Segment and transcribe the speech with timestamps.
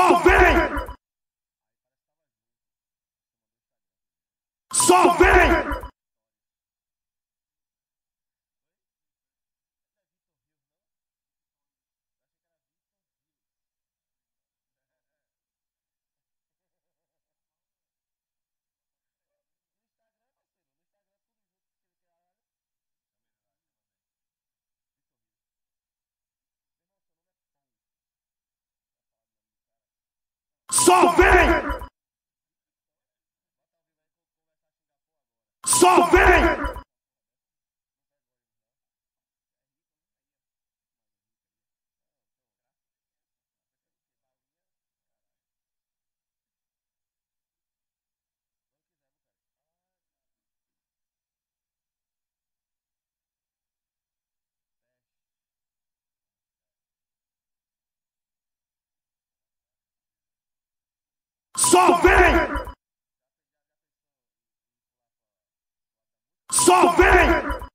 [0.00, 0.56] Só vem!
[4.72, 5.59] Só vem!
[30.84, 31.28] Só vem!
[35.66, 36.59] Só vem!
[61.70, 62.34] Só vem!
[66.50, 67.69] Só vem!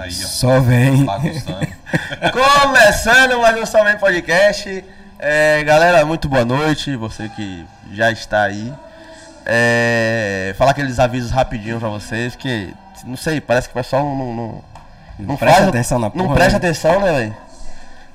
[0.00, 0.26] Aí, ó.
[0.26, 1.04] Só vem.
[2.32, 4.82] Começando mais um Salve Podcast.
[5.18, 6.96] É, galera, muito boa noite.
[6.96, 8.72] Você que já está aí.
[9.44, 12.74] É, falar aqueles avisos rapidinho pra vocês, que
[13.04, 14.16] não sei, parece que o pessoal não.
[14.16, 14.64] Não, não,
[15.18, 16.56] não presta faz- atenção na Não porra, presta né?
[16.58, 17.36] atenção, né, velho?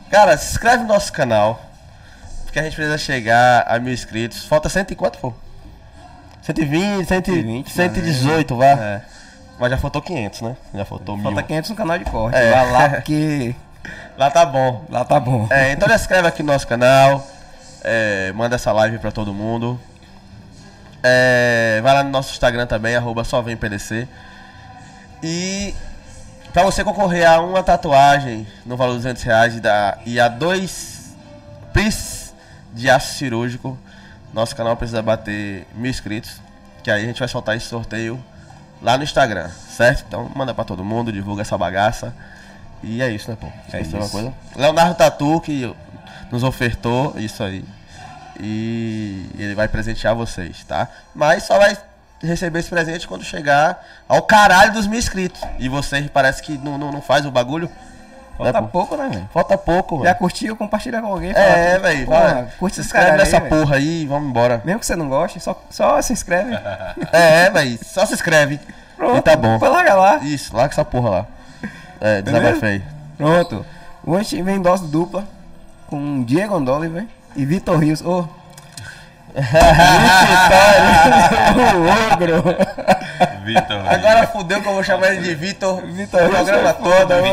[0.10, 1.62] Cara, se inscreve no nosso canal.
[2.46, 4.46] Porque a gente precisa chegar a mil inscritos.
[4.46, 5.34] Falta cento e quanto, pô?
[6.42, 8.66] 120, 120 120, 118, vá.
[8.66, 9.02] É.
[9.60, 10.58] Mas já faltou 500, né?
[10.74, 11.46] Já faltou Falta mil.
[11.46, 12.38] 500 no canal de corte.
[12.38, 12.52] É.
[12.52, 13.56] Vai lá porque
[14.18, 14.86] Lá tá bom.
[14.90, 15.48] lá tá bom.
[15.50, 17.26] É, então já inscreve aqui no nosso canal.
[17.84, 19.80] é, manda essa live pra todo mundo.
[21.04, 24.08] É, vai lá no nosso Instagram também, arroba só vem PDC.
[25.22, 25.74] E
[26.52, 30.28] pra você concorrer a uma tatuagem no valor de 200 reais e, da, e a
[30.28, 31.16] dois
[31.72, 32.34] pris
[32.74, 33.78] de aço cirúrgico,
[34.34, 36.42] nosso canal precisa bater mil inscritos.
[36.84, 38.22] Que aí a gente vai soltar esse sorteio
[38.82, 40.04] lá no Instagram, certo?
[40.08, 42.14] Então manda pra todo mundo, divulga essa bagaça.
[42.84, 43.48] E é isso, né, pô?
[43.74, 44.12] É uma isso.
[44.12, 44.34] coisa.
[44.56, 45.74] Leonardo Tatu, que
[46.32, 47.64] nos ofertou isso aí.
[48.40, 50.88] E ele vai presentear vocês, tá?
[51.14, 51.78] Mas só vai
[52.22, 55.42] receber esse presente quando chegar ao caralho dos mil inscritos.
[55.58, 57.70] E vocês parece que não, não, não faz o bagulho.
[58.38, 59.30] Falta né, pouco, né, velho?
[59.34, 60.16] Falta pouco, Já velho.
[60.18, 61.32] curtiu, compartilha com alguém.
[61.32, 62.08] É, velho.
[62.60, 63.56] Curte Se inscreve cara nessa aí, velho.
[63.62, 64.62] porra aí e vamos embora.
[64.66, 66.52] Mesmo que você não goste, só, só se inscreve.
[67.12, 67.80] É, velho.
[67.84, 68.60] Só se inscreve.
[68.98, 69.54] Pronto, E tá bom.
[69.54, 70.18] Depois larga lá.
[70.18, 71.26] Isso, larga essa porra lá.
[72.02, 72.82] É, desabafei.
[73.18, 73.66] Pronto.
[74.06, 75.24] Hoje vem dose dupla
[75.88, 78.02] com Diego Andoliver e Vitor Rios.
[78.02, 78.28] Ô.
[80.56, 82.44] Vitória, o ogro.
[83.44, 83.88] Vitor.
[83.94, 85.82] Agora fudeu que eu vou chamar ele de Vitor.
[85.86, 87.08] Vitor o programa todo.
[87.08, 87.24] velho.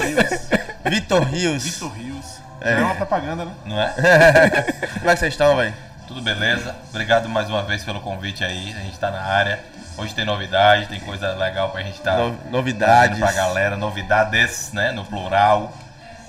[0.00, 0.38] Vitor,
[0.84, 1.62] Vitor Rios.
[1.64, 2.40] Vitor Rios.
[2.60, 2.74] É.
[2.76, 3.52] uma propaganda, né?
[3.64, 3.88] Não é?
[4.98, 5.72] Como é que vocês estão, velho?
[6.06, 6.74] Tudo beleza?
[6.90, 8.74] Obrigado mais uma vez pelo convite aí.
[8.78, 9.58] A gente tá na área.
[9.96, 13.18] Hoje tem novidade, tem coisa legal pra gente estar No- novidades.
[13.18, 13.76] pra galera.
[13.76, 14.92] Novidades, né?
[14.92, 15.72] No plural.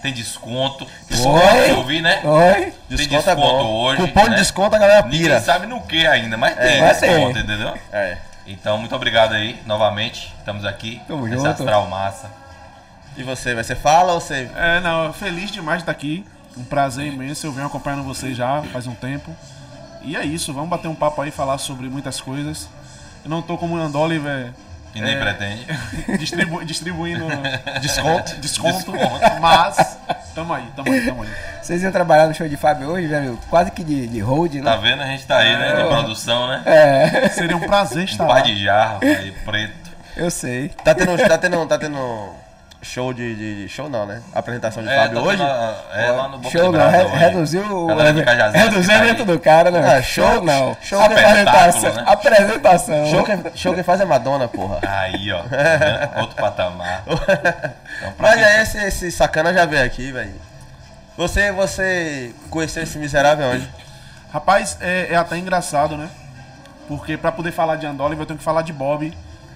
[0.01, 0.85] Tem desconto.
[1.11, 1.71] Oi.
[1.71, 2.21] Eu vi, né?
[2.23, 2.73] Oi.
[2.87, 4.01] Tem Desconto é desconto hoje.
[4.01, 4.35] Cupom de né?
[4.37, 5.39] desconto a galera Ninguém pira.
[5.41, 7.07] sabe no que ainda, mas tem vai ter.
[7.07, 7.77] desconto, entendeu?
[7.91, 8.17] É.
[8.47, 10.33] Então, muito obrigado aí, novamente.
[10.39, 10.99] Estamos aqui.
[11.07, 11.45] Tamo junto.
[11.47, 12.29] astral massa.
[13.15, 13.63] E você, vai?
[13.63, 14.49] Você fala ou você.
[14.55, 16.25] É, não, feliz demais de estar aqui.
[16.57, 17.45] Um prazer imenso.
[17.45, 19.35] Eu venho acompanhando vocês já faz um tempo.
[20.01, 22.67] E é isso, vamos bater um papo aí, falar sobre muitas coisas.
[23.23, 24.51] Eu não tô como o Andoliver
[24.93, 25.19] E nem É.
[25.19, 25.65] pretende.
[26.19, 27.25] distribu distribuindo
[27.81, 28.35] Desconto?
[28.37, 28.91] desconto,
[29.39, 29.97] mas
[30.35, 31.29] tamo aí, tamo aí, tamo aí.
[31.61, 33.39] Vocês iam trabalhar no show de Fábio hoje, velho?
[33.49, 34.63] Quase que de, de hold, né?
[34.63, 35.01] Tá vendo?
[35.01, 35.75] A gente tá aí, né?
[35.75, 35.87] De É.
[35.87, 36.61] produção, né?
[36.65, 38.41] É, Seria um prazer Um estar par lá.
[38.41, 39.91] de jarro, aí, preto.
[40.17, 40.69] eu sei.
[40.83, 42.29] Tá tendo, tá tendo, tá tendo
[42.81, 44.21] show de, de- de- Show não, né?
[44.33, 45.37] Apresentação de Fábio tá hoje?
[45.37, 47.15] tendo a- é lá no Boca Show de não, re- hoje.
[47.15, 47.87] reduziu o.
[48.51, 49.95] Reduziu o evento do cara, né?
[49.97, 50.75] Ah, show, não.
[50.81, 51.93] show- apresentação.
[51.93, 52.03] né?
[52.07, 53.05] Apresentação.
[53.07, 54.79] Show que, show que faz é Madonna, porra.
[54.87, 55.43] Aí, ó.
[56.21, 57.03] Outro patamar.
[57.07, 60.33] Então, Mas quem- aí esse, esse sacana já veio aqui, velho.
[61.17, 63.69] Você, você conheceu esse miserável onde?
[64.33, 66.09] Rapaz, é, é até engraçado, né?
[66.87, 69.13] Porque pra poder falar de Andoliver eu tenho que falar de Bob,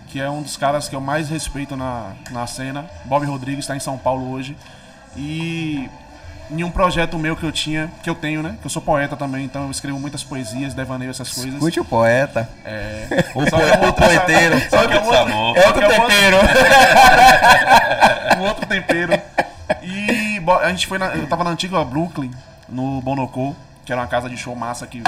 [0.09, 2.85] que é um dos caras que eu mais respeito na, na cena.
[3.05, 4.55] Bob Rodrigues está em São Paulo hoje.
[5.17, 5.89] E
[6.51, 8.55] em um projeto meu que eu tinha, que eu tenho, né?
[8.61, 11.59] Que eu sou poeta também, então eu escrevo muitas poesias, devaneio essas coisas.
[11.59, 12.47] Curte o poeta.
[12.63, 13.25] É.
[13.33, 14.59] O, Só que é um po- o outro- poeteiro.
[14.69, 15.57] Só que é sabor.
[15.57, 16.37] É outro outro- tempero.
[18.37, 19.13] um outro tempero.
[19.81, 22.31] E a gente foi na, eu tava na antiga Brooklyn,
[22.69, 25.01] no Bonocô, que era uma casa de show massa que,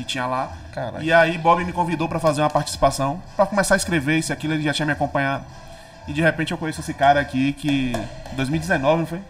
[0.00, 0.50] que tinha lá.
[0.72, 1.02] Caralho.
[1.04, 4.54] E aí Bob me convidou pra fazer uma participação, pra começar a escrever isso aquilo,
[4.54, 5.44] ele já tinha me acompanhado.
[6.08, 7.92] E de repente eu conheço esse cara aqui que
[8.32, 9.20] 2019, não foi?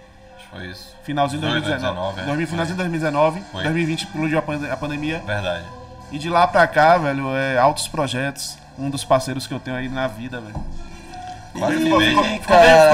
[0.51, 0.97] Foi isso.
[1.03, 2.21] Finalzinho de 2019, 2019.
[2.21, 2.25] é.
[2.27, 3.63] 2000, finalzinho de 2019, Foi.
[3.65, 5.19] 2020 explodiu a, pande- a pandemia.
[5.27, 5.65] Verdade.
[6.13, 8.57] E de lá pra cá, velho, é altos projetos.
[8.79, 10.55] Um dos parceiros que eu tenho aí na vida, velho.
[11.69, 12.57] Ficou- ficou- ficou ficou.
[12.57, 12.89] É.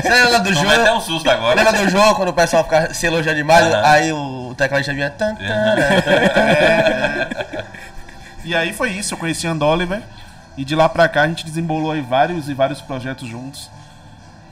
[0.00, 0.96] Você lembra do Tomei até jogo?
[0.96, 1.62] um susto agora.
[1.62, 3.66] Lembra do jogo quando o pessoal fica se elogiando demais?
[3.66, 3.82] Aham.
[3.90, 5.10] Aí o tecladista vinha.
[5.10, 5.44] Tan, tan,
[8.44, 10.02] E aí foi isso, eu conheci And Oliver.
[10.56, 13.70] E de lá pra cá a gente desembolou aí vários e vários projetos juntos.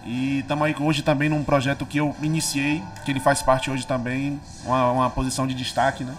[0.05, 3.87] E estamos aí hoje também num projeto que eu iniciei, que ele faz parte hoje
[3.87, 6.15] também, uma, uma posição de destaque, né?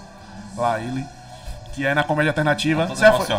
[0.56, 1.04] Lá ele.
[1.74, 2.86] Que é na comédia alternativa.
[2.88, 3.34] Você já foi- você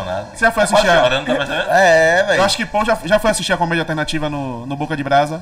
[0.45, 1.69] já foi Quase assistir a- chorando, tá percebendo?
[1.71, 2.39] É, velho.
[2.39, 5.03] Eu acho que Paul já, já foi assistir a comédia alternativa no, no Boca de
[5.03, 5.41] Brasa.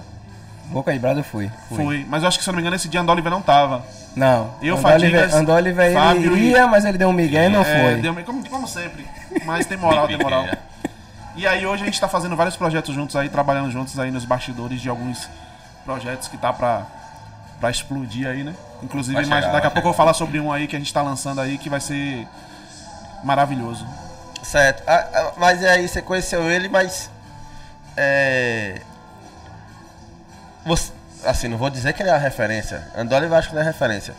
[0.66, 1.50] Boca de Brasa eu fui.
[1.70, 2.06] Fui.
[2.10, 3.84] Mas eu acho que, se eu não me engano, esse dia And Oliver não tava.
[4.16, 4.52] Não.
[4.62, 4.82] Eu, Andoliver,
[5.22, 8.02] Fadigas, Andoliver ele Fábio e- ia, mas ele deu um migué e não É, foi.
[8.02, 9.06] deu- como, como sempre.
[9.46, 10.46] Mas tem moral, tem moral.
[11.36, 14.26] E aí hoje a gente tá fazendo vários projetos juntos aí, trabalhando juntos aí nos
[14.26, 15.30] bastidores de alguns
[15.86, 16.82] projetos que tá pra,
[17.60, 18.54] pra explodir aí, né?
[18.84, 19.98] Inclusive, Vai mais- chegar, daqui a pouco eu vou chegar.
[20.04, 22.28] falar sobre um aí que a gente tá lançando aí que vai ser
[23.24, 23.86] maravilhoso.
[24.44, 24.84] Certo.
[24.88, 27.10] Ah, ah, mas aí você conheceu ele, mas.
[27.96, 28.82] É.
[30.66, 30.92] Você,
[31.26, 32.88] assim, não vou dizer que ele é uma referência.
[32.96, 34.14] Andoli eu acho que não é referência.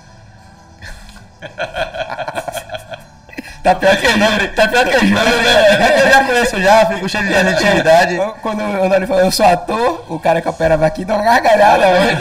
[3.62, 6.00] Tá pior que não, tá pior que Júnior, né?
[6.00, 8.18] Eu já conheço já, fico cheio de intimidade.
[8.42, 11.86] Quando o Andoli falou, eu sou ator, o cara que operava aqui dá uma gargalhada.
[11.86, 12.18] né?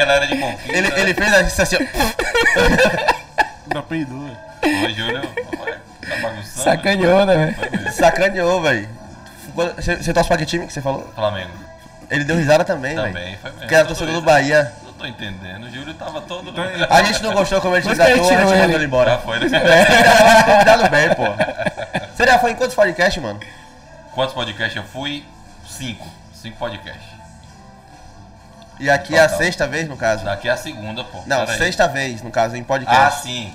[0.00, 0.76] Era de conquista.
[0.76, 1.80] Ele, ele fez assim, assim ó.
[3.64, 4.35] Ainda peidou.
[4.68, 4.86] Velho.
[4.86, 6.44] Ô, Júlio, tá bagunçando.
[6.64, 7.92] Sacaneou, né, velho?
[7.92, 8.88] Sacaneou, velho.
[9.54, 11.10] Você, você torce pra que time que você falou?
[11.14, 11.50] Flamengo.
[12.10, 13.08] Ele deu risada também, velho.
[13.08, 13.58] Também, foi mesmo.
[13.60, 14.22] Porque era torcedor do.
[14.22, 14.72] Bahia.
[14.84, 15.64] Não tô entendendo.
[15.64, 16.52] O Júlio tava todo.
[16.90, 18.84] A gente não gostou como ele que a gente mandou ele.
[18.84, 19.10] embora.
[19.12, 19.60] Já foi, né?
[20.44, 21.24] Convidado bem, pô.
[22.14, 23.40] Você já foi em quantos podcasts, mano?
[24.14, 25.24] Quantos podcasts eu fui?
[25.68, 26.06] Cinco.
[26.34, 27.16] Cinco podcasts.
[28.78, 30.24] E aqui é a sexta vez, no caso.
[30.24, 31.18] Daqui é a segunda, pô.
[31.26, 31.58] Não, Pera aí.
[31.58, 33.22] sexta vez, no caso, em Ah, podcast.
[33.22, 33.52] sim.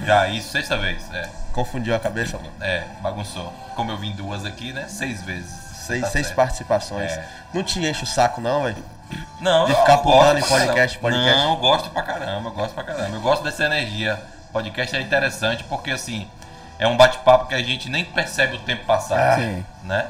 [0.00, 1.02] Já, isso, sexta vez.
[1.12, 2.50] É, Confundiu a cabeça, mano.
[2.60, 3.52] é, bagunçou.
[3.76, 4.86] Como eu vim duas aqui, né?
[4.88, 5.50] Seis vezes.
[5.86, 6.36] Seis, Tá seis certo.
[6.36, 7.12] participações.
[7.12, 7.24] É.
[7.52, 8.82] Não te enche o saco, não, velho?
[9.40, 11.36] Não, De ficar pulando em podcast, podcast.
[11.36, 13.16] Não, eu gosto pra caramba, eu gosto pra caramba.
[13.16, 14.20] Eu gosto dessa energia.
[14.52, 16.28] Podcast é interessante porque, assim,
[16.78, 19.64] é um bate-papo que a gente nem percebe o tempo passar, Sim.
[19.84, 20.06] né?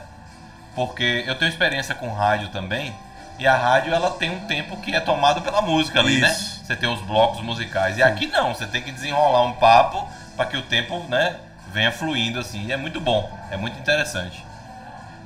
[0.75, 2.95] Porque eu tenho experiência com rádio também,
[3.39, 6.31] e a rádio ela tem um tempo que é tomado pela música ali, né?
[6.31, 6.65] Isso.
[6.65, 7.99] Você tem os blocos musicais.
[7.99, 11.37] E aqui não, você tem que desenrolar um papo para que o tempo, né,
[11.73, 12.67] venha fluindo assim.
[12.67, 14.45] E é muito bom, é muito interessante.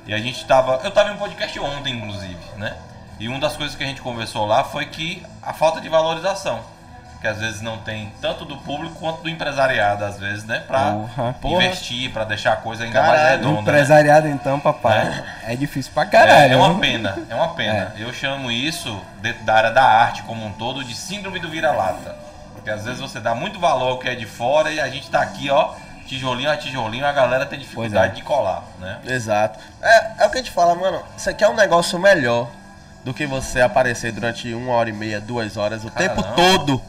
[0.05, 0.79] E a gente tava.
[0.83, 2.75] Eu tava em um podcast ontem, inclusive, né?
[3.19, 6.63] E uma das coisas que a gente conversou lá foi que a falta de valorização.
[7.21, 10.63] Que às vezes não tem tanto do público quanto do empresariado, às vezes, né?
[10.65, 10.95] Pra
[11.43, 13.55] investir, pra deixar a coisa ainda mais Caralho, redonda.
[13.55, 13.61] né?
[13.61, 15.25] Empresariado então, papai.
[15.43, 16.53] É difícil pra caralho.
[16.53, 17.93] É, é uma pena, é uma pena.
[17.97, 22.15] Eu chamo isso, dentro da área da arte como um todo, de síndrome do vira-lata.
[22.53, 25.09] Porque às vezes você dá muito valor ao que é de fora e a gente
[25.09, 25.73] tá aqui, ó,
[26.05, 28.15] tijolinho a tijolinho, a galera tem dificuldade é.
[28.15, 28.99] de colar, né?
[29.05, 29.59] Exato.
[29.81, 31.03] É, é o que a gente fala, mano.
[31.17, 32.47] Isso aqui é um negócio melhor
[33.03, 36.15] do que você aparecer durante uma hora e meia, duas horas, o Caramba.
[36.15, 36.81] tempo todo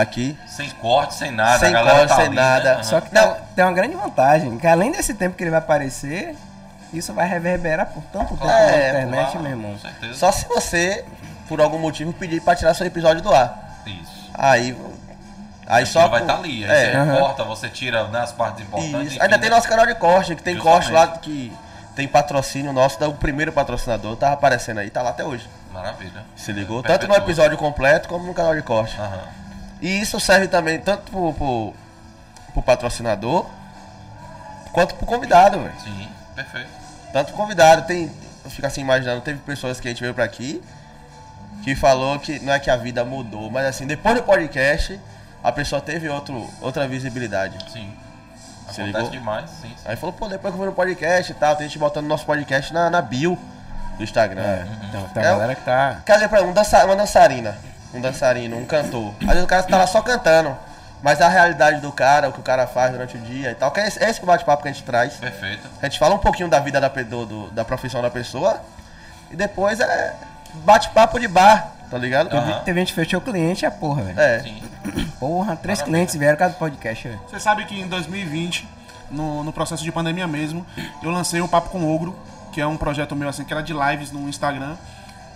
[0.00, 0.36] aqui.
[0.46, 2.74] Sem corte, sem nada, Sem a galera corte, tá sem ali, nada.
[2.76, 2.82] Né?
[2.82, 6.36] Só que tem, tem uma grande vantagem, que além desse tempo que ele vai aparecer,
[6.92, 9.72] isso vai reverberar por tanto tempo É, na internet, Claro, meu irmão.
[9.72, 10.14] Com certeza.
[10.14, 11.04] Só se você,
[11.48, 13.80] por algum motivo, pedir pra tirar seu episódio do ar.
[13.86, 14.30] Isso.
[14.34, 14.76] Aí.
[15.66, 16.62] Aí Só vai estar ali.
[16.64, 17.04] Aí É.
[17.04, 19.12] você corta, você tira né, as partes importantes.
[19.12, 19.56] Enfim, Ainda tem né?
[19.56, 21.20] nosso canal de corte, que tem corte lá Justamente.
[21.24, 21.52] que
[21.96, 25.48] tem patrocínio nosso, da- o primeiro patrocinador, tava aparecendo aí, tá lá até hoje.
[25.72, 26.22] Maravilha.
[26.36, 26.80] Se ligou?
[26.80, 28.94] É, Tanto no episódio completo como no canal de corte.
[29.00, 29.20] Aham.
[29.84, 31.74] E isso serve também tanto pro, pro,
[32.54, 33.46] pro patrocinador
[34.72, 35.74] quanto pro convidado, velho.
[35.82, 36.68] Sim, perfeito.
[37.12, 38.10] Tanto pro convidado, tem.
[38.44, 40.62] Eu fico assim imaginando, teve pessoas que a gente veio pra aqui
[41.62, 45.00] que falou que não é que a vida mudou, mas assim, depois do podcast,
[45.42, 47.56] a pessoa teve outro, outra visibilidade.
[47.72, 47.90] Sim.
[48.70, 49.10] Se Acontece ligou?
[49.10, 49.68] demais, sim.
[49.68, 49.74] sim.
[49.84, 52.26] Aí falou, pô, depois que eu fui no podcast e tal, tem gente botando nosso
[52.26, 53.38] podcast na, na bio
[53.96, 54.42] do Instagram.
[54.42, 56.02] É, então, tem É a o- galera que tá.
[56.04, 57.56] Quer dizer, por exemplo, um dança- uma dançarina,
[57.94, 59.14] um dançarino, um cantor.
[59.22, 60.56] Às vezes o cara tá lá só cantando,
[61.02, 63.70] mas a realidade do cara, o que o cara faz durante o dia e tal,
[63.70, 65.14] que é esse, é esse que o bate-papo que a gente traz.
[65.14, 65.68] Perfeito.
[65.80, 68.60] A gente fala um pouquinho da vida da, do- do- da profissão da pessoa
[69.30, 70.14] e depois é
[70.64, 71.72] bate-papo de bar.
[71.90, 72.34] tá ligado?
[72.34, 72.60] Aham.
[72.64, 74.18] Teve gente que fechou cliente e a porra, velho.
[74.20, 74.40] É.
[74.40, 74.62] Sim.
[75.20, 75.84] Porra, três Maravilha.
[75.84, 77.20] clientes vieram cada podcast, velho.
[77.28, 78.66] Você sabe que em 2020,
[79.10, 80.66] no, no processo de pandemia mesmo,
[81.02, 82.18] eu lancei o Papo com Ogro,
[82.52, 84.74] que é um projeto meu assim, que era de lives no Instagram.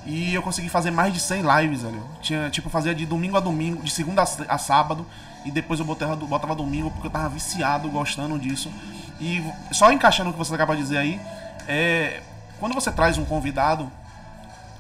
[0.09, 2.03] E eu consegui fazer mais de 100 lives, velho.
[2.23, 5.05] Tinha, tipo, fazia de domingo a domingo, de segunda a a sábado.
[5.45, 8.73] E depois eu botava, botava domingo porque eu tava viciado, gostando disso.
[9.21, 11.21] E só encaixando o que você acaba de dizer aí,
[11.69, 12.21] é.
[12.59, 13.89] Quando você traz um convidado,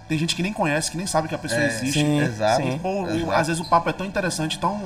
[0.08, 2.00] tem gente que nem conhece, que nem sabe que a pessoa É, existe.
[2.00, 2.62] sim, Exato.
[2.62, 2.78] sim.
[2.78, 3.32] Pô, o- Exato.
[3.32, 4.80] às vezes o papo é tão interessante, tão,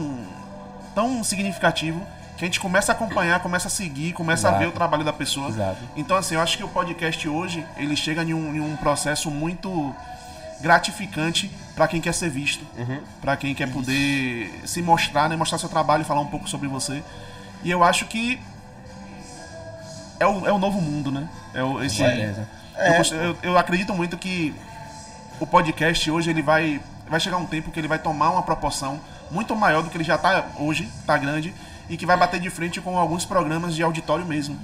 [0.94, 2.00] tão significativo,
[2.36, 4.62] que a gente começa a acompanhar, começa a seguir, começa a Exato.
[4.64, 5.48] ver o trabalho da pessoa.
[5.48, 5.78] Exato.
[5.96, 9.30] Então, assim, eu acho que o podcast hoje, ele chega em um, em um processo
[9.30, 9.94] muito
[10.62, 13.00] gratificante para quem quer ser visto, Uhum.
[13.20, 17.02] para quem quer poder se mostrar, né, mostrar seu trabalho, falar um pouco sobre você.
[17.64, 18.38] E eu acho que
[20.20, 21.28] é o, é o novo mundo, né?
[21.54, 22.48] É o, esse, Beleza.
[22.78, 24.54] eu, gost- eu, eu acredito muito que
[25.40, 28.98] o podcast hoje ele vai vai chegar um tempo que ele vai tomar uma proporção
[29.30, 31.52] muito maior do que ele já tá hoje, tá grande
[31.90, 34.56] e que vai bater de frente com alguns programas de auditório mesmo.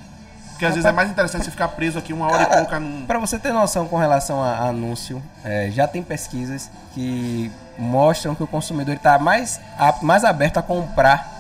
[0.59, 3.07] Porque às vezes é mais interessante você ficar preso aqui uma hora e pouca num
[3.07, 7.49] Pra você ter noção com relação a a anúncio, é, já tem pesquisas que
[7.79, 9.61] mostram que o consumidor está mais,
[10.03, 11.31] mais aberto a comprar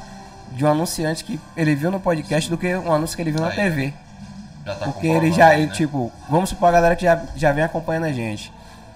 [0.52, 3.40] de um anunciante que ele viu no podcast do que um anúncio que ele viu
[3.40, 3.56] na Aí.
[3.56, 3.92] TV.
[4.64, 5.74] Já tá Porque ele já, aí, ele, né?
[5.74, 8.52] tipo, vamos supor a galera que já, já vem acompanhando a gente.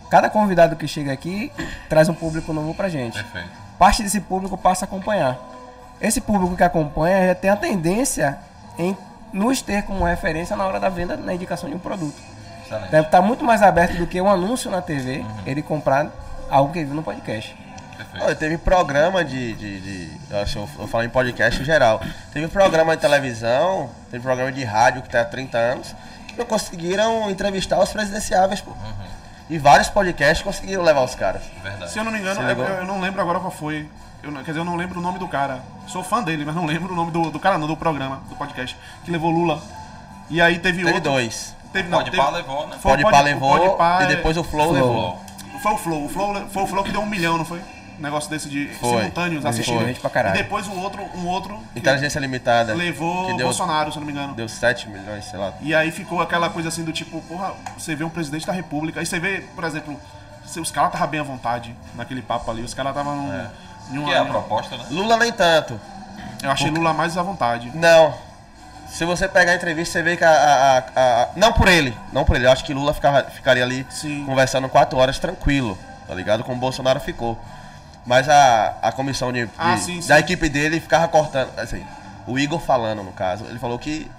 [0.09, 1.51] Cada convidado que chega aqui
[1.89, 3.15] traz um público novo pra gente.
[3.21, 3.51] Perfeito.
[3.77, 5.37] Parte desse público passa a acompanhar.
[6.01, 8.39] Esse público que acompanha já tem a tendência
[8.79, 8.97] em
[9.33, 12.21] nos ter como referência na hora da venda, na indicação de um produto.
[12.65, 12.91] Excelente.
[12.91, 16.09] Deve estar muito mais aberto do que um anúncio na TV, ele comprar
[16.51, 17.57] algo que ele viu no podcast.
[17.97, 18.25] Perfeito.
[18.25, 19.55] Olha, teve programa de.
[19.55, 22.01] de, de- eu eu, falo em podcast em geral.
[22.33, 25.95] Teve programa de televisão, teve programa de rádio que tem há 30 anos,
[26.27, 28.73] que não conseguiram entrevistar os presidenciáveis, pô.
[29.51, 31.43] E vários podcasts conseguiram levar os caras.
[31.63, 31.91] Verdade.
[31.93, 33.89] Se eu não me engano, eu, eu não lembro agora qual foi.
[34.23, 35.61] Eu, não- quer dizer, eu não lembro o nome do cara.
[35.87, 38.37] Sou fã dele, mas não lembro o nome do, do cara, não, do programa, do
[38.37, 38.77] podcast.
[39.05, 39.61] Que levou Lula.
[40.31, 41.11] E aí teve, Teve outro.
[41.11, 41.55] dois.
[41.73, 42.77] Teve, não, Pode teve, pá levou, né?
[42.81, 45.21] Foi o Pode pá Pode- o levou Podpah e é- depois o Flow, levou.
[45.63, 46.05] Foi o Flow.
[46.05, 47.61] O Flow foi o Flow que deu um milhão, não foi?
[47.99, 48.97] Um negócio desse de Foi.
[48.99, 49.85] simultâneos assistindo.
[49.87, 50.35] gente pra caralho.
[50.35, 52.75] E depois o outro, um outro Inteligência Limitada.
[52.75, 54.35] levou que deu, Bolsonaro, se eu não me engano.
[54.35, 55.53] deu 7 milhões, sei lá.
[55.61, 58.99] E aí ficou aquela coisa assim do tipo, porra, você vê um presidente da república,
[59.01, 60.01] aí você vê, por exemplo,
[60.45, 63.47] os caras estavam bem à vontade naquele papo ali, os caras estavam num.
[63.91, 64.85] Uma- Que é a proposta, né?
[64.91, 65.79] Lula nem tanto.
[66.43, 67.71] Eu achei Lula mais à vontade.
[67.75, 68.15] Não.
[68.89, 70.83] Se você pegar a entrevista, você vê que a, a- a-
[71.23, 72.47] a- Não por ele, não por ele.
[72.47, 74.25] Eu acho que Lula ficava- ficaria ali Sim.
[74.27, 76.45] conversando quatro horas tranquilo, tá ligado?
[76.45, 77.39] Como o Bolsonaro ficou.
[78.05, 80.21] Mas a, a comissão de, de- Ah, sim, da sim.
[80.21, 81.57] equipe dele ficava cortando.
[81.59, 81.87] Assim,
[82.27, 84.11] o Igor falando, no caso, ele falou que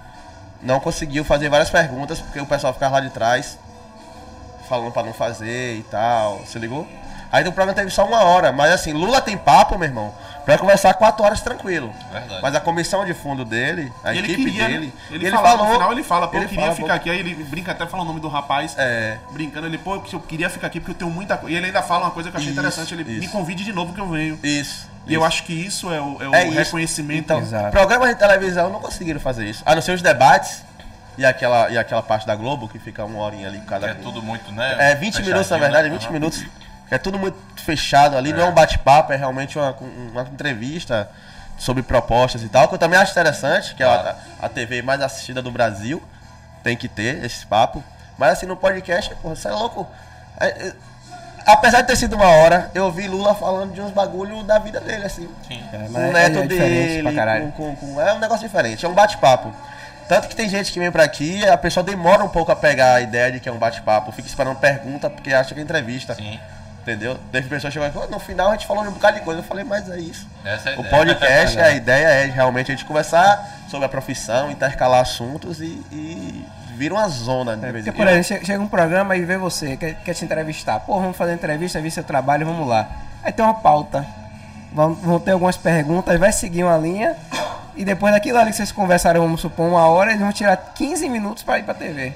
[0.62, 3.58] não conseguiu fazer várias perguntas porque o pessoal ficava lá de trás
[4.68, 6.40] falando pra não fazer e tal.
[6.46, 6.88] Se ligou?
[7.34, 10.14] Aí o programa teve só uma hora, mas assim, Lula tem papo, meu irmão,
[10.44, 11.92] pra conversar quatro horas tranquilo.
[12.12, 12.40] Verdade.
[12.40, 15.16] Mas a comissão de fundo dele, a ele equipe queria, dele, né?
[15.16, 17.18] ele, fala, no final ele fala, pô, ele eu queria fala, ficar pô, aqui, aí
[17.18, 20.68] ele brinca até fala o nome do rapaz, É, brincando, ele, pô, eu queria ficar
[20.68, 21.52] aqui porque eu tenho muita coisa.
[21.52, 23.32] E ele ainda fala uma coisa que eu achei Isso, interessante, ele me isso.
[23.32, 24.38] convide de novo que eu venho.
[24.40, 24.88] isso.
[25.04, 26.56] E eu acho que isso é o, é o É isso.
[26.56, 27.18] reconhecimento.
[27.18, 27.72] Então, Exato.
[27.72, 29.60] programas de televisão não conseguiram fazer isso.
[29.66, 30.62] A não ser os debates
[31.18, 33.94] e aquela, e aquela parte da Globo que fica uma horinha ali Que cada é
[33.94, 34.92] tudo muito, né?
[34.92, 35.94] É 20 minutos, na verdade, né?
[35.96, 36.12] 20 Aham.
[36.12, 36.44] minutos.
[36.90, 39.74] É tudo muito fechado ali, não é um bate-papo, é realmente uma,
[40.12, 41.08] uma entrevista
[41.58, 45.00] sobre propostas e tal, que eu também acho interessante, que é a, a TV mais
[45.00, 46.02] assistida do Brasil,
[46.62, 47.82] tem que ter esse papo.
[48.18, 49.86] Mas assim, no podcast, porra, você é louco.
[50.38, 50.72] É, é,
[51.46, 54.80] apesar de ter sido uma hora, eu ouvi Lula falando de uns bagulho da vida
[54.80, 55.28] dele, assim.
[55.48, 55.62] Sim.
[55.72, 57.52] É, mas o é- neto é diferente dele, pra caralho.
[57.52, 59.52] com, com- com- é um negócio diferente, é um bate-papo.
[60.08, 62.94] Tanto que tem gente que vem pra aqui, a pessoa demora um pouco a pegar
[62.96, 66.14] a ideia de que é um bate-papo, fica esperando pergunta porque acha que é entrevista.
[66.14, 66.38] Sim.
[66.84, 67.18] Entendeu?
[67.32, 69.24] Teve pessoas que chegou aqui, "Pô, no final a gente falou de um bocado de
[69.24, 69.40] coisa.
[69.40, 70.28] Eu falei, mas é isso.
[70.44, 70.96] Essa é a O ideia.
[70.96, 76.44] podcast, a ideia é realmente a gente conversar sobre a profissão, intercalar assuntos e, e
[76.76, 79.78] vira uma zona de vez Porque, por exemplo, che- chega um programa e vê você,
[79.78, 80.78] quer, quer te entrevistar.
[80.80, 82.86] Pô, vamos fazer entrevista, ver seu trabalho, vamos lá.
[83.22, 84.04] Aí tem uma pauta.
[84.70, 87.16] Vão, vão ter algumas perguntas, vai seguir uma linha.
[87.76, 91.08] E depois daquilo ali que vocês conversaram, vamos supor, uma hora, eles vão tirar 15
[91.08, 92.12] minutos pra ir pra TV.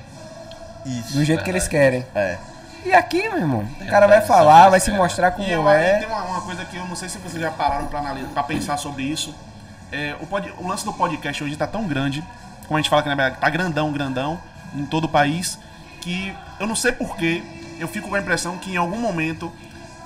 [0.84, 1.14] Isso.
[1.14, 2.04] Do jeito que eles querem.
[2.14, 2.37] É.
[2.85, 5.99] E aqui, meu irmão, o cara vai falar, vai se mostrar como E eu, é.
[5.99, 8.42] tem uma, uma coisa que eu não sei se vocês já pararam pra, analisar, pra
[8.42, 9.35] pensar sobre isso.
[9.92, 12.25] É, o, pod- o lance do podcast hoje tá tão grande,
[12.66, 14.38] como a gente fala que na verdade tá grandão, grandão,
[14.75, 15.58] em todo o país,
[16.00, 17.42] que eu não sei porquê,
[17.78, 19.52] eu fico com a impressão que em algum momento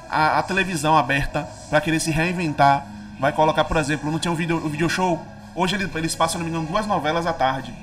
[0.09, 2.87] a, a televisão aberta, pra querer se reinventar,
[3.21, 5.21] vai colocar, por exemplo, não tinha um vídeo, o video show?
[5.55, 7.75] Hoje eles, eles passam, se não me engano, duas novelas à tarde.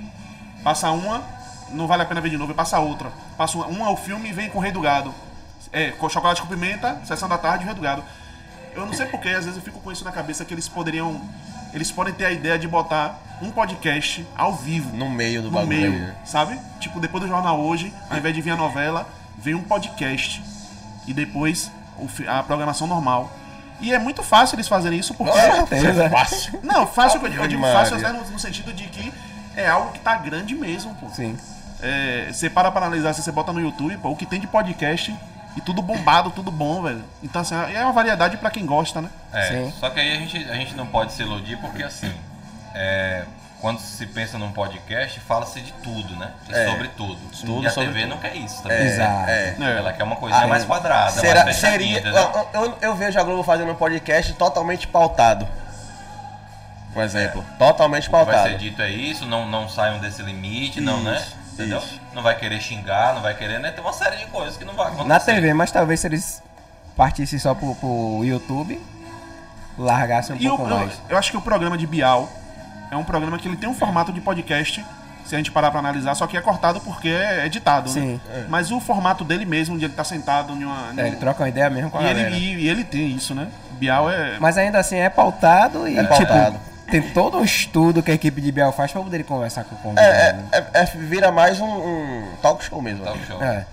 [0.63, 1.21] Passa uma,
[1.73, 3.11] não vale a pena ver de novo, e passa outra.
[3.37, 5.13] Passa uma, uma o filme e vem com o Rei do Gado.
[5.71, 8.03] É, com chocolate com pimenta, sessão da tarde, Rio do Gado.
[8.75, 11.21] Eu não sei porquê, às vezes eu fico com isso na cabeça que eles poderiam.
[11.73, 14.95] Eles podem ter a ideia de botar um podcast ao vivo.
[14.95, 15.77] No meio do no bagulho.
[15.77, 16.15] meio, né?
[16.25, 16.59] sabe?
[16.79, 19.07] Tipo, depois do jornal hoje, ao invés de vir a novela,
[19.37, 20.43] vem um podcast.
[21.07, 21.71] E depois
[22.27, 23.31] a programação normal.
[23.81, 25.37] E é muito fácil eles fazerem isso porque.
[25.37, 26.59] Nossa, é fácil.
[26.63, 29.13] Não, fácil, eu digo fácil no, no sentido de que
[29.55, 31.09] é algo que tá grande mesmo, pô.
[31.09, 31.37] Sim.
[31.81, 34.47] É, você para pra analisar, se você bota no YouTube, pô, o que tem de
[34.47, 35.15] podcast
[35.55, 37.03] e tudo bombado, tudo bom, velho.
[37.23, 39.09] Então, assim, é uma variedade pra quem gosta, né?
[39.33, 39.73] É, Sim.
[39.79, 42.13] só que aí a gente, a gente não pode se iludir porque assim,
[42.75, 43.23] é,
[43.61, 46.31] quando se pensa num podcast, fala-se de tudo, né?
[46.49, 47.17] E É, sobre tudo.
[47.45, 48.09] tudo e a sobre TV tudo.
[48.09, 48.77] não quer isso também.
[48.77, 49.29] É, Exato.
[49.29, 49.55] é.
[49.77, 50.65] Ela quer uma coisinha Ah, mais é.
[50.65, 55.47] quadrada, Será, mais seria, eu, eu, eu vejo a Globo fazendo um podcast totalmente pautado.
[56.93, 58.49] Por exemplo, totalmente O que vai pautado.
[58.49, 61.23] ser dito é isso, não, não saiam desse limite, não, né?
[61.59, 61.79] Entendeu?
[61.79, 61.99] isso.
[62.13, 63.71] Não vai querer xingar, não vai querer, né?
[63.71, 65.07] Tem uma série de coisas que não vai acontecer.
[65.07, 66.41] Na TV, mas talvez se eles
[66.95, 68.79] partissem só pro, pro YouTube,
[69.77, 71.01] largassem um E o- pouco eu, mais.
[71.09, 72.29] eu acho que o programa de Bial
[72.91, 74.83] é um programa que ele tem um formato de podcast,
[75.25, 78.19] se a gente parar pra analisar, só que é cortado porque é editado, Sim.
[78.27, 78.45] né?
[78.49, 80.91] Mas o formato dele mesmo, onde ele tá sentado em uma.
[80.97, 82.35] É, ele troca uma ideia mesmo com a e, ele, galera.
[82.37, 83.47] e, e ele tem isso, né?
[83.73, 84.37] Bial é.
[84.39, 86.53] Mas ainda assim é pautado e, É pautado.
[86.57, 89.75] tipo, tem todo um estudo que a equipe de Biel faz pra poder conversar com
[89.75, 90.07] o convidado.
[90.07, 90.45] É, né?
[90.51, 93.03] é, é- é- vira mais um, um talk show mesmo.
[93.05, 93.41] Talk show.
[93.43, 93.65] É.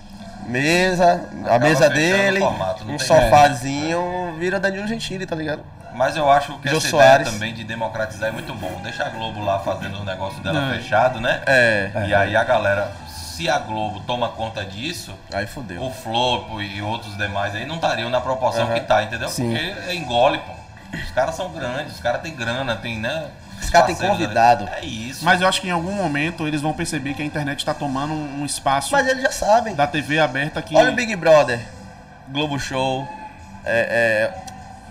[0.46, 5.62] Mesa, a Acaba mesa fechando dele, formato, um sofazinho, vira Danilo Gentili, tá ligado?
[5.92, 7.26] Mas eu acho que Jô essa Soares.
[7.26, 8.80] ideia também de democratizar é muito bom.
[8.82, 10.74] Deixa a Globo lá fazendo o negócio dela Não.
[10.74, 11.40] fechado, né?
[11.46, 15.82] É, E aí a galera, se a Globo toma conta disso, aí fodeu.
[15.82, 18.74] o Flopo e outros demais aí não estariam na proporção Aham.
[18.74, 19.28] que tá, entendeu?
[19.30, 19.48] Sim.
[19.50, 20.52] Porque engole, pô.
[21.04, 23.26] Os caras são grandes, os caras têm grana, tem, né?
[23.60, 24.18] Os caras têm ali.
[24.18, 24.68] convidado.
[24.72, 25.24] É isso.
[25.24, 28.12] Mas eu acho que em algum momento eles vão perceber que a internet tá tomando
[28.12, 29.74] um, espaço Mas eles já sabem.
[29.74, 30.76] da TV aberta que.
[30.76, 31.60] Olha o Big Brother,
[32.28, 33.08] Globo Show,
[33.64, 34.32] é,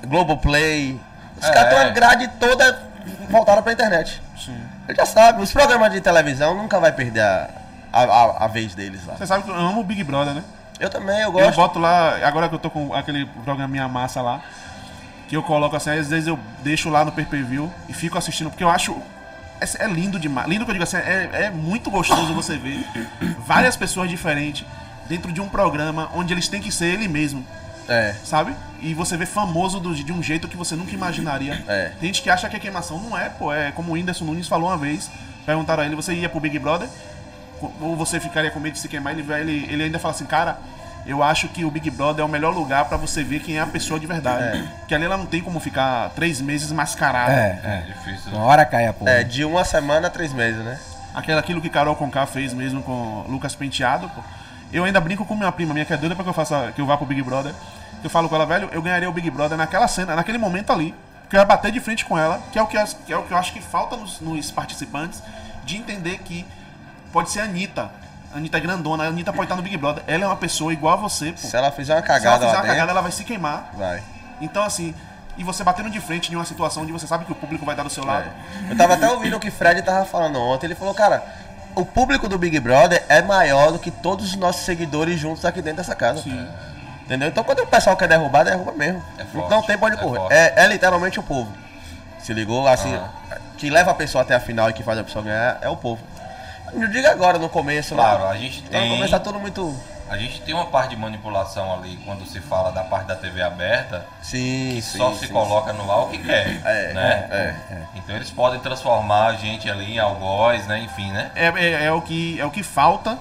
[0.03, 0.99] é, Globo Play.
[1.37, 1.51] Os É.
[1.51, 2.83] caras têm uma grade toda
[3.29, 4.21] voltada pra internet.
[4.37, 4.57] Sim.
[4.87, 7.49] Ele já sabe, os programas de televisão nunca vai perder a,
[7.91, 9.15] a, a- a vez deles lá.
[9.15, 10.43] Você sabe que eu amo o Big Brother, né?
[10.79, 11.55] Eu também, eu Eu gosto.
[11.55, 14.41] boto lá, agora que eu tô com aquele programinha massa lá,
[15.27, 18.63] que eu coloco assim, às vezes eu deixo lá no pay-per-view e fico assistindo, porque
[18.63, 18.95] eu acho.
[19.61, 20.47] É, é lindo demais.
[20.47, 22.85] Lindo que eu digo assim, é, é muito gostoso você ver
[23.45, 24.65] várias pessoas diferentes
[25.07, 27.45] dentro de um programa onde eles têm que ser ele mesmo,
[27.87, 28.53] É, sabe?
[28.81, 31.63] E você vê famoso do- de um jeito que você nunca imaginaria.
[31.67, 31.91] É.
[31.99, 32.99] Tem gente que acha que é queimação.
[32.99, 33.53] Não é, pô.
[33.53, 35.09] É como o Whindersson Nunes falou uma vez.
[35.45, 36.89] Perguntaram a ele, você ia pro Big Brother?
[37.79, 39.13] Ou você ficaria com medo de se queimar?
[39.13, 40.57] Ele, ele, ele ainda fala assim, cara,
[41.05, 43.61] eu acho que o Big Brother é o melhor lugar pra você ver quem é
[43.61, 44.67] a pessoa de verdade.
[44.79, 47.31] Porque ali ela não tem como ficar três meses mascarada.
[47.33, 47.93] É, É é.
[47.93, 48.31] difícil.
[48.31, 49.11] Uma hora cai a porra.
[49.11, 50.79] é, de uma semana a três meses, né?
[51.13, 54.21] Aquela, aquilo que Carol Conká fez mesmo com Lucas Penteado, pô.
[54.73, 56.81] Eu ainda brinco com minha prima, minha que é doida pra que eu faça, que
[56.81, 57.53] eu vá pro Big Brother.
[58.03, 60.93] Eu falo com ela, velho, eu ganharia o Big Brother naquela cena, naquele momento ali.
[61.21, 63.23] Porque eu ia bater de frente com ela, que é o que, que, é o
[63.23, 65.23] que eu acho que falta nos, nos participantes,
[65.63, 66.45] de entender que
[67.13, 67.89] pode ser a Anitta.
[68.35, 70.03] A Anitta é grandona, a Anitta pode estar no Big Brother.
[70.05, 71.37] Ela é uma pessoa igual a você, pô.
[71.37, 73.69] Se ela fizer uma Se ela cagada fizer uma dentro, cagada, ela vai se queimar.
[73.73, 74.03] vai.
[74.41, 74.93] Então, assim,
[75.37, 77.77] e você batendo de frente em uma situação onde você sabe que o público vai
[77.77, 78.29] dar do seu lado.
[78.67, 78.73] É.
[78.73, 80.67] Eu tava até ouvindo o que Fred tava falando ontem.
[80.67, 81.23] Ele falou, cara,
[81.75, 85.61] o público do Big Brother é maior do que todos os nossos seguidores juntos aqui
[85.61, 86.21] dentro dessa casa.
[86.21, 86.45] Sim.
[87.05, 87.29] Entendeu?
[87.29, 89.01] Então quando o pessoal quer derrubar, derruba mesmo.
[89.17, 90.19] É forte, não tem pra onde é correr.
[90.29, 91.49] É, é literalmente o povo.
[92.19, 92.67] Se ligou?
[92.67, 92.99] Assim,
[93.57, 95.77] que leva a pessoa até a final e que faz a pessoa ganhar é o
[95.77, 96.01] povo.
[96.73, 98.29] Não diga agora no começo, Claro, né?
[98.31, 98.89] a gente No tem.
[98.89, 99.75] começo tá tudo muito.
[100.09, 103.41] A gente tem uma parte de manipulação ali quando se fala da parte da TV
[103.41, 104.97] aberta, Sim, que sim.
[104.99, 105.33] só sim, se sim.
[105.33, 106.61] coloca no ar o que quer.
[106.63, 107.27] É, né?
[107.31, 107.55] é,
[107.95, 110.79] Então eles podem transformar a gente ali em algoz, né?
[110.81, 111.31] Enfim, né?
[111.35, 113.17] é, é, é o que é o que falta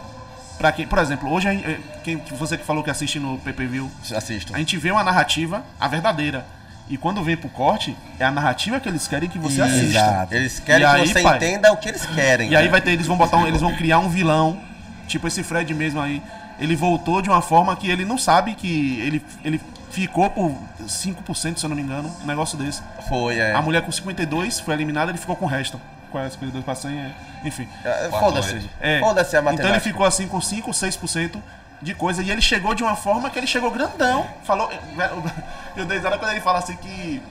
[0.58, 3.38] para quem, por exemplo, hoje a gente- é, quem você que falou que assiste no
[3.38, 4.54] PPV, Assisto.
[4.54, 6.44] a gente vê uma narrativa, a verdadeira.
[6.88, 9.98] E quando vem pro corte, é a narrativa que eles querem que você assista.
[9.98, 10.34] Exato.
[10.34, 11.36] Eles querem E que aí, você pai?
[11.36, 12.50] entenda o que eles querem.
[12.50, 12.70] E aí né?
[12.70, 14.60] vai ter, eles vão botar um- eles vão criar um vilão,
[15.08, 16.22] tipo esse Fred mesmo aí.
[16.58, 20.54] Ele voltou de uma forma que ele não sabe que ele ele ficou por
[20.86, 22.82] 5%, se eu não me engano, um negócio desse.
[23.08, 23.52] Foi, é.
[23.54, 25.80] A mulher com 52 foi eliminada, ele ficou com o resto.
[26.12, 26.96] Qual é 52 para 100?
[26.98, 27.10] É,
[27.44, 27.66] enfim.
[27.84, 28.70] É, Foda-se.
[28.80, 29.68] É, Foda-se a Então matemática.
[29.76, 31.40] ele ficou assim com 5, 6%
[31.84, 32.22] de coisa.
[32.22, 34.26] E ele chegou de uma forma que ele chegou grandão.
[34.42, 34.70] Falou.
[35.76, 37.22] Eu dei risada quando ele fala assim que.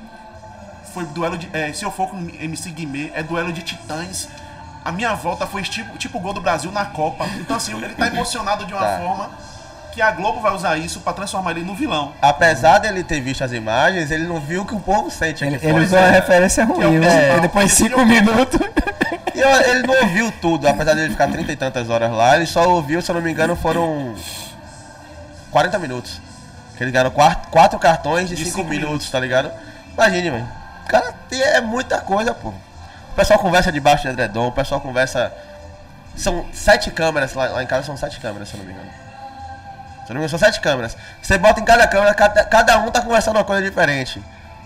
[0.94, 1.50] Foi duelo de.
[1.52, 4.30] é, se eu for com MC Guimê, é duelo de titãs.
[4.86, 7.26] A minha volta foi tipo, tipo o gol do Brasil na Copa.
[7.40, 8.98] Então, assim, ele tá emocionado de uma Tá.
[9.00, 9.30] forma
[9.92, 12.14] que a Globo vai usar isso pra transformar ele no vilão.
[12.22, 15.58] Apesar dele ter visto as imagens, ele não viu o que o povo sente Ele,
[15.62, 17.40] ele usou uma referência é ruim, né?
[17.40, 18.60] Depois de cinco minutos.
[19.36, 19.40] E
[19.70, 23.02] ele não ouviu tudo, apesar dele ficar trinta e tantas horas lá, ele só ouviu,
[23.02, 24.14] se eu não me engano, foram
[25.54, 26.20] 40 minutos.
[26.76, 29.52] Que eles ganharam quatro, quatro cartões de De 5 cinco minutos, tá ligado?
[29.94, 30.48] Imagine, velho.
[30.90, 32.50] Cara, é muita coisa, pô.
[32.50, 35.32] O pessoal conversa debaixo de edredom, o pessoal conversa.
[36.16, 38.90] São sete câmeras, lá, lá em casa são sete câmeras, se eu não me engano.
[38.90, 40.98] Se eu não me engano, são sete câmeras.
[41.22, 44.22] Você bota em cada câmera, cada, cada um tá conversando uma coisa diferente.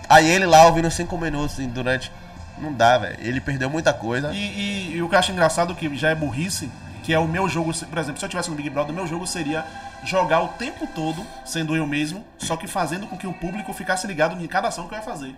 [0.08, 2.10] Aí ele lá ouvindo cinco minutos durante.
[2.58, 3.16] Não dá, velho.
[3.20, 4.32] Ele perdeu muita coisa.
[4.32, 6.70] E, e- e o que eu acho engraçado que já é burrice,
[7.02, 9.06] que é o meu jogo, por exemplo, se eu tivesse no Big Brother, o meu
[9.06, 9.64] jogo seria
[10.04, 14.06] jogar o tempo todo sendo eu mesmo, só que fazendo com que o público ficasse
[14.06, 15.34] ligado em cada ação que eu ia fazer.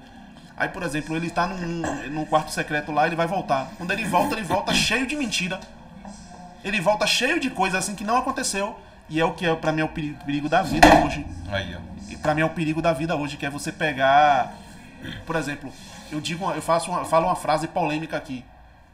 [0.56, 3.68] Aí, por exemplo, ele tá num, num quarto secreto lá, ele vai voltar.
[3.78, 5.58] Quando ele volta, ele volta cheio de mentira.
[6.62, 8.78] Ele volta cheio de coisa assim que não aconteceu.
[9.08, 11.26] E é o que é, pra mim é o peri- perigo da vida hoje.
[11.50, 11.78] Aí, ó.
[12.10, 14.52] E pra mim é o perigo da vida hoje, que é você pegar.
[15.24, 15.72] Por exemplo,
[16.12, 18.44] eu digo, eu faço uma, eu falo uma frase polêmica aqui.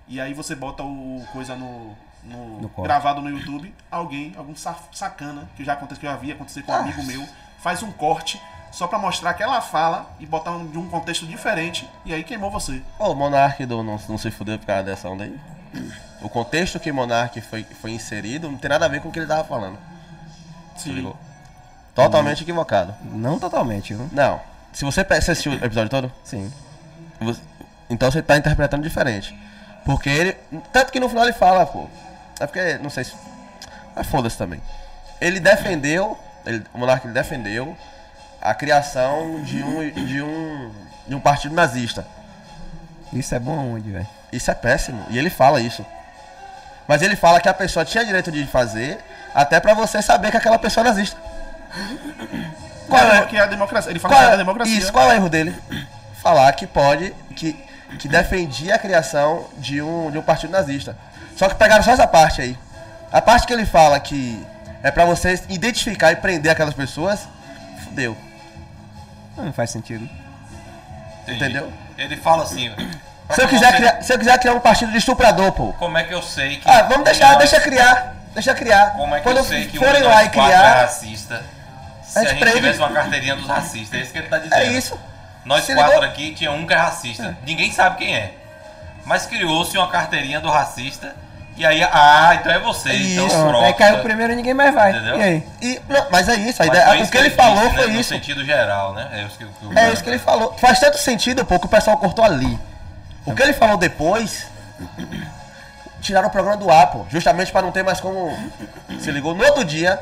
[0.07, 1.97] E aí você bota o coisa no.
[2.27, 6.17] No- No gravado no YouTube, alguém, algum sa- sacana, que já aconteceu, que eu já
[6.17, 7.27] vi acontecer com um amigo meu,
[7.62, 8.41] faz um corte
[8.73, 12.51] só pra mostrar aquela fala e botar um, de um contexto diferente, e aí queimou
[12.51, 12.83] você.
[12.99, 15.39] Ô, o Monark do não, não se fudeu por causa dessa onda aí.
[16.21, 19.19] O contexto que Monark foi, foi inserido não tem nada a ver com o que
[19.19, 19.79] ele tava falando.
[20.77, 21.17] Se ligou?
[21.95, 22.95] Totalmente equivocado.
[23.05, 24.09] Não totalmente, viu?
[24.12, 24.41] Não.
[24.73, 26.53] Se você assistiu o episódio todo, Sim.
[27.21, 27.41] você-
[27.89, 29.35] então você tá interpretando diferente.
[29.85, 30.33] Porque ele.
[30.73, 31.87] Tanto que no final ele fala, pô.
[32.40, 33.14] É porque, não sei se.
[33.94, 34.61] Mas foda-se também.
[35.20, 36.18] Ele defendeu.
[36.44, 37.77] Ele, o Monark ele defendeu
[38.40, 40.70] a criação de um, de um.
[41.09, 42.07] de um partido nazista.
[43.12, 44.07] Isso é bom aonde, velho?
[44.33, 45.05] Isso é péssimo.
[45.11, 45.85] E ele fala isso.
[46.87, 48.99] Mas ele fala que a pessoa tinha direito de fazer,
[49.35, 51.16] até pra você saber que aquela pessoa é nazista.
[52.88, 53.90] Qual é- é, que é a democracia.
[53.90, 54.79] Ele fala qual que é é- a democracia.
[54.79, 55.57] Isso, qual é o erro dele?
[56.22, 57.53] Falar que pode, que,
[57.99, 60.96] que defendia a criação de um, de um partido nazista.
[61.37, 62.59] Só que pegaram só essa parte aí.
[63.12, 64.44] A parte que ele fala que
[64.83, 67.29] é pra você identificar e prender aquelas pessoas,
[67.85, 68.16] fudeu.
[69.37, 70.09] Não faz sentido.
[71.22, 71.37] Entendi.
[71.44, 71.72] Entendeu?
[71.99, 72.72] Ele fala assim.
[73.31, 75.72] Se eu, quiser criar, se eu quiser criar um partido de estuprador, pô.
[75.75, 76.68] Como é que eu sei que.
[76.70, 78.14] Ah, vamos deixar, nós- deixa criar.
[78.33, 78.92] Deixa criar.
[78.92, 81.42] Como é que Quando eu sei que um forem de lá e é criar, racista?
[82.05, 82.57] Se A a gente gente prende.
[82.59, 84.55] tivesse uma carteirinha dos racistas, é isso que ele tá dizendo.
[84.55, 85.01] É isso.
[85.44, 86.07] Nós Se quatro ligou?
[86.09, 87.37] aqui tinha um que é racista.
[87.44, 88.35] Ninguém sabe quem é.
[89.05, 91.14] Mas criou-se uma carteirinha do racista.
[91.57, 92.92] E aí, ah, então é você.
[92.92, 93.64] Então Isso, pronto.
[93.64, 94.90] Aí caiu o primeiro e ninguém mais vai.
[94.90, 95.19] Entendeu?
[95.19, 95.49] E aí?
[95.62, 97.64] E, não, mas é isso, a Mas ideia, foi o isso que ele disse, falou
[97.64, 98.09] né, foi No isso.
[98.11, 99.09] sentido geral, né?
[99.12, 100.53] É isso que, que o É isso que ele falou.
[100.59, 102.59] Faz tanto sentido, pô, que o pessoal cortou ali.
[103.25, 104.47] O que ele falou depois,
[106.03, 108.37] tiraram o programa do ar, pô, justamente pra não ter mais como.
[109.01, 109.35] Se ligou?
[109.35, 109.99] No outro dia,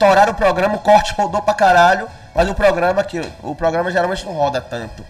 [0.00, 3.20] toraram o programa, o corte rodou pra caralho, mas o programa que.
[3.40, 5.06] O programa geralmente não roda tanto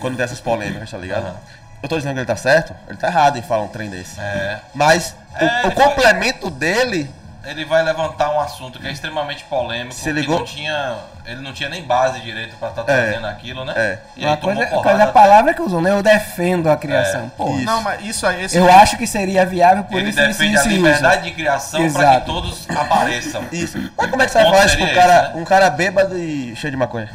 [0.00, 1.26] quando tem essas polêmicas, tá ligado?
[1.28, 1.36] Aham.
[1.82, 2.74] Eu tô dizendo que ele tá certo?
[2.88, 4.20] Ele tá errado em falar um trem desse.
[4.20, 4.60] É.
[4.74, 7.10] Mas o- É, o, ele complemento dele
[7.44, 9.94] Ele vai levantar um assunto que é extremamente polêmico.
[9.94, 10.38] Se que ligou?
[10.38, 10.94] não tinha,
[11.26, 12.84] ele não tinha nem base direito pra estar É.
[12.84, 13.72] trazendo aquilo, né?
[13.76, 13.98] É.
[14.16, 14.88] E aí Uma tomou coisa, porrada.
[14.90, 15.90] coisa a palavra que usou, né?
[15.90, 17.24] Eu defendo a criação.
[17.24, 17.64] É, Pô, isso.
[17.64, 18.44] Não, mas isso aí.
[18.44, 21.32] Esse eu acho que seria viável por Ele isso, isso, defende isso a liberdade de
[21.32, 22.20] criação para Exato.
[22.20, 23.44] que todos apareçam.
[23.50, 23.90] Isso.
[23.98, 25.32] Mas como é que você vai isso com um cara, né?
[25.34, 27.10] um cara bêbado e cheio de maconha?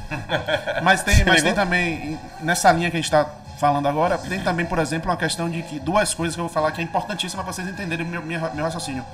[0.84, 1.54] Mas tem, Se mas ligou?
[1.54, 3.26] tem também, nessa linha que a gente tá
[3.58, 6.54] falando agora, tem também, por exemplo, uma questão de que duas coisas que eu vou
[6.54, 9.06] falar que é importantíssima pra vocês entenderem meu, meu, meu raciocínio.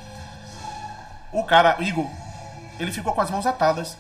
[1.32, 2.08] O cara, o Igor,
[2.80, 3.98] ele ficou com as mãos atadas.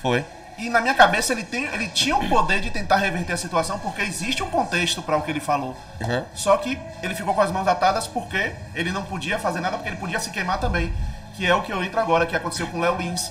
[0.00, 0.24] Foi.
[0.58, 3.78] E na minha cabeça ele, tem, ele tinha o poder de tentar reverter a situação
[3.78, 5.76] porque existe um contexto para o que ele falou.
[6.00, 6.24] Uhum.
[6.34, 9.90] Só que ele ficou com as mãos atadas porque ele não podia fazer nada, porque
[9.90, 10.92] ele podia se queimar também.
[11.36, 13.30] Que é o que eu entro agora, que aconteceu com o Léo Lins.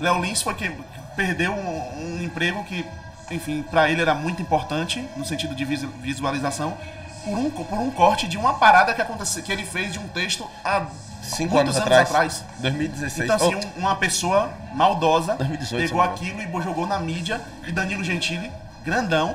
[0.00, 0.74] Léo Lins foi que
[1.14, 2.86] perdeu um, um emprego que,
[3.30, 6.76] enfim, para ele era muito importante, no sentido de visu- visualização,
[7.24, 10.06] por um, por um corte de uma parada que, aconteceu, que ele fez de um
[10.08, 10.86] texto há
[11.22, 12.08] Cinco anos, anos atrás.
[12.10, 12.44] atrás.
[12.58, 13.24] 2016.
[13.24, 17.40] Então, assim, Oh, um- uma pessoa maldosa 2018, pegou me aquilo e jogou na mídia
[17.66, 18.52] e Danilo Gentili,
[18.84, 19.34] grandão,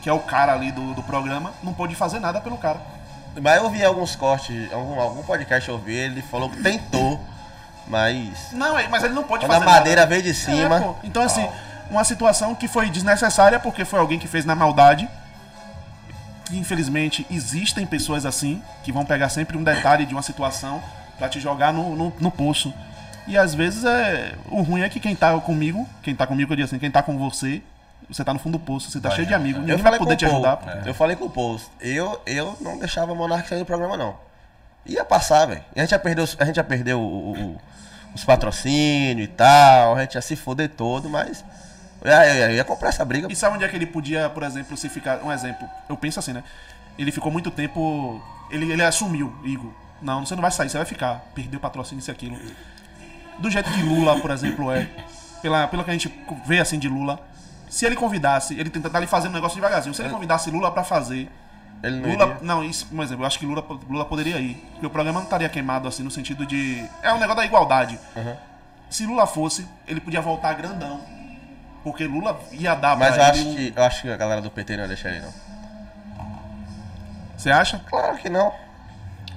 [0.00, 2.78] que é o cara ali do, do programa, não pôde fazer nada pelo cara.
[3.42, 7.18] Mas eu vi alguns cortes, algum, algum podcast eu vi, ele falou que tentou,
[7.88, 8.52] mas.
[8.52, 10.10] Não, é- mas ele não pôde Quando a fazer madeira nada.
[10.10, 10.80] veio de É, cima.
[10.80, 10.94] pô.
[11.02, 11.48] Então, assim,
[11.90, 15.08] uma situação que foi desnecessária porque foi alguém que fez na maldade.
[16.46, 20.82] Que infelizmente existem pessoas assim, que vão pegar sempre um detalhe de uma situação
[21.18, 22.72] pra te jogar no, no, no poço.
[23.26, 24.34] E às vezes é.
[24.50, 27.02] O ruim é que quem tá comigo, quem tá comigo, eu digo assim, quem tá
[27.02, 27.62] com você,
[28.06, 29.60] você tá no fundo do poço, você tá Vai, cheio de amigos, é.
[29.62, 30.58] ninguém eu vai poder te ajudar.
[30.84, 30.90] É.
[30.90, 31.68] Eu falei com o Post.
[31.80, 34.14] Eu, eu não deixava o Monark sair do programa, não.
[34.84, 35.64] Ia passar, velho.
[35.74, 37.60] E A gente já perdeu, os- a gente já perdeu o- o- o-
[38.14, 41.42] os patrocínios e tal, a gente ia se foder todo, mas.
[42.04, 43.26] Eu, ia- eu ia comprar essa briga.
[43.30, 45.22] E sabe onde é que ele podia, por exemplo, se ficar.
[45.24, 46.44] Um exemplo, eu penso assim, né?
[46.98, 48.22] Ele ficou muito tempo.
[48.50, 49.70] Ele, ele assumiu, Igor.
[50.02, 51.24] Não, você não vai sair, você vai ficar.
[51.34, 52.36] Perdeu patrocínio, isso e aquilo.
[53.38, 54.86] Do jeito que Lula, por exemplo, é.
[55.42, 56.12] pela, pelo que a gente
[56.46, 57.18] vê assim de Lula,
[57.68, 60.70] se ele convidasse, ele tenta tá ali fazendo um negócio devagarzinho, se ele convidasse Lula
[60.70, 61.28] pra fazer.
[61.82, 62.36] Ele não Lula, iria.
[62.42, 64.54] não, isso, por exemplo, eu acho que Lula, Lula poderia ir.
[64.72, 66.84] Porque o programa não estaria queimado assim no sentido de.
[67.02, 67.98] É um negócio da igualdade.
[68.14, 68.36] Uhum.
[68.90, 71.00] Se Lula fosse, ele podia voltar grandão.
[71.84, 73.50] Porque Lula ia dar Mas eu pra acho, ele.
[73.50, 75.32] um- que, eu acho que a galera do PT não ia deixar ele, não.
[77.36, 77.80] Você acha?
[77.88, 78.52] Claro que não.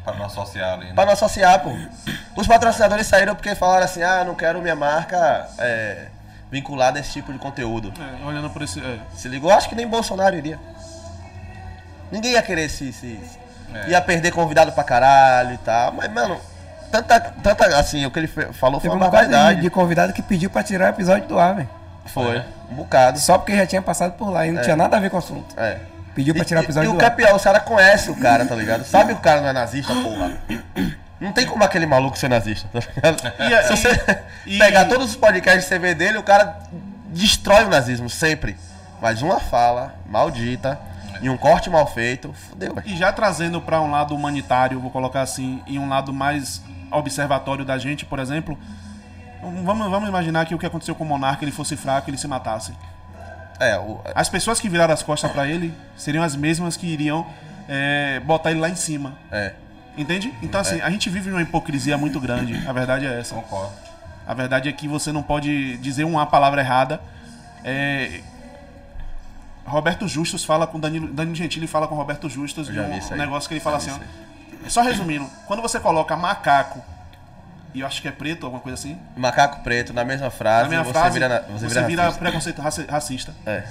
[0.04, 0.86] Pra não associar ali.
[0.86, 0.94] Né?
[0.94, 1.72] Pra não associar, pô.
[2.36, 6.08] Os patrocinadores saíram porque falaram assim, ah, não quero minha marca é,
[6.50, 7.92] vinculada a esse tipo de conteúdo.
[8.00, 8.80] É, olhando por esse.
[8.80, 9.00] é.
[9.14, 9.52] Se ligou?
[9.52, 10.58] Acho que nem Bolsonaro iria.
[12.12, 12.94] Ninguém ia querer se.
[12.94, 13.20] se
[13.74, 13.90] É.
[13.90, 15.92] Ia perder convidado pra caralho e tal.
[15.92, 16.40] Mas, mano,
[16.90, 17.20] tanta.
[17.20, 19.62] tanta assim, o que ele falou foi Teve um uma bocado de, verdade.
[19.62, 21.70] de convidado que pediu pra tirar o episódio do ar, velho.
[22.08, 22.42] Foi.
[22.72, 23.20] Um bocado.
[23.20, 25.20] Só porque já tinha passado por lá e não tinha nada a ver com o
[25.20, 25.54] assunto.
[25.60, 25.80] É.
[26.16, 27.10] Pediu pra tirar o episódio e, e o do ar.
[27.12, 28.84] campeão, os caras conhecem o cara, tá ligado?
[28.84, 30.32] Sabe que o cara não é nazista, porra.
[31.20, 33.34] Não tem como aquele maluco ser nazista, tá ligado?
[33.50, 36.58] E a- Se você e- pegar todos os podcasts que você vê dele, o cara
[37.10, 38.58] destrói o nazismo, sempre.
[39.02, 40.80] Mas uma fala maldita
[41.22, 42.88] e um corte mal feito, fudeu, velho.
[42.88, 47.64] E já trazendo pra um lado humanitário, vou colocar assim, e um lado mais observatório
[47.66, 48.58] da gente, por exemplo,
[49.42, 52.28] vamos, vamos imaginar que o que aconteceu com o Monarca, ele fosse fraco, ele se
[52.28, 52.74] matasse.
[53.60, 57.26] É, o, As pessoas que viraram as costas pra ele seriam as mesmas que iriam
[57.68, 59.14] é, botar ele lá em cima.
[59.32, 59.54] é.
[59.98, 60.32] Entende?
[60.44, 62.56] Então, assim, a gente vive uma hipocrisia muito grande.
[62.68, 63.34] A verdade é essa.
[63.34, 63.74] Concordo.
[64.28, 67.02] A verdade é que você não pode dizer uma palavra errada.
[67.64, 68.22] É,
[69.66, 73.56] Roberto Justus fala com Danilo, Danilo Gentili fala com Roberto Justus de um, negócio que
[73.56, 76.82] ele fala assim, ó, só resumindo, quando você coloca macaco
[77.78, 80.70] e eu acho que é preto, alguma coisa assim, Macaco preto na mesma frase, na
[80.70, 82.20] minha você frase, vira, você, você vira, racista.
[82.24, 83.34] preconceito raci- racista.
[83.46, 83.64] É.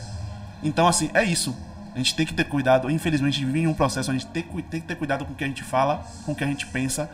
[0.63, 1.57] Então, assim, é isso.
[1.95, 2.91] A gente tem que ter cuidado.
[2.91, 5.25] Infelizmente, a gente vive em um processo, a gente tem, que- tem que ter cuidado
[5.25, 7.09] com o que a gente fala, com o que a gente pensa,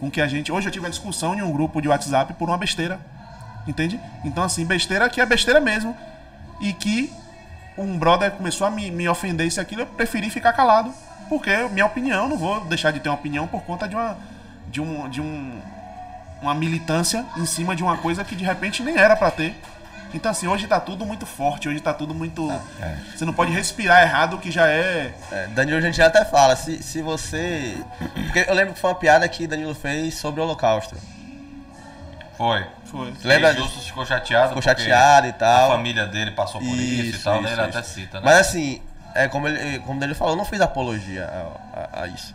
[0.00, 0.50] com o que a gente.
[0.52, 2.98] Hoje eu tive uma discussão em um grupo de WhatsApp por uma besteira.
[3.66, 4.00] Entende?
[4.24, 5.96] Então, assim, besteira que é besteira mesmo.
[6.60, 7.12] E que
[7.76, 10.92] um brother começou a me, me ofender isso e aquilo, eu preferi ficar calado.
[11.28, 14.16] Porque minha opinião, não vou deixar de ter uma opinião por conta de uma.
[14.70, 15.08] de um.
[15.08, 15.60] de um.
[16.42, 19.54] Uma militância em cima de uma coisa que de repente nem era pra ter.
[20.14, 22.48] Então assim, hoje tá tudo muito forte, hoje tá tudo muito.
[23.14, 25.12] Você não pode respirar errado que já é.
[25.30, 27.76] É, Danilo Gentili até fala, se, se você.
[28.14, 30.96] Porque eu lembro que foi uma piada que Danilo fez sobre o Holocausto.
[32.36, 32.64] Foi.
[32.84, 33.12] Foi.
[33.24, 34.48] Lembra E Justus ficou chateado.
[34.48, 35.72] Ficou chateado e tal.
[35.72, 37.52] A família dele passou por isso, e tal, né?
[37.52, 38.22] Ele até cita, né?
[38.24, 38.80] Mas assim,
[39.14, 42.34] é como ele, como ele falou, eu não fiz apologia a, a- a isso.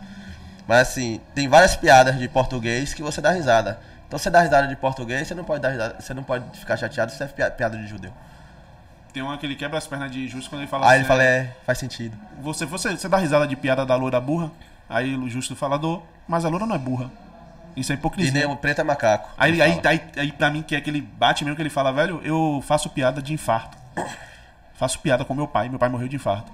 [0.68, 3.78] Mas assim, tem várias piadas de português que você dá risada.
[4.14, 6.76] Então você dá risada de português, você não pode dar risada, você não pode ficar
[6.76, 8.12] chateado se é pi- piada de judeu.
[9.12, 10.98] Tem uma que ele quebra as pernas de justo quando ele fala Aí assim.
[11.00, 12.16] ele fala, é, faz sentido.
[12.40, 14.52] Você, você, você dá risada de piada da loura burra?
[14.88, 17.10] Aí o justo falador, mas a loura não é burra.
[17.76, 18.32] Isso é E hipocrisia.
[18.32, 19.30] nem o preto é macaco.
[19.36, 19.88] Aí, aí, fala.
[19.88, 22.88] aí, aí, pra mim, que é aquele bate mesmo que ele fala, velho, eu faço
[22.90, 23.76] piada de infarto.
[24.74, 26.52] Faço piada com meu pai, meu pai morreu de infarto.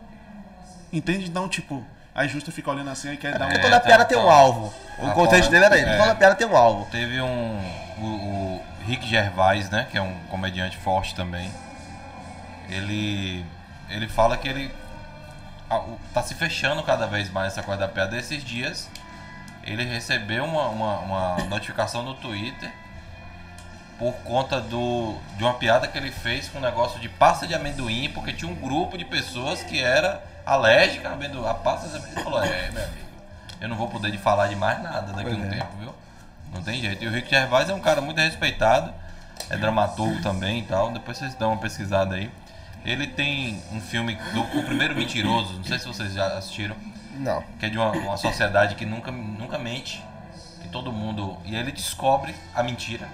[0.91, 1.29] Entende?
[1.29, 3.49] Então, tipo, aí justo fica olhando assim e quer dar um.
[3.49, 4.33] Porque toda É, piada tá, tem um tá.
[4.33, 4.75] alvo.
[4.99, 5.79] O contexto dele era.
[5.79, 5.97] É.
[5.97, 6.87] Toda piada tem um alvo.
[6.91, 7.59] Teve um.
[7.99, 9.87] O, o Rick Gervais, né?
[9.91, 11.51] Que é um comediante forte também.
[12.69, 13.45] Ele.
[13.89, 14.75] Ele fala que ele.
[16.13, 18.17] tá se fechando cada vez mais essa coisa da piada.
[18.17, 18.89] Esses dias
[19.65, 22.71] ele recebeu uma, uma, uma notificação no Twitter
[23.99, 27.55] por conta do, de uma piada que ele fez com um negócio de pasta de
[27.55, 30.23] amendoim, porque tinha um grupo de pessoas que era
[30.55, 31.97] alérgica a, pasta.
[31.97, 33.07] Ele falou, é, meu amigo,
[33.61, 35.49] eu não vou poder de falar de mais nada daqui a um é.
[35.49, 35.95] tempo, viu?
[36.53, 37.05] Não tem jeito.
[37.05, 38.93] E o Rick Gervais é um cara muito respeitado,
[39.49, 42.31] é dramaturgo também e tal, depois vocês dão uma pesquisada aí.
[42.85, 46.75] Ele tem um filme do O Primeiro Mentiroso, não sei se vocês já assistiram,
[47.13, 47.43] Não.
[47.59, 50.03] que é de uma, uma sociedade que nunca, nunca mente,
[50.63, 51.37] que todo mundo.
[51.45, 53.07] E ele descobre a mentira.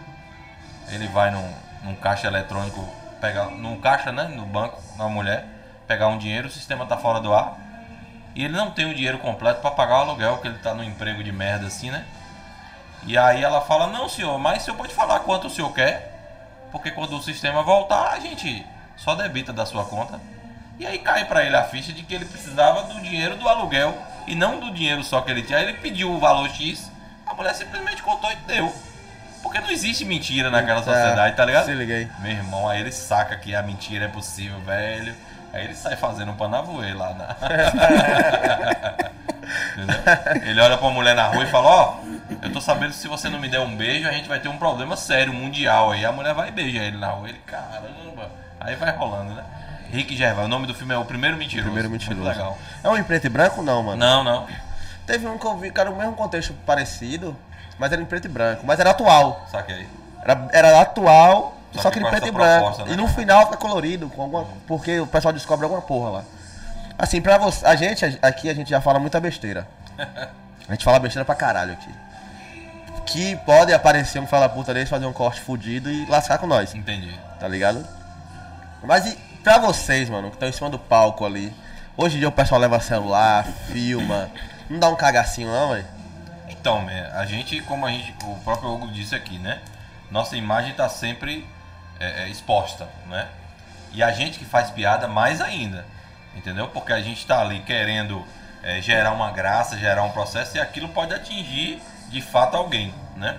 [0.89, 2.89] Ele vai num, num caixa eletrônico,
[3.21, 3.47] pegar.
[3.51, 4.29] num caixa, né?
[4.29, 5.45] No banco, na mulher,
[5.87, 7.59] pegar um dinheiro, o sistema tá fora do ar.
[8.35, 10.85] E ele não tem o dinheiro completo para pagar o aluguel, porque ele tá num
[10.85, 12.05] emprego de merda assim, né?
[13.07, 16.13] E aí ela fala, não senhor, mas o senhor pode falar quanto o senhor quer,
[16.71, 20.21] porque quando o sistema voltar, a gente só debita da sua conta.
[20.79, 23.97] E aí cai pra ele a ficha de que ele precisava do dinheiro do aluguel
[24.27, 25.59] e não do dinheiro só que ele tinha.
[25.59, 26.91] Aí ele pediu o valor X,
[27.27, 28.75] a mulher simplesmente contou e deu.
[29.43, 31.67] Porque não existe mentira naquela sociedade, tá ligado?
[31.67, 32.11] Se liguei.
[32.19, 35.15] Meu irmão, aí ele saca que a mentira é possível, velho.
[35.53, 37.37] Aí ele sai fazendo um panavoê lá na.
[39.73, 39.97] Entendeu?
[40.51, 41.97] Ele olha pra mulher na rua e fala, ó,
[42.43, 44.49] eu tô sabendo que se você não me der um beijo, a gente vai ter
[44.49, 45.93] um problema sério, mundial.
[45.93, 47.29] Aí a mulher vai e beija ele na rua.
[47.29, 48.31] Ele, caramba.
[48.61, 49.45] Aí vai rolando, né?
[49.91, 51.67] Rick Gervais, o nome do filme é O Primeiro Mentiroso.
[51.67, 52.29] Primeiro Muito mentiroso.
[52.29, 52.59] legal.
[52.83, 53.97] É um em preto e branco não, mano?
[53.97, 54.47] Não, não.
[55.07, 57.37] Teve um que eu vi, cara, o mesmo contexto parecido,
[57.79, 58.67] mas era em preto e branco.
[58.67, 59.47] Mas era atual.
[59.51, 59.87] Saquei.
[60.23, 62.85] Era, era atual Só que com em preto e branco.
[62.85, 62.93] né?
[62.93, 66.25] E no final fica colorido, com alguma, porque o pessoal descobre alguma porra lá.
[66.99, 69.67] Assim, pra você, a gente aqui a gente já fala muita besteira.
[70.69, 71.95] A gente fala besteira pra caralho aqui.
[73.07, 76.75] Que pode aparecer um fala puta desse, fazer um corte fudido e lascar com nós,
[76.75, 77.17] Entendi.
[77.39, 77.87] tá ligado?
[78.83, 81.55] Mas e pra vocês, mano, que estão em cima do palco ali,
[81.97, 84.29] hoje em dia o pessoal leva celular, filma,
[84.69, 85.87] não dá um cagacinho não, velho?
[86.49, 89.61] Então, né, a gente, como a gente, o próprio Hugo disse aqui, né?
[90.11, 91.47] Nossa imagem está sempre
[92.01, 93.29] é, é, exposta, né?
[93.93, 95.87] E a gente que faz piada mais ainda,
[96.35, 96.69] entendeu?
[96.69, 98.25] Porque a gente está ali querendo
[98.63, 103.39] é, gerar uma graça, gerar um processo e aquilo pode atingir de fato alguém, né?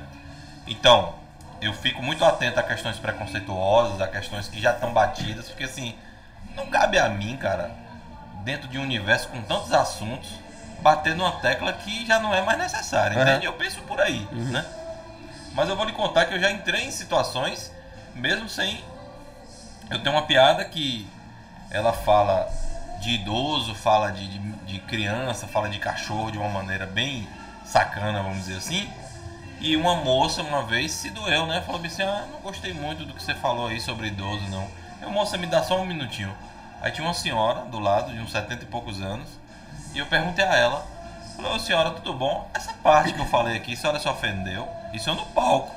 [0.66, 1.16] Então,
[1.62, 5.96] eu fico muito atento a questões preconceituosas, a questões que já estão batidas, porque assim,
[6.56, 7.72] não cabe a mim, cara,
[8.44, 10.30] dentro de um universo com tantos assuntos,
[10.82, 13.30] bater numa tecla que já não é mais necessária, Aham.
[13.30, 13.46] entende?
[13.46, 14.66] Eu penso por aí, né?
[15.54, 17.72] Mas eu vou lhe contar que eu já entrei em situações,
[18.18, 18.84] mesmo sem.
[19.90, 21.08] Eu tenho uma piada que
[21.70, 22.50] ela fala
[23.00, 27.28] de idoso, fala de, de, de criança, fala de cachorro de uma maneira bem
[27.66, 28.90] sacana, vamos dizer assim.
[29.60, 31.62] E uma moça uma vez se doeu, né?
[31.62, 34.68] Falou assim: Ah, não gostei muito do que você falou aí sobre idoso, não.
[35.02, 36.36] Eu, moça, me dá só um minutinho.
[36.82, 39.28] Aí tinha uma senhora do lado, de uns 70 e poucos anos,
[39.94, 40.86] e eu perguntei a ela:
[41.36, 42.50] Falei, senhora, tudo bom?
[42.54, 44.68] Essa parte que eu falei aqui, a senhora se ofendeu?
[44.94, 45.72] Isso eu no palco,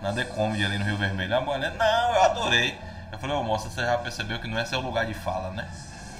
[0.00, 1.36] na The Comedy ali no Rio Vermelho.
[1.36, 2.78] A mulher, não, eu adorei.
[3.12, 5.68] Eu falei, ô moça, você já percebeu que não é seu lugar de fala, né?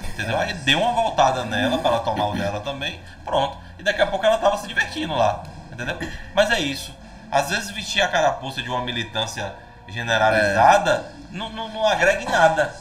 [0.08, 0.38] Entendeu?
[0.38, 3.58] Aí deu uma voltada nela pra ela tomar o dela também, pronto.
[3.78, 5.98] E daqui a pouco ela tava se divertindo lá, entendeu?
[6.34, 6.94] Mas é isso.
[7.30, 9.54] Às vezes vestir a carapuça de uma militância
[9.86, 12.74] generalizada não, não, não agrega em nada.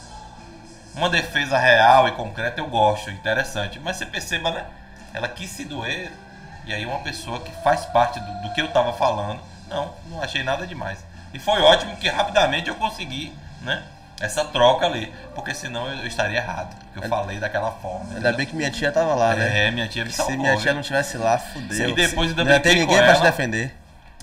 [0.94, 3.78] Uma defesa real e concreta eu gosto, interessante.
[3.78, 4.66] Mas você perceba, né?
[5.14, 6.10] Ela quis se doer.
[6.66, 10.22] E aí uma pessoa que faz parte do, do que eu tava falando, não, não
[10.22, 10.98] achei nada demais.
[11.32, 13.82] E foi ótimo que rapidamente eu consegui, né?
[14.20, 15.12] Essa troca ali.
[15.34, 16.76] Porque senão eu, estaria errado.
[16.92, 18.00] Porque eu falei daquela forma.
[18.00, 18.36] Ainda entendeu?
[18.36, 19.68] bem que minha tia tava lá, né?
[19.68, 20.36] É, minha tia me Se salvou.
[20.36, 21.88] minha tia não tivesse lá, fudeu.
[21.88, 23.74] E depois ainda não ia ter brinquei ninguém pra te defender.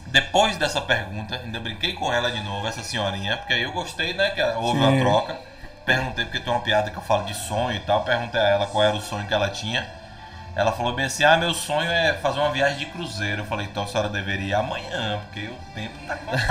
[0.08, 4.14] Depois dessa pergunta, ainda brinquei com ela de novo, essa senhorinha, porque aí eu gostei,
[4.14, 4.30] né?
[4.30, 4.86] Que houve Sim.
[4.86, 5.38] uma troca.
[5.86, 8.04] Perguntei, porque tem uma piada que eu falo de sonho e tal.
[8.04, 9.88] Perguntei a ela qual era o sonho que ela tinha.
[10.58, 13.43] Ela falou bem assim: Ah, meu sonho é fazer uma viagem de cruzeiro.
[13.43, 16.48] Eu falei: Então a senhora deveria ir amanhã, porque o tempo tá contado.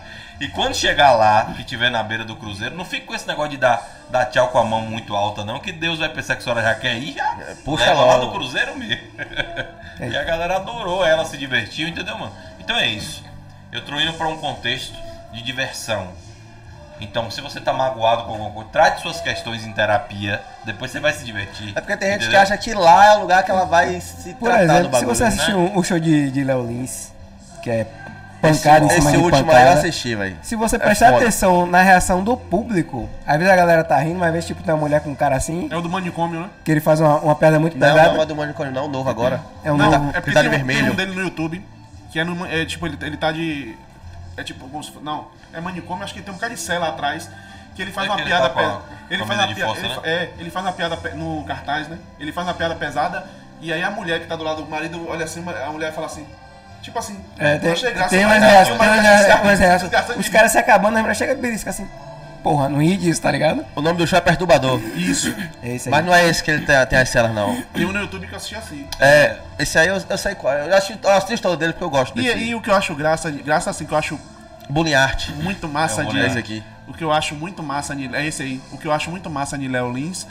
[0.40, 3.52] e quando chegar lá, que tiver na beira do cruzeiro, não fique com esse negócio
[3.52, 6.40] de dar, dar tchau com a mão muito alta, não, que Deus vai pensar que
[6.40, 9.06] a senhora já quer ir, já puxa leva lá no cruzeiro mesmo.
[10.00, 12.32] E a galera adorou ela, se divertiu, entendeu, mano?
[12.58, 13.22] Então é isso.
[13.70, 14.96] Eu tô indo pra um contexto
[15.32, 16.12] de diversão.
[17.00, 20.98] Então, se você tá magoado com alguma coisa, trate suas questões em terapia, depois você
[21.00, 21.72] vai se divertir.
[21.76, 24.34] É porque tem gente que acha que lá é o lugar que ela vai se
[24.34, 25.08] Por tratar do exemplo, se bagulho.
[25.14, 25.28] você né?
[25.28, 27.12] assistiu um- o show de, de Léo Lins,
[27.62, 27.86] que é
[28.40, 29.80] pancada em esse, cima esse de último aí eu pancada.
[29.80, 30.36] assisti, velho.
[30.42, 31.18] Se você É prestar foda.
[31.22, 34.62] atenção na reação do público, às vezes a galera tá rindo, mas às vezes tipo,
[34.62, 36.48] tem uma mulher com um cara assim, É o do manicômio, né?
[36.64, 38.12] que ele faz uma, uma piada muito Não, pesada.
[38.14, 39.40] não é do Manicômio, não, novo agora.
[39.64, 40.08] É um Não, novo.
[40.10, 40.80] é porque que tá de tem, um- vermelho.
[40.84, 41.64] tem um dele no YouTube,
[42.12, 43.76] que é, no, é tipo, ele, ele tá de.
[44.38, 44.70] É tipo,
[45.02, 47.28] não, é manicômio, acho que tem um caricé lá atrás,
[47.74, 48.82] que ele faz É uma piada tá pesada.
[49.10, 49.74] Ele faz uma piada.
[49.74, 50.00] força, ele né?
[50.04, 51.98] É, ele faz uma piada no cartaz, né?
[52.20, 53.26] Ele faz uma piada pesada,
[53.60, 56.06] e aí a mulher que tá do lado do marido olha assim, a mulher fala
[56.06, 56.24] assim.
[56.82, 60.18] Tipo assim, É, eu tem, achei graça, tem umas reações, o tem umas assim, reações,
[60.18, 61.88] Os caras se acabando, a mulher chega e belisca assim,
[62.42, 63.64] porra, não ri disso, tá ligado?
[63.76, 64.80] O nome do show é Perturbador.
[64.96, 65.34] Isso.
[65.62, 65.90] É esse aí.
[65.90, 67.60] Mas não é esse que ele tem, tem as celas, não.
[67.74, 68.86] Tem um no YouTube que eu assisti assim.
[68.98, 70.52] É, esse aí eu, eu sei qual.
[70.54, 70.68] é.
[70.68, 72.34] Eu assisto, eu assisto todo dele porque eu gosto E desse.
[72.34, 74.18] aí o que eu acho graça, graça assim, que eu acho
[74.70, 75.28] Bullying Art.
[75.42, 76.18] muito massa É o de.
[76.18, 76.62] Esse aqui.
[76.86, 78.60] O que eu acho muito massa de, é esse aí.
[78.72, 80.26] O que eu acho muito massa de Léo Lins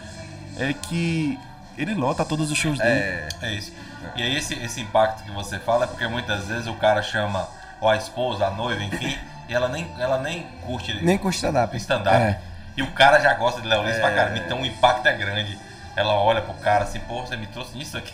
[0.57, 1.37] é que
[1.77, 2.89] ele lota todos os shows dele.
[2.89, 3.27] É.
[3.43, 3.71] É isso.
[4.15, 7.47] E aí esse, esse impacto que você fala é porque muitas vezes o cara chama
[7.79, 9.17] ou a esposa, a noiva, enfim, e
[9.53, 11.75] ela nem, ela nem curte Nem com stand-up.
[11.77, 12.15] stand-up.
[12.15, 12.39] É.
[12.75, 15.57] E o cara já gosta de Léo Lins pra caramba, então o impacto é grande.
[15.95, 18.13] Ela olha pro cara assim, pô, você me trouxe isso aqui?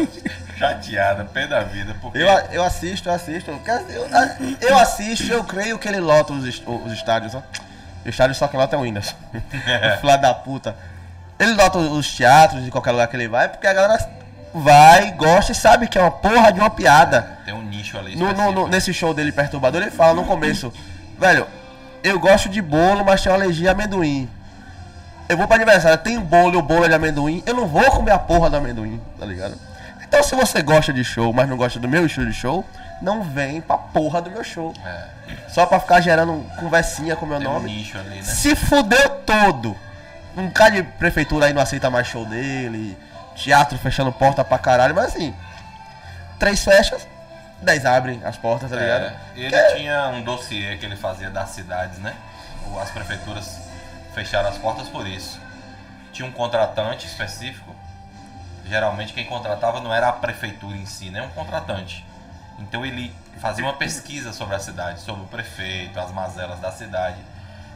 [0.56, 1.94] Chateada, pé da vida.
[2.00, 3.50] Porque Eu, eu assisto, eu assisto.
[3.50, 4.08] Eu,
[4.60, 7.42] eu assisto, eu creio que ele lota os, os estádios, ó.
[8.06, 9.14] O estádio só que lota é o Windows.
[9.34, 10.74] o filho da puta.
[11.38, 13.98] Ele lota os teatros de qualquer lugar que ele vai, porque a galera
[14.54, 17.38] vai, gosta e sabe que é uma porra de uma piada.
[17.44, 18.16] tem um nicho ali.
[18.16, 20.72] No, no- no- nesse show dele perturbador, ele fala no começo,
[21.18, 21.46] velho,
[22.02, 24.28] eu gosto de bolo, mas tenho alergia a amendoim.
[25.28, 27.84] Eu vou pra aniversário, tem bolo e o bolo é de amendoim, eu não vou
[27.92, 29.54] comer a porra do amendoim, tá ligado?
[30.02, 32.64] Então se você gosta de show, mas não gosta do meu estilo de show,
[33.00, 34.74] não vem pra porra do meu show.
[34.84, 35.04] É,
[35.48, 37.70] Só pra ficar gerando conversinha com meu tem um nome.
[37.76, 38.22] nicho ali, né?
[38.22, 39.76] Se fudeu todo.
[40.36, 42.96] Um cara de prefeitura aí não aceita mais show dele.
[43.42, 45.34] Teatro fechando porta pra caralho, mas assim.
[46.38, 47.06] Três festas,
[47.62, 49.04] 10 abrem as portas, tá ligado?
[49.04, 52.14] É, ele tinha um dossiê que ele fazia das cidades, né?
[52.80, 53.58] As prefeituras
[54.14, 55.40] fecharam as portas por isso.
[56.12, 57.74] Tinha um contratante específico.
[58.66, 61.22] Geralmente quem contratava não era a prefeitura em si, né?
[61.22, 62.06] Um contratante.
[62.58, 67.16] Então ele fazia uma pesquisa sobre a cidade, sobre o prefeito, as mazelas da cidade.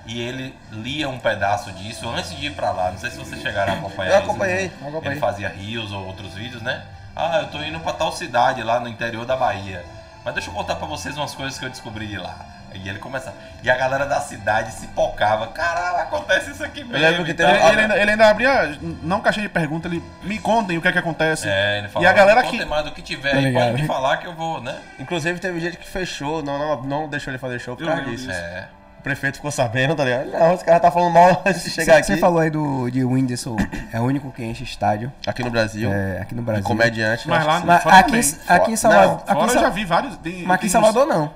[0.07, 2.91] E ele lia um pedaço disso antes de ir pra lá.
[2.91, 4.31] Não sei se vocês chegaram a acompanhar Eu isso.
[4.31, 5.13] acompanhei, eu acompanhei.
[5.13, 6.83] Ele fazia rios ou outros vídeos, né?
[7.17, 9.85] Ah, eu tô indo pra tal cidade lá no interior da Bahia.
[10.25, 12.35] Mas deixa eu contar pra vocês umas coisas que eu descobri de lá.
[12.75, 13.33] E ele começa.
[13.63, 15.47] E a galera da cidade se pocava.
[15.47, 16.97] Caralho, acontece isso aqui mesmo.
[16.97, 20.89] Ele, ele ainda, ele ainda abria, não caixinha de pergunta, ele me contem o que
[20.89, 21.49] é que acontece.
[21.49, 23.73] É, ele falava, E a galera "Me que- mais do que tiver Tá aí, pode
[23.83, 24.77] me falar que eu vou, né?
[24.99, 28.29] Inclusive teve gente que fechou, não, não, não deixou ele fazer show por causa disso.
[28.31, 28.67] É.
[29.05, 30.31] O prefeito ficou sabendo, tá ligado?
[30.31, 32.21] Não, os caras tá falando mal antes de chegar Você aqui.
[32.23, 33.55] falou aí do, de Whindersson,
[33.93, 35.93] é o único que enche estádio Aqui no Brasil.
[35.93, 36.65] é, aqui no Brasil.
[36.65, 37.29] comediante.
[37.29, 38.41] Mas eu lá Mas fora aqui, também.
[38.49, 39.09] aqui em Salvador.
[39.11, 40.17] Não, aqui em eu já vi vários.
[40.17, 41.31] Tem, Mas aqui em Salvador não.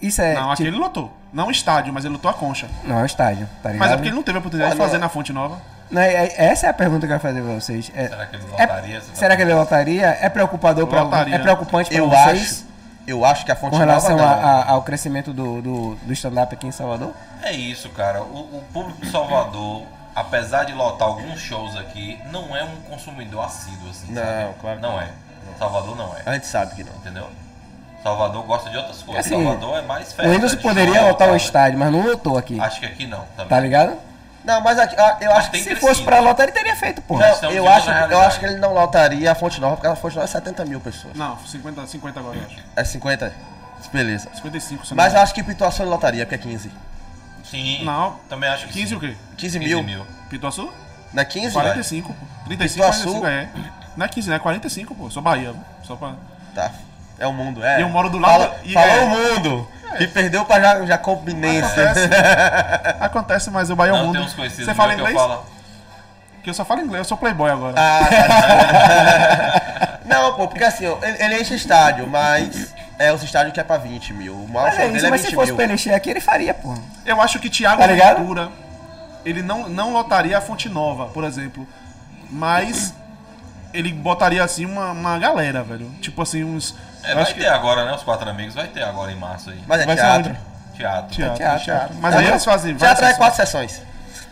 [0.00, 0.34] Isso é.
[0.34, 1.12] Não, aqui tipo- ele lotou.
[1.32, 2.68] Não o estádio, mas ele lotou a concha.
[2.84, 3.80] Não, é o estádio, tá ligado?
[3.80, 5.00] Mas é porque ele não teve a oportunidade de fazer não.
[5.00, 5.58] na Fonte Nova.
[5.90, 7.90] Não, é- é- essa é a pergunta que eu ia fazer pra vocês.
[7.96, 9.00] É- Será que ele é- lotaria?
[9.00, 10.18] Você tá será que ele lotaria?
[10.20, 11.00] É preocupador pra.
[11.28, 12.64] É preocupante pra Eu vocês acho,
[13.10, 16.12] eu acho que a fonte com relação nova, a- a- ao crescimento do, do, do
[16.12, 17.12] stand-up aqui em Salvador?
[17.42, 18.22] É isso, cara.
[18.22, 19.82] O, o público de Salvador,
[20.14, 24.12] apesar de lotar alguns shows aqui, não é um consumidor assíduo, assim.
[24.12, 24.54] Não, sabe?
[24.60, 25.00] claro Não não.
[25.00, 25.08] é.
[25.58, 26.22] Salvador não é.
[26.26, 26.92] A gente sabe que não.
[26.94, 27.26] Entendeu?
[28.02, 29.26] Salvador gosta de outras coisas.
[29.26, 30.30] Assim, Salvador é mais O festa.
[30.32, 32.58] Whindersson de poderia lotar o estádio, mas não lotou aqui.
[32.58, 33.20] Acho que aqui não.
[33.36, 33.48] Também.
[33.48, 33.96] Tá ligado?
[34.44, 35.86] Não, mas aqui, ah, eu acho que Se crescido.
[35.86, 38.72] fosse pra lotar, ele teria feito, Não, estamos eu acho, eu acho que ele não
[38.72, 41.14] lotaria a Fonte Nova, porque a Fonte Nova é 70 mil pessoas.
[41.14, 42.56] Não, 50, 50 agora, eu acho.
[42.74, 43.32] É 50?
[43.92, 44.28] Beleza.
[44.34, 46.70] 55, se não Mas eu acho que Pituaçu ele lotaria, porque é 15.
[47.44, 47.84] Sim.
[47.84, 48.18] Não.
[48.28, 48.94] Também acho que 15 sim.
[48.94, 49.16] o quê?
[49.36, 50.06] 15 15 mil.
[50.28, 50.72] Pituaçu?
[51.12, 51.52] Não é 15?
[51.52, 52.26] 45, pô.
[52.46, 53.20] 35, Pituaçu?
[53.20, 53.48] 45, é.
[53.96, 54.36] Não é 15, né?
[54.36, 55.10] É 45, pô.
[55.10, 55.86] Sou Bahia, pô.
[55.86, 56.14] Só pra...
[56.54, 56.70] Tá.
[57.20, 57.78] É o mundo, é.
[57.78, 59.68] E eu moro do lado- Fala, e falou é- o mundo.
[60.00, 61.68] E perdeu pra Jacobinense.
[61.80, 62.08] Acontece.
[63.00, 64.12] Acontece, mas o Bahia é o mundo.
[64.16, 65.22] tem uns conhecidos Você fala meus que inglês?
[65.22, 65.46] eu falo.
[66.36, 67.74] Porque eu só falo inglês, eu sou playboy agora.
[67.76, 70.00] Ah, tá.
[70.06, 73.76] Não, pô, porque assim, ele, ele enche estádio, mas é os estádios que é pra
[73.76, 74.34] 20 mil.
[74.34, 75.56] O show é isso, é mas 20 se fosse mil.
[75.56, 76.78] pra ele encher aqui, ele faria, porra.
[77.04, 77.86] Eu acho que Thiago Tá?
[77.86, 78.48] Ventura,
[79.24, 81.66] ele não, não lotaria a Fonte Nova, por exemplo.
[82.30, 82.94] Mas
[83.72, 85.90] ele botaria assim uma, uma galera, velho.
[86.00, 86.74] Tipo assim, uns.
[87.02, 87.94] É, vai acho que ter agora, né?
[87.94, 89.60] Os quatro amigos vai ter agora em março aí.
[89.66, 90.36] Mas é Vai ser teatro.
[90.74, 91.10] Teatro.
[91.10, 91.64] teatro, teatro, teatro.
[91.64, 91.96] teatro.
[91.96, 92.74] Mas aí eles fazem.
[92.74, 93.82] Teatro é quatro sessões.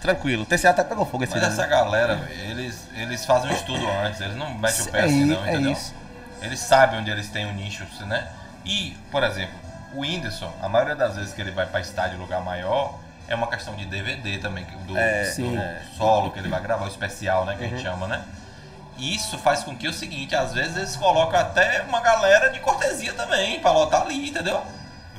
[0.00, 0.44] Tranquilo.
[0.44, 1.52] O TCA até pegou fogo esse Mas ano.
[1.52, 5.04] essa galera, velho, eles, eles fazem um estudo antes, eles não metem o pé É
[5.04, 5.72] assim não, é entendeu?
[5.72, 5.94] isso.
[6.40, 8.28] Eles sabem onde eles têm o nicho, né?
[8.64, 9.54] E, por exemplo,
[9.94, 13.48] o Whindersson, a maioria das vezes que ele vai pra estádio lugar maior, é uma
[13.48, 17.56] questão de DVD também, do, É, do solo que ele vai gravar, o especial, né,
[17.58, 18.22] que a gente chama, né?
[18.98, 22.58] Isso faz com que é o seguinte, às vezes eles colocam até uma galera de
[22.60, 24.60] cortesia também, pra lotar ali, entendeu?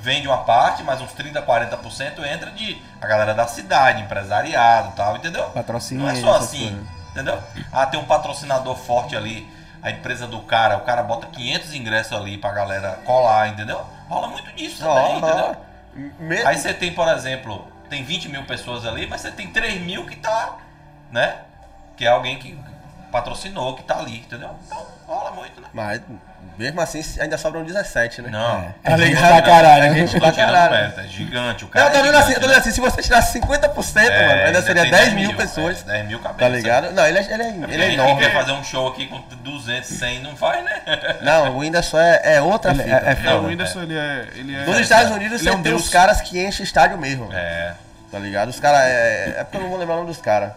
[0.01, 4.91] Vende uma parte, mas uns 30, 40% entra de a galera da cidade, empresariado e
[4.93, 5.43] tal, entendeu?
[5.51, 6.87] Patrocínio, Não é só assim, coisas.
[7.11, 7.41] entendeu?
[7.71, 9.49] Ah, tem um patrocinador forte ali,
[9.81, 13.85] a empresa do cara, o cara bota 500 ingressos ali pra galera colar, entendeu?
[14.09, 15.55] Rola muito disso também, Ó, entendeu?
[16.19, 19.81] Me- Aí você tem, por exemplo, tem 20 mil pessoas ali, mas você tem 3
[19.81, 20.57] mil que tá,
[21.11, 21.37] né?
[21.97, 22.57] Que é alguém que
[23.11, 24.49] patrocinou, que tá ali, entendeu?
[24.65, 25.67] Então, rola muito, né?
[25.73, 26.01] Mas
[26.57, 28.29] mesmo assim ainda sobram 17, né?
[28.29, 28.73] Não.
[28.83, 29.27] É gente ligado?
[29.31, 29.83] pra caralho.
[29.85, 30.71] É gente Tô pra tirando caralho.
[30.71, 31.63] mérito, é gigante.
[31.63, 32.55] O Não, cara eu tô é vendo assim, tô vendo né?
[32.57, 35.81] assim, se você tirasse 50%, É, mano, ainda seria tem 10 mil pessoas.
[35.81, 36.39] É, 10 mil cabeças.
[36.39, 36.91] Tá ligado?
[36.91, 38.21] Não, ele é, ele é, ele é Ele enorme.
[38.21, 40.81] quer fazer um show aqui com 200, 100, não faz, né?
[41.21, 42.95] Não, o Whindersson é, é outra Ele- fita.
[42.95, 44.27] é- é Não, o Whindersson, ele é.
[44.35, 47.31] Ele é Nos Estados Unidos você é um tem os caras que enchem estádio mesmo.
[47.33, 47.73] É.
[48.11, 48.49] Tá ligado?
[48.49, 48.81] Os caras.
[48.81, 50.51] É, é porque eu não vou lembrar o nome dos caras.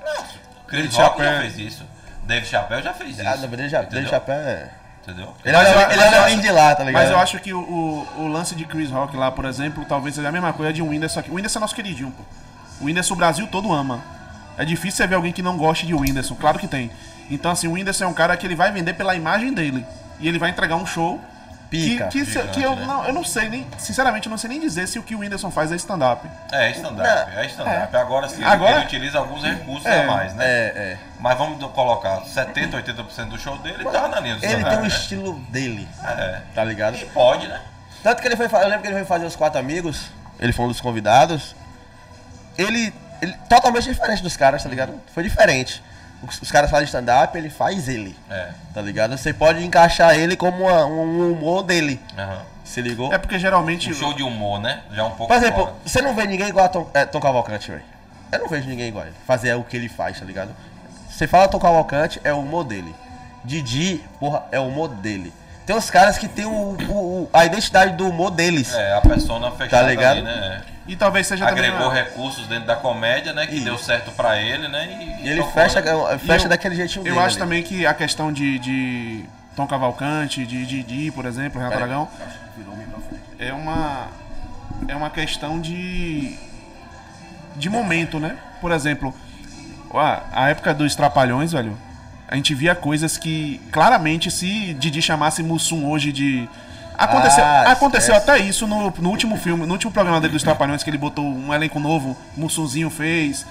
[0.66, 1.91] Chris David Rock já fez isso.
[2.32, 3.28] Dave Chappelle já fez isso.
[3.28, 4.10] Ah, David Ja- David entendeu?
[4.10, 4.70] Chapéu é.
[5.02, 5.34] Entendeu?
[5.44, 7.02] Ele Mas eu- ele acho- de lá, tá ligado?
[7.02, 10.14] Mas eu acho que o, o, o lance de Chris Rock lá, por exemplo, talvez
[10.14, 11.30] seja a mesma coisa de um Whindersson aqui.
[11.30, 12.22] O Whindersson é nosso queridinho, pô.
[12.80, 14.00] O Whindersson o Brasil todo ama.
[14.56, 16.90] É difícil você ver alguém que não goste de Whindersson, claro que tem.
[17.30, 19.84] Então, assim, o Whindersson é um cara que ele vai vender pela imagem dele.
[20.20, 21.20] E ele vai entregar um show
[21.72, 22.06] Pica.
[22.08, 22.84] que, que, Gigante, que eu, né?
[22.86, 25.20] não, eu não sei nem, sinceramente, eu não sei nem dizer se o que o
[25.20, 26.28] Whindersson faz é stand-up.
[26.52, 27.96] É stand-up, é stand-up.
[27.96, 30.44] Agora sim, ele- Agora- ele utiliza alguns recursos É, a mais, né?
[30.44, 30.98] É, é.
[31.18, 34.76] Mas vamos colocar 70, 80% do show dele tá na linha do Ele tem stand-up,
[34.76, 34.88] um né?
[34.88, 36.40] estilo dele, É.
[36.54, 36.96] tá ligado?
[36.96, 37.60] E pode, né?
[38.02, 38.46] Tanto que ele foi.
[38.46, 40.10] Eu lembro que ele foi fazer os quatro amigos.
[40.38, 41.54] Ele foi um dos convidados.
[42.58, 42.92] Ele.
[43.20, 44.94] ele totalmente diferente dos caras, tá ligado?
[45.14, 45.82] Foi diferente.
[46.22, 48.16] Os, os caras fazem stand-up, ele faz ele.
[48.30, 48.50] É.
[48.72, 49.16] Tá ligado?
[49.18, 52.00] Você pode encaixar ele como uma- um humor dele.
[52.16, 52.42] Aham.
[52.64, 53.12] Se ligou?
[53.12, 53.90] É porque geralmente.
[53.90, 54.80] Um show de humor, né?
[54.92, 55.74] Já um pouco Por exemplo, fora.
[55.84, 57.82] você não vê ninguém igual a Tom, é, Tom Cavalcante, velho.
[58.30, 59.16] Eu não vejo ninguém igual a ele.
[59.26, 60.50] Fazer o que ele faz, tá ligado?
[61.10, 62.94] Você fala Tom Cavalcante, é o humor dele.
[63.44, 65.32] Didi, porra, é o humor dele.
[65.66, 68.72] Tem uns caras que tem o, o- o- a identidade do humor deles.
[68.74, 70.18] É, a persona fechada ligado?
[70.18, 70.62] ali, né?
[70.88, 71.64] E talvez seja também.
[71.66, 73.46] Agregou uma- recursos dentro da comédia, né?
[73.46, 73.64] Que Isso.
[73.64, 74.88] deu certo pra ele, né?
[75.20, 76.18] E, E ele tocou, fecha, né?
[76.18, 77.44] fecha eu- daquele jeitinho Eu dele acho ali.
[77.44, 81.90] também que a questão de, de Tom Cavalcante, de Didi, por exemplo, Renato Peraí.
[81.92, 82.08] Aragão,
[83.38, 84.08] é uma
[84.88, 86.36] é uma questão de
[87.54, 88.36] de momento, né?
[88.60, 89.14] Por exemplo,
[89.94, 91.76] a, a época dos Trapalhões, velho,
[92.32, 96.48] a gente via coisas que claramente se Didi chamasse Mussum hoje de
[96.96, 100.82] Aconteceu, Ah, aconteceu até isso no, no último filme, no último programa dele dos Trapalhões,
[100.82, 103.44] que ele botou um elenco novo, Mussunzinho fez,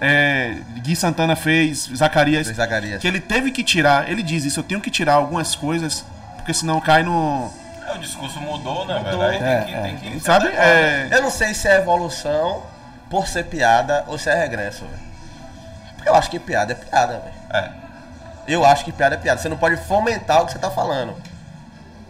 [0.00, 2.46] é, Gui Santana fez, Zacarias.
[2.46, 3.00] Fez Zacarias.
[3.00, 6.04] Que ele teve que tirar, ele diz isso, eu tenho que tirar algumas coisas,
[6.36, 7.50] porque senão cai no.
[7.88, 9.18] É, o discurso mudou, né, Mudou.
[9.20, 9.30] velho?
[9.30, 9.82] Aí É, tem que, é.
[9.82, 10.46] tem que Sabe?
[10.46, 11.08] adequar, né?
[11.10, 12.62] É, Eu não sei se é evolução
[13.10, 15.02] por ser piada ou se é regresso, velho.
[15.96, 17.34] Porque eu acho que piada é piada, velho.
[17.64, 17.83] É.
[18.46, 19.40] Eu acho que piada é piada.
[19.40, 21.16] Você não pode fomentar o que você tá falando.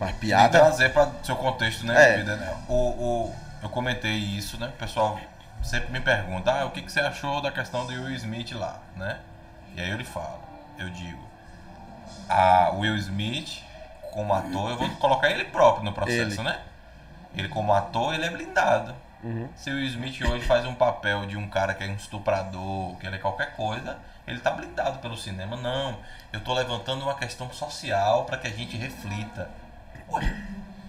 [0.01, 0.59] Mas E piada.
[0.59, 2.17] trazer para seu contexto, né, É.
[2.19, 2.53] vida, né?
[2.69, 4.67] O, o, eu comentei isso, né?
[4.69, 5.19] O pessoal
[5.63, 8.79] sempre me pergunta, ah, o que, que você achou da questão do Will Smith lá,
[8.97, 9.19] né?
[9.77, 10.41] E aí eu lhe falo,
[10.79, 11.23] eu digo,
[12.29, 13.63] a Will Smith,
[14.13, 16.43] como ator, eu vou colocar ele próprio no processo, Ele.
[16.43, 16.59] né?
[17.37, 18.95] Ele como ator, ele é blindado.
[19.57, 22.95] Se o Will Smith hoje faz um papel de um cara que é um estuprador,
[22.99, 23.97] que ele é qualquer coisa,
[24.27, 25.57] ele tá blindado pelo cinema.
[25.57, 25.99] Não,
[26.33, 29.49] eu tô levantando uma questão social para que a gente reflita.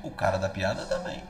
[0.03, 1.23] O cara da piada também.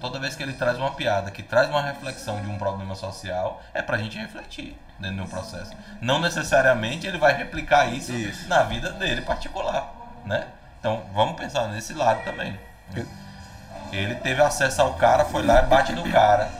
[0.00, 3.62] Toda vez que ele traz uma piada que traz uma reflexão de um problema social,
[3.72, 5.72] é pra gente refletir dentro do processo.
[6.00, 8.48] Não necessariamente ele vai replicar isso, Isso.
[8.48, 9.92] na vida dele particular,
[10.24, 10.48] né?
[10.80, 12.58] Então, vamos pensar nesse lado também.
[13.92, 16.50] Ele teve acesso ao cara, foi lá e bate no cara.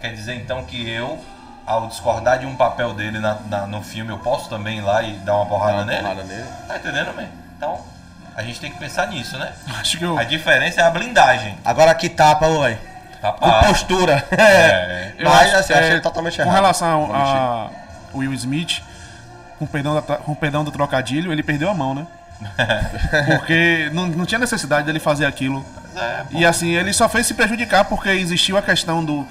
[0.00, 1.18] Quer dizer então que eu,
[1.66, 5.02] ao discordar de um papel dele na- na- no filme, eu posso também ir lá
[5.02, 6.00] e dar uma porrada Dá uma nele?
[6.02, 6.44] porrada nele.
[6.68, 7.26] Tá entendendo, man?
[7.56, 7.80] Então,
[8.36, 9.52] a gente tem que pensar nisso, né?
[9.80, 11.58] acho que eu, A diferença é a blindagem.
[11.64, 12.78] Agora que tapa, ué.
[13.20, 14.24] Tá Com postura.
[14.38, 15.12] É.
[15.18, 16.48] eu Mas acho- assim, eu achei ele totalmente errado.
[16.48, 17.70] Com relação a
[18.14, 18.82] Will Smith,
[19.58, 22.06] com perdão, da, com perdão do trocadilho, ele perdeu a mão, né?
[23.36, 25.64] Porque não, não tinha necessidade dele fazer aquilo.
[25.96, 26.22] É.
[26.30, 29.26] E assim, ele só fez se prejudicar porque existiu a questão do.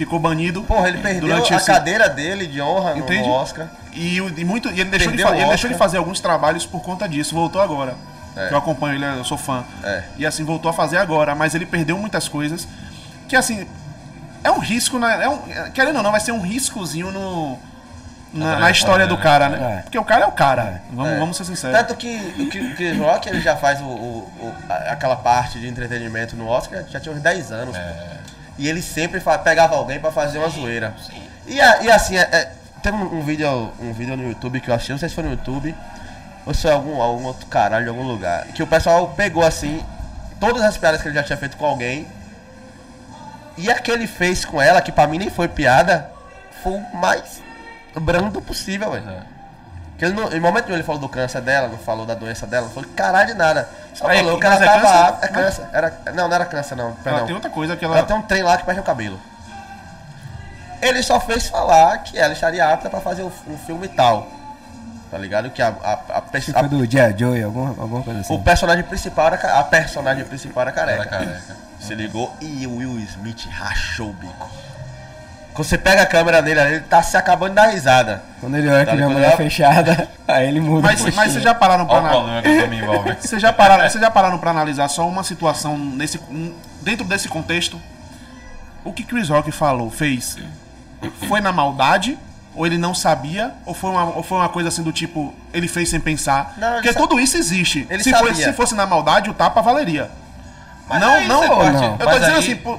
[0.00, 0.62] Ficou banido.
[0.62, 3.28] Porra, ele perdeu durante a esse- cadeira dele de honra no, Entende?
[3.28, 3.68] no Oscar.
[3.92, 7.06] E, e muito, e ele, deixou de, ele deixou de fazer alguns trabalhos por conta
[7.06, 7.34] disso.
[7.34, 7.94] Voltou agora.
[8.34, 8.48] É.
[8.48, 9.62] Que eu acompanho ele, eu sou fã.
[9.84, 10.04] É.
[10.16, 11.34] E assim, voltou a fazer agora.
[11.34, 12.66] Mas ele perdeu muitas coisas.
[13.28, 13.66] Que assim,
[14.42, 15.22] é um risco, né?
[15.22, 15.38] É um,
[15.74, 17.58] querendo ou não, vai ser um riscozinho no,
[18.32, 19.76] na, na história do cara, né?
[19.80, 19.82] É.
[19.82, 20.80] Porque o cara é o cara.
[20.90, 21.18] Vamos, É.
[21.18, 21.76] vamos ser sinceros.
[21.76, 24.54] Tanto que o Chris Rock ele já faz o, o- o-
[24.88, 27.76] aquela parte de entretenimento no Oscar, já tinha uns 10 anos.
[27.76, 28.19] pô.
[28.58, 30.94] E ele sempre pegava alguém pra fazer uma zoeira.
[31.46, 33.48] E, a- e assim, é, é, tem um, um vídeo,
[33.80, 35.74] um vídeo no YouTube que eu achei, não sei se foi no YouTube
[36.46, 38.46] ou se foi algum, algum outro caralho de algum lugar.
[38.48, 39.84] Que o pessoal pegou assim,
[40.38, 42.06] todas as piadas que ele já tinha feito com alguém.
[43.56, 46.10] E a que ele fez com ela, que pra mim nem foi piada,
[46.62, 47.42] foi o mais
[47.94, 49.08] brando possível, velho.
[49.08, 49.39] É.
[50.00, 52.46] Que ele não, em momento nenhum ele falou do câncer dela, não falou da doença
[52.46, 53.68] dela, não falou caralho de nada.
[53.94, 54.80] Só Aí, falou que ela é tava.
[54.80, 54.96] câncer?
[54.96, 55.64] apta- É câncer.
[55.74, 56.86] Era, não, não era câncer, não.
[56.86, 57.26] Ela Perdão.
[57.26, 58.06] tem outra coisa que Ela ela.
[58.06, 59.20] tem um trem lá que perde o cabelo.
[60.80, 64.26] Ele só fez falar que ela estaria apta pra fazer um, um filme tal.
[65.10, 65.50] Tá ligado?
[65.50, 67.14] Que a, a, a, Se a- do G.I.
[67.18, 68.32] Joe, alguma, alguma coisa assim.
[68.34, 71.00] o personagem principal era a personagem principal era careca.
[71.02, 71.56] Era careca.
[71.78, 74.48] Se ligou e o Will Smith rachou o bico.
[75.52, 78.22] Quando você pega a câmera dele, ele tá se acabando de dar risada.
[78.40, 80.82] Quando ele olha Tá que minha mulher é fechada, aí ele muda.
[80.88, 83.16] Mas, a mas vocês já pararam pra analisar.
[83.20, 87.28] Vocês já pararam, vocês já pararam pra analisar só uma situação nesse, um- dentro desse
[87.28, 87.80] contexto?
[88.84, 90.38] O que Chris Rock falou, fez?
[91.28, 92.16] Foi na maldade?
[92.54, 93.52] Ou ele não sabia?
[93.66, 96.54] Ou foi uma, ou foi uma coisa assim do tipo, ele fez sem pensar?
[96.56, 97.86] Não, Porque tudo isso existe.
[97.90, 98.44] Ele se, fosse, sabia.
[98.46, 100.10] se fosse na maldade, o tapa valeria.
[100.88, 101.92] Mas não, não, parte- não.
[101.92, 102.78] Eu tô mas dizendo aí- assim, pô,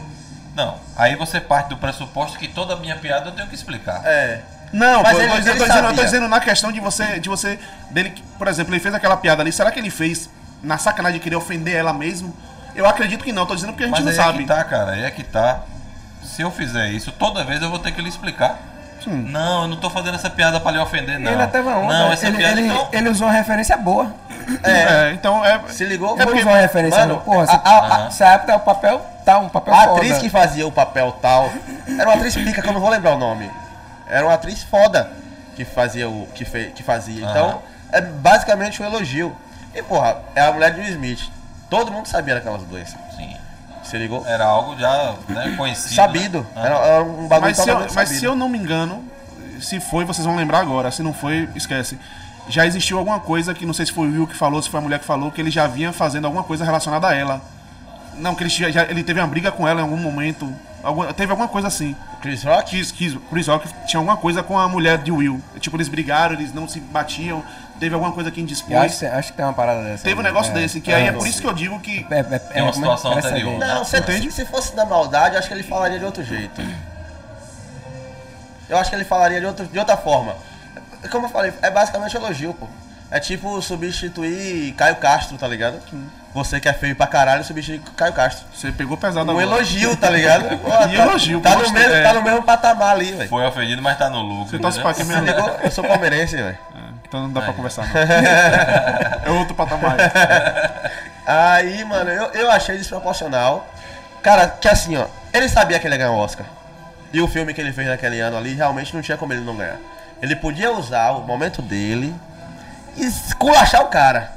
[0.56, 4.02] Não, aí você parte do pressuposto que toda minha piada eu tenho que explicar.
[4.06, 4.42] É.
[4.74, 6.72] Não, Mas eu, ele- tô, dizendo- ele eu tô dizendo, eu tô dizendo na questão
[6.72, 9.90] de você, de você, dele, por exemplo, ele fez aquela piada ali, será que ele
[9.90, 10.30] fez
[10.64, 12.36] na sacanagem de querer ofender ela mesmo?
[12.74, 14.38] Eu acredito que não, tô dizendo porque a gente Mas não aí sabe.
[14.38, 15.62] é que tá, cara, aí é que tá.
[16.24, 18.58] Se eu fizer isso, toda vez eu vou ter que lhe explicar.
[19.10, 21.32] Não, eu não tô fazendo essa piada pra lhe ofender, não.
[21.32, 21.94] Ele até vai onda.
[21.94, 22.90] Não, essa ele, piada ele, então.
[22.92, 24.14] ele usou uma referência boa.
[24.64, 25.60] É, então é.
[25.70, 26.20] Se ligou?
[26.20, 27.24] Ele usou uma referência Mano, boa.
[27.24, 29.94] Porra, a- se, a- a- a, se adapta ao papel, tá um papel A foda.
[29.98, 31.50] atriz que fazia o papel tal
[31.98, 33.50] era uma atriz pica, que eu não vou lembrar o nome.
[34.10, 35.10] Era uma atriz foda
[35.56, 36.28] que fazia o.
[36.34, 37.26] que, fe, que fazia.
[37.30, 39.36] Então, é basicamente um elogio.
[39.74, 41.30] E, porra, é a mulher de Will Smith.
[41.70, 42.96] Todo mundo sabia daquelas doenças.
[44.26, 45.94] Era algo já né, conhecido.
[45.96, 46.40] Sabido.
[46.56, 46.66] né?
[46.66, 49.04] Era, era um bagulho Mas se, eu, mas se eu não me engano,
[49.60, 50.92] se foi, vocês vão lembrar agora.
[50.92, 51.98] Se não foi, esquece.
[52.48, 54.80] já existiu alguma coisa que não sei se foi o Will que falou, se foi
[54.80, 57.42] a mulher que falou, que ele já vinha fazendo alguma coisa relacionada a ela.
[58.16, 60.52] Não, que ele, já, já- ele teve uma briga com ela em algum momento.
[60.84, 61.96] Alguma- teve alguma coisa assim.
[62.22, 62.72] Chris Rock?
[62.72, 65.42] Chris, Chris, Chris Rock tinha alguma coisa com a mulher de Will.
[65.60, 67.44] Tipo, eles brigaram, eles não se batiam.
[67.82, 68.78] Teve alguma coisa que indispôs.
[68.80, 70.04] acho, que- acho que tem uma parada dessa.
[70.04, 70.30] Teve um né?
[70.30, 70.54] negócio É.
[70.54, 72.06] desse, que aí é É, por isso que eu digo que.
[72.12, 72.74] É, é, é, uma é?
[72.74, 73.58] situação anterior.
[73.58, 74.32] Não, se, Entende?
[74.32, 76.62] se fosse da maldade, eu acho que ele falaria de outro jeito.
[78.70, 80.36] Eu acho que ele falaria de, outro, de outra forma.
[81.12, 82.68] Como eu falei, é basicamente elogio, pô.
[83.10, 85.80] É tipo substituir Caio Castro, tá ligado?
[86.34, 88.46] Você que é feio pra caralho, substituir Caio Castro.
[88.56, 89.46] Você pegou pesado Um agora.
[89.58, 90.56] elogio, tá ligado?
[90.60, 92.04] Pô, tá, elogio, tá, no mesmo, é.
[92.04, 93.28] tá no mesmo patamar ali, velho.
[93.28, 94.58] Foi ofendido, mas tá no lucro.
[94.62, 95.26] Você pra quem Se mesmo?
[95.26, 95.50] ligou?
[95.62, 96.58] Eu sou palmeirense, velho.
[97.12, 97.94] Então não dá pra conversar, não.
[98.00, 99.98] é outro patamar.
[101.28, 103.68] Aí, mano, eu, eu achei desproporcional.
[104.24, 106.46] Cara, que assim, ó, ele sabia que ele ia ganhar o Oscar.
[107.12, 109.58] E o filme que ele fez naquele ano ali, realmente não tinha como ele não
[109.58, 109.76] ganhar.
[110.22, 112.16] Ele podia usar o momento dele
[112.96, 114.32] e esculachar o cara.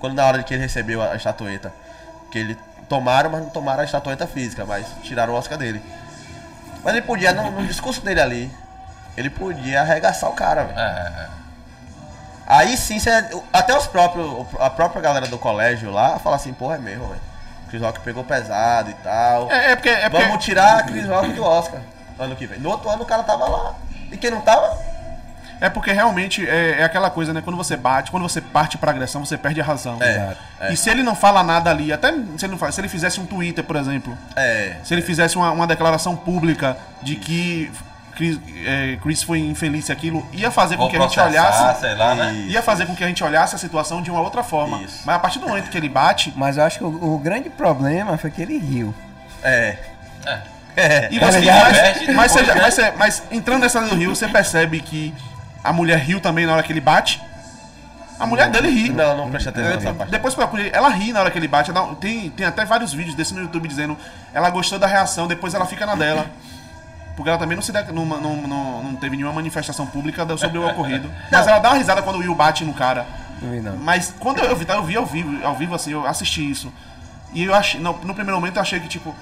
[0.00, 1.72] Quando na hora de que ele recebeu a, a estatueta.
[2.32, 2.58] Que ele
[2.88, 5.80] tomaram, mas não tomaram a estatueta física, mas tiraram o Oscar dele.
[6.82, 8.50] Mas ele podia, no, no discurso dele ali,
[9.16, 10.76] ele podia arregaçar o cara, velho.
[10.76, 11.39] É, é, é.
[12.50, 13.10] Aí sim, cê-
[13.52, 17.20] até os próprios, a própria galera do colégio lá fala assim, porra, é mesmo, velho.
[17.68, 19.50] Chris Rock pegou pesado e tal.
[19.50, 19.88] É, é porque.
[19.88, 21.80] É porque Vamos tirar a Chris Rock do Oscar
[22.18, 22.58] ano que vem.
[22.58, 23.74] No outro ano o cara tava lá.
[24.10, 24.76] E quem não tava?
[25.60, 27.40] É porque realmente é, é aquela coisa, né?
[27.42, 29.98] Quando você bate, quando você parte pra agressão, você perde a razão.
[30.02, 30.72] É, é.
[30.72, 33.26] E se ele não fala nada ali, até se ele, faz, se ele fizesse um
[33.26, 34.76] Twitter, por exemplo, É.
[34.82, 37.70] se ele fizesse uma, uma declaração pública de que
[38.20, 41.80] Chris, é, Chris foi infeliz e aquilo, ia fazer com Vou que a gente olhasse.
[41.80, 42.34] sei lá, né?
[42.48, 44.82] Ia fazer com que a gente olhasse a situação de uma outra forma.
[44.82, 45.00] Isso.
[45.06, 47.48] Mas a partir do momento que ele bate, Mas eu acho que o, o grande
[47.48, 48.94] problema foi que ele riu.
[49.42, 49.78] É.
[50.26, 50.38] É.
[50.76, 51.08] É.
[51.10, 55.14] E Tá você, mas, mas, mas você- mas entrando nessa do Rio, você percebe que
[55.64, 57.22] a mulher riu também na hora que ele bate.
[58.18, 58.90] A mulher dele ri.
[58.90, 60.10] Não, não presta atenção nessa parte.
[60.10, 61.70] depois procurei, ela ri na hora que ele bate.
[61.70, 63.96] ela- tem, tem até vários vídeos desse no YouTube dizendo
[64.34, 66.26] ela gostou da reação, depois ela fica na dela.
[67.20, 70.56] Porque ela também não, se de- não, não, não, não teve nenhuma manifestação pública sobre
[70.56, 71.10] o ocorrido.
[71.30, 73.04] Mas ela dá uma risada quando o Will bate no cara.
[73.42, 73.76] Não vi, não.
[73.76, 76.72] Mas quando eu vi, tá, eu vi ao vivo, ao vivo assim, eu assisti isso.
[77.34, 79.14] E eu achei, no, no primeiro momento eu achei que, tipo,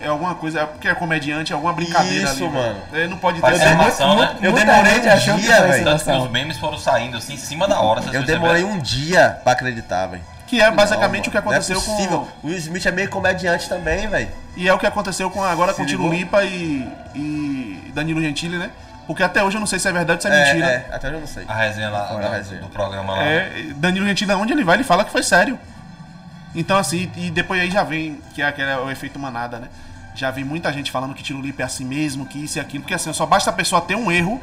[0.00, 2.52] é alguma coisa, é porque é comediante, é alguma brincadeira Isso, ali.
[2.52, 2.76] mano.
[2.92, 3.42] É, não pode ter.
[3.42, 4.36] Parece É, animação, né?
[4.42, 6.24] Eu demorei um dia, velho.
[6.24, 8.02] Os memes foram saindo assim em cima da hora.
[8.12, 10.24] Eu demorei um dia pra acreditar, velho.
[10.46, 12.28] Que é basicamente Não, o que aconteceu não é possível.
[12.40, 12.46] com.
[12.46, 14.28] O Will Smith é meio comediante também, velho.
[14.56, 16.16] E é o que aconteceu com agora com Se Tiro ligou?
[16.18, 18.70] Lipa e, e Danilo Gentili, né?
[19.06, 20.66] Porque até hoje eu não sei se é verdade ou se é, É, mentira.
[20.70, 21.44] é, até hoje eu não sei.
[21.46, 22.60] A resenha lá da- resenha.
[22.62, 23.22] do programa lá.
[23.24, 25.58] É, Danilo Gentili, onde ele vai, ele fala que foi sério.
[26.54, 29.68] Então, assim, e depois aí já vem, que é aquele o efeito manada, né?
[30.14, 32.82] Já vem muita gente falando que Tiro Lipa é assim mesmo, que isso e aquilo,
[32.84, 34.40] porque assim, só basta a pessoa ter um erro,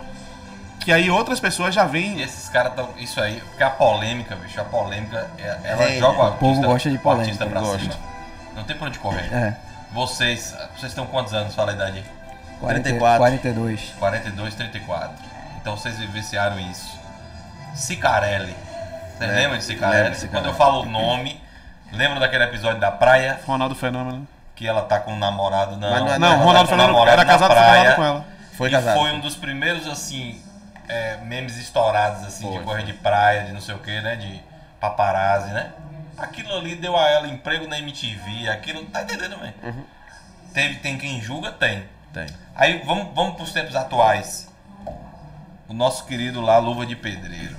[0.84, 2.22] que aí outras pessoas já E vêm.
[2.22, 2.90] esses caras estão.
[2.98, 6.00] Isso aí, porque a polêmica, bicho, a polêmica, é- ela Rende.
[6.00, 7.80] joga o artista, povo gosta de o polêmica, pra gosta.
[7.80, 7.94] cima.
[8.56, 9.34] Não tem pra onde correr.
[9.34, 9.56] É.
[9.94, 11.54] Vocês, vocês estão quantos anos?
[11.56, 12.06] Fala a idade aí.
[12.60, 13.18] 40, 34.
[13.20, 13.94] 42.
[14.00, 15.12] 42, 34.
[15.60, 17.00] Então vocês vivenciaram isso.
[17.76, 18.56] Cicarelli.
[19.18, 20.04] Vocês Lembro, lembram de Cicarelli?
[20.04, 20.44] lembro Cicarelli.
[20.44, 21.42] Quando eu falo o nome,
[21.92, 24.28] lembra daquele episódio da praia Ronaldo Fenômeno.
[24.56, 25.76] que ela tá com um namorado?
[25.78, 27.82] Não, Mas não é- Não, Ela Ronaldo tá Fenômeno era casado, foi praia.
[27.84, 28.26] casado com ela.
[28.54, 28.94] Foi e casado.
[29.00, 30.40] foi um dos primeiros, assim,
[30.92, 34.18] é, memes estourados, assim, de Foi, correr de praia, de não sei o que, né?
[34.18, 34.42] De
[34.80, 35.72] paparazzi, né?
[36.18, 38.86] Aquilo ali deu a ela emprego na MTV, aquilo.
[38.88, 39.54] Tá entendendo, velho?
[39.64, 39.86] Uhum.
[40.54, 41.52] Teve, tem quem julga?
[41.54, 41.88] Tem.
[42.14, 42.28] Tem.
[42.54, 44.50] Aí vamos, vamos pros tempos atuais.
[45.70, 47.56] O nosso querido lá, Luva de Pedreiro.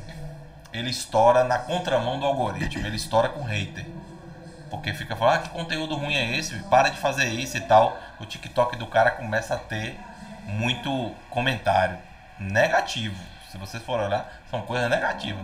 [0.71, 3.87] Ele estoura na contramão do algoritmo, ele estoura com hater.
[4.71, 6.55] Porque fica falando, ah, que conteúdo ruim é esse?
[6.65, 7.99] Para de fazer isso e tal.
[8.21, 9.99] O TikTok do cara começa a ter
[10.47, 11.99] muito comentário
[12.43, 13.17] negativo.
[13.51, 15.43] Se vocês forem olhar, são coisas negativas.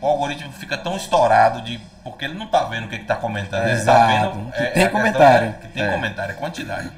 [0.00, 1.78] O algoritmo fica tão estourado de.
[2.04, 3.62] Porque ele não tá vendo o que, que tá comentando.
[3.62, 4.06] Ele tá Exato.
[4.34, 4.52] vendo.
[4.52, 5.48] Que tem a questão comentário.
[5.48, 5.90] é que tem É.
[5.90, 6.90] comentário, é quantidade.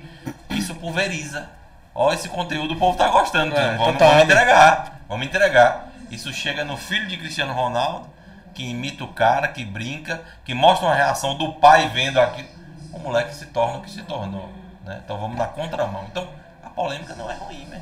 [0.51, 1.49] Isso pulveriza.
[1.95, 3.57] Ó, esse conteúdo o povo tá gostando.
[3.57, 4.09] É, vamos, total.
[4.11, 5.01] vamos entregar.
[5.09, 5.89] Vamos entregar.
[6.11, 8.09] Isso chega no filho de Cristiano Ronaldo,
[8.55, 12.49] que imita o cara, que brinca, que mostra uma reação do pai vendo aquilo.
[12.93, 14.51] O moleque se torna o que se tornou.
[14.85, 15.01] Né?
[15.05, 16.05] Então vamos na contramão.
[16.11, 16.29] Então
[16.65, 17.81] a polêmica não é ruim, né?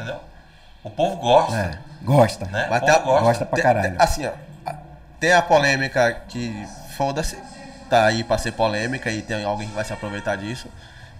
[0.00, 0.20] Entendeu?
[0.82, 1.56] O povo gosta.
[1.56, 1.78] É.
[2.02, 2.46] Gosta.
[2.46, 2.66] Né?
[2.70, 3.24] Mas o tem povo a- gosta.
[3.24, 3.90] gosta pra caralho.
[3.90, 4.30] tem- assim, ó.
[5.18, 7.36] Tem a polêmica que foda-se.
[7.90, 10.68] Tá aí pra ser polêmica e tem alguém que vai se aproveitar disso.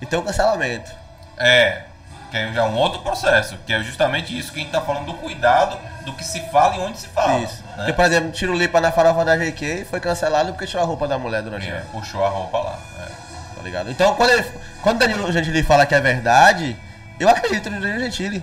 [0.01, 0.91] E tem o cancelamento.
[1.37, 1.83] É,
[2.31, 5.07] que é já um outro processo, que é justamente isso que a gente tá falando
[5.07, 7.41] do cuidado do que se fala e onde se fala.
[7.41, 7.63] Isso.
[7.65, 7.73] Né?
[7.77, 11.07] Porque, por exemplo, Tiro Lipa na farofa da GQ foi cancelado porque tirou a roupa
[11.09, 12.79] da mulher durante É, a puxou a roupa lá.
[13.01, 13.57] é.
[13.57, 13.91] tá ligado?
[13.91, 14.45] Então, quando, ele,
[14.81, 16.75] quando Danilo Gentili fala que é verdade,
[17.19, 18.43] eu acredito no Danilo Gentili.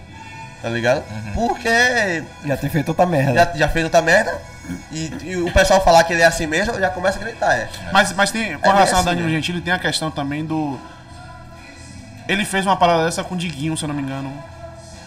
[0.62, 1.04] Tá ligado?
[1.34, 3.34] Porque Já tem feito outra merda.
[3.34, 4.42] já, já fez outra merda
[4.92, 7.70] e, e o pessoal falar que ele é assim mesmo, já começa a gritar, é.
[7.94, 9.34] Mas, mas tem, com É relação a assim, Danilo né?
[9.36, 10.80] Gentili, tem a questão também do.
[12.28, 14.34] Ele fez uma parada dessa com o Diguinho, se eu não me engano.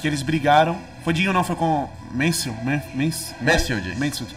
[0.01, 0.79] Que eles brigaram.
[1.05, 2.65] Foi Diguinho, não, foi com Mansfield.
[2.65, 3.97] Men- Mans- Mansfield.
[3.99, 4.35] Mansfield.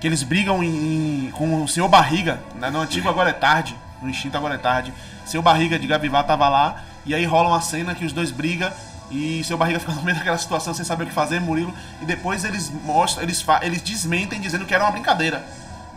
[0.00, 2.38] Que eles brigam em- em- com o senhor Barriga.
[2.56, 3.74] né, No antigo agora é tarde.
[4.02, 4.92] No instinto agora é tarde.
[5.24, 6.82] Seu Barriga de Gavivá tava lá.
[7.06, 8.70] E aí rola uma cena que os dois brigam.
[9.10, 11.72] E seu Barriga fica no meio daquela situação sem saber o que fazer, Murilo.
[12.02, 15.44] E depois eles mostram, eles, eles desmentem dizendo que era uma brincadeira.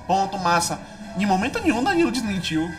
[0.08, 0.80] Ponto, massa.
[1.18, 2.70] Em momento nenhum, Danilo desmentiu.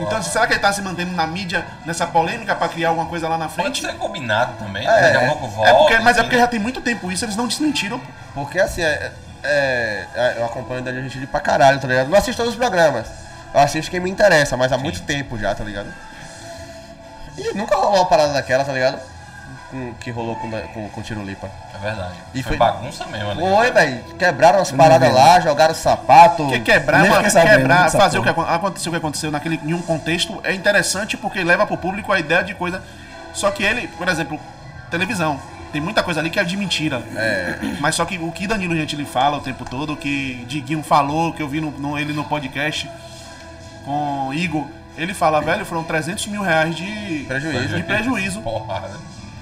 [0.00, 3.28] Então, será que ele tá se mantendo na mídia nessa polêmica pra criar alguma coisa
[3.28, 3.80] lá na Pode frente?
[3.82, 5.24] ser combinado também, É, né?
[5.26, 5.28] É.
[5.28, 5.70] volta.
[5.70, 8.00] É porque, mas é enfim, porque já tem muito tempo isso, eles não desmentiram.
[8.34, 9.12] Porque assim, é,
[9.44, 12.08] é- é- eu acompanho o Danilo Gentili pra caralho, tá ligado?
[12.08, 13.06] Não assisto todos os programas.
[13.54, 15.86] Eu assisto quem me interessa, mas há muito tempo já, tá ligado?
[17.38, 18.98] E nunca rolou uma parada daquela, tá ligado?
[19.70, 21.50] Com- que rolou com, com, com o Tiro Lipa.
[21.74, 22.14] É verdade.
[22.32, 23.42] E foi, foi- bagunça mesmo ali.
[23.42, 24.04] Oi, velho.
[24.16, 26.44] Quebraram as paradas lá, jogaram sapato.
[26.44, 28.46] Porque quebrar, fiquei sabendo quebrar fazer o que porra.
[28.48, 32.12] acon- aconteceu o que aconteceu naquele, em um contexto é interessante porque leva pro público
[32.12, 32.80] a ideia de coisa.
[33.34, 34.38] Só que ele, por exemplo,
[34.90, 35.38] televisão.
[35.72, 37.02] Tem muita coisa ali que é de mentira.
[37.16, 37.58] É.
[37.80, 41.32] Mas só que o que Danilo Gentili fala o tempo todo, o que Diguinho falou,
[41.32, 42.88] que eu vi no, no- ele no podcast
[43.84, 47.76] com Igor, ele fala, velho, foram 300 mil reais de Prejuízo.
[47.76, 48.40] De prejuízo.
[48.42, 48.90] Porrada.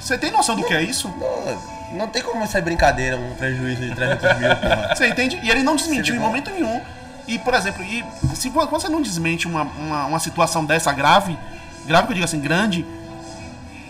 [0.05, 1.09] Você tem noção do que é isso?
[1.19, 4.95] Não, não tem como ser brincadeira um prejuízo de 300 mil, porra.
[4.95, 5.41] Você entende?
[5.43, 6.79] E ele não desmentiu em momento nenhum.
[7.27, 11.39] E, por exemplo, e se quando você não desmente uma, uma, uma situação dessa grave,
[11.87, 12.85] grave que eu digo assim, grande,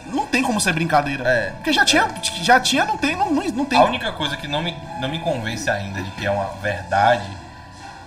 [0.06, 1.28] não tem como ser brincadeira.
[1.28, 1.50] É.
[1.50, 3.76] Porque já tinha, já tinha, não tem, não, não, não tem.
[3.76, 7.28] A única coisa que não me, não me convence ainda de que é uma verdade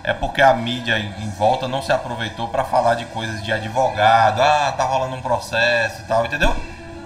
[0.01, 3.51] é porque a mídia em, em volta não se aproveitou pra falar de coisas de
[3.51, 6.55] advogado, ah, tá rolando um processo e tal, entendeu?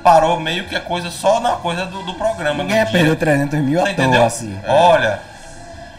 [0.03, 2.63] Parou meio que a coisa só na coisa do, do programa.
[2.63, 4.15] Ninguém do ia perder 300 mil à entendendo?
[4.17, 4.59] toa, assim.
[4.67, 5.19] Olha,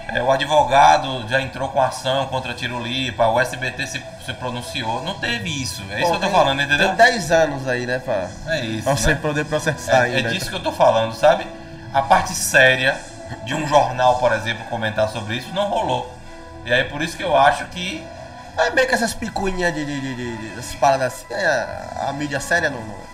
[0.08, 5.02] é, o advogado já entrou com ação contra Tiro Lipa, o SBT se, se pronunciou.
[5.04, 5.82] Não teve isso.
[5.90, 6.88] É isso que eu tô Tem- falando, entendeu?
[6.88, 8.82] Tem 10 anos aí, né, pra, É isso.
[8.84, 9.18] pra você né?
[9.22, 10.30] poder processar É, é ainda.
[10.30, 11.46] disso que eu tô falando, sabe?
[11.94, 12.96] A parte séria
[13.44, 16.12] de um jornal, por exemplo, comentar sobre isso não rolou.
[16.66, 18.04] E aí por isso que eu acho que.
[18.58, 22.06] É meio que essas picuinhas de, de, de, de, de- dessas paradas assim, é, a,
[22.08, 22.80] a mídia séria não.
[22.80, 23.11] não...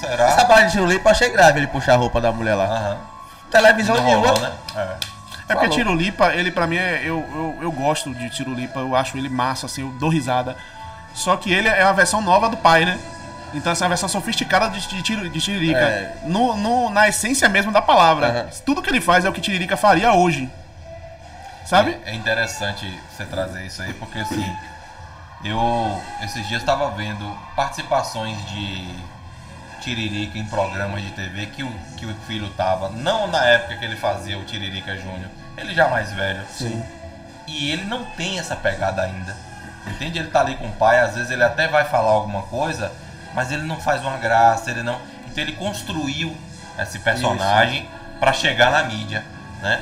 [0.00, 0.26] Será?
[0.28, 2.64] Essa parada de Tiro Lipa eu achei grave ele puxar a roupa da mulher lá.
[2.64, 2.96] Aham.
[3.50, 4.26] Televisão Não nenhuma.
[4.28, 4.52] rolou, né?
[4.76, 4.80] É.
[5.48, 5.70] É porque Falou.
[5.70, 7.02] Tirulipa, ele pra mim é.
[7.04, 10.56] Eu, eu, eu gosto de Tirulipa, eu acho ele massa, assim, eu dou risada.
[11.14, 12.98] Só que ele é a versão nova do pai, né?
[13.54, 15.78] Então essa é a versão sofisticada de, de, Tiro- de Tiririca.
[15.78, 16.16] É.
[16.24, 18.26] No, no- na essência mesmo da palavra.
[18.26, 18.46] Aham.
[18.66, 20.50] Tudo que ele faz é o que Tiririca faria hoje.
[21.64, 21.96] Sabe?
[22.04, 22.84] É interessante
[23.16, 24.56] você trazer isso aí, porque assim,
[25.44, 27.24] eu esses dias estava vendo
[27.54, 28.88] participações de
[29.86, 33.84] Tiririca em programas de TV que o, que o filho tava, não na época que
[33.84, 36.44] ele fazia o Tiririca Júnior, ele já mais velho.
[36.50, 36.82] Sim.
[37.46, 39.36] E ele não tem essa pegada ainda.
[39.86, 40.18] Entende?
[40.18, 42.90] Ele tá ali com o pai, às vezes ele até vai falar alguma coisa,
[43.32, 45.00] mas ele não faz uma graça, ele não.
[45.28, 46.36] Então ele construiu
[46.80, 49.24] esse personagem pra chegar na mídia,
[49.62, 49.80] né?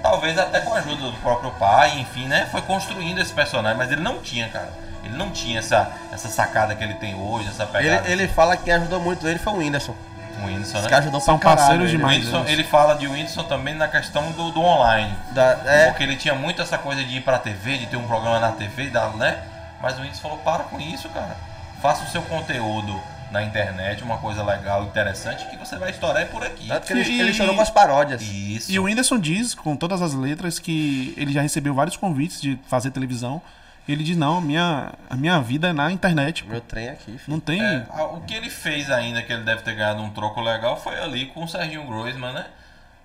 [0.00, 2.46] Talvez até com a ajuda do próprio pai, enfim, né?
[2.52, 4.83] Foi construindo esse personagem, mas ele não tinha, cara.
[5.04, 8.08] Ele não tinha essa, essa sacada que ele tem hoje, essa pegada.
[8.08, 9.94] Ele, ele fala que ajudou muito ele foi o Whindersson.
[10.42, 10.96] O Whindersson, Esse né?
[10.96, 11.66] ajudou São pra caralho.
[11.68, 11.94] parceiros ele.
[11.94, 12.16] O demais.
[12.18, 12.50] Whindersson, eles.
[12.52, 15.14] ele fala de Whindersson também na questão do, do online.
[15.32, 18.06] Da- é, Porque ele tinha muito essa coisa de ir pra TV, de ter um
[18.06, 19.38] programa na TV, da- né?
[19.80, 21.36] Mas o Whindersson falou, para com isso, cara.
[21.80, 22.98] Faça o seu conteúdo
[23.30, 26.68] na internet, uma coisa legal, interessante, que você vai estourar é por aqui.
[26.68, 28.22] tanto que ele, E- ele chorou com as paródias.
[28.22, 28.70] Isso.
[28.72, 32.58] E o Whindersson diz, com todas as letras, que ele já recebeu vários convites de
[32.68, 33.40] fazer televisão.
[33.86, 36.42] Ele diz, não, minha, a minha vida é na internet.
[36.44, 36.50] pô.
[36.52, 37.20] Meu trem aqui, filho.
[37.28, 37.62] Não tem.
[37.62, 40.98] É, o que ele fez ainda, que ele deve ter ganhado um troco legal, foi
[40.98, 42.46] ali com o Serginho Groisman, né?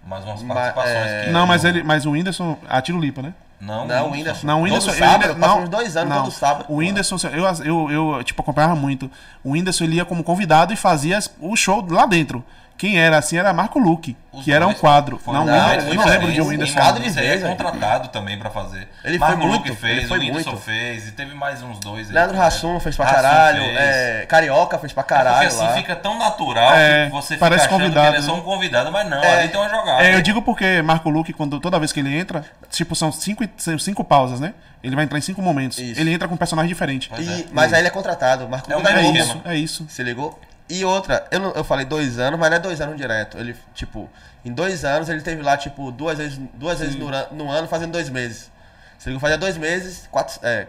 [0.07, 1.31] Mais umas Ma- participações é, que.
[1.31, 3.33] Não, mas ele, mas o Whindersson, a tiro lipa, né?
[3.59, 4.47] Não, Não, o Whindersson.
[4.47, 6.23] Não, o Whindersson, Todo sábado, ele- eu não, uns dois anos não.
[6.23, 6.65] todo sábado.
[6.69, 9.11] O Whindersson, eu, eu, eu, tipo, acompanhava muito.
[9.43, 12.41] O Whindersson ele ia como convidado e fazia o show lá dentro.
[12.79, 15.19] Quem era assim era Marco Luque, Os que era um quadro.
[15.27, 18.87] Não, Não, eu não, lembro de um de ele é contratado também pra fazer.
[19.03, 20.63] Ele Marco foi muito, Luque fez, ele foi o Whindersson muito.
[20.63, 22.13] fez, e teve mais uns dois aí.
[22.15, 22.45] Leandro né?
[22.45, 23.61] Hassum fez pra Hassum caralho.
[23.65, 23.77] fez.
[23.77, 25.73] é, Carioca fez pra É porque caralho assim lá.
[25.73, 28.39] fica tão natural É, que você fica parece achando convidado, que ele é só né?
[28.39, 29.39] um convidado, mas não, É.
[29.41, 30.01] ali tem uma jogada.
[30.03, 33.43] É, eu digo porque Marco Luque, quando, toda vez que ele entra, tipo, são cinco,
[33.77, 34.53] cinco pausas, né?
[34.81, 35.77] Ele vai entrar em cinco momentos.
[35.79, 35.99] Isso.
[35.99, 37.09] Ele entra com um personagem diferente.
[37.09, 37.45] Pois E- é.
[37.51, 38.47] Mas aí ele é contratado.
[38.47, 39.17] Marco É Luque É novo.
[39.17, 39.25] esquema.
[39.25, 39.85] isso, é isso.
[39.89, 40.39] Se ligou?
[40.69, 43.37] E outra, eu, não- eu falei dois anos, mas não é dois anos direto.
[43.37, 44.07] Ele, tipo,
[44.45, 47.91] em dois anos ele teve lá, tipo, duas vezes, duas vezes no, no ano fazendo
[47.91, 48.51] dois meses.
[48.99, 49.19] Se ligou?
[49.19, 50.67] Fazia dois meses, quatro, é,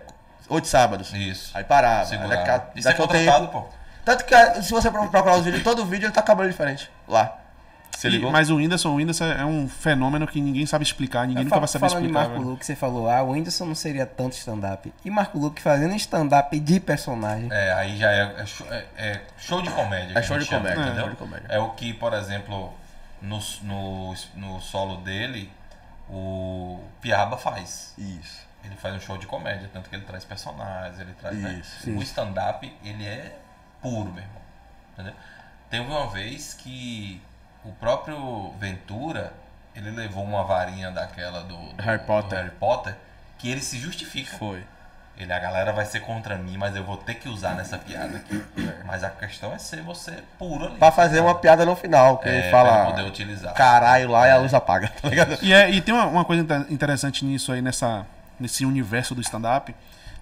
[0.49, 1.13] oito sábados.
[1.13, 1.51] Isso.
[1.53, 2.07] Aí parava.
[2.07, 2.35] Segurava.
[2.41, 3.69] Aí daqui Isso é daqui um contratado, tempo- pô.
[4.05, 6.91] Tanto que se você pro- procurar os vídeos, todo vídeo ele tá cabelo diferente.
[7.07, 7.37] Lá.
[8.01, 8.31] Você E- ligou?
[8.33, 11.69] mas o Whindersson, o Whindersson é um fenômeno que ninguém sabe explicar, ninguém nunca vai
[11.69, 12.21] saber Falando explicar.
[12.21, 12.51] Marco velho.
[12.53, 14.91] Luque, você falou, ah, o Whindersson não seria tanto stand-up.
[15.05, 17.49] E Marco Luque fazendo stand-up de personagem.
[17.53, 20.19] É, aí já é, é show, é- é show de comédia.
[20.19, 21.01] É show de chama, comédia, entendeu?
[21.03, 21.47] show de comédia.
[21.51, 22.73] É o que, por exemplo,
[23.21, 25.53] no, no, no solo dele,
[26.09, 27.93] o Piaba faz.
[27.99, 28.49] Isso.
[28.65, 31.37] Ele faz um show de comédia, tanto que ele traz personagens, ele traz.
[31.37, 31.61] né?
[31.63, 33.37] Isso, O stand-up, ele é
[33.83, 34.41] puro, meu irmão.
[34.95, 35.13] Entendeu?
[35.69, 37.21] Teve uma vez que
[37.65, 39.33] o próprio Ventura,
[39.75, 42.39] ele levou uma varinha daquela do, do- Harry do Potter.
[42.39, 42.97] Harry Potter,
[43.39, 44.37] que ele se justifica.
[44.39, 44.63] Foi.
[45.17, 48.17] Ele, a galera vai ser contra mim, mas eu vou ter que usar nessa piada
[48.17, 48.43] aqui.
[48.87, 50.77] Mas a questão é ser você puro ali.
[50.79, 53.53] Pra fazer uma piada no final, que é, ele Pra fala poder utilizar.
[53.53, 55.37] caralho lá e a luz apaga, tá ligado?
[55.43, 58.07] E, é- e tem uma, uma coisa inter- interessante nisso aí, nessa,
[58.39, 59.75] nesse universo do stand-up,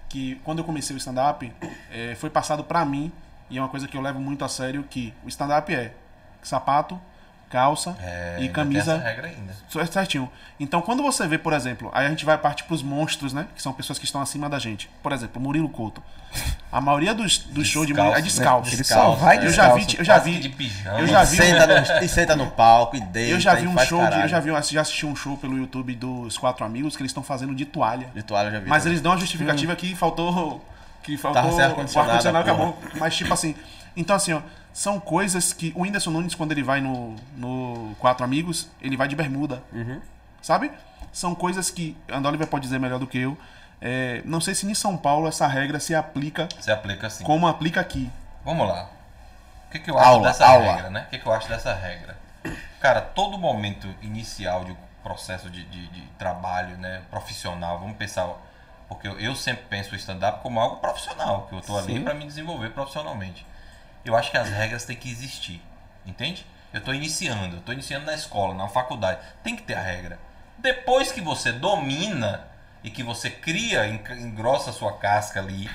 [0.09, 1.49] que quando eu comecei o stand-up,
[1.93, 3.09] é, foi passado pra mim,
[3.49, 5.93] e é uma coisa que eu levo muito a sério, que o stand-up é
[6.43, 6.99] sapato,
[7.49, 9.53] calça É, e camisa Tem essa regra ainda.
[9.81, 10.29] É certinho.
[10.59, 13.47] Então, quando você vê, por exemplo, aí a gente vai partir pros monstros, né?
[13.55, 14.89] Que são pessoas que estão acima da gente.
[15.01, 16.01] Por exemplo, Murilo Couto.
[16.71, 18.73] A maioria dos, dos shows de Murilo é descalço.
[18.73, 19.97] Ele só vai Eu já vi, descalço.
[20.01, 20.33] eu já vi.
[20.33, 20.99] que de pijama.
[20.99, 23.77] eu já vi- Senta no, e senta no palco e deita Eu já vi um
[23.79, 27.01] show, de, eu já vi, já assisti um show pelo YouTube dos quatro amigos que
[27.01, 28.09] eles estão fazendo de toalha.
[28.13, 28.69] De toalha eu já vi.
[28.69, 28.93] Mas também.
[28.93, 30.63] eles dão a justificativa que faltou.
[31.03, 31.41] Que faltou.
[31.41, 32.69] Tava sem o ar-condicionado, ar-condicionado porra.
[32.69, 32.99] acabou.
[32.99, 33.55] Mas tipo assim.
[33.95, 34.41] Então assim, ó.
[34.79, 39.09] São coisas que o Whindersson Nunes, quando ele vai no, no Quatro Amigos, ele vai
[39.09, 39.61] de bermuda.
[39.73, 39.99] Uhum.
[40.41, 40.71] Sabe?
[41.11, 41.97] São coisas que.
[42.07, 43.37] Andoliver pode dizer melhor do que eu.
[43.81, 47.25] É, não sei se em São Paulo essa regra se aplica Você aplica assim.
[47.25, 48.09] como aplica aqui.
[48.45, 48.89] Vamos lá.
[49.67, 50.73] O que, que eu acho Aula, dessa aula.
[50.73, 51.03] regra, né?
[51.07, 52.17] O que, que eu acho dessa regra?
[52.79, 54.73] Cara, todo momento inicial de
[55.03, 58.29] processo de, de, de trabalho, né, profissional, vamos pensar,
[58.87, 62.03] porque eu, sempre penso o stand-up como algo profissional, que eu tô ali Sim.
[62.05, 63.45] para me desenvolver profissionalmente.
[64.05, 65.61] Eu acho que as regras têm que existir,
[66.05, 66.45] entende?
[66.73, 70.19] Eu tô iniciando, eu tô iniciando na escola, na faculdade, tem que ter a regra.
[70.57, 72.47] Depois que você domina
[72.83, 75.69] e que você cria, en- engrossa a sua casca ali,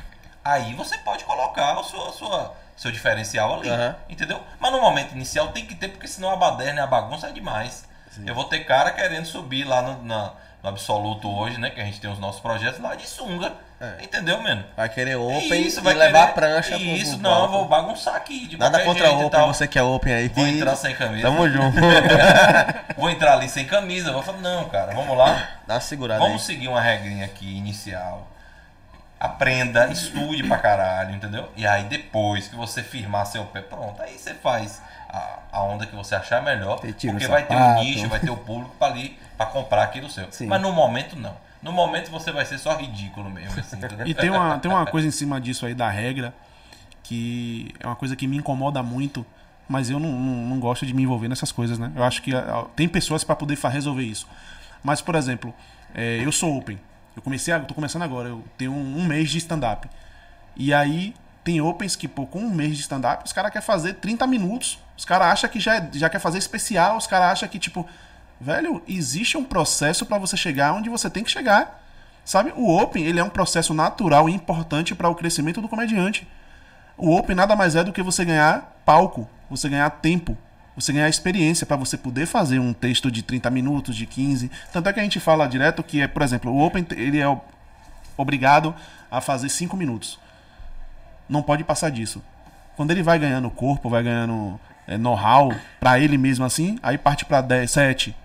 [0.44, 3.96] aí você pode colocar o seu, a sua, seu diferencial ali, Aham.
[4.08, 4.40] entendeu?
[4.60, 7.32] Mas no momento inicial tem que ter, porque senão a baderna e a bagunça é
[7.32, 7.86] demais.
[8.24, 11.70] Eu vou ter cara querendo subir lá no, na- no absoluto hoje, né?
[11.70, 13.52] Que a gente tem os nossos projetos lá de sunga.
[13.80, 14.04] É.
[14.04, 14.64] Entendeu, mano?
[14.76, 17.48] Vai querer open Isso, e vai levar querer- a prancha pro- Isso, pro não, eu
[17.50, 18.46] vou bagunçar aqui.
[18.46, 20.28] De Nada contra jeito e open, você que é open aí.
[20.28, 21.22] Vou entrar sem camisa.
[21.22, 21.76] Tamo junto.
[22.96, 24.12] Vou entrar ali sem camisa.
[24.12, 25.48] Vou falar, não, cara, vamos lá.
[25.66, 26.46] Dá uma segurada Vamos aí.
[26.46, 28.28] seguir uma regrinha aqui inicial.
[29.18, 31.48] Aprenda, estude pra caralho, entendeu?
[31.56, 35.86] E aí depois que você firmar seu pé, pronto, aí você faz a, a onda
[35.86, 36.76] que você achar melhor.
[36.76, 37.80] O Porque vai ter um sapato.
[37.84, 40.30] nicho, vai ter o público pra ali, pra comprar aquilo seu.
[40.30, 40.46] Sim.
[40.46, 41.34] Mas no momento não.
[41.64, 43.76] No momento você vai ser só ridículo mesmo, assim?
[44.04, 46.34] E tem uma, tem uma coisa em cima disso aí da regra,
[47.02, 49.24] que é uma coisa que me incomoda muito,
[49.68, 51.90] mas eu não, não, não gosto de me envolver nessas coisas, né?
[51.96, 54.28] Eu acho que ah, tem pessoas para poder resolver isso.
[54.82, 55.54] Mas, por exemplo,
[55.94, 56.78] é, eu sou open.
[57.16, 59.88] Eu comecei, eu tô começando agora, eu tenho um, um mês de stand-up.
[60.56, 63.94] E aí tem opens que, pô, com um mês de stand-up, os caras querem fazer
[63.94, 64.78] 30 minutos.
[64.96, 67.86] Os caras acham que já, é- já quer fazer especial, os caras acham que, tipo,
[68.44, 71.82] velho, existe um processo para você chegar onde você tem que chegar.
[72.24, 72.52] Sabe?
[72.54, 76.28] O Open, ele é um processo natural e importante para o crescimento do comediante.
[76.96, 80.36] O Open nada mais é do que você ganhar palco, você ganhar tempo,
[80.76, 84.50] você ganhar experiência para você poder fazer um texto de 30 minutos, de 15.
[84.72, 87.40] Tanto é que a gente fala direto que é, por exemplo, o Open ele é
[88.16, 88.74] obrigado
[89.10, 90.18] a fazer 5 minutos.
[91.28, 92.22] Não pode passar disso.
[92.76, 97.24] Quando ele vai ganhando corpo, vai ganhando é, know-how para ele mesmo assim, aí parte
[97.24, 98.16] para 10, 7,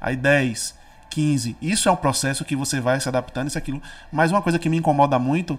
[0.00, 0.74] aí 10,
[1.10, 1.56] 15.
[1.60, 3.82] Isso é um processo que você vai se adaptando, isso e aquilo.
[4.12, 5.58] Mas uma coisa que me incomoda muito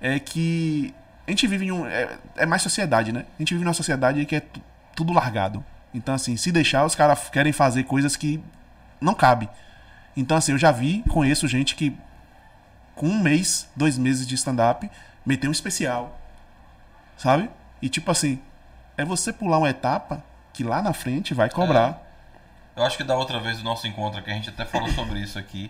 [0.00, 0.94] é que
[1.26, 1.86] a gente vive em um.
[1.86, 3.24] É, é mais sociedade, né?
[3.38, 4.62] A gente vive numa sociedade que é tu-
[4.94, 5.64] tudo largado.
[5.94, 8.42] Então, assim, se deixar, os caras querem fazer coisas que
[9.00, 9.48] não cabe.
[10.16, 11.96] Então, assim, eu já vi, conheço gente que
[12.94, 14.90] com um mês, dois meses de stand-up,
[15.24, 16.18] meteu um especial.
[17.16, 17.48] Sabe?
[17.80, 18.40] E tipo assim,
[18.96, 20.22] é você pular uma etapa
[20.52, 22.00] que lá na frente vai cobrar.
[22.78, 25.18] Eu acho que da outra vez do nosso encontro aqui, a gente até falou sobre
[25.18, 25.68] isso aqui.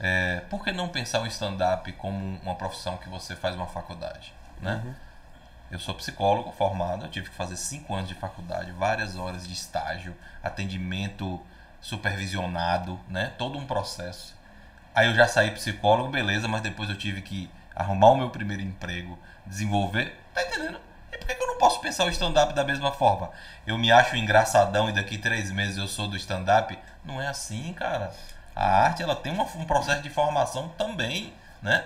[0.00, 4.32] É, por que não pensar o stand-up como uma profissão que você faz uma faculdade?
[4.58, 4.96] Né?
[5.70, 9.52] Eu sou psicólogo formado, eu tive que fazer cinco anos de faculdade, várias horas de
[9.52, 11.38] estágio, atendimento
[11.82, 13.30] supervisionado, né?
[13.36, 14.34] todo um processo.
[14.94, 18.62] Aí eu já saí psicólogo, beleza, mas depois eu tive que arrumar o meu primeiro
[18.62, 20.18] emprego, desenvolver.
[20.32, 20.80] Tá entendendo?
[21.20, 23.30] Por que eu não posso pensar o stand-up da mesma forma?
[23.66, 26.78] Eu me acho engraçadão e daqui três meses eu sou do stand-up?
[27.04, 28.12] Não é assim, cara.
[28.54, 31.84] A arte ela tem uma- um processo de formação também, né?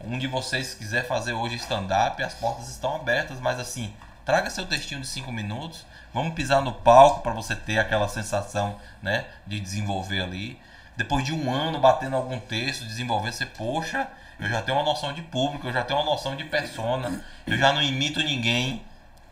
[0.00, 4.64] Um de vocês quiser fazer hoje stand-up, as portas estão abertas, mas assim, Traga seu
[4.64, 5.84] textinho de 5 minutos.
[6.14, 10.60] Vamos pisar no palco para você ter aquela sensação, né, de desenvolver ali.
[10.96, 14.06] Depois de um ano batendo algum texto, desenvolver, você, poxa,
[14.38, 17.56] eu já tenho uma noção de público, eu já tenho uma noção de persona, eu
[17.56, 18.82] já não imito ninguém.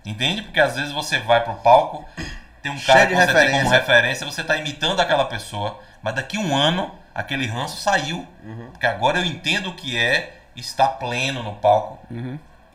[0.04, 0.42] Entende?
[0.42, 2.08] Porque às vezes você vai pro palco,
[2.62, 3.78] tem um cara que você tem como referência.
[3.78, 8.26] referência, você tá imitando aquela pessoa, mas daqui um ano aquele ranço saiu.
[8.70, 11.98] Porque agora eu entendo o que é estar pleno no palco.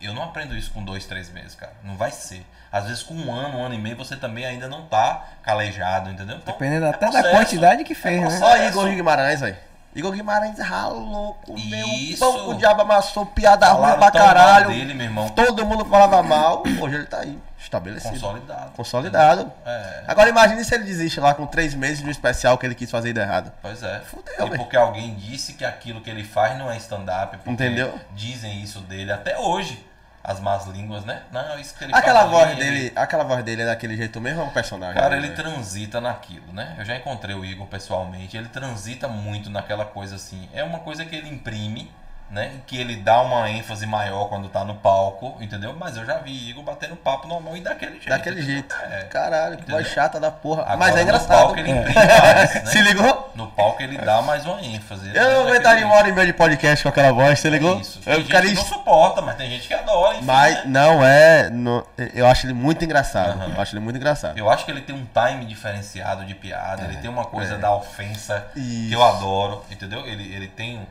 [0.05, 1.73] Eu não aprendo isso com dois, três meses, cara.
[1.83, 2.45] Não vai ser.
[2.71, 6.09] Às vezes com um ano, um ano e meio, você também ainda não tá calejado,
[6.09, 6.37] entendeu?
[6.37, 7.35] Então, Dependendo é até da processo.
[7.35, 8.27] quantidade que fez, né?
[8.27, 8.43] processo.
[8.43, 9.57] Olha aí, Igor Guimarães, velho.
[9.95, 12.19] Igor Guimarães ralou, comeu Isso.
[12.19, 14.67] pão com o diabo, amassou, piada ruim Falaram pra tão mal caralho.
[14.67, 15.29] dele, meu irmão.
[15.29, 18.11] Todo mundo falava mal, hoje ele tá aí, estabelecido.
[18.11, 18.71] Consolidado.
[18.71, 19.51] Consolidado.
[19.65, 20.03] É.
[20.05, 22.91] Agora imagine se ele desiste lá com três meses de um especial que ele quis
[22.91, 23.53] fazer e deu errado.
[23.61, 24.01] Pois é.
[24.01, 27.37] Fudeu, e porque alguém disse que aquilo que ele faz não é stand-up.
[27.49, 27.97] Entendeu?
[28.11, 29.81] Dizem isso dele até hoje.
[30.28, 31.21] As más línguas, né?
[31.32, 34.19] Não, isso que ele Aquela voz ali, dele, ele- aquela voz dele é daquele jeito
[34.19, 34.95] mesmo é um personagem?
[34.99, 35.23] Cara, né?
[35.28, 36.73] ele transita naquilo, né?
[36.80, 38.36] Eu já encontrei o Igor pessoalmente.
[38.36, 40.49] Ele transita muito naquela coisa assim.
[40.51, 41.91] É uma coisa que ele imprime,
[42.30, 42.51] né?
[42.65, 45.76] Que ele dá uma ênfase maior quando tá no palco, entendeu?
[45.80, 48.09] Mas eu já vi Igor batendo papo normal e daquele jeito.
[48.09, 48.76] Daquele jeito.
[48.91, 49.03] É.
[49.03, 50.63] Caralho, que voz chata da porra.
[50.63, 51.30] Agora, Mas é No engraçado.
[51.30, 52.65] palco ele imprime mais, né?
[52.65, 53.32] Se ligou?
[53.36, 55.15] No palco ele dá mais uma ênfase.
[55.15, 57.78] Eu não aguentaria uma hora e meia de podcast com aquela voz, você ligou?
[57.78, 57.99] É Isso.
[57.99, 58.49] Tem Eu gente ficaria.
[58.49, 60.15] que não suporta, mas tem gente que adora.
[60.15, 60.63] enfim, Mas né?
[60.65, 61.49] não é.
[61.49, 63.39] no- Eu acho ele muito engraçado.
[63.39, 63.53] Aham.
[63.55, 64.38] Eu acho ele muito engraçado.
[64.38, 67.73] Eu acho que ele tem um time diferenciado de piada, ele tem uma coisa da
[67.73, 68.93] ofensa que Isso.
[68.93, 70.05] eu adoro, entendeu?
[70.07, 70.80] Ele, ele tem.
[70.80, 70.86] um-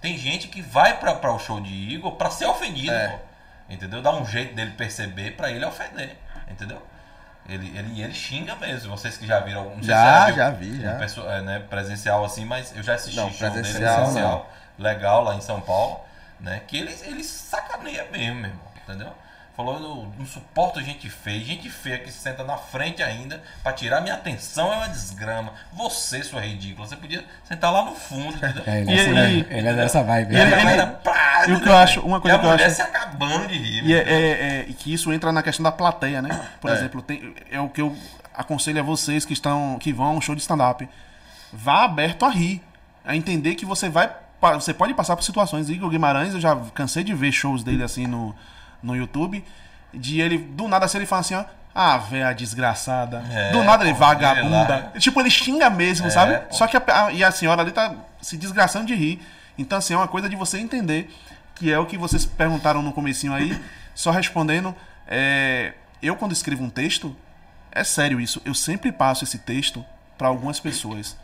[0.00, 3.08] Tem gente que vai pra o show de Igor pra ser ofendido, É.
[3.08, 3.18] pô.
[3.70, 4.00] Entendeu?
[4.00, 6.16] Dá um jeito dele perceber pra ele ofender,
[6.50, 6.80] entendeu?
[7.46, 8.90] Ele, ele, ele xinga mesmo.
[8.96, 9.76] Vocês que já viram algum.
[9.76, 10.94] não Já, se já vi, já.
[10.96, 14.50] pessoa- é, né, presencial assim, mas eu já assisti Não, show dele presencial, presencial.
[14.78, 16.00] Legal lá em São Paulo,
[16.40, 16.60] né?
[16.66, 19.12] Que ele, ele sacaneia mesmo, meu irmão, entendeu?
[19.58, 21.44] Falou, eu não, não suporto gente feia.
[21.44, 25.52] Gente feia que se senta na frente ainda pra tirar minha atenção é uma desgrama.
[25.72, 28.38] Você, sua ridícula, você podia sentar lá no fundo?
[28.64, 29.46] É, ele, E- é assim, e- né?
[29.50, 30.32] ele é dessa vibe.
[30.36, 32.70] ele- galera, pá, e o que eu acho- uma coisa e a que eu acho-
[32.76, 33.84] se acabando de rir.
[33.84, 34.30] E é, é-
[34.60, 36.40] é- e que isso entra na questão da plateia, né?
[36.60, 36.74] Por É.
[36.74, 37.96] exemplo, tem- é o que eu
[38.32, 40.88] aconselho a vocês que estão que vão a um show de stand-up.
[41.52, 42.62] Vá aberto a rir,
[43.04, 44.08] a entender que você vai
[44.54, 45.68] você pode passar por situações.
[45.68, 48.32] Igor Guimarães, eu já cansei de ver shows dele assim no,
[48.82, 49.44] no YouTube,
[49.92, 53.22] de ele do nada assim ele fala assim, ó, ah, véia desgraçada.
[53.30, 54.92] É, do nada ele vagabunda.
[54.98, 56.38] Tipo, ele xinga mesmo, É, sabe?
[56.38, 56.54] pô.
[56.54, 59.20] Só que a, e a senhora ali tá se desgraçando de rir.
[59.56, 61.12] Então, assim, é uma coisa de você entender
[61.54, 63.60] que é o que vocês perguntaram no comecinho aí,
[63.94, 64.74] só respondendo.
[65.06, 65.72] é,
[66.02, 67.14] eu, quando escrevo um texto,
[67.72, 69.84] é sério isso, eu sempre passo esse texto
[70.16, 71.16] para algumas pessoas.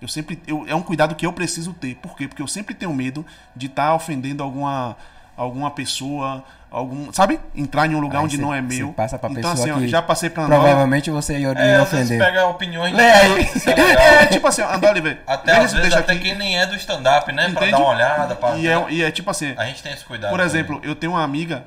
[0.00, 0.40] Eu sempre.
[0.46, 1.94] eu- é um cuidado que eu preciso ter.
[1.96, 2.26] Por quê?
[2.28, 3.24] Porque eu sempre tenho medo
[3.56, 4.96] de estar ofendendo alguma,
[5.36, 7.12] alguma pessoa, algum.
[7.12, 7.40] Sabe?
[7.54, 8.92] Entrar em um lugar Aí onde cê- não é meu.
[8.92, 10.60] passa pra então, pessoa assim, ó, já passei pra Andorra.
[10.62, 12.18] Provavelmente você ia, É, ofender.
[12.18, 13.42] pega opiniões Lê aí.
[13.42, 14.02] isso é legal.
[14.02, 15.22] É, tipo assim, André Oliveira.
[15.26, 16.22] Até às vezes deixa até aqui.
[16.22, 17.44] quem nem é do stand-up, né?
[17.50, 17.70] Pra Entende?
[17.72, 18.34] dar uma olhada.
[18.34, 18.56] Pra...
[18.56, 19.54] E é, e é tipo assim.
[19.56, 20.30] A gente tem esse cuidado.
[20.30, 20.46] Por também.
[20.46, 21.64] exemplo, eu tenho uma amiga,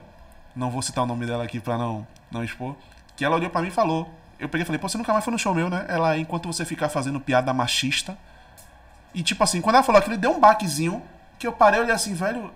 [0.56, 2.76] não vou citar o nome dela aqui pra não, não expor,
[3.16, 4.10] que ela olhou pra mim e falou.
[4.40, 5.84] Eu peguei e falei, pô, você nunca mais foi no show meu, né?
[5.88, 8.16] Ela, enquanto você ficar fazendo piada machista.
[9.12, 11.02] E tipo assim, quando ela falou aquilo, deu um baquezinho,
[11.40, 12.52] que eu parei e olhei assim, velho.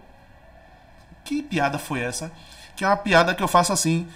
[1.24, 2.32] Que piada foi essa?
[2.76, 4.07] Que é uma piada que eu faço assim.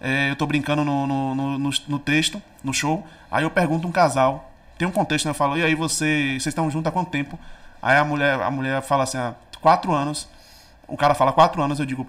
[0.00, 3.06] é, eu tô brincando no, no, no, no- texto, no show.
[3.30, 4.50] Aí eu pergunto um casal.
[4.78, 5.30] Tem um contexto, né?
[5.30, 6.30] Eu falo, e aí você.
[6.32, 7.38] Vocês estão juntos há quanto tempo?
[7.80, 10.28] Aí a mulher, a mulher fala assim, ah, quatro anos.
[10.88, 12.06] O cara fala quatro anos, eu digo,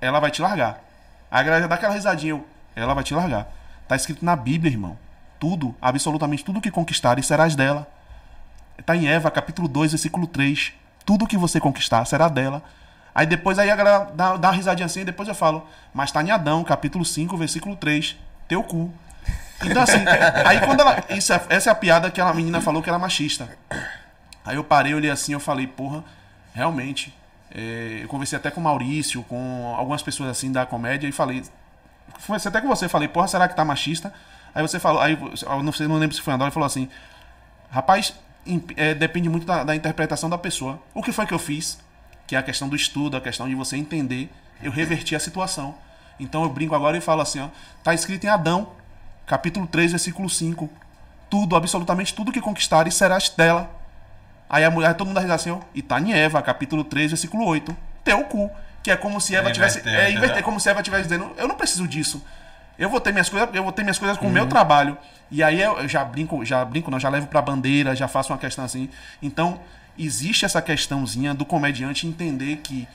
[0.00, 0.80] ela vai te largar.
[1.30, 2.46] Aí a galera dá aquela risadinha, eu,
[2.76, 3.48] ela vai te largar.
[3.88, 4.96] Tá escrito na Bíblia, irmão.
[5.40, 7.88] Tudo, absolutamente tudo que conquistares serás dela.
[8.86, 10.72] Tá em Eva, capítulo 2, versículo 3.
[11.04, 12.62] Tudo que você conquistar será dela.
[13.14, 16.10] Aí depois aí a galera dá, dá uma risadinha assim, e depois eu falo, mas
[16.10, 18.16] tá em Adão, capítulo 5, versículo 3.
[18.48, 18.92] Teu cu.
[19.62, 20.02] Então assim,
[20.46, 21.02] aí quando ela.
[21.10, 23.48] Isso é- essa é a piada que a menina falou que era machista.
[24.44, 26.02] Aí eu parei, olhei assim, eu falei, porra,
[26.54, 27.14] realmente.
[27.54, 31.42] é, eu conversei até com o Maurício, com algumas pessoas assim da comédia e falei.
[32.26, 34.12] Conversei até com você, falei, porra, será que tá machista?
[34.54, 36.88] Aí você falou, aí eu não sei, não lembro se foi ele falou assim,
[37.70, 38.14] rapaz,
[38.76, 40.78] é, depende muito da, da interpretação da pessoa.
[40.94, 41.78] O que foi que eu fiz?
[42.26, 44.30] Que é a questão do estudo, a questão de você entender.
[44.62, 45.74] Eu reverti a situação.
[46.18, 47.48] Então eu brinco agora e falo assim, ó,
[47.82, 48.68] tá escrito em Adão,
[49.26, 50.70] capítulo 3, versículo 5.
[51.28, 53.70] Tudo, absolutamente tudo que conquistares serás dela.
[54.48, 57.44] Aí a mulher, todo mundo dá assim, ó, e tá em Eva, capítulo 3, versículo
[57.46, 57.74] 8.
[58.04, 58.50] Teu cu.
[58.82, 59.78] Que é como se Eva tivesse.
[59.78, 62.22] Inverteu, É, inverter, como se Eva estivesse dizendo, eu não preciso disso.
[62.78, 64.98] Eu vou ter minhas coisas, eu vou ter minhas coisas com o meu trabalho.
[65.30, 68.32] E aí eu eu já brinco, já brinco, não, já levo pra bandeira, já faço
[68.32, 68.90] uma questão assim.
[69.22, 69.60] Então,
[69.98, 72.86] existe essa questãozinha do comediante entender que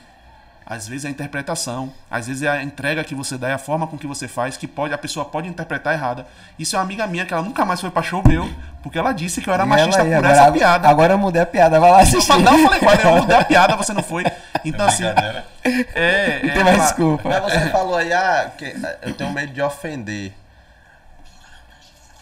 [0.70, 3.58] Às vezes é a interpretação, às vezes é a entrega que você dá, é a
[3.58, 6.26] forma com que você faz, que pode a pessoa pode interpretar errada.
[6.58, 8.46] Isso é uma amiga minha que ela nunca mais foi pra show meu,
[8.82, 10.86] porque ela disse que eu era E machista aí, por agora, essa piada.
[10.86, 12.26] Agora eu mudei a piada, vai lá Eu assistir.
[12.26, 14.24] falei, não, eu falei, "Olha, eu mudei a piada, você não foi.
[14.62, 15.46] Então, assim, Brincadeira.
[15.94, 16.40] é.
[16.44, 17.28] Não é tem mais desculpa.
[17.30, 18.66] Mas você falou aí, ah, que
[19.00, 20.34] eu tenho medo de ofender.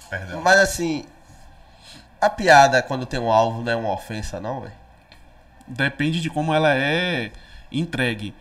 [0.08, 0.40] Perdão.
[0.40, 1.04] Mas assim,
[2.20, 4.72] a piada quando tem um alvo não é uma ofensa, não, velho?
[5.66, 7.30] Depende de como ela é
[7.70, 8.34] entregue.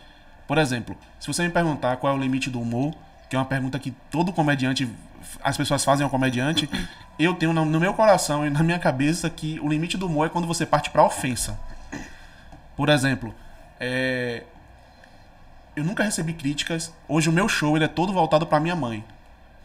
[0.48, 2.94] Por exemplo, se você me perguntar qual é o limite do humor,
[3.30, 4.88] que é uma pergunta que todo comediante,
[5.44, 6.70] as pessoas fazem ao comediante,
[7.18, 10.30] eu tenho no meu coração e na minha cabeça que o limite do humor é
[10.30, 11.58] quando você parte pra ofensa.
[12.76, 13.34] Por exemplo,
[13.80, 14.44] é,
[15.76, 16.94] eu nunca recebi críticas.
[17.08, 19.04] Hoje o meu show ele é todo voltado pra minha mãe,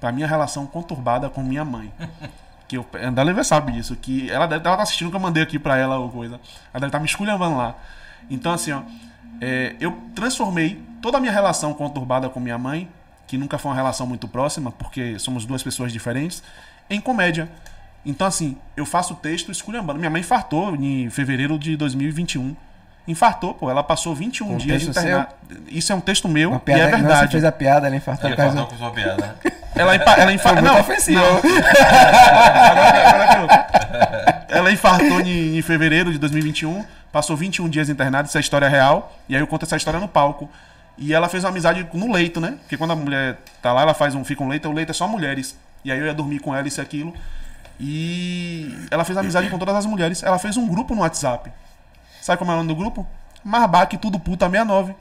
[0.01, 1.93] pra minha relação conturbada com minha mãe.
[2.71, 5.43] Que eu, a Andaleva sabe disso, que ela deve ela tá assistindo que eu mandei
[5.43, 6.37] aqui pra ela ou coisa.
[6.73, 7.75] Ela deve estar me esculhambando lá.
[8.31, 8.83] Então, assim, ó,
[9.41, 12.89] é, eu transformei toda a minha relação conturbada com minha mãe,
[13.27, 16.45] que nunca foi uma relação muito próxima, porque somos duas pessoas diferentes,
[16.89, 17.51] em comédia.
[18.07, 19.99] Então, assim, eu faço texto esculhambando.
[19.99, 22.55] Minha mãe infartou em fevereiro de 2021.
[23.09, 23.71] Infartou, pô.
[23.71, 25.29] Ela passou 21 Um dias internada.
[25.69, 27.33] Isso é um texto meu Uma e piada, é não, você verdade.
[27.33, 29.37] fez a piada, ela infartou causa faltou com sua piada?
[29.73, 30.63] Ela, infa ela infartou.
[30.63, 31.23] Não, ofensivo.
[34.49, 39.17] Ela infartou em, em fevereiro de 2021, passou 21 dias internada, isso é história real,
[39.29, 40.51] e aí eu conto essa história no palco.
[40.99, 42.57] E ela fez uma amizade no leito, né?
[42.61, 44.93] Porque quando a mulher tá lá, ela faz um fica um leito, o leito é
[44.93, 45.57] só mulheres.
[45.83, 47.15] E aí eu ia dormir com ela, isso e aquilo.
[47.79, 50.23] E ela fez amizade com todas as mulheres.
[50.23, 51.51] Ela fez um grupo no WhatsApp.
[52.21, 53.07] Sabe como é o nome do grupo?
[53.45, 54.95] Marbaque Tudo Puta 69.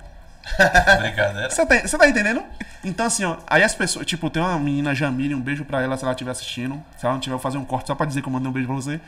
[0.99, 1.49] Brincadeira.
[1.49, 2.43] Você tá, você tá entendendo?
[2.83, 5.97] Então, assim, ó, aí as pessoas, tipo, tem uma menina, Jamile, um beijo pra ela
[5.97, 6.81] se ela estiver assistindo.
[6.97, 8.49] Se ela não tiver, eu vou fazer um corte só pra dizer que eu mandei
[8.49, 8.99] um beijo pra você.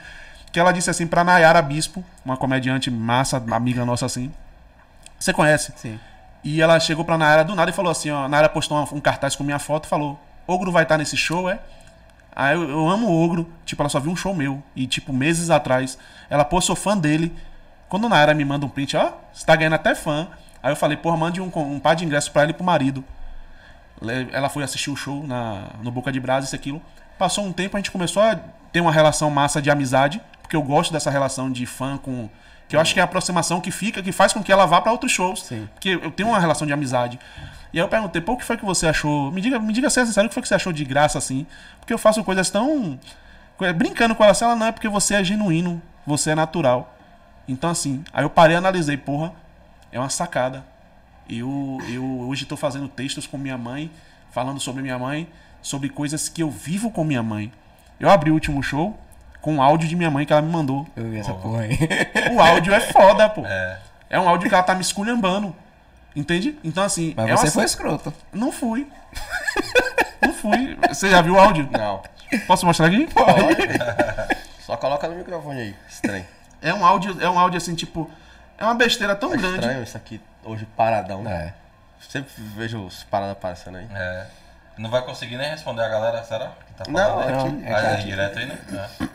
[0.52, 4.32] Que ela disse assim pra Nayara Bispo, uma comediante massa, amiga nossa assim.
[5.18, 5.72] Você conhece?
[5.78, 6.00] Sim.
[6.44, 9.00] E ela chegou pra Nayara do nada e falou assim, ó, Nayara postou uma- um
[9.00, 11.60] cartaz com minha foto e falou, Ogro vai estar nesse show, é?
[12.36, 14.62] Aí eu, eu amo o Ogro, tipo, ela só viu um show meu.
[14.76, 15.98] E, tipo, meses atrás,
[16.30, 17.34] ela, pô, sou fã dele.
[17.92, 20.30] Quando a Nayara me manda um print, ó, você tá ganhando até fã.
[20.64, 23.04] Aí eu falei, porra, mande um, um par de ingressos pra ela e pro marido.
[24.32, 26.82] Ela foi assistir o show na, no Boca de Brasa, isso aquilo.
[27.20, 28.40] Passou um tempo, a gente começou a
[28.72, 32.30] ter uma relação massa de amizade, porque eu gosto dessa relação de fã com.
[32.70, 34.80] Que eu acho que é a aproximação que fica, que faz com que ela vá
[34.80, 35.44] pra outros shows.
[35.44, 35.68] Sim.
[35.74, 37.20] Porque eu tenho uma relação de amizade.
[37.74, 39.30] E aí eu perguntei, pô, o que foi que você achou?
[39.34, 41.18] Me diga, me diga se é sincero, o que foi que você achou de graça,
[41.18, 41.46] assim?
[41.78, 42.98] Porque eu faço coisas tão.
[43.76, 46.96] Brincando com ela, assim, ela não é porque você é genuíno, você é natural.
[47.52, 49.34] Então, assim, aí eu parei e analisei, porra,
[49.92, 50.64] é uma sacada.
[51.30, 53.92] Eu, eu hoje estou fazendo textos com minha mãe,
[54.32, 55.28] falando sobre minha mãe,
[55.62, 57.52] sobre coisas que eu vivo com minha mãe.
[58.00, 58.98] Eu abri o último show
[59.42, 60.88] com um áudio de minha mãe que ela me mandou.
[60.96, 61.78] Eu vi essa porra aí.
[62.34, 63.46] O áudio é foda, pô.
[63.46, 63.80] É.
[64.10, 65.54] É um áudio que ela tá me esculhambando.
[66.16, 66.58] Entende?
[66.64, 67.14] Então, assim.
[67.18, 68.14] Mas é você uma- foi escroto.
[68.32, 68.88] Não fui.
[70.22, 70.78] Não fui.
[70.90, 71.68] Você já viu o áudio?
[71.72, 72.02] Não.
[72.48, 73.08] Posso mostrar aqui?
[74.66, 75.76] Só coloca no microfone aí.
[75.90, 76.26] Estranho.
[76.62, 78.10] É um áudio, é um áudio assim, tipo.
[78.58, 79.56] É uma besteira tão Tá grande.
[79.56, 81.28] estranho isso aqui hoje paradão.
[81.28, 81.54] É.
[82.10, 83.88] Sempre vejo os paradas aparecendo aí.
[83.94, 84.28] É.
[84.78, 86.52] Não vai conseguir nem responder a galera, será?
[86.68, 88.60] Que tá Não, é Não, que- é Vai que- aí direto aí, né?
[88.72, 89.06] É.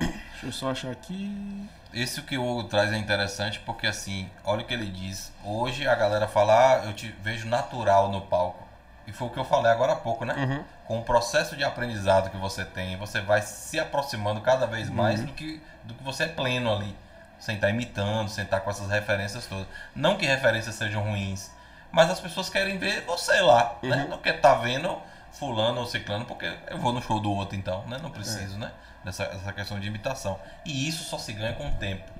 [0.00, 1.68] Deixa eu só achar aqui.
[1.92, 5.32] Isso que o Hugo traz é interessante porque assim, olha o que ele diz.
[5.44, 8.63] Hoje a galera fala, ah, eu te vejo natural no palco.
[9.06, 10.64] E foi o que eu falei agora há pouco, né?
[10.86, 15.20] Com o processo de aprendizado que você tem, você vai se aproximando cada vez mais
[15.20, 16.96] do, que, do que você é pleno ali.
[17.38, 19.66] Sem estar imitando, sem estar com essas referências todas.
[19.94, 21.50] Não que referências sejam ruins,
[21.92, 24.06] mas as pessoas querem ver você lá, né?
[24.08, 25.00] Não quer estar vendo
[25.32, 27.98] fulano ou ciclano, porque eu vou no show do outro então, né?
[28.02, 28.72] Não preciso, né?
[29.04, 30.40] Dessa, dessa questão de imitação.
[30.64, 32.10] E isso só se ganha com o tempo.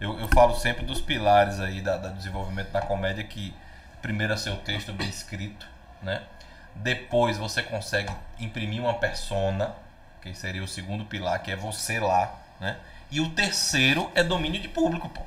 [0.00, 3.54] Eu, eu falo sempre dos pilares aí da, da desenvolvimento da comédia que
[4.00, 5.64] primeiro é seu texto bem escrito,
[6.02, 6.22] né?
[6.74, 9.74] Depois você consegue imprimir uma persona,
[10.20, 12.76] que seria o segundo pilar, que é você lá, né?
[13.10, 15.22] E o terceiro é domínio de público, pô.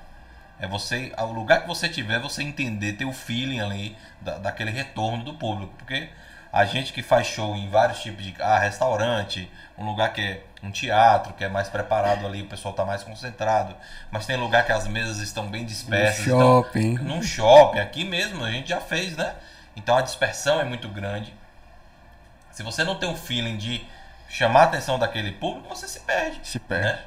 [0.60, 4.72] É você, ao lugar que você tiver, você entender, ter o feeling ali da, daquele
[4.72, 5.74] retorno do público.
[5.78, 6.10] Porque
[6.52, 8.34] a gente que faz show em vários tipos de.
[8.40, 12.72] Ah, restaurante, um lugar que é um teatro, que é mais preparado ali, o pessoal
[12.72, 13.76] está mais concentrado.
[14.10, 16.26] Mas tem lugar que as mesas estão bem dispersas.
[16.26, 16.96] então- shopping.
[16.96, 19.36] num shopping, aqui mesmo, a gente já fez, né?
[19.76, 21.34] Então a dispersão é muito grande.
[22.52, 23.86] Se você não tem um feeling de
[24.30, 26.40] chamar a atenção daquele público, você se perde.
[26.44, 26.86] Se perde.
[26.88, 27.00] Né?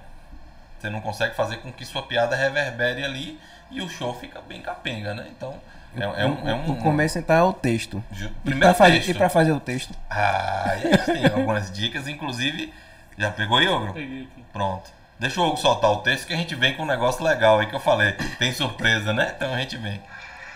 [0.78, 3.40] Você não consegue fazer com que sua piada reverbere ali
[3.70, 5.26] e o show fica bem capenga, né?
[5.30, 5.54] Então,
[5.96, 6.48] é, é um.
[6.48, 8.02] É um O começo então é o texto.
[8.12, 9.08] Ju- E pra, Primeiro fazer, texto.
[9.08, 9.92] e pra fazer o texto?
[10.08, 12.72] Ah, e aí tem algumas dicas, inclusive.
[13.16, 13.94] Já pegou, Iogro?
[13.94, 14.44] Peguei aqui.
[14.52, 14.88] Pronto.
[15.18, 17.66] Deixa o Hugo soltar o texto que a gente vem com um negócio legal aí
[17.66, 18.12] que eu falei.
[18.38, 19.32] Tem surpresa, né?
[19.34, 20.00] Então a gente vem.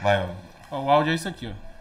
[0.00, 0.36] Vai, Hugo.
[0.70, 1.71] Ó, o áudio é isso aqui, ó.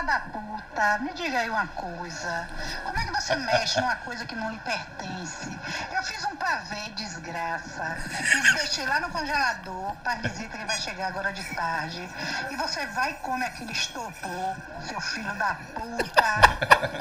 [0.00, 2.48] Da puta, me diga aí uma coisa.
[2.84, 5.56] Como é que você mexe numa coisa que não lhe pertence?
[5.92, 7.96] Eu fiz um pavê, desgraça.
[8.34, 12.08] E deixei lá no congelador para visita que vai chegar agora de tarde.
[12.50, 14.56] E você vai e come aquele estopor,
[14.88, 16.24] seu filho da puta.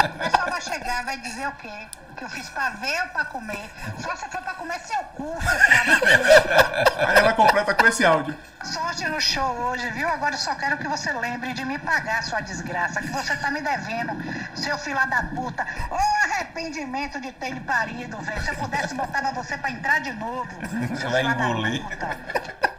[0.06, 1.88] O pessoal vai chegar, vai dizer o quê?
[2.18, 3.72] Que eu fiz pavê ou pra comer?
[4.02, 7.08] Só se for pra comer seu cu, seu filho da puta.
[7.08, 8.38] Aí ela completa com esse áudio.
[8.64, 10.08] Sorte no show hoje, viu?
[10.10, 13.50] Agora eu só quero que você lembre de me pagar sua desgraça, que você tá
[13.50, 14.12] me devendo,
[14.54, 15.66] seu filho da puta.
[15.90, 15.96] Ô
[16.26, 18.42] arrependimento de ter lhe parido, velho.
[18.42, 20.50] Se eu pudesse botar pra você pra entrar de novo.
[21.00, 21.82] seu vai engolir.
[21.84, 22.18] puta.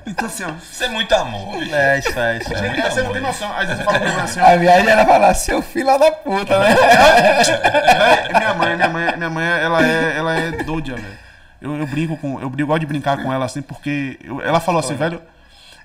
[0.06, 0.50] Então assim, ó.
[0.50, 1.58] Isso é muito amor.
[1.58, 1.74] bicho.
[1.74, 2.60] É, isso é, isso é.
[2.68, 3.42] muito Você não amor tem isso.
[3.44, 3.56] noção.
[3.58, 4.44] Às vezes fala comigo assim, ó.
[4.46, 6.74] A viagem era falar, seu filho da puta, né?
[6.74, 11.18] Véi, minha mãe, minha mãe, minha mãe, ela é, ela é doida, velho.
[11.60, 14.80] Eu, eu brinco com, eu, gosto de brincar com ela assim, porque eu- ela falou
[14.80, 15.20] assim, velho,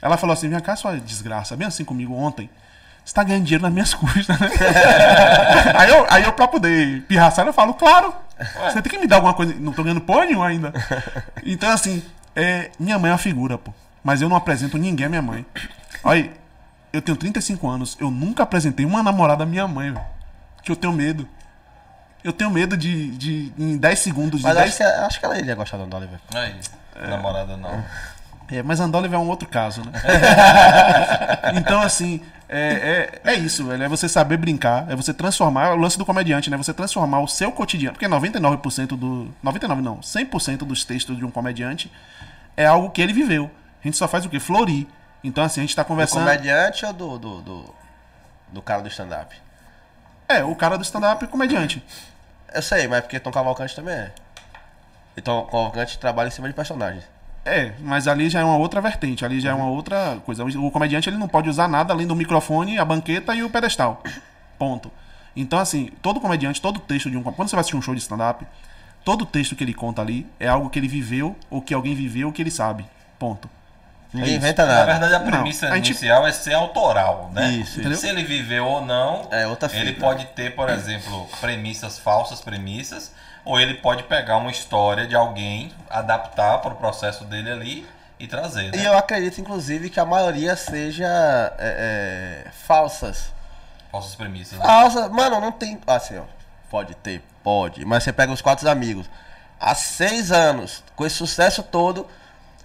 [0.06, 2.48] ela falou assim, vem cá, sua desgraça, bem assim comigo ontem.
[3.04, 4.52] Você tá ganhando dinheiro nas minhas custas, né?
[5.76, 8.14] aí, eu, aí eu, pra poder pirraçar, eu falo, claro,
[8.72, 9.56] você tem que me dar alguma coisa.
[9.60, 10.72] Não tô ganhando porra nenhuma ainda.
[11.44, 12.04] Então, assim,
[12.36, 13.74] é, minha mãe é uma figura, pô.
[14.04, 15.44] Mas eu não apresento ninguém à minha mãe.
[16.04, 16.32] Olha,
[16.94, 20.06] eu tenho 35 anos, eu nunca apresentei uma namorada à minha mãe, velho.
[20.62, 21.28] Que eu tenho medo.
[22.24, 25.26] Eu tenho medo de, de em 10 segundos, de Mas 10 acho que, acho que
[25.26, 26.20] ela iria gostar do Andoliver.
[26.34, 26.56] Aí,
[27.08, 27.84] namorada não.
[28.52, 29.92] É, mas Andoliver é um outro caso, né?
[31.58, 33.84] então, assim, é, é, é isso, velho.
[33.84, 35.74] É você saber brincar, é você transformar.
[35.74, 36.58] O lance do comediante, né?
[36.58, 37.94] Você transformar o seu cotidiano.
[37.94, 39.34] Porque 99% do.
[39.42, 41.92] 99 não, 100% dos textos de um comediante
[42.56, 43.50] é algo que ele viveu.
[43.84, 44.40] A gente só faz o quê?
[44.40, 44.86] Florir.
[45.24, 46.24] Então, assim, a gente tá Do conversando.
[46.24, 47.76] comediante ou do, do, do,
[48.54, 49.36] do cara do stand-up?
[50.28, 51.84] É, o cara do stand-up é comediante.
[52.54, 54.12] Eu sei, mas porque Tom Cavalcante também é.
[55.18, 57.04] E Tom Cavalcante trabalha em cima de personagens.
[57.46, 60.44] É, mas ali já é uma outra vertente, ali já é uma outra coisa.
[60.44, 64.02] O comediante ele não pode usar nada além do microfone, a banqueta e o pedestal.
[64.58, 64.92] Ponto.
[65.36, 67.22] Então, assim, todo comediante, todo texto de um.
[67.24, 68.46] Quando você vai assistir um show de stand-up,
[69.04, 72.28] todo texto que ele conta ali é algo que ele viveu, ou que alguém viveu,
[72.28, 72.86] ou que ele sabe.
[73.20, 73.48] Ponto.
[74.14, 74.86] Ninguém inventa Na nada.
[74.86, 77.52] verdade, a Não, premissa a gente- inicial é ser autoral, né?
[77.52, 77.98] Isso, Entendeu?
[77.98, 83.12] Se ele viveu ou não, É outra ele pode ter, por exemplo, premissas falsas, premissas,
[83.46, 87.88] ou ele pode pegar uma história de alguém, adaptar para o processo dele ali
[88.20, 88.74] e trazer.
[88.74, 88.88] E Né?
[88.88, 91.06] eu acredito, inclusive, que a maioria seja
[91.60, 93.32] é, é, falsas.
[93.92, 94.58] Falsas premissas.
[94.58, 94.66] né?
[94.66, 95.80] Falsa, mano, não tem.
[95.88, 96.24] Assim, ó.
[96.70, 97.86] Pode ter, pode.
[97.86, 99.10] Mas você pega os quatro amigos.
[99.60, 102.08] Há seis anos, com esse sucesso todo,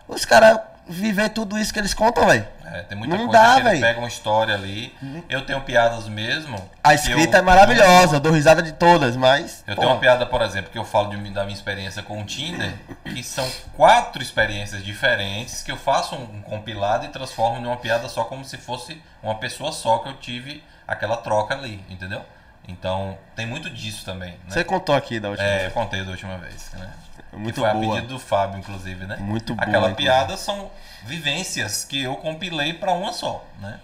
[0.08, 0.58] os caras
[0.90, 2.46] viver tudo isso que eles contam, velho.
[2.72, 3.80] É, tem muita Não coisa dá, que ele véi.
[3.80, 4.94] pega uma história ali.
[5.28, 6.56] Eu tenho piadas mesmo.
[6.84, 9.64] A escrita eu- é maravilhosa, eu dou risada de todas, mas.
[9.66, 12.20] Eu pô, tenho uma piada, por exemplo, que eu falo de da minha experiência com
[12.20, 12.72] o Tinder,
[13.04, 18.08] que são quatro experiências diferentes que eu faço um, um compilado e transformo numa piada
[18.08, 22.24] só como se fosse uma pessoa só que eu tive aquela troca ali, entendeu?
[22.68, 24.30] Então tem muito disso também.
[24.32, 24.38] Né?
[24.48, 25.72] Você contou aqui da última É, eu vez.
[25.72, 26.70] contei da última vez.
[26.72, 26.90] Né?
[27.32, 27.94] Muito que foi a boa.
[27.96, 29.16] pedido do Fábio, inclusive, né?
[29.18, 30.02] Muito boa, Aquela inclusive.
[30.02, 30.70] piada são
[31.04, 33.78] vivências que eu compilei pra uma só, né?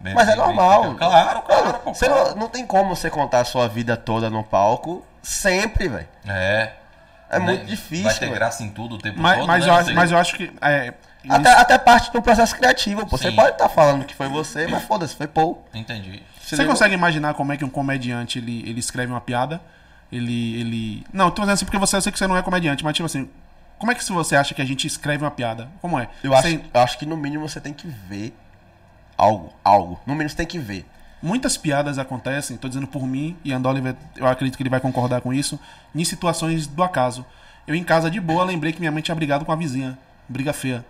[0.00, 0.94] Mas é normal.
[0.96, 1.74] Claro, claro.
[1.78, 2.30] Pô, você claro.
[2.30, 6.08] não, não tem como você contar a sua vida toda no palco sempre, velho.
[6.26, 6.72] É.
[7.30, 7.44] É Né?
[7.46, 9.46] muito difícil, Vai ter graça em tudo o tempo Mas, todo.
[9.46, 9.70] mas, né?
[9.70, 10.52] eu, acho, mas eu acho que.
[10.60, 10.92] É,
[11.28, 13.16] Até, até parte do processo criativo, pô.
[13.16, 15.64] Você pode estar falando que foi você, mas foda-se, foi Paul.
[15.72, 16.20] Entendi.
[16.56, 16.74] Você ligou?
[16.74, 19.60] consegue imaginar como é que um comediante ele, ele escreve uma piada?
[20.10, 20.60] Ele.
[20.60, 21.06] ele...
[21.12, 23.06] Não, tô dizendo assim porque você, eu sei que você não é comediante, mas tipo
[23.06, 23.28] assim.
[23.78, 25.68] Como é que se você acha que a gente escreve uma piada?
[25.80, 26.08] Como é?
[26.22, 28.32] Eu acho, Você- eu acho que no mínimo você tem que ver
[29.18, 30.00] algo, algo.
[30.06, 30.86] No mínimo você tem que ver.
[31.22, 35.20] Muitas piadas acontecem, tô dizendo por mim, e Andoliver, eu acredito que ele vai concordar
[35.20, 35.58] com isso,
[35.94, 37.24] em situações do acaso.
[37.66, 39.96] Eu em casa de boa lembrei que minha mãe tinha brigado com a vizinha.
[40.28, 40.84] Briga feia.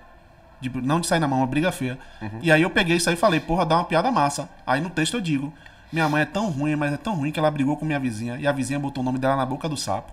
[0.63, 1.99] De- não de sair na mão, uma briga feia.
[2.41, 4.49] E aí eu peguei isso aí e falei, porra, dá uma piada massa.
[4.67, 5.53] Aí no texto eu digo,
[5.93, 8.37] minha mãe é tão ruim, mas é tão ruim que ela brigou com minha vizinha
[8.39, 10.13] e a vizinha botou o nome dela na boca do sapo.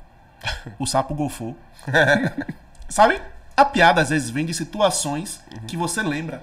[0.80, 1.56] O sapo golfou.
[2.90, 3.22] Sabe?
[3.56, 6.42] A piada às vezes vem de situações que você lembra.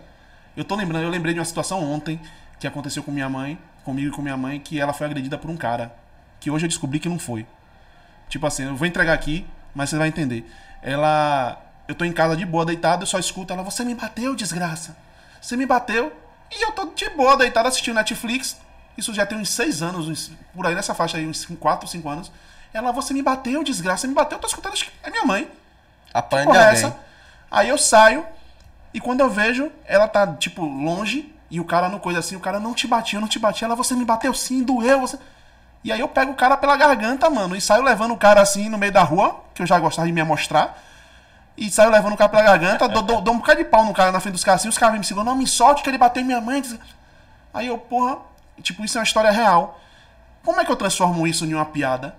[0.57, 2.21] Eu tô lembrando, eu lembrei de uma situação ontem
[2.59, 5.51] que aconteceu com minha mãe, comigo e com minha mãe, que ela foi agredida por
[5.51, 5.95] um cara.
[6.41, 7.47] Que hoje eu descobri que não foi.
[8.29, 10.49] Tipo assim, eu vou entregar aqui, mas você vai entender.
[10.83, 11.61] Ela.
[11.89, 14.97] Eu tô em casa de boa, deitado, eu só escuto ela, você me bateu, desgraça.
[15.41, 16.13] Você me bateu.
[16.51, 18.57] E eu tô de boa, deitado, assistindo Netflix.
[18.97, 22.09] Isso já tem uns seis anos, uns- por aí nessa faixa aí, uns quatro, cinco
[22.09, 22.31] anos.
[22.73, 25.25] Ela, você me bateu, desgraça, você me bateu, eu tô escutando, acho que é minha
[25.25, 25.49] mãe
[26.13, 26.69] Apanha de é alguém.
[26.73, 26.97] essa?
[27.51, 28.27] Aí eu saio
[28.93, 32.41] e quando eu vejo, ela tá, tipo, longe e o cara no coisa assim, o
[32.41, 33.65] cara não te batia, eu não te bati.
[33.65, 35.19] Ela, você me bateu sim, doeu, você...
[35.85, 38.69] E aí eu pego o cara pela garganta, mano, e saio levando o cara assim
[38.69, 40.77] no meio da rua, que eu já gostava de me amostrar.
[41.57, 43.95] E saiu levando o cara pela garganta, dou, dou, dou um bocado de pau no
[43.95, 45.97] cara na frente dos caras assim, os caras me segurando, não me solte que ele
[45.97, 46.63] bateu em minha mãe.
[47.55, 48.19] Aí eu, porra,
[48.63, 49.81] tipo, isso é uma história real.
[50.45, 52.15] Como é que eu transformo isso em uma piada?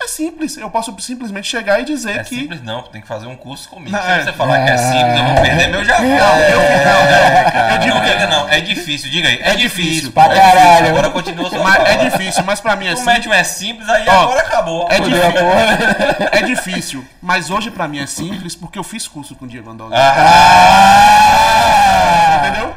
[0.00, 2.34] É simples, eu posso simplesmente chegar e dizer É que.
[2.36, 3.90] simples não, tem que fazer um curso comigo.
[3.90, 4.22] Não, Se é.
[4.22, 6.06] você falar que é simples, eu vou perder meu javão.
[6.08, 9.40] Não, eu, não, eu digo Não, que diga não, é difícil, diga aí.
[9.42, 10.12] É, difícil.
[10.12, 10.52] pra é difícil.
[10.52, 10.88] caralho.
[10.88, 13.26] Agora continua sua mas é difícil, mas pra mim é simples.
[13.26, 14.88] um é simples, aí Ó, agora acabou.
[14.88, 15.22] É difícil.
[16.32, 17.04] é difícil.
[17.20, 19.94] Mas hoje pra mim é simples porque eu fiz curso com o Diego Andoli.
[19.96, 21.57] Ah?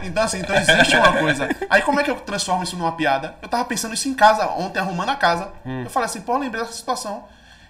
[0.04, 1.50] Então assim, então existe uma coisa.
[1.70, 3.36] Aí como é que eu transformo isso numa piada?
[3.42, 5.52] Eu tava pensando isso em casa, ontem arrumando a casa.
[5.66, 7.24] Eu falei assim, pô, eu lembrei dessa situação.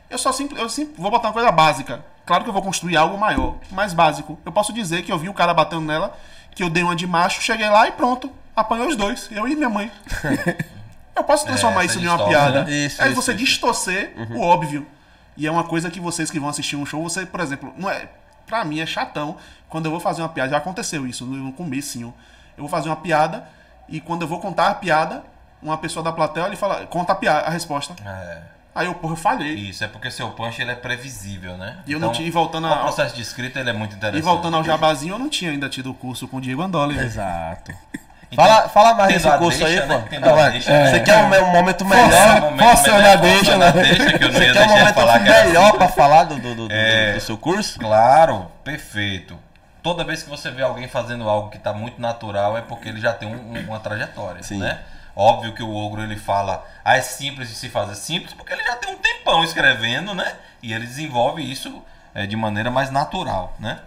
[0.10, 2.04] Eu só simples, eu vou botar uma coisa básica.
[2.26, 4.38] Claro que eu vou construir algo maior, mais básico.
[4.46, 6.16] Eu posso dizer que eu vi o cara batendo nela,
[6.54, 8.32] que eu dei uma de macho, cheguei lá e pronto.
[8.56, 9.90] Apanhou os dois, eu e minha mãe.
[11.16, 12.64] Eu posso transformar É, isso em uma piada.
[12.64, 12.72] né?
[12.72, 13.40] Isso, é isso, você isso.
[13.44, 14.88] distorcer o óbvio.
[15.36, 17.90] E é uma coisa que vocês que vão assistir um show, você, por exemplo, não
[17.90, 18.08] é.
[18.48, 19.38] Pra mim é chatão.
[19.70, 22.14] Quando eu vou fazer uma piada, já aconteceu isso no, comecinho.
[22.58, 23.48] Eu vou fazer uma piada
[23.88, 25.24] e quando eu vou contar a piada,
[25.62, 27.96] uma pessoa da plateia ele fala, conta a, piada, a resposta.
[28.06, 28.42] é.
[28.74, 29.54] Aí eu, porra, eu falhei.
[29.54, 31.80] Isso, é porque seu punch ele é previsível, né?
[31.86, 34.22] E eu não tinha- e voltando a- O processo de escrita ele é muito interessante.
[34.22, 36.94] E voltando ao jabazinho, eu não tinha ainda tido o curso com o Diego Andoli.
[36.96, 37.06] velho.
[37.06, 37.74] Exato.
[38.32, 40.06] Então, Fala, fala mais desse curso deixa, aí, né?
[40.22, 40.36] pô.
[40.36, 40.52] Vai.
[40.54, 40.90] deixa, né?
[40.92, 42.54] Você quer um, um momento melhor?
[42.58, 43.72] Posso olhar, deixa, né?
[43.74, 45.78] deixa, que eu não Você ia quer um momento falar melhor assim.
[45.78, 47.12] pra falar do, do, do, do- É.
[47.14, 47.78] do seu curso?
[47.78, 49.38] Claro, perfeito.
[49.84, 53.02] Toda vez que você vê alguém fazendo algo que está muito natural é porque ele
[53.02, 54.60] já tem um- uma trajetória, Sim.
[54.60, 54.80] né?
[55.14, 58.64] Óbvio que o ogro ele fala, ah, é simples de se fazer simples, porque ele
[58.64, 60.36] já tem um tempão escrevendo, né?
[60.64, 61.84] E ele desenvolve isso
[62.16, 63.80] é, de maneira mais natural, né?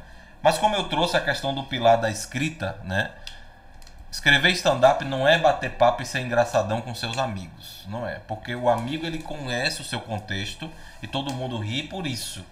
[0.42, 3.08] Mas como eu trouxe a questão do pilar da escrita, né?
[4.14, 8.20] Escrever stand-up não é bater papo e ser engraçadão com seus amigos, não é?
[8.28, 10.70] Porque o amigo ele conhece o seu contexto
[11.02, 12.44] e todo mundo ri por isso.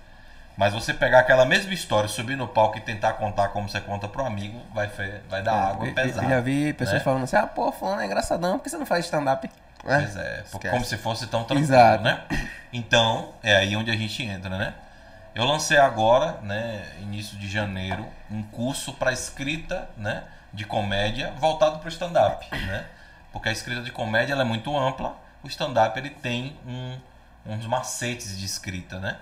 [0.57, 4.09] Mas você pegar aquela mesma história, subir no palco e tentar contar como você conta
[4.09, 4.91] pro amigo, vai,
[5.31, 6.27] vai dar água Eu- eu- pesada.
[6.27, 7.05] Eu já vi pessoas né?
[7.05, 9.49] falando assim, ah, pô, fulano é engraçadão, por que você não faz stand-up?
[9.79, 10.69] Pois é, Esquece.
[10.69, 12.03] como se fosse tão tranquilo, Exato.
[12.03, 12.23] né?
[12.73, 14.75] Então, é aí onde a gente entra, né?
[15.33, 21.79] Eu lancei agora, né, início de janeiro, um curso para escrita, né, de comédia voltado
[21.79, 22.87] para o stand-up, né?
[23.33, 26.99] Porque a escrita de comédia ela é muito ampla, o stand-up ele tem um,
[27.47, 29.19] uns macetes de escrita, né?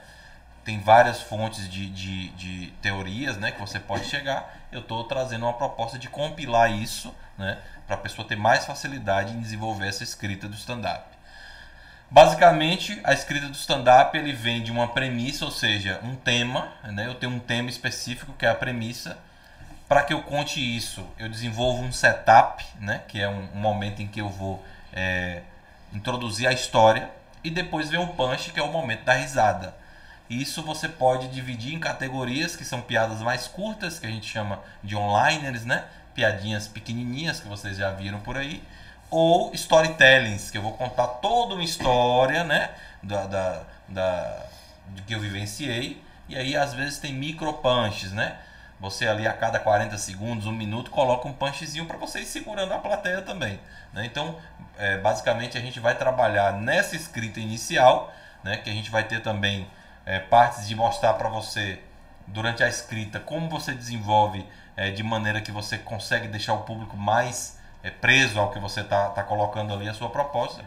[0.65, 4.59] Tem várias fontes de, de, de teorias, né, que você pode chegar.
[4.70, 9.32] Eu estou trazendo uma proposta de compilar isso, né, para a pessoa ter mais facilidade
[9.32, 11.11] em desenvolver essa escrita do stand-up.
[12.11, 16.73] Basicamente, a escrita do stand-up ele vem de uma premissa, ou seja, um tema.
[16.82, 17.07] Né?
[17.07, 19.16] Eu tenho um tema específico que é a premissa.
[19.90, 23.02] Para que eu conte isso, eu desenvolvo um setup, né?
[23.08, 25.42] que é um, um momento em que eu vou é,
[25.92, 27.10] introduzir a história.
[27.42, 29.74] E depois vem um punch, que é o momento da risada.
[30.30, 34.60] Isso você pode dividir em categorias, que são piadas mais curtas, que a gente chama
[34.84, 35.84] de onliners, né?
[36.14, 38.62] Piadinhas pequenininhas que vocês já viram por aí
[39.12, 42.70] ou storytellings, que eu vou contar toda uma história, né,
[43.02, 44.46] da, da, da-
[45.06, 48.36] que eu vivenciei, e aí às vezes tem micro punches, né?
[48.81, 52.73] Você ali a cada 40 segundos, um minuto, coloca um punchzinho para você ir segurando
[52.73, 53.61] a plateia também.
[53.93, 54.07] né?
[54.07, 54.36] Então,
[54.78, 58.12] é, basicamente a gente vai trabalhar nessa escrita inicial,
[58.43, 59.69] né, que a gente vai ter também
[60.07, 61.78] é, partes de mostrar para você
[62.27, 64.47] durante a escrita como você desenvolve
[64.77, 68.81] é, de maneira que você consegue deixar o público mais é, preso ao que você
[68.81, 70.65] está tá colocando ali a sua proposta.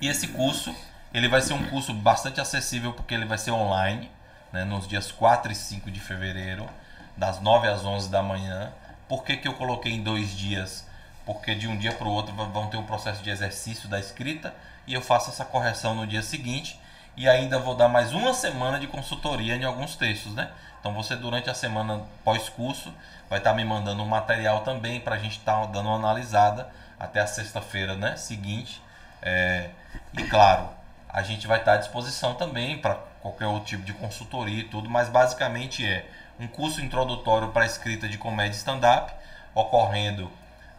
[0.00, 0.74] E esse curso,
[1.14, 4.10] ele vai ser um curso bastante acessível porque ele vai ser online,
[4.52, 6.68] né, nos dias 4 e 5 de fevereiro,
[7.16, 8.72] das 9 às 11 da manhã.
[9.08, 10.86] Por que, que eu coloquei em dois dias?
[11.24, 14.54] Porque de um dia para o outro vão ter um processo de exercício da escrita
[14.86, 16.80] e eu faço essa correção no dia seguinte
[17.16, 20.50] e ainda vou dar mais uma semana de consultoria em alguns textos, né?
[20.80, 22.92] Então você durante a semana pós-curso
[23.28, 26.68] vai estar me mandando um material também para a gente estar dando uma analisada
[26.98, 28.16] até a sexta-feira, né?
[28.16, 28.82] Seguinte.
[29.20, 29.70] É,
[30.14, 30.68] e claro,
[31.12, 34.88] a gente vai estar à disposição também para qualquer outro tipo de consultoria e tudo,
[34.88, 36.06] mas basicamente é
[36.40, 39.12] um curso introdutório para escrita de comédia stand-up,
[39.54, 40.30] ocorrendo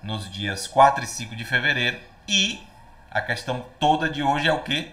[0.01, 1.99] nos dias 4 e 5 de fevereiro.
[2.27, 2.65] E
[3.11, 4.89] a questão toda de hoje é o quê?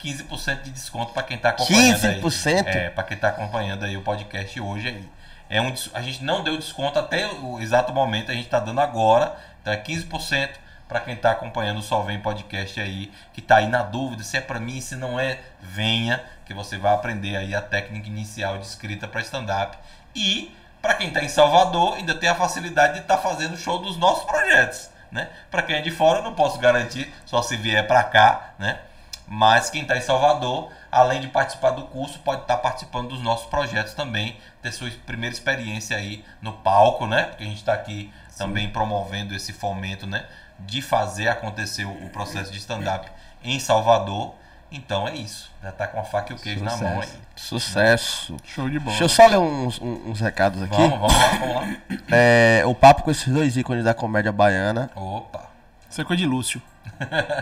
[0.00, 2.20] 15% de desconto para quem está acompanhando aí.
[2.22, 2.66] 15%?
[2.66, 5.08] É, para quem está acompanhando aí o podcast hoje aí.
[5.50, 8.80] É um, a gente não deu desconto até o exato momento, a gente está dando
[8.80, 9.36] agora.
[9.60, 10.50] Então é 15%
[10.88, 14.36] para quem está acompanhando o Só Vem Podcast aí, que está aí na dúvida se
[14.36, 18.58] é para mim, se não é, venha, que você vai aprender aí a técnica inicial
[18.58, 19.78] de escrita para stand-up.
[20.14, 23.96] E para quem está em Salvador, ainda tem a facilidade de estar fazendo show dos
[23.96, 24.90] nossos projetos.
[25.10, 25.30] Né?
[25.50, 28.80] Para quem é de fora, eu não posso garantir, só se vier para cá, né?
[29.26, 33.46] Mas quem está em Salvador, além de participar do curso, pode estar participando dos nossos
[33.46, 37.24] projetos também, ter sua primeira experiência aí no palco, né?
[37.24, 40.26] Porque a gente está aqui também promovendo esse fomento, né?
[40.60, 43.10] De fazer acontecer o processo de stand-up
[43.42, 44.34] em Salvador.
[44.70, 45.50] Então é isso.
[45.62, 47.08] Já tá com a faca e o queijo na mão aí.
[47.36, 48.36] Sucesso.
[48.44, 48.90] Show de bola.
[48.90, 50.74] Deixa eu só ler uns, uns- recados aqui.
[50.76, 51.76] Vamos, vamos lá, vamos lá.
[52.10, 54.90] É, o papo com esses dois ícones da comédia baiana.
[54.96, 55.50] Opa.
[55.88, 56.60] Isso é coisa de Lúcio.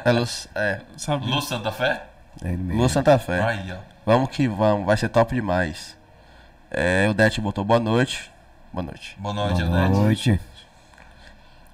[0.05, 0.25] É, Lu,
[0.55, 0.81] é?
[1.23, 2.03] Lu Santa Fé?
[2.45, 2.83] É ele mesmo.
[2.83, 3.41] Lu Santa Fé.
[3.43, 3.77] Aí, ó.
[4.05, 5.97] Vamos que vamos, vai ser top demais.
[6.71, 8.31] É, o Det botou boa noite.
[8.73, 9.15] Boa noite.
[9.19, 9.99] Boa noite, Boa Odete.
[9.99, 10.41] noite.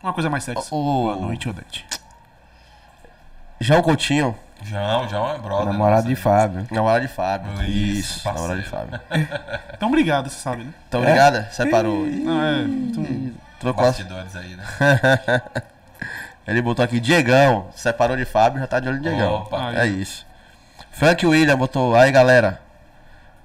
[0.03, 0.69] Uma coisa mais sexy.
[0.70, 1.85] O- Boa noite, Odete.
[3.61, 5.66] João Coutinho, João, João é brother.
[5.66, 6.66] Namorado nossa, de Fábio.
[6.70, 7.53] namorado de Fábio.
[7.65, 8.69] Isso, Isso, namorado de.
[8.69, 9.01] Fábio.
[9.75, 10.73] Então, obrigado, você sabe, né?
[10.89, 11.49] Então, obrigada.
[11.53, 12.07] Separou.
[12.07, 12.62] Ih, Não, é.
[12.62, 13.91] então, Trocou as...
[13.97, 14.65] Bastidores aí, né?
[16.47, 17.69] Ele botou aqui Diegão.
[17.77, 19.35] Separou de Fábio, já tá de olho no Diegão.
[19.43, 19.73] Opa.
[19.75, 20.27] É isso.
[20.91, 21.95] Frank William botou.
[21.95, 22.61] Aí, galera.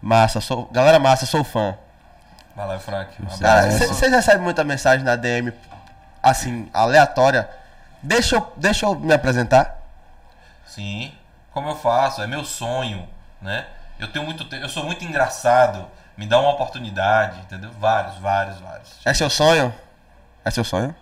[0.02, 0.68] Massa, sou.
[0.72, 1.76] Galera massa, sou fã.
[2.56, 3.12] Vai lá, Frank.
[3.22, 5.52] Um vocês recebem muita mensagem na DM,
[6.24, 7.48] assim, aleatória.
[8.02, 9.78] Deixa eu, deixa eu me apresentar.
[10.66, 11.12] Sim.
[11.52, 12.22] Como eu faço?
[12.24, 13.08] É meu sonho,
[13.42, 13.66] né?
[14.00, 15.86] Eu tenho muito te- eu sou muito engraçado.
[16.18, 17.72] Me dá uma oportunidade, entendeu?
[17.80, 18.90] Vários, vários, vários.
[19.06, 19.74] É seu sonho?
[20.46, 20.96] É seu sonho?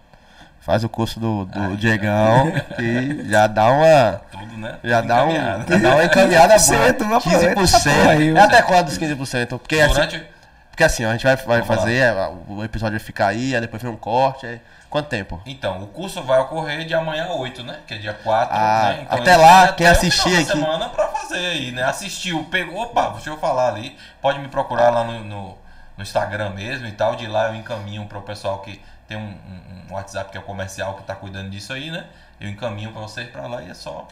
[0.62, 4.22] Faz o curso do, do Diegão, que já dá uma.
[4.32, 4.78] Tudo, né?
[4.84, 6.94] Já dá, um, já dá uma encaminhada boa.
[6.94, 7.84] 15%, aproveita essa 15%.
[7.96, 9.48] porra aí, é até quando os 15%?
[9.58, 10.26] Porque, assim, Durante.
[10.72, 12.14] Porque assim, a gente vai, vai fazer, é,
[12.48, 14.46] o episódio vai ficar aí, aí depois vem um corte.
[14.48, 15.42] aí- Quanto tempo?
[15.46, 17.80] Então, o curso vai ocorrer de amanhã a 8, né?
[17.88, 18.54] Que é dia 4.
[18.54, 19.00] Ah, né?
[19.04, 21.84] Então, até lá, tem quem até assistir aqui- semana pra fazer aí, né?
[21.84, 22.82] Assistiu, pegou.
[22.82, 23.98] Opa, deixa eu falar ali.
[24.22, 25.58] Pode me procurar lá no, no,
[25.96, 27.16] no Instagram mesmo e tal.
[27.16, 30.44] De lá eu encaminho pro pessoal que tem um, um- um WhatsApp que é o
[30.44, 32.08] comercial que tá cuidando disso aí, né?
[32.38, 34.06] Eu encaminho pra vocês pra lá e é só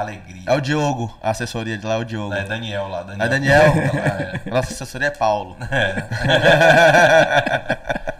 [0.00, 0.42] alegria.
[0.46, 2.34] É o Diogo, a assessoria de lá é o Diogo.
[2.34, 3.26] É Daniel lá, Daniel.
[3.26, 3.72] É Daniel?
[3.76, 4.40] É.
[4.50, 5.56] Nossa assessoria é Paulo.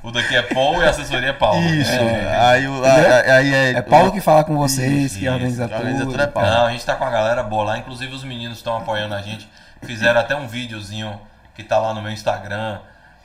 [0.03, 1.61] O daqui é Paul e a assessoria é Paulo.
[1.63, 1.91] Isso.
[1.93, 2.41] É.
[2.51, 5.75] Aí, o, a- aí é, É Paulo que fala com vocês, Isso, que organiza isso.
[5.75, 6.11] organiza tudo.
[6.13, 6.49] tudo é Paulo.
[6.51, 7.79] Não, a gente tá com a galera boa lá.
[7.79, 9.47] Inclusive os meninos estão apoiando a gente.
[9.83, 11.21] Fizeram até um videozinho
[11.55, 12.79] que tá lá no meu Instagram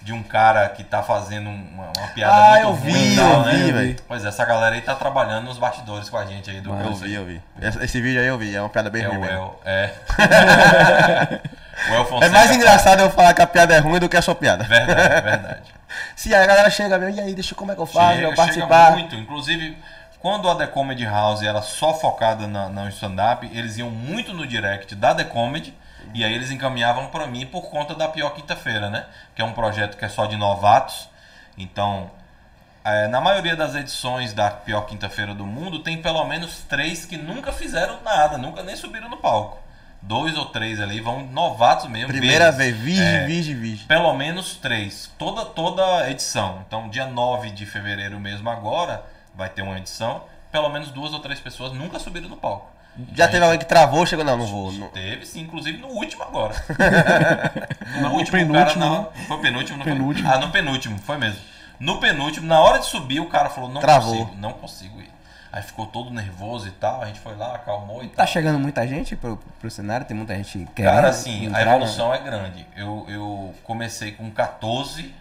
[0.04, 3.32] de um cara que tá fazendo uma, uma piada Ah, muito eu ruim vi, tal,
[3.34, 3.54] eu né?
[3.54, 3.96] vi, velho.
[4.08, 6.76] Pois é, essa galera aí tá trabalhando nos bastidores com a gente aí do Eu
[6.84, 7.42] curso vi, eu vi.
[7.82, 9.26] Esse, vídeo aí eu vi, é uma piada bem É ruim o.
[9.26, 9.90] El, é.
[11.90, 12.32] o El É Fonseca.
[12.32, 14.64] mais engraçado eu falar que a piada é ruim do que a sua piada.
[14.66, 15.74] Verdade, verdade.
[16.16, 18.28] Se a galera chega mesmo, e aí, deixa eu como é que eu faço, Chega,
[18.28, 18.86] eu participar.
[18.88, 19.16] chega muito.
[19.16, 19.78] Inclusive,
[20.20, 24.46] quando a The Comedy House era só focada na, na stand-up, eles iam muito no
[24.48, 25.74] direct da The Comedy
[26.14, 29.06] e aí eles encaminhavam pra mim por conta da Pior Quinta-feira, né?
[29.36, 31.10] Que é um projeto que é só de novatos.
[31.58, 32.10] Então,
[32.84, 37.18] é, na maioria das edições da Pior Quinta-feira do mundo, tem pelo menos três que
[37.18, 39.62] nunca fizeram nada, nunca nem subiram no palco.
[40.02, 42.10] Dois ou três ali vão novatos mesmo.
[42.10, 43.26] Primeira vez, vige, É.
[43.26, 43.86] vige, vige.
[43.86, 45.10] Pelo menos três.
[45.18, 46.62] Toda, toda edição.
[46.68, 50.26] Então, dia 9 de fevereiro mesmo agora, vai ter uma edição.
[50.52, 52.73] Pelo menos duas ou três pessoas nunca subiram no palco.
[53.16, 54.72] Já teve alguém que travou, chegou, não, não vou.
[54.72, 56.54] não- Teve sim, inclusive no último agora.
[57.96, 58.86] no No último, penúltimo, o cara né?
[58.86, 59.26] não.
[59.28, 60.32] Foi penúltimo, não Penúltimo.
[60.32, 61.40] Ah, no penúltimo, foi mesmo.
[61.80, 64.16] No penúltimo, na hora de subir, o cara falou: não Travou.
[64.26, 65.12] consigo, não consigo ir.
[65.52, 67.02] Aí ficou todo nervoso e tal.
[67.02, 68.16] A gente foi lá, acalmou e tal.
[68.18, 70.06] Tá chegando muita gente pro, pro cenário?
[70.06, 71.62] Tem muita gente querendo Cara, assim, a né?
[71.62, 72.66] evolução é grande.
[72.76, 75.14] Eu, eu comecei com 14,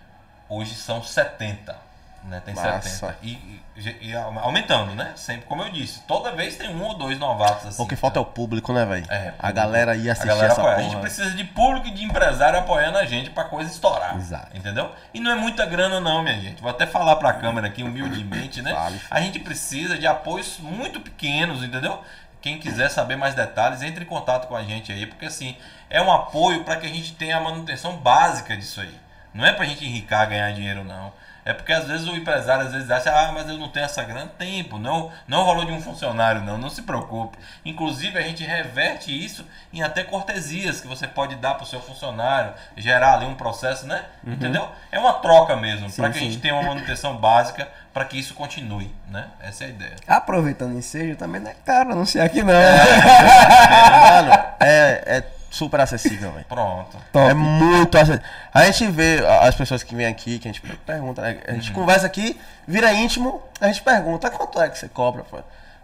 [0.48, 1.76] hoje são 70.
[2.24, 2.40] Né?
[2.44, 2.88] Tem Massa.
[2.88, 3.16] 70.
[3.22, 5.12] E, e- e aumentando, né?
[5.16, 7.82] Sempre, como eu disse, toda vez tem um ou dois novatos assim.
[7.82, 9.06] O que falta é o público, né, velho?
[9.10, 10.76] É, a galera ia a assistir galera essa porra.
[10.76, 14.16] A gente precisa de público e de empresário apoiando a gente pra coisa estourar.
[14.16, 14.56] Exato.
[14.56, 14.92] Entendeu?
[15.12, 16.62] E não é muita grana, não, minha gente.
[16.62, 18.72] Vou até falar pra câmera aqui, humildemente, né?
[18.72, 19.00] Fale.
[19.10, 22.00] A gente precisa de apoios muito pequenos, entendeu?
[22.40, 25.56] Quem quiser saber mais detalhes, entre em contato com a gente aí, porque assim,
[25.88, 28.94] é um apoio para que a gente tenha a manutenção básica disso aí.
[29.32, 31.12] Não é pra gente enricar, ganhar dinheiro, não.
[31.44, 34.02] É porque às vezes o empresário às vezes acha, ah, mas eu não tenho essa
[34.02, 34.30] grana.
[34.38, 37.36] Tempo, não, não é o valor de um funcionário, não, não se preocupe.
[37.64, 42.52] Inclusive, a gente reverte isso em até cortesias que você pode dar pro seu funcionário,
[42.76, 44.04] gerar ali um processo, né?
[44.24, 44.68] Entendeu?
[44.90, 46.30] É uma troca mesmo, para que a sim.
[46.30, 49.26] gente tenha uma manutenção básica para que isso continue, né?
[49.40, 49.96] Essa é a ideia.
[50.06, 52.54] Aproveitando o ensejo, também não é caro anunciar aqui não.
[52.54, 55.24] Mano, é, é
[55.54, 56.44] super acessível, velho.
[56.46, 56.96] Pronto.
[57.12, 57.30] Top.
[57.30, 58.26] É muito acessível.
[58.52, 61.38] A gente vê as pessoas que vêm aqui, que a gente pergunta, né?
[61.46, 61.74] A gente Uhum.
[61.76, 65.38] conversa aqui, vira íntimo, a gente pergunta quanto é que você cobra, pô.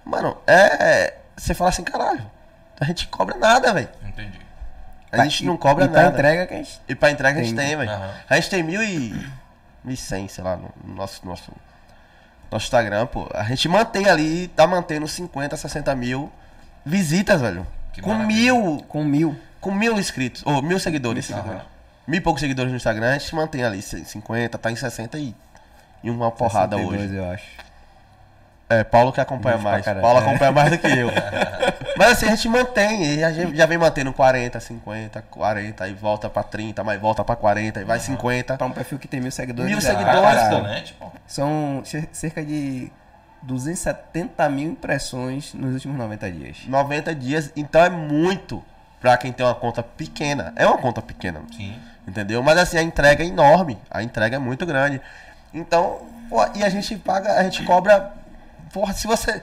[0.05, 1.15] Mano, é.
[1.37, 2.25] Você fala assim, caralho,
[2.81, 3.89] a gente cobra nada, velho.
[4.05, 4.41] Entendi.
[5.13, 6.15] A gente não cobra e pra nada.
[6.15, 6.81] entrega que a gente...
[6.89, 7.67] E pra entrega a gente Tem.
[7.69, 7.91] tem, velho.
[7.91, 8.11] Aham.
[8.29, 9.11] A gente tem mil e.
[9.85, 11.51] mil e cem, sei lá, no no nosso, nosso,
[12.51, 13.27] nosso Instagram, pô.
[13.33, 16.31] A gente mantém ali, tá mantendo 50, 60 mil
[16.85, 17.67] visitas, velho.
[17.93, 18.53] Que com maravilha.
[18.53, 18.85] mil.
[18.89, 19.41] Com mil.
[19.61, 21.31] Com mil inscritos, ou mil seguidores.
[21.31, 21.61] Aham.
[22.07, 25.35] Mil e poucos seguidores no Instagram, a gente mantém ali 50, tá em 60 e,
[26.03, 27.17] e uma porrada 62, hoje.
[27.17, 27.45] eu acho.
[28.71, 29.85] É, Paulo que acompanha pra mais.
[29.85, 30.23] Paulo É.
[30.23, 31.09] acompanha mais do que eu.
[31.97, 35.95] Mas assim, a gente mantém, e a gente já vem mantendo 40, 50, 40, aí
[35.95, 38.57] volta pra 30, mas volta pra 40, aí vai 50.
[38.57, 39.71] Pra um perfil que tem mil seguidores.
[39.71, 40.63] Mil já- seguidores, caralho.
[40.63, 40.81] né?
[40.83, 42.93] Tipo, São cer- cerca de
[43.43, 46.59] 270 mil impressões nos últimos 90 dias.
[46.69, 48.63] 90 dias, então é muito
[49.01, 50.53] pra quem tem uma conta pequena.
[50.57, 51.79] É uma conta pequena, sim.
[52.07, 52.43] entendeu?
[52.43, 55.01] Mas assim, a entrega é enorme, a entrega é muito grande.
[55.53, 55.99] Então,
[56.29, 58.13] pô, e a gente paga, a gente cobra.
[58.73, 59.43] Porra, se você.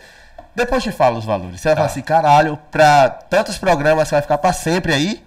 [0.53, 1.59] Depois te falo os valores.
[1.59, 1.91] Você vai falar Tá.
[1.91, 5.25] assim, caralho, pra tantos programas você vai ficar pra sempre aí.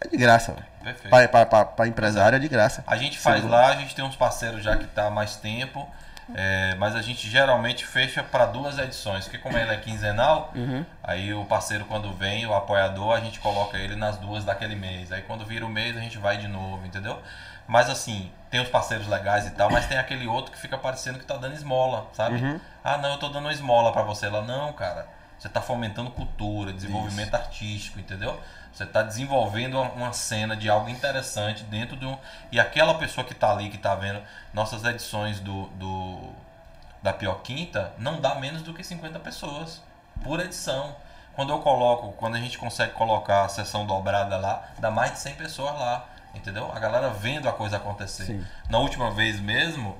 [0.00, 0.66] É de graça, velho.
[0.82, 1.10] Perfeito.
[1.10, 2.82] Pra, pra, pra, pra empresário é de graça.
[2.86, 5.86] A gente faz lá, a gente tem uns parceiros já que tá há mais tempo,
[6.34, 10.52] é, mas a gente geralmente fecha para duas edições, porque como ele é quinzenal,
[11.02, 15.10] aí o parceiro quando vem, o apoiador, a gente coloca ele nas duas daquele mês.
[15.12, 17.20] Aí quando vira o mês a gente vai de novo, entendeu?
[17.66, 21.18] Mas assim, tem os parceiros legais e tal, mas tem aquele outro que fica parecendo
[21.18, 22.36] que tá dando esmola, sabe?
[22.82, 24.26] Ah, não, eu tô dando esmola para você.
[24.26, 25.06] Ela, não, cara,
[25.40, 28.38] você tá fomentando cultura, desenvolvimento artístico, entendeu?
[28.74, 32.18] Você tá desenvolvendo uma, cena de algo interessante dentro de um.
[32.52, 34.20] E aquela pessoa que tá ali, que tá vendo
[34.52, 36.30] nossas edições do, do
[37.02, 39.82] da Pior Quinta, não dá menos do que 50 pessoas
[40.22, 40.94] por edição.
[41.32, 45.20] Quando eu coloco, quando a gente consegue colocar a sessão dobrada lá, dá mais de
[45.20, 46.70] 100 pessoas lá, entendeu?
[46.70, 48.26] A galera vendo a coisa acontecer.
[48.26, 48.46] Sim.
[48.68, 49.96] Na última vez mesmo,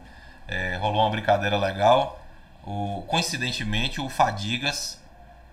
[0.46, 2.20] é, rolou uma brincadeira legal.
[2.62, 4.99] O, coincidentemente, o Fadigas,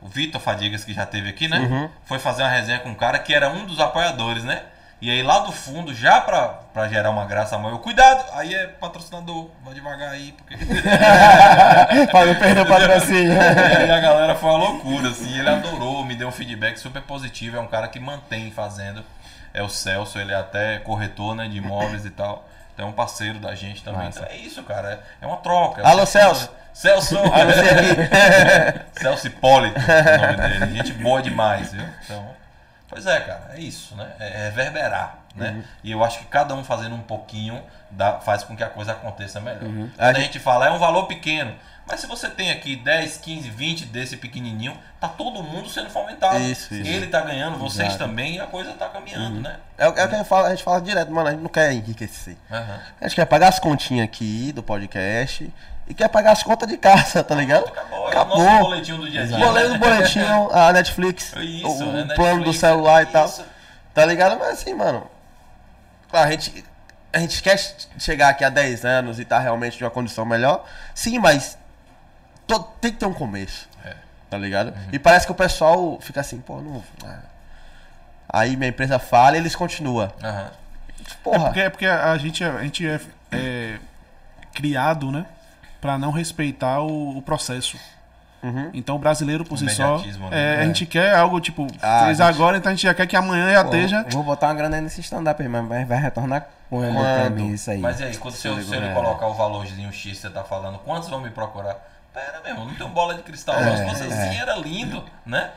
[0.01, 1.89] o Vitor Fadigas, que já teve aqui, né?
[2.05, 4.61] Foi fazer uma resenha com um cara que era um dos apoiadores, né?
[4.99, 8.25] E aí lá do fundo, já pra, pra gerar uma graça a eu, cuidado!
[8.33, 10.55] Aí é patrocinador, vai devagar aí, porque.
[12.11, 13.33] Pra não perder o patrocínio.
[13.37, 15.37] E aí a galera foi uma loucura, assim.
[15.37, 17.57] Ele adorou, me deu um feedback super positivo.
[17.57, 19.03] É um cara que mantém fazendo.
[19.53, 22.47] É o Celso, ele é até corretor né, de imóveis e tal.
[22.73, 24.07] Então é um parceiro da gente também.
[24.07, 24.99] Então é isso, cara.
[25.21, 25.87] É, uma troca.
[25.87, 27.15] Alô, Você- Celso.
[27.17, 27.53] Celso!
[27.53, 28.89] você aqui.
[29.01, 30.75] Celso Hipólito, o nome dele.
[30.77, 31.83] Gente boa demais, viu?
[32.03, 32.35] Então,
[32.87, 34.07] pois é, cara, é isso, né?
[34.19, 35.49] É reverberar, né?
[35.51, 35.63] Uhum.
[35.83, 37.59] E eu acho que cada um fazendo um pouquinho
[37.89, 39.63] dá, faz com que a coisa aconteça melhor.
[39.63, 39.89] Uhum.
[39.97, 41.55] A Quando a gente- gente fala, é um valor pequeno.
[41.89, 46.37] Mas se você tem aqui 10, 15, 20 desse pequenininho, tá todo mundo sendo fomentado.
[46.37, 46.87] Isso, isso.
[46.87, 48.03] Ele tá ganhando, vocês Exato.
[48.03, 49.55] também, e a coisa tá caminhando, né?
[49.77, 51.41] É, o é o que a gente, fala, a gente fala direto, mano, a gente
[51.41, 52.35] não quer enriquecer.
[52.51, 55.49] A gente quer pagar as continhas aqui do podcast
[55.89, 57.67] e quer pagar as contas de casa, tá ligado?
[57.67, 59.35] Acabou, é o nosso boletim do dia a dia.
[59.37, 63.05] O boleto do boletinho, a Netflix, Isso, o, o é plano do Netflix, celular e
[63.07, 63.25] tal.
[63.25, 63.45] isso.
[63.93, 64.37] Tá ligado?
[64.39, 65.09] Mas assim, mano.
[66.11, 66.63] A gente,
[67.11, 67.57] a gente quer
[67.99, 70.65] chegar aqui a 10 anos e tá realmente de uma condição melhor.
[70.95, 71.57] Sim, mas
[72.79, 73.67] tem que ter um começo.
[73.83, 73.93] É.
[74.29, 74.73] Tá ligado?
[74.91, 76.83] E parece que o pessoal fica assim, pô, não.
[77.05, 77.19] ah.
[78.29, 80.11] Aí minha empresa falha e eles continuam.
[80.23, 80.51] Aham.
[81.23, 81.45] Porra.
[81.45, 82.99] Porque, é porque a gente, é- a gente é,
[83.31, 83.77] é
[84.53, 85.25] criado, né?
[85.81, 87.77] Pra não respeitar o, o processo.
[88.73, 89.97] Então o brasileiro por si só.
[89.97, 90.03] Né?
[90.31, 92.27] é, A gente quer algo tipo, Ah, fez gente.
[92.27, 94.05] agora, então a gente já quer que amanhã já Pô, esteja.
[94.11, 97.35] Vou botar uma grana aí nesse stand-up aí, mas vai- retornar quando, pra Quando?
[97.35, 97.79] mim isso aí.
[97.79, 98.93] Mas e aí, quando se eu, se É.
[98.93, 101.75] colocar o valorzinho X você tá falando, quantos vão me procurar?
[102.13, 103.55] Pera, meu irmão, não tem bola de cristal.
[103.55, 103.77] É, não.
[103.77, 105.49] Se fosse assim, era lindo, né?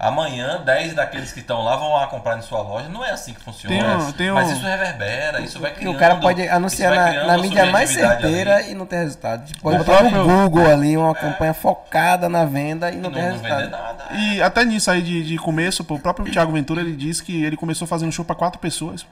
[0.00, 2.88] Amanhã, 10 daqueles que estão lá vão lá comprar em sua loja.
[2.88, 3.76] Não é assim que funciona.
[3.76, 5.94] Tem um- tem um- Mas isso reverbera, isso vai E criando...
[5.94, 9.44] o cara pode anunciar na, na mídia mais certeira ali, e não ter resultado.
[9.44, 12.96] Tipo, Pode O botar no próprio- Google ali uma campanha focada na venda e e
[12.96, 13.70] não, não, ter não resultado.
[13.70, 14.04] nada.
[14.14, 17.44] E até nisso aí de, de começo, pô, o próprio Thiago Ventura ele disse que
[17.44, 19.04] ele começou fazendo show pra quatro pessoas.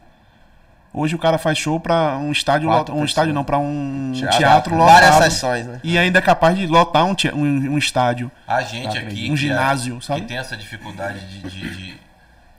[0.99, 4.39] Hoje o cara faz show pra um estádio, Quatro um estádio não, pra um Teatro.
[4.39, 5.31] teatro, Várias lotado.
[5.31, 5.81] sessões, né?
[5.85, 8.31] E ainda é capaz de lotar um, te- um, um estádio.
[8.47, 9.25] A gente Tá, aqui...
[9.25, 10.23] um que é- ginásio, sabe?
[10.23, 11.41] Que tem essa dificuldade de...
[11.49, 12.01] de- de,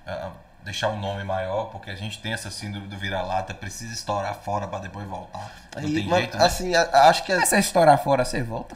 [0.08, 0.30] ah,
[0.64, 4.68] deixar um nome maior, porque a gente tem essa síndrome do vira-lata, precisa estourar fora
[4.68, 5.52] pra depois voltar.
[5.76, 6.46] Não Aí, tem mano, jeito, né?
[6.46, 8.76] assim, acho que Mas se você estourar fora, você volta?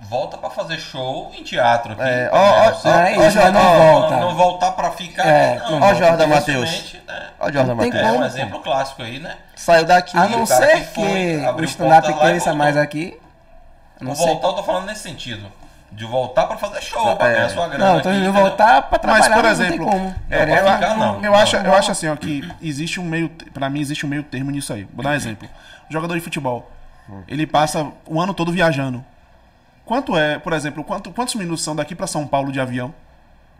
[0.00, 2.02] Volta pra fazer show em teatro aqui.
[2.02, 4.16] É, ó, ó, o não é isso, ó, não ó, volta.
[4.16, 5.26] Não, voltar pra ficar.
[5.26, 5.94] É, não, não volta.
[5.96, 7.26] Jordan dificilmente, né?
[7.38, 8.20] Ó, o Jordan Não tem É Matheus.
[8.20, 9.36] um exemplo clássico aí, né?
[9.54, 10.16] Saiu daqui.
[10.16, 11.00] A não o ser que que
[11.60, 13.18] o stand-up e cresça mais aqui.
[14.00, 14.26] Não O sei.
[14.26, 15.46] voltar, eu tô falando nesse sentido.
[15.92, 17.34] De voltar pra fazer show, pra É.
[17.34, 17.84] ganhar sua grana.
[17.94, 18.32] Não, tô aqui, entendeu?
[18.32, 20.14] voltar pra Mas, trabalhar, por mas exemplo, não tem como.
[20.30, 21.14] é, Eu- ficar, não.
[21.16, 21.64] Eu, Não, acho, não.
[21.64, 23.28] eu acho assim, ó, que existe um meio.
[23.52, 24.86] Pra mim, existe um meio termo nisso aí.
[24.94, 25.48] Vou dar um exemplo.
[25.88, 26.70] Jogador de futebol.
[27.26, 29.04] Ele passa o ano todo viajando.
[29.90, 32.94] Quanto é, por exemplo, quanto, quantos minutos são daqui pra São Paulo de avião?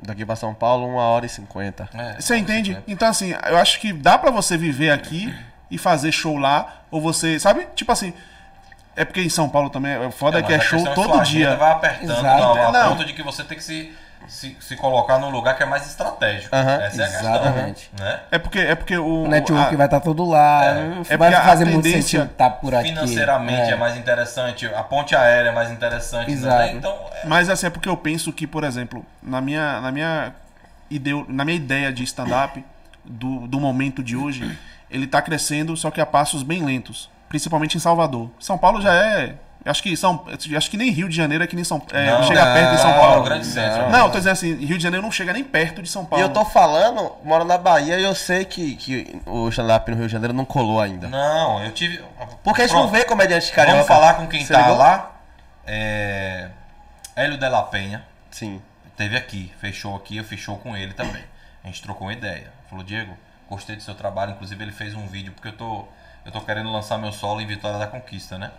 [0.00, 1.88] Daqui pra São Paulo, 1 hora e 50.
[1.92, 2.72] É, Você entende?
[2.76, 2.82] é.
[2.86, 5.34] Então, assim, eu acho que dá pra você viver aqui
[5.68, 7.66] e fazer show lá, ou você, sabe?
[7.74, 8.14] Tipo assim,
[8.94, 10.94] é porque em São Paulo também, é foda É, que é mas a show é
[10.94, 11.56] todo dia.
[11.56, 12.42] Vai apertando Exato.
[12.44, 12.88] a, a Não.
[12.90, 13.92] ponto de que você tem que se
[14.28, 16.54] se, se colocar num lugar que é mais estratégico.
[16.54, 17.88] Aham, Essa é a exatamente.
[17.90, 18.06] questão.
[18.06, 18.20] Né?
[18.30, 19.24] É porque, é porque o.
[19.24, 20.64] O network a- vai estar todo lá.
[20.64, 20.74] É.
[20.88, 22.88] Não É vai a fazer muito sentido estar por aqui.
[22.90, 23.76] Financeiramente é.
[23.76, 26.30] mais interessante, a ponte aérea é mais interessante.
[26.30, 26.56] Exato.
[26.58, 26.72] Né?
[26.72, 30.32] Então, é, Mas assim, é porque eu penso que, por exemplo, na minha, na minha,
[30.90, 32.64] ideo, na minha ideia de stand-up
[33.04, 34.56] do, do momento de hoje,
[34.90, 37.10] ele tá crescendo, só que a passos bem lentos.
[37.28, 38.28] Principalmente em Salvador.
[38.40, 39.34] São Paulo já é.
[39.64, 40.24] Acho que, São,
[40.56, 42.70] acho que nem Rio de Janeiro é que nem São é, Não, chega não, perto
[42.76, 43.90] de São Paulo é grande centro.
[43.90, 46.06] Não, eu tô dizendo assim, Rio de Janeiro não chega nem perto de São E
[46.06, 46.24] Paulo.
[46.24, 50.06] eu tô falando, moro na Bahia e eu sei que, que o stand-up no Rio
[50.06, 51.08] de Janeiro não colou ainda.
[51.08, 52.02] Não, eu tive.
[52.42, 52.86] Porque a gente Pronto.
[52.86, 53.82] não vê comediante carioca.
[53.82, 54.78] Vamos falar com quem Você tá ligou?
[54.78, 55.10] lá.
[55.66, 56.48] É.
[57.14, 58.02] Hélio de la Penha.
[58.30, 58.62] Sim.
[58.96, 61.22] Teve aqui, fechou aqui, eu fechou com ele também.
[61.62, 62.50] A gente trocou uma ideia.
[62.68, 63.14] Falou, Diego,
[63.48, 64.32] gostei do seu trabalho.
[64.32, 65.84] Inclusive, ele fez um vídeo, porque eu tô,
[66.24, 68.50] eu tô querendo lançar meu solo em Vitória da Conquista, né?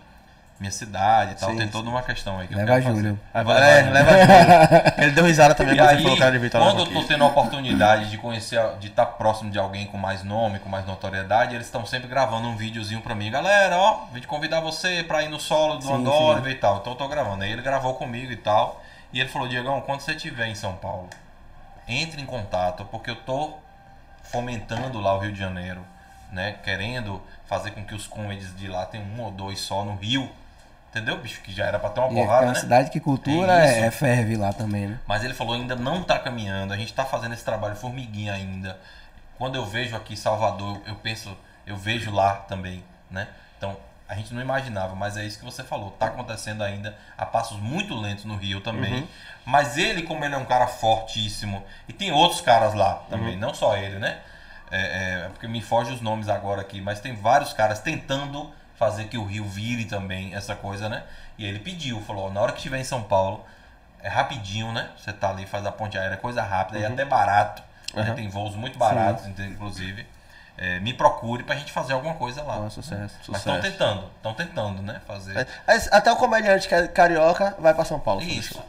[0.62, 1.50] Minha cidade e tal.
[1.50, 1.72] Sim, Tem sim.
[1.72, 2.96] toda uma questão aí que eu Leva quero fazer.
[3.00, 3.20] Júlio.
[3.34, 3.92] Vai, vai é, Júlio.
[3.94, 4.10] leva
[4.86, 5.00] junto.
[5.02, 7.24] Ele deu risada também E quando você falou era de Vitória quando eu tô tendo
[7.24, 11.56] a oportunidade de conhecer, de estar próximo de alguém com mais nome, com mais notoriedade,
[11.56, 13.28] eles estão sempre gravando um videozinho pra mim.
[13.28, 16.76] Galera, ó, vim te convidar você pra ir no solo do Sim, Andorra e tal.
[16.78, 17.42] Então eu tô gravando.
[17.42, 18.80] Aí ele gravou comigo e tal.
[19.12, 21.08] E ele falou, Diegão, quando você estiver em São Paulo,
[21.88, 23.54] entre em contato, porque eu tô
[24.30, 25.84] fomentando lá o Rio de Janeiro,
[26.30, 26.54] né?
[26.64, 30.30] Querendo fazer com que os comedies de lá tenham um ou dois só no Rio.
[30.92, 31.40] Entendeu, bicho?
[31.40, 32.60] Que já era pra ter uma E é porrada, uma né?
[32.60, 35.00] cidade que cultura É é, é ferve lá também, né?
[35.06, 38.78] Mas ele falou ainda não tá caminhando, a gente tá fazendo esse trabalho formiguinha ainda.
[39.38, 41.34] Quando eu vejo aqui Salvador, eu penso,
[41.66, 43.26] eu vejo lá também, né?
[43.56, 43.74] Então,
[44.06, 47.58] a gente não imaginava, mas é isso que você falou, tá acontecendo ainda a passos
[47.58, 49.08] muito lentos no Rio também.
[49.46, 53.54] Mas ele, como ele é um cara fortíssimo, e tem outros caras lá também, não
[53.54, 54.18] só ele, né?
[54.70, 58.52] É, é, porque me foge os nomes agora aqui, mas tem vários caras tentando
[58.82, 61.04] fazer que o Rio vire também essa coisa, né?
[61.38, 63.44] E ele pediu, falou, na hora que estiver em São Paulo,
[64.02, 64.88] é rapidinho, né?
[64.98, 67.62] Você tá ali, faz a ponte aérea, é coisa rápida e até barato.
[67.94, 68.08] né?
[68.10, 68.14] Uhum.
[68.16, 70.04] Tem voos muito baratos, ent- inclusive.
[70.58, 72.68] É, me procure pra gente fazer alguma coisa lá.
[72.70, 73.14] Sucesso.
[73.28, 75.00] Mas estão tentando, estão tentando, né?
[75.06, 75.36] Fazer.
[75.38, 78.20] É, mas Até o comediante é carioca vai pra São Paulo.
[78.22, 78.60] Isso.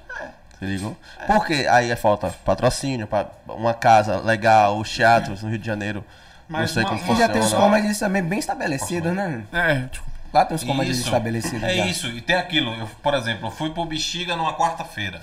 [0.60, 0.95] Se ligou?
[1.27, 3.07] Porque aí é falta patrocínio,
[3.48, 6.06] uma casa legal, os teatros no Rio de Janeiro.
[6.49, 7.28] Não Mas sei uma- como E funciona.
[7.28, 9.44] já tem os comedies também bem estabelecidos, né?
[9.53, 11.07] É, tipo, Lá tem os comedies Isso.
[11.10, 11.86] estabelecidos É já.
[11.86, 12.74] isso, e tem aquilo.
[12.74, 15.22] Eu, por exemplo, eu fui pro Bexiga numa quarta-feira,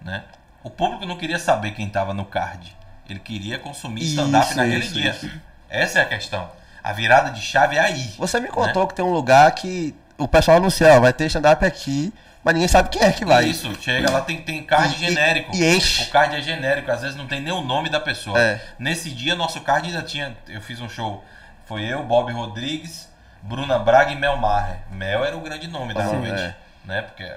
[0.00, 0.22] né?
[0.62, 2.72] O público não queria saber quem tava no card.
[3.10, 5.10] Ele queria consumir stand-up naquele isso, dia.
[5.10, 5.28] isso.
[5.68, 6.48] Essa é a questão.
[6.82, 8.14] A virada de chave é aí.
[8.18, 8.52] Você me né?
[8.52, 12.12] contou que tem um lugar que o pessoal anuncia, ó, vai ter stand-up aqui,
[12.46, 13.44] mas ninguém sabe quem é que vai.
[13.46, 15.52] Isso, chega lá, tem, tem card E- genérico.
[15.52, 16.04] e enche.
[16.04, 18.40] O card é genérico, às vezes não tem nem o nome da pessoa.
[18.40, 18.60] É.
[18.78, 20.32] Nesse dia, nosso card ainda tinha.
[20.46, 21.24] Eu fiz um show.
[21.64, 23.08] Foi eu, Bob Rodrigues,
[23.42, 24.78] Bruna Braga e Mel Maher.
[24.92, 26.40] Mel era o grande nome da Sim, noite.
[26.40, 26.54] é.
[26.84, 27.02] Né?
[27.02, 27.28] Porque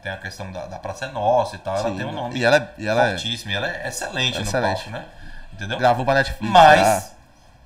[0.00, 1.76] tem a questão da, da Praça é Nossa e tal.
[1.76, 3.50] ela Sim, tem um nome e ela é- e ela é- fortíssimo.
[3.50, 4.88] E ela é excelente, Excelente.
[4.88, 5.04] no palco, né?
[5.52, 5.76] Entendeu?
[5.78, 6.52] Gravou pra Netflix.
[6.52, 7.02] Mas já.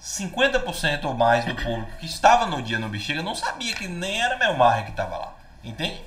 [0.01, 4.23] 50% ou mais do público que estava no dia no Bexiga não sabia que nem
[4.23, 5.33] era Mel Maher que estava lá.
[5.67, 6.01] Entende?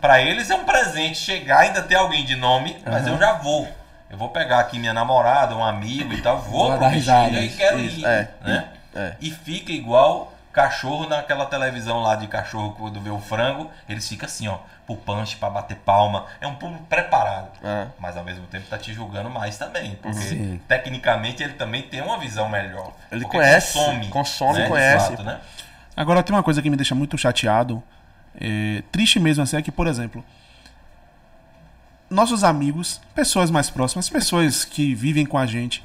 [0.00, 3.34] Pra eles é um presente chegar e ainda ter alguém de nome, mas eu já
[3.34, 3.68] vou.
[4.10, 7.20] Eu vou pegar aqui minha namorada, um amigo e tal, vou Vou pro dar Bexiga
[7.22, 8.04] risada, e quero isso, ir.
[8.04, 8.28] é.
[8.42, 8.68] né?
[8.94, 9.14] É.
[9.20, 14.26] E fica igual cachorro naquela televisão lá de cachorro quando vê o frango, eles ficam
[14.26, 16.26] assim, ó, pro punch, pra bater palma.
[16.40, 17.50] É um público preparado.
[17.62, 17.88] É.
[17.98, 19.96] Mas ao mesmo tempo tá te julgando mais também.
[20.00, 20.60] Porque Sim.
[20.68, 22.92] tecnicamente ele também tem uma visão melhor.
[23.10, 24.68] Ele conhece, consome, consome, né?
[24.68, 25.06] conhece.
[25.06, 25.40] Exato, né?
[25.96, 27.82] Agora tem uma coisa que me deixa muito chateado,
[28.40, 30.24] é, triste mesmo assim, é que, por exemplo,
[32.10, 35.82] nossos amigos, pessoas mais próximas, pessoas que vivem com a gente,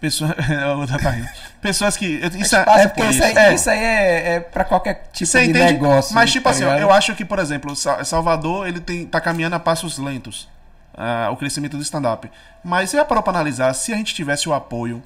[0.00, 0.32] pessoas,
[0.62, 1.28] a outra tá rindo.
[1.60, 2.06] pessoas que
[2.38, 3.54] isso é, É porque isso aí, É.
[3.54, 5.72] isso aí é, é pra qualquer tipo Você de entende?
[5.74, 6.14] negócio.
[6.14, 6.80] Mas, tipo tá assim, ligado?
[6.80, 10.48] eu acho que, por exemplo, Sa- Salvador ele tem, tá caminhando a passos lentos
[10.96, 12.30] ah, o crescimento do stand-up.
[12.64, 15.02] Mas você já parou pra analisar se a gente tivesse o apoio.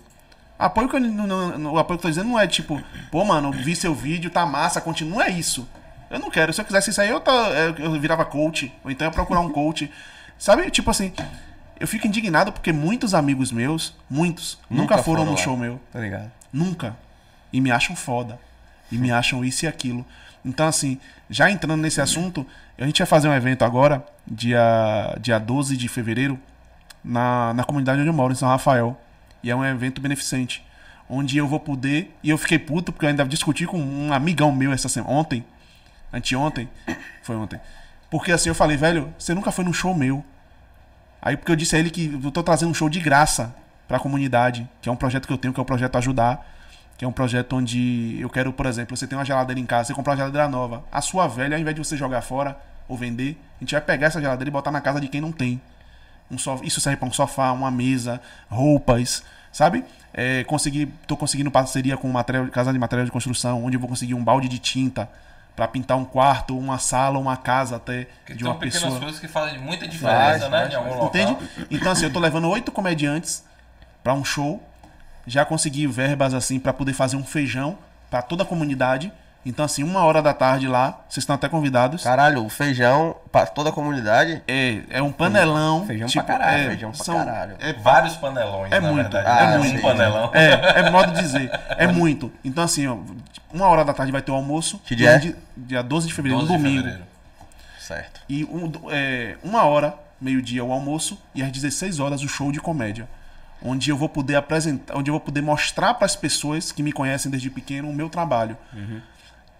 [0.58, 2.80] Apoio que eu, não- não- não- o apoio que eu tô dizendo não é tipo,
[3.10, 5.14] pô, mano, vi seu vídeo, tá massa, continua.
[5.18, 5.66] Não é isso.
[6.10, 6.52] Eu não quero.
[6.52, 7.32] Se eu quisesse isso aí, eu, tá,
[7.78, 8.72] eu virava coach.
[8.84, 9.90] Ou então eu ia procurar um coach.
[10.36, 11.12] Sabe, tipo assim,
[11.78, 15.80] eu fico indignado porque muitos amigos meus, muitos, nunca, Nunca foram foram no show meu.
[15.92, 16.30] Tá ligado?
[16.52, 16.96] Nunca.
[17.52, 18.38] E me acham foda.
[18.90, 20.04] E me acham isso e aquilo.
[20.44, 22.46] Então, assim, já entrando nesse assunto,
[22.78, 26.38] a gente vai fazer um evento agora, dia, dia 12 de fevereiro,
[27.04, 28.98] na, na comunidade onde eu moro, em São Rafael.
[29.42, 30.64] E é um evento beneficente.
[31.08, 32.14] Onde eu vou poder.
[32.22, 35.12] E eu fiquei puto, porque eu ainda discuti com um amigão meu essa semana.
[35.12, 35.44] Ontem.
[36.12, 36.68] Anteontem.
[37.22, 37.60] Foi ontem.
[38.10, 40.24] Porque assim, eu falei, velho, você nunca foi num show meu.
[41.22, 43.54] Aí porque eu disse a ele que eu tô trazendo um show de graça
[43.86, 46.46] pra comunidade, que é um projeto que eu tenho, que é o projeto Ajudar,
[46.96, 49.88] que é um projeto onde eu quero, por exemplo, você tem uma geladeira em casa,
[49.88, 52.56] você comprar uma geladeira nova, a sua velha, ao invés de você jogar fora
[52.88, 55.32] ou vender, a gente vai pegar essa geladeira e botar na casa de quem não
[55.32, 55.60] tem.
[56.30, 59.84] um so- isso serve para um sofá, uma mesa, roupas, sabe?
[60.14, 63.88] É, consegui, tô conseguindo parceria com material, casa de material de construção, onde eu vou
[63.88, 65.08] conseguir um balde de tinta
[65.56, 69.00] para pintar um quarto, uma sala, uma casa até Porque de são uma pequenas pessoa.
[69.00, 70.58] coisas que fazem muita diferença, né?
[70.60, 71.32] faz, em algum Entende?
[71.32, 71.48] local.
[71.70, 73.44] Então, assim, eu tô levando oito comediantes
[74.02, 74.62] pra um show.
[75.26, 77.76] Já consegui verbas, assim, pra poder fazer um feijão
[78.08, 79.12] pra toda a comunidade.
[79.44, 82.02] Então, assim, uma hora da tarde lá, vocês estão até convidados.
[82.04, 84.42] Caralho, o feijão pra toda a comunidade.
[84.46, 85.86] É, é um panelão.
[85.86, 87.56] Feijão tipo, pra caralho, é, feijão pra são- caralho.
[87.58, 89.42] É, Vários panelões, É na muito, verdade.
[89.42, 89.58] é né?
[89.58, 89.78] muito.
[89.78, 90.30] Um panelão.
[90.34, 91.50] é, é modo de dizer.
[91.70, 92.30] É muito.
[92.44, 92.98] Então, assim, ó,
[93.52, 94.78] uma hora da tarde vai ter o almoço.
[94.84, 95.18] Que dia é?
[95.18, 96.82] Dia, dia 12 de fevereiro, 12 um de domingo.
[96.82, 97.06] fevereiro.
[97.78, 98.20] Certo.
[98.28, 102.60] E um- é, uma hora, meio-dia, o almoço, e às 16 horas o show de
[102.60, 103.08] comédia.
[103.62, 106.92] Onde eu vou poder apresentar, onde eu vou poder mostrar para as pessoas que me
[106.92, 108.56] conhecem desde pequeno o meu trabalho.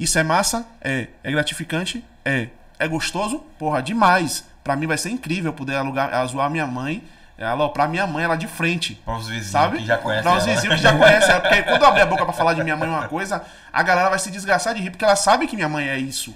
[0.01, 0.64] Isso é massa?
[0.81, 1.06] É.
[1.22, 2.05] É gratificante?
[2.24, 2.48] É.
[2.78, 3.39] É gostoso?
[3.59, 4.44] Porra, demais.
[4.64, 7.05] Pra mim vai ser incrível poder alugar, a zoar minha mãe,
[7.39, 8.94] é, aloprar minha mãe, ela de frente.
[9.05, 9.78] Para os vizinhos Sabe?
[9.78, 10.55] que já conhecem Pra os ela.
[10.55, 11.40] vizinhos que já conhecem ela.
[11.40, 14.09] Porque quando eu abrir a boca pra falar de minha mãe uma coisa, a galera
[14.09, 16.35] vai se desgraçar de rir, porque ela sabe que minha mãe é isso.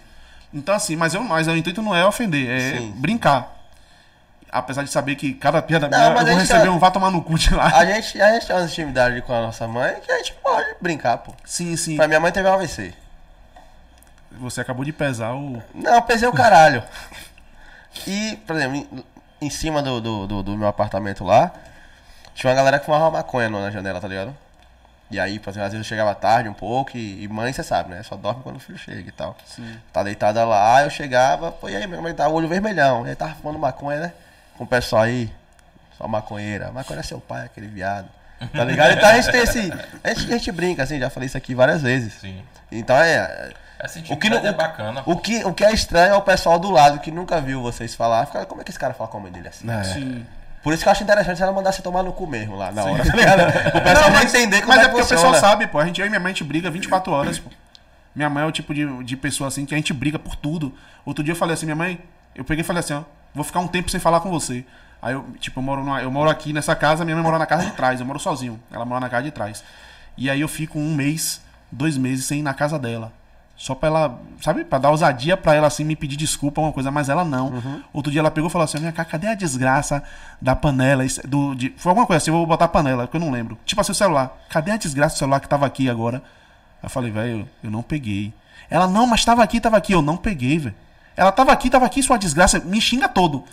[0.52, 2.92] Então, assim, mas, eu, mas o intuito não é ofender, é Sim.
[2.96, 3.52] brincar.
[4.52, 7.10] Apesar de saber que cada piada Não, minha eu vou receber já- um vá tomar
[7.10, 7.66] no cu de lá.
[7.76, 10.76] A gente, a gente tem uma intimidade com a nossa mãe que a gente pode
[10.80, 11.32] brincar, pô.
[11.44, 11.96] Sim, sim.
[11.96, 12.94] Pra minha mãe teve um AVC.
[14.40, 15.62] Você acabou de pesar o.
[15.74, 16.82] Não, pesei o caralho.
[18.06, 19.04] E, por exemplo,
[19.40, 21.52] em, cima do, do, do- do meu apartamento lá,
[22.34, 24.34] tinha uma galera que fumava maconha na janela, tá ligado?
[25.10, 27.62] E aí, por exemplo, às vezes eu chegava tarde um pouco e, e mãe, você
[27.62, 28.02] sabe, né?
[28.02, 29.36] Só dorme quando o filho chega e tal.
[29.92, 33.06] Tá deitada lá, eu chegava, pô, e aí, minha mãe tá o olho vermelhão.
[33.06, 34.12] E aí tava fumando maconha, né?
[34.58, 35.30] Com o pessoal aí,
[35.96, 36.72] só maconheira.
[36.72, 38.08] Maconha é seu pai, aquele viado.
[38.52, 38.92] Tá ligado?
[38.94, 39.72] Então a gente tem esse.
[40.02, 42.14] A gente, a gente brinca, assim, já falei isso aqui várias vezes.
[42.14, 42.42] Sim.
[42.72, 43.52] Então é.
[43.84, 45.02] Essa O que, não, é bacana.
[45.04, 47.94] o, que, o que é estranho é o pessoal do lado que nunca viu vocês
[47.94, 48.26] falar.
[48.26, 49.66] Fica, como é que esse cara fala com a mãe dele assim?
[49.84, 50.26] Sim.
[50.62, 52.82] Por isso que eu acho interessante ela mandar você tomar no cu mesmo lá na
[52.84, 53.40] hora, tá ligado?
[53.76, 55.78] O pessoal não entender como mas é é que porque o pessoal sabe, pô.
[55.78, 57.50] A gente, eu e minha mãe, a gente briga 24 horas, pô.
[58.14, 60.72] Minha mãe é o tipo de, de pessoa assim que a gente briga por tudo.
[61.04, 62.00] Outro dia eu falei assim, minha mãe,
[62.34, 63.02] eu peguei e falei assim, ó,
[63.34, 64.64] vou ficar um tempo sem falar com você.
[65.02, 67.44] Aí eu, tipo, eu moro, numa- eu moro aqui nessa casa, minha mãe mora na
[67.44, 68.58] casa de trás, eu moro sozinho.
[68.72, 69.62] Ela mora na casa de trás.
[70.16, 73.12] E aí eu fico um mês, dois meses sem ir na casa dela.
[73.56, 76.90] Só pra ela, sabe, pra dar ousadia pra ela assim me pedir desculpa, uma coisa,
[76.90, 77.52] mas ela não.
[77.92, 80.02] Outro dia ela pegou e falou assim: minha cara, cadê a desgraça
[80.42, 81.04] da panela?
[81.04, 83.56] Isso- Do, de, foi alguma coisa assim, eu vou botar panela, que eu não lembro.
[83.64, 84.36] Tipo assim, o celular.
[84.50, 86.16] Cadê a desgraça do celular que tava aqui agora?
[86.18, 86.22] Aí
[86.86, 88.34] eu falei, velho, eu não peguei.
[88.68, 89.92] Ela, não, mas tava aqui, tava aqui.
[89.92, 90.74] Eu não peguei, velho.
[91.16, 93.44] Ela tava aqui, tava aqui, sua desgraça, me xinga todo.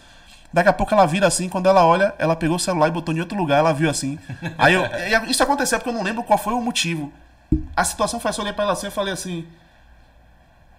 [0.52, 3.14] Daqui a pouco ela vira assim, quando ela olha, ela pegou o celular e botou
[3.16, 4.18] em outro lugar, ela viu assim.
[4.58, 4.84] Aí eu.
[5.30, 7.14] Isso aconteceu porque eu não lembro qual foi o motivo.
[7.76, 9.46] A situação foi assim, eu olhei pra ela assim e falei assim.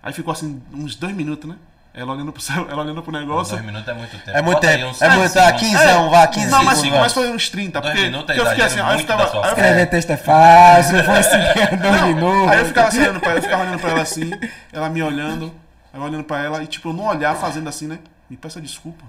[0.02, 1.56] Aí ficou assim, uns dois minutos, né?
[1.94, 3.52] Ela olhando pro, ela olhando pro negócio.
[3.54, 4.30] Dois minutos é muito tempo.
[4.30, 4.86] É muito Bota tempo.
[4.86, 5.38] uns É 15 muito.
[5.38, 5.60] Ah, segundos.
[5.60, 7.80] 15 vá, 15 Não, mas, sim, mas foi uns 30.
[7.80, 9.22] Dois Porque, minutos é porque eu fiquei assim, exagero aí eu ficava.
[9.24, 9.48] aí eu.
[9.48, 12.48] Escrever texto é fácil, foi assim, dois Não, minutos.
[12.50, 14.30] Aí eu ficava assim, olhando pra ela, eu ficava olhando pra ela assim,
[14.72, 15.54] ela me olhando,
[15.92, 17.98] aí eu olhando pra ela e tipo, eu não olhar fazendo assim, né?
[18.30, 19.04] Me peça desculpa.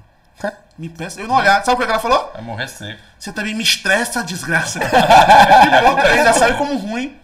[0.78, 1.22] Me peça.
[1.22, 1.64] Eu não olhar.
[1.64, 2.32] Sabe o que ela falou?
[2.34, 3.00] Vai morrer seco.
[3.18, 4.80] Você também me estressa, desgraça.
[4.80, 7.16] e pronto, aí já saiu como ruim.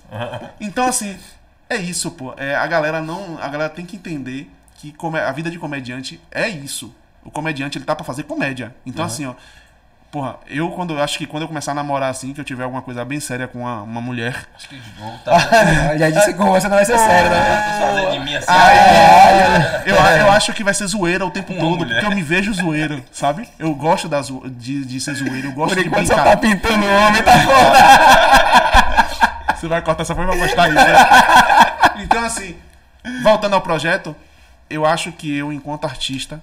[0.61, 1.17] Então, assim,
[1.69, 2.33] é isso, pô.
[2.37, 3.37] É, a galera não.
[3.41, 4.93] A galera tem que entender que
[5.25, 6.93] a vida de comediante é isso.
[7.23, 8.73] O comediante, ele tá pra fazer comédia.
[8.85, 9.33] Então, assim, ó.
[10.11, 12.63] Porra, eu quando eu acho que quando eu começar a namorar assim, que eu tiver
[12.63, 14.47] alguma coisa bem séria com uma, uma mulher.
[14.55, 15.37] Acho que jogo tá.
[15.99, 17.77] Já disse que com você não vai ser sério, né?
[17.79, 18.47] Fazendo de mim assim.
[19.85, 21.93] Eu, eu acho que vai ser zoeira o tempo Uma todo, mulher.
[22.01, 23.47] porque eu me vejo zoeiro, sabe?
[23.59, 26.23] Eu gosto da zo- de, de ser zoeiro, eu gosto Por de brincar.
[26.23, 28.59] tá pintando o homem, tá foda.
[29.59, 30.75] Você vai cortar essa forma e vai postar isso.
[30.75, 31.99] Né?
[32.01, 32.55] Então, assim,
[33.23, 34.15] voltando ao projeto,
[34.69, 36.41] eu acho que eu, enquanto artista,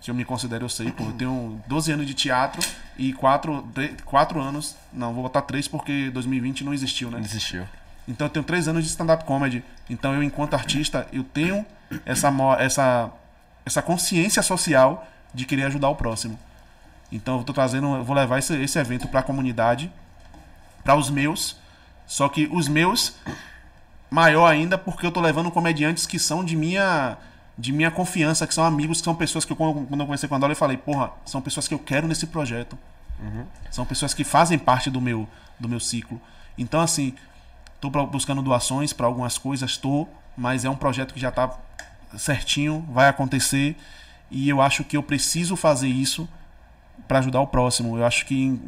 [0.00, 2.60] que eu me considero, eu sei, pô, eu tenho 12 anos de teatro
[2.96, 3.64] e 4,
[4.04, 4.74] 4 anos.
[4.92, 7.20] Não, vou botar 3 porque 2020 não existiu, né?
[7.20, 7.64] Desistiu.
[8.08, 9.62] Então eu tenho três anos de stand-up comedy.
[9.88, 11.64] Então eu, enquanto artista, eu tenho
[12.06, 13.10] essa, essa,
[13.66, 16.38] essa consciência social de querer ajudar o próximo.
[17.12, 19.92] Então eu tô trazendo, eu vou levar esse, esse evento para a comunidade,
[20.82, 21.56] para os meus.
[22.08, 23.14] Só que os meus
[24.10, 27.16] maior ainda porque eu tô levando comediantes que são de minha
[27.56, 30.36] de minha confiança, que são amigos, que são pessoas que eu, quando eu conversei com
[30.36, 32.78] a Dolly, eu falei, porra, são pessoas que eu quero nesse projeto.
[33.68, 35.28] São pessoas que fazem parte do meu
[35.60, 36.20] do meu ciclo.
[36.56, 37.14] Então assim,
[37.80, 41.56] Tô buscando doações para algumas coisas, tô, mas é um projeto que já tá
[42.16, 43.76] certinho, vai acontecer
[44.30, 46.28] e eu acho que eu preciso fazer isso
[47.06, 47.96] para ajudar o próximo.
[47.96, 48.60] Eu acho que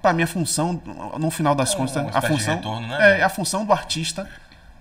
[0.00, 0.80] para minha função,
[1.18, 3.20] no final das É, contas, a função retorno, né?
[3.20, 4.28] é a função do artista,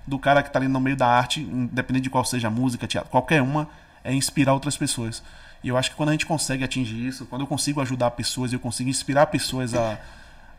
[0.08, 2.88] do cara que tá ali no meio da arte, independente de qual seja a música,
[2.88, 3.68] teatro, qualquer uma,
[4.04, 5.22] é inspirar outras pessoas.
[5.64, 8.52] E eu acho que quando a gente consegue atingir isso, quando eu consigo ajudar pessoas,
[8.52, 9.98] eu consigo inspirar pessoas a,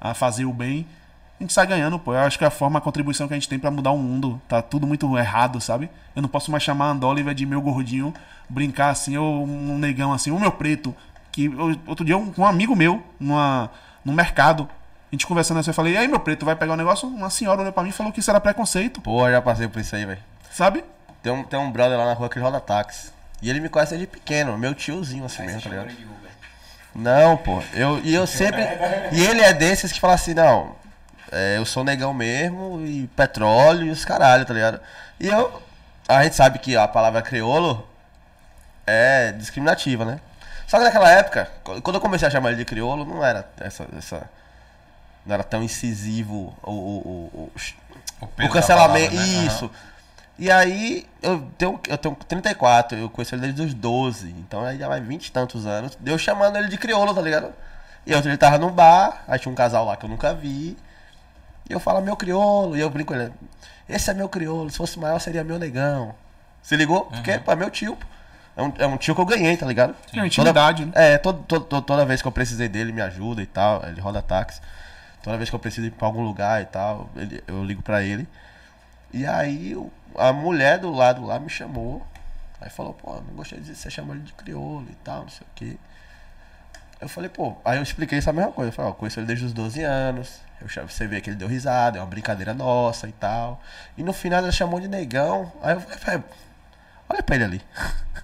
[0.01, 0.87] a fazer o bem,
[1.41, 2.15] a gente sai ganhando, pô.
[2.15, 3.99] Eu acho que é a forma, a contribuição que a gente tem pra mudar o
[3.99, 4.41] mundo.
[4.47, 5.91] Tá tudo muito errado, sabe?
[6.15, 8.15] Eu não posso mais chamar a Andoliver de meu gordinho,
[8.49, 10.95] brincar assim, ou um negão assim, o meu preto.
[11.33, 13.71] Que eu- outro dia, um, um amigo meu, numa,
[14.05, 14.69] no mercado,
[15.11, 17.09] a gente conversando assim, eu falei, e aí, meu preto, vai pegar o negócio?
[17.09, 19.81] Uma senhora olhou pra mim e falou que isso era preconceito, Pô, já passei por
[19.81, 20.21] isso aí, velho.
[20.51, 20.85] sabe?
[21.23, 23.13] Tem um, tem um brother lá na rua que roda táxi.
[23.41, 25.91] E ele me conhece desde pequeno, meu tiozinho assim mesmo, tá ligado?
[26.95, 27.63] Não, pô.
[27.75, 28.61] Eu, e eu sempre.
[29.13, 30.75] E ele é desses que fala assim, não.
[31.31, 34.81] é, eu sou negão mesmo, e petróleo e os caralho, tá ligado?
[35.19, 35.63] E eu.
[36.09, 37.87] A gente sabe que a palavra crioulo
[38.87, 40.21] é discriminativa, né?
[40.73, 41.51] Só que naquela época,
[41.83, 43.87] quando eu comecei a chamar ele de crioulo, não era essa.
[43.95, 44.31] essa
[45.27, 47.53] não era tão incisivo o, o, o,
[48.23, 49.15] o, O, cancelamento.
[49.15, 49.45] palavra, né?
[49.45, 49.71] Isso.
[50.39, 54.79] E aí, eu tenho, eu tenho 34, eu conheço ele desde os 12, então aí
[54.79, 55.95] já vai 20 e tantos anos.
[56.01, 57.53] Deu chamando ele de crioulo, tá ligado?
[58.07, 60.79] E outro ele tava num bar, aí tinha um casal lá que eu nunca vi.
[61.69, 63.31] E eu falo, meu crioulo, e eu brinco com ele.
[63.87, 66.15] Esse é meu crioulo, se fosse maior seria meu negão.
[66.63, 67.05] Se ligou?
[67.05, 68.07] Porque, é meu tio, pô.
[68.57, 69.95] É um, é um tio que eu ganhei, tá ligado?
[70.25, 70.93] É intimidade, né?
[70.95, 73.83] É, todo, todo- todo- toda vez que eu precisei dele, ele me ajuda e tal.
[73.87, 74.61] Ele roda táxi.
[75.23, 78.03] Toda vez que eu preciso ir pra algum lugar e tal, ele- eu ligo pra
[78.03, 78.29] ele.
[79.13, 79.75] E aí
[80.17, 82.05] a mulher do lado lá me chamou.
[82.61, 85.47] Aí falou, pô, não gostei de você chamou ele de crioulo e tal, não sei
[85.47, 85.77] o quê.
[87.01, 88.69] Eu falei, pô, aí eu expliquei essa mesma coisa.
[88.71, 90.41] Eu falei, ó, conheço ele desde os 12 anos.
[90.61, 93.61] Eu você vê que ele deu risada, é uma brincadeira nossa e tal.
[93.97, 95.51] E no final ela chamou de negão.
[95.63, 96.23] Aí eu falei,
[97.09, 97.63] olha pra ele ali.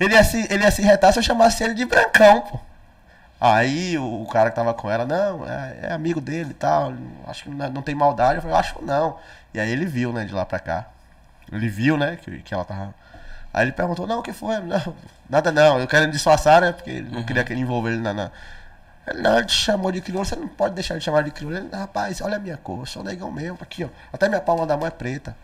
[0.00, 2.60] Ele ia, se, ele ia se retar se eu chamasse ele de brancão, pô.
[3.40, 6.92] Aí o, o cara que tava com ela, não, é, é amigo dele e tal,
[7.26, 8.36] acho que não, não tem maldade.
[8.36, 9.18] Eu falei, acho não.
[9.54, 10.86] E aí ele viu, né, de lá pra cá.
[11.52, 12.94] Ele viu, né, que, que ela tava.
[13.52, 14.58] Aí ele perguntou, não, o que foi?
[14.60, 14.94] Não,
[15.28, 18.02] nada não, eu quero me disfarçar, né, porque ele não queria que ele envolver ele
[18.02, 18.12] na.
[18.12, 18.30] na...
[19.06, 21.56] Ele, não, ele te chamou de crioulo, você não pode deixar ele chamar de crioulo.
[21.56, 23.88] Ele, rapaz, olha a minha cor, eu sou negão mesmo, aqui, ó.
[24.12, 25.34] Até minha palma da mão é preta.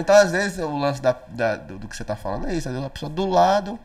[0.00, 2.68] Então, às vezes, o lance da, da- do, do que você tá falando é isso.
[2.68, 3.78] Às vezes a pessoa do lado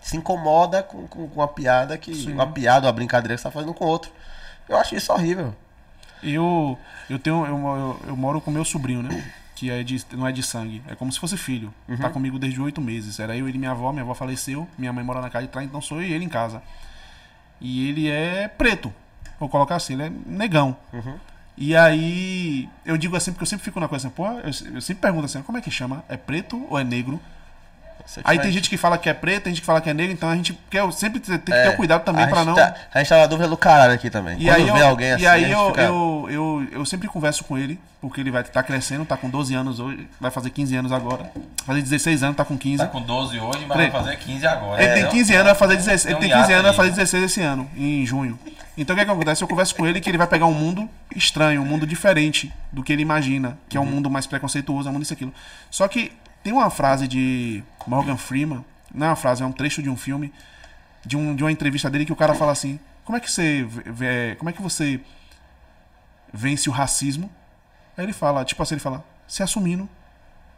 [0.00, 2.12] se incomoda com, com, com uma piada que.
[2.32, 4.10] Uma piada, uma brincadeira que você tá fazendo com o outro.
[4.68, 5.54] Eu acho isso horrível.
[6.22, 6.78] Eu,
[7.08, 7.44] eu tenho.
[7.46, 9.32] Eu, eu, eu moro com meu sobrinho, né?
[9.54, 10.82] Que é de, não é de sangue.
[10.88, 11.74] É como se fosse filho.
[11.96, 13.18] Tá comigo desde oito meses.
[13.18, 13.90] Era eu, ele e minha avó.
[13.90, 14.68] Minha avó faleceu.
[14.78, 16.62] Minha mãe mora na casa de trás, então sou eu e ele em casa.
[17.60, 18.92] E ele é preto.
[19.40, 20.76] Vou colocar assim, ele é negão.
[21.60, 24.80] E aí, eu digo assim, porque eu sempre fico na coisa assim, pô, eu, eu
[24.80, 26.04] sempre pergunto assim, como é que chama?
[26.08, 27.20] É preto ou é negro?
[28.06, 29.90] Você Aí faz- tem gente que fala que é preto, tem gente que fala que
[29.90, 32.42] é negro, então a gente quer sempre tem que É, ter o cuidado também pra
[32.44, 32.54] não.
[32.54, 34.40] Tá, a gente tá na dúvida do caralho aqui também.
[34.40, 37.06] E Quando aí, vê eu, alguém assim, e aí eu, fica- eu, eu, eu sempre
[37.08, 40.48] converso com ele, porque ele vai tá crescendo, tá com 12 anos hoje, vai fazer
[40.50, 41.24] 15 anos agora.
[41.34, 42.78] Vai fazer 16 anos, tá com 15.
[42.78, 44.80] Tá com 12 hoje, mas vai fazer 15 agora.
[44.82, 45.10] Ele É, tem não?
[45.10, 47.40] 15 anos, vai fazer 16, Tem ele tem 15 hiato anos, vai fazer 16 esse
[47.42, 48.38] ano, em junho.
[48.80, 49.42] Então o que, é que acontece?
[49.42, 52.82] Eu converso com ele que ele vai pegar um mundo estranho, um mundo diferente do
[52.82, 53.90] que ele imagina, que é um Uhum.
[53.90, 55.34] mundo mais preconceituoso, é um mundo isso aquilo.
[55.70, 56.12] Só que
[56.44, 58.64] tem uma frase de Morgan Freeman,
[58.94, 60.32] não é uma frase, é um trecho de um filme,
[61.04, 63.64] de, um, de uma entrevista dele que o cara fala assim: como é que você
[63.68, 65.00] vê- como é que você
[66.32, 67.30] vence o racismo?
[67.96, 69.88] Aí ele fala, tipo assim, ele fala, se assumindo.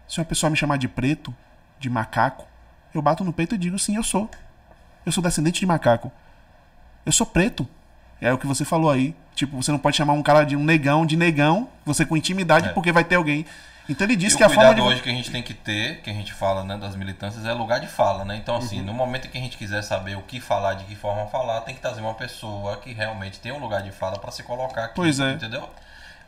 [0.06, 1.34] Se uma pessoa me chamar de preto,
[1.78, 2.46] de macaco,
[2.92, 4.28] eu bato no peito e digo sim, eu sou.
[5.06, 6.12] Eu sou descendente de macaco.
[7.06, 7.66] Eu sou preto.
[8.20, 9.14] É o que você falou aí.
[9.34, 12.68] Tipo, você não pode chamar um cara de um negão de negão, você com intimidade,
[12.68, 12.72] É.
[12.72, 13.46] porque vai ter alguém.
[13.88, 14.80] Então ele E disse o que a forma de.
[14.80, 17.52] hoje que a gente tem que ter, que a gente fala né, das militâncias, é
[17.52, 18.36] lugar de fala, né?
[18.36, 18.60] Então, Uhum.
[18.60, 21.26] assim, no momento em que a gente quiser saber o que falar, de que forma
[21.26, 24.42] falar, tem que trazer uma pessoa que realmente tem um lugar de fala para se
[24.44, 24.94] colocar aqui.
[24.94, 25.32] Pois é.
[25.32, 25.68] Entendeu?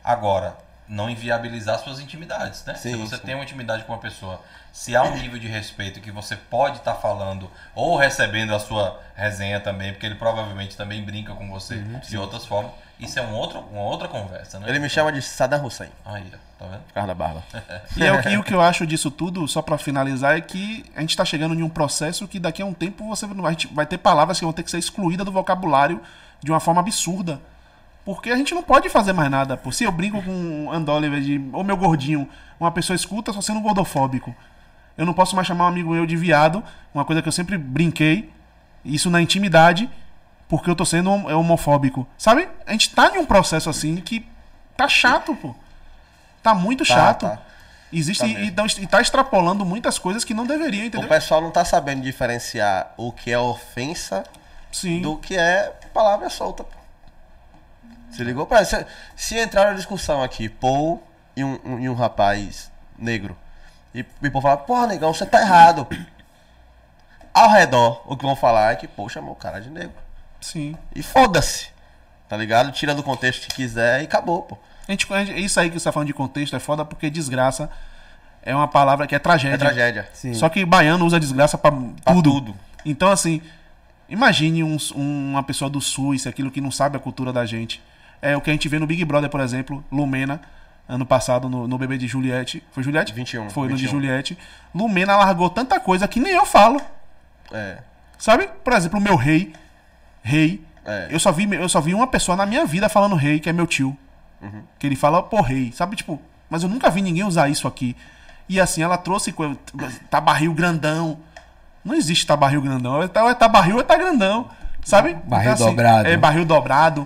[0.03, 0.57] Agora,
[0.87, 2.75] não inviabilizar suas intimidades, né?
[2.75, 3.21] Se Sim, você sim.
[3.23, 4.41] tem uma intimidade com uma pessoa,
[4.71, 8.99] se há um nível de respeito que você pode estar falando ou recebendo a sua
[9.15, 11.77] resenha também, porque ele provavelmente também brinca com você
[12.07, 14.69] de outras formas, isso é um outro, uma outra conversa, né?
[14.69, 16.23] Ele me chama de Saddam Hussein, Aí,
[16.59, 16.81] tá vendo?
[16.83, 17.43] por causa da barba.
[17.97, 20.41] E, é o que, e o que eu acho disso tudo, só pra finalizar, é
[20.41, 23.45] que a gente tá chegando em um processo que daqui a um tempo você não-
[23.45, 26.01] a gente vai ter palavras que vão ter que ser excluídas do vocabulário
[26.41, 27.39] de uma forma absurda.
[28.05, 29.55] Porque a gente não pode fazer mais nada.
[29.55, 29.71] Pô.
[29.71, 32.27] Se eu brinco com um Andoliver de ô meu gordinho,
[32.59, 34.35] uma pessoa escuta só sendo gordofóbico.
[34.97, 36.61] Eu não posso mais chamar um amigo meu de viado,
[36.93, 38.29] uma coisa que eu sempre brinquei,
[38.85, 39.89] isso na intimidade,
[40.47, 42.05] porque eu tô sendo é homofóbico.
[42.17, 42.47] Sabe?
[42.67, 44.27] A gente tá em um processo assim que
[44.77, 45.55] tá chato, pô.
[46.43, 47.21] Tá muito chato.
[47.21, 47.39] tá.
[47.91, 51.07] Existe Tá e, e tá- tá extrapolando muitas coisas que não deveria, O entendeu?
[51.07, 54.23] pessoal não tá sabendo diferenciar o que é ofensa
[54.71, 54.99] Sim.
[55.01, 56.65] do que é palavra solta.
[58.15, 58.45] Se ligou?
[58.45, 58.85] Pra, se,
[59.15, 61.01] se entrar na discussão aqui, Paul
[61.35, 63.35] e um, um- e um rapaz negro,
[63.93, 65.87] E e o povo fala, porra, negão, você tá errado.
[67.33, 69.95] Ao redor, o que vão falar é que, pô, chamou o cara de negro.
[70.39, 70.75] Sim.
[70.95, 71.69] E foda-se.
[72.29, 72.71] Tá ligado?
[72.71, 74.57] Tira do contexto que quiser e acabou, pô.
[74.87, 77.09] A gente, a gente- isso aí que você tá falando de contexto é foda porque
[77.09, 77.69] desgraça
[78.43, 79.55] é uma palavra que é tragédia.
[79.55, 80.09] É tragédia.
[80.13, 80.33] Sim.
[80.33, 82.31] Só que baiano usa desgraça pra, Pra tudo.
[82.31, 82.55] tudo.
[82.85, 83.41] Então, assim,
[84.09, 87.81] imagine um- uma pessoa do sul, isso aquilo que não sabe a cultura da gente.
[88.23, 90.39] É o que a gente vê no Big Brother, por exemplo, Lumena,
[90.87, 92.63] ano passado no, no bebê de Juliette.
[92.71, 93.11] Foi Juliette?
[93.11, 93.99] 21, Foi no de 21.
[93.99, 94.37] Juliette.
[94.73, 96.81] Lumena largou tanta coisa que nem eu falo.
[97.51, 97.79] É.
[98.17, 98.47] Sabe?
[98.63, 99.51] Por exemplo, o meu rei.
[100.21, 100.65] Rei.
[100.85, 101.09] É.
[101.11, 103.53] Eu, só vi, eu só vi uma pessoa na minha vida falando rei, que é
[103.53, 103.97] meu tio.
[104.41, 104.63] Uhum.
[104.79, 105.73] Que ele fala, pô, rei.
[105.73, 106.17] Sabe, tipo,
[106.49, 107.93] mas eu nunca vi ninguém usar isso aqui.
[108.47, 109.35] E assim, ela trouxe
[110.09, 111.19] tá barril grandão.
[111.83, 113.01] Não existe tá barril grandão.
[113.01, 114.49] Ou tá, ou é tá barril ou é tá grandão.
[114.81, 115.13] Sabe?
[115.25, 116.07] Barril assim, dobrado.
[116.07, 117.05] É barril dobrado.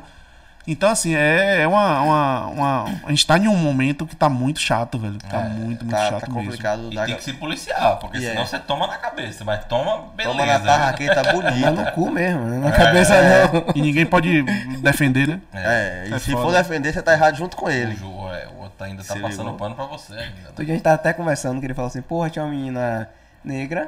[0.69, 4.27] Então, assim, é, é uma, uma, uma- A gente tá em um momento que tá
[4.27, 5.17] muito chato, velho.
[5.17, 6.43] Tá muito, muito Tá, chato tá mesmo.
[6.43, 6.91] complicado.
[6.91, 8.45] E da- tem que se policiar, porque E senão é.
[8.45, 9.45] você toma na cabeça.
[9.45, 10.37] Mas toma beleza.
[10.37, 10.65] Toma na né?
[10.65, 11.91] tarraqueta Mas no bonita.
[11.93, 12.57] cu mesmo, né?
[12.57, 12.59] É.
[12.59, 13.63] na cabeça não.
[13.75, 14.43] E ninguém pode
[14.81, 15.41] defender, né?
[15.53, 16.43] É, e É se foda.
[16.43, 17.95] for defender, você tá errado junto com O, ele.
[17.95, 19.53] Ju- é, o outro ainda tá Se passando ligou?
[19.57, 20.35] pano pra você ainda.
[20.35, 20.49] né?
[20.57, 23.09] A gente tava até conversando que ele falou assim, porra, tinha uma menina
[23.41, 23.87] negra,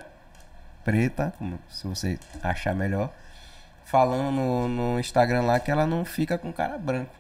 [0.86, 3.10] preta, como se você achar melhor,
[3.90, 7.12] falando no, no Instagram lá que ela não fica com cara branco.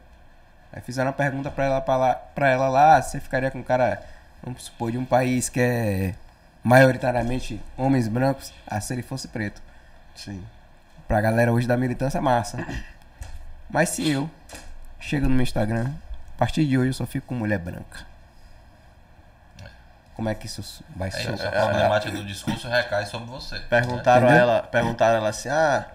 [0.71, 3.63] Aí fizeram uma pergunta pra ela, pra, lá, pra ela lá, "Ah, você ficaria com
[3.63, 4.01] cara,
[4.43, 6.13] vamos supor, de um país que é
[6.63, 9.61] maioritariamente homens brancos, ah, se ele fosse preto.
[10.15, 10.43] Sim.
[11.07, 12.63] Pra galera hoje da militância, massa.
[13.69, 14.29] Mas se eu
[14.99, 15.91] chego no meu Instagram,
[16.35, 18.05] a partir de hoje eu só fico com mulher branca.
[20.15, 21.33] Como é que isso vai É, ser?
[21.33, 23.57] isso, a problemática do discurso recai sobre você.
[23.61, 25.85] Perguntaram a ela, perguntaram a ela assim, ah.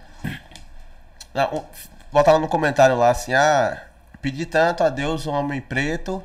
[1.35, 1.65] Não, o-
[2.13, 3.77] botaram no comentário lá assim, ah,
[4.23, 6.23] pedi tanto a Deus um homem preto,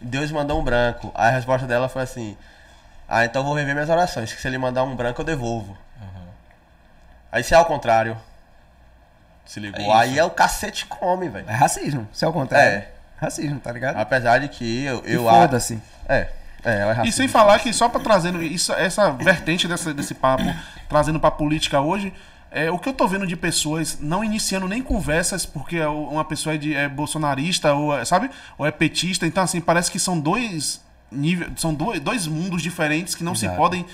[0.00, 1.10] Deus mandou um branco.
[1.14, 2.36] Aí a resposta dela foi assim,
[3.08, 5.76] ah, então eu vou rever minhas orações, que se ele mandar um branco eu devolvo.
[7.30, 8.16] Aí se é ao contrário.
[9.46, 9.80] Se ligou.
[9.80, 9.92] É.
[9.98, 11.48] Aí é o cacete come, velho.
[11.48, 12.68] É racismo, se é o contrário.
[12.78, 12.88] É.
[13.18, 13.96] Racismo, tá ligado?
[13.96, 15.02] Apesar de que eu.
[15.06, 15.80] E eu foda-se.
[16.08, 16.28] É,
[16.64, 17.16] é, ela é E racista.
[17.22, 20.42] sem falar que só pra trazendo isso, essa vertente dessa, desse papo,
[20.88, 22.12] trazendo pra política hoje,
[22.52, 26.24] é, o que eu tô vendo de pessoas não iniciando nem conversas porque é uma
[26.24, 28.30] pessoa é, de, é bolsonarista ou é, sabe?
[28.58, 30.80] Ou é petista, então assim, parece que são dois
[31.10, 33.58] níveis, são dois, dois mundos diferentes que não se Exato.
[33.58, 33.84] podem.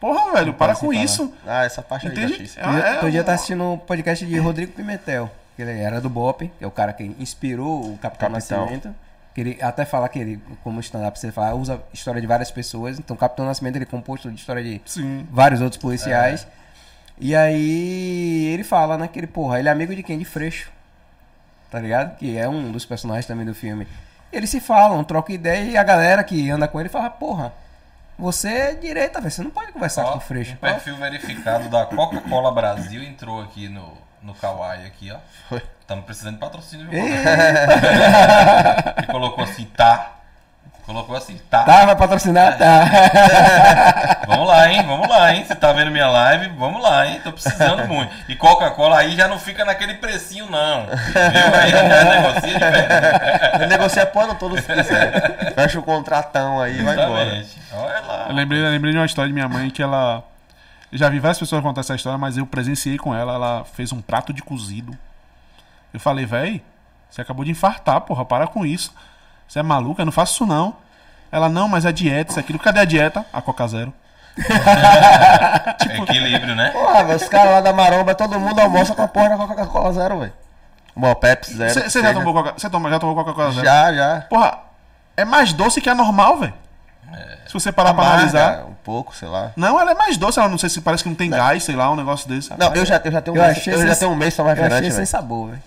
[0.00, 1.04] Porra, velho, para se com falar.
[1.04, 1.32] isso.
[1.46, 2.32] Ah, essa parte aí Entende?
[2.32, 2.58] já disse.
[2.58, 6.00] É, Outro dia- é, um- tava assistindo o podcast de Rodrigo Pimentel, que ele era
[6.00, 8.60] do Bop, que é o cara que inspirou o Capitão, Capitão.
[8.60, 8.94] Nascimento.
[9.34, 12.98] Que ele até fala que ele, como stand-up, você fala, usa história de várias pessoas.
[12.98, 15.24] Então, o Capitão Nascimento ele é composto de história de Sim.
[15.30, 16.46] vários outros policiais.
[17.20, 20.18] E aí ele fala, né, que ele, porra, ele é amigo de quem?
[20.18, 20.70] De Freixo.
[21.70, 22.16] Tá ligado?
[22.16, 23.86] Que é um dos personagens também do filme.
[24.32, 27.52] Eles se falam, trocam ideia e a galera que anda com ele fala, porra,
[28.18, 29.30] você é direita, velho.
[29.30, 30.54] Você não pode conversar Ó, com o Freixo.
[30.54, 33.92] um perfil verificado da Coca-Cola Brasil entrou aqui no,
[34.22, 35.18] no Kawaii aqui, ó.
[35.80, 36.88] Estamos precisando de patrocínio?
[36.92, 37.06] Ele
[39.08, 40.19] colocou assim, tá.
[40.90, 41.62] Colocou assim, tá.
[41.62, 42.58] Tá, vai patrocinar?
[42.58, 42.84] Tá.
[44.26, 44.82] Vamos lá, hein?
[44.82, 45.44] Vamos lá, hein?
[45.44, 46.48] Você tá vendo minha live?
[46.58, 47.20] Vamos lá, hein?
[47.22, 48.12] Tô precisando muito.
[48.28, 50.86] E Coca-Cola aí já não fica naquele precinho, não.
[50.86, 51.60] Viu?
[51.60, 53.68] Aí já negocia diferente.
[53.68, 55.54] Negocia pano todo se quiser.
[55.54, 57.22] Fecha o contratão aí e vai embora.
[57.22, 57.58] Exatamente.
[57.72, 58.26] Olha lá.
[58.28, 60.24] Eu lembrei, eu lembrei de uma história de minha mãe que ela.
[60.90, 63.34] Eu já vi várias pessoas contar essa história, mas eu presenciei com ela.
[63.34, 64.98] Ela fez um prato de cozido.
[65.94, 66.60] Eu falei, véi,
[67.08, 68.92] você acabou de infartar, porra, para com isso.
[69.50, 70.02] Você é maluca?
[70.02, 70.76] Eu não faço isso não.
[71.32, 72.56] Ela, não, mas é dieta, isso aquilo.
[72.56, 73.26] Cadê a dieta?
[73.32, 73.92] A Coca Zero.
[76.02, 76.70] Equilíbrio, né?
[76.70, 79.92] Porra, velho, os caras lá da Maromba, todo mundo almoça com a porra da Coca-Cola
[79.92, 80.32] zero, velho.
[80.94, 81.90] Bom, Pepsi zero.
[81.90, 83.66] Você já tomou Coca Você toma, já tomou Coca-Cola Zero?
[83.66, 84.20] Já, já.
[84.30, 84.56] Porra,
[85.16, 86.54] é mais doce que a normal, velho.
[87.48, 88.64] Se você parar pra Amarga analisar.
[88.66, 89.50] Um pouco, sei lá.
[89.56, 91.74] Não, ela é mais doce, ela não sei se parece que não tem gás, sei
[91.74, 92.56] lá, um negócio desse.
[92.56, 94.36] Não, eu já, eu já tenho um Eu mês, achei eu já tenho um mês
[94.36, 95.62] tomar Eu achei sem sabor, velho.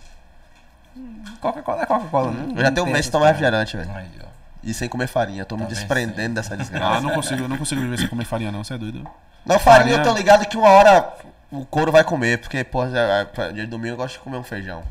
[1.42, 2.54] Coca-Cola é Coca-Cola, né?
[2.56, 3.92] Eu já tenho um mês tomar refrigerante, velho.
[3.96, 4.28] Aí, ó.
[4.64, 5.42] E sem comer farinha.
[5.42, 7.02] Eu tô me desprendendo dessa Ah, desgraça.
[7.02, 9.00] não consigo, eu não consigo viver sem comer farinha, não, você é doido.
[9.46, 11.14] Não, farinha, Farinha- eu tô ligado que uma hora
[11.52, 12.40] o couro vai comer.
[12.40, 14.82] Porque, pô, dia de domingo eu gosto de comer um feijão.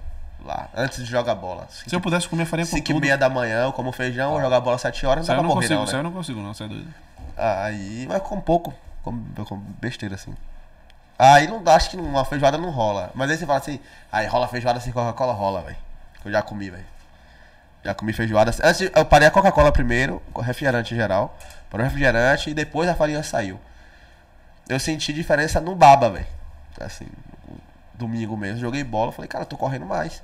[0.45, 1.67] Lá, antes de jogar bola.
[1.71, 3.01] Se eu pudesse comer farinha com 5 e tudo.
[3.01, 5.61] meia da manhã eu como feijão, vou jogar bola 7 horas, não dá pra morrer
[5.69, 5.99] consigo, não, isso né?
[6.01, 6.89] eu não consigo, não, você é doido.
[7.37, 10.35] Aí, mas com pouco, como, como besteira assim.
[11.19, 13.11] Aí não acho que uma feijoada não rola.
[13.15, 13.79] Mas aí você fala assim,
[14.11, 15.77] aí rola feijoada sem Coca-Cola, rola, velho.
[16.25, 16.85] Eu já comi, velho.
[17.85, 18.53] Já comi feijoada.
[18.63, 21.37] Antes eu parei a Coca-Cola primeiro, com refrigerante em geral.
[21.69, 23.61] Parei o refrigerante e depois a farinha saiu.
[24.69, 26.27] Eu senti diferença no baba, velho.
[26.81, 27.07] Assim,
[27.95, 30.23] domingo mesmo, joguei bola, falei, cara, tô correndo mais.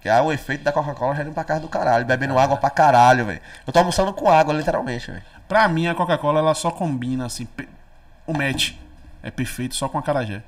[0.00, 2.70] Que é o efeito da Coca-Cola já indo pra casa do caralho, bebendo água pra
[2.70, 3.40] caralho, velho.
[3.66, 5.22] Eu tô almoçando com água, literalmente, velho.
[5.48, 7.46] Pra mim, a Coca-Cola, ela só combina, assim,
[8.26, 8.72] o match
[9.22, 10.42] é perfeito só com a carajé.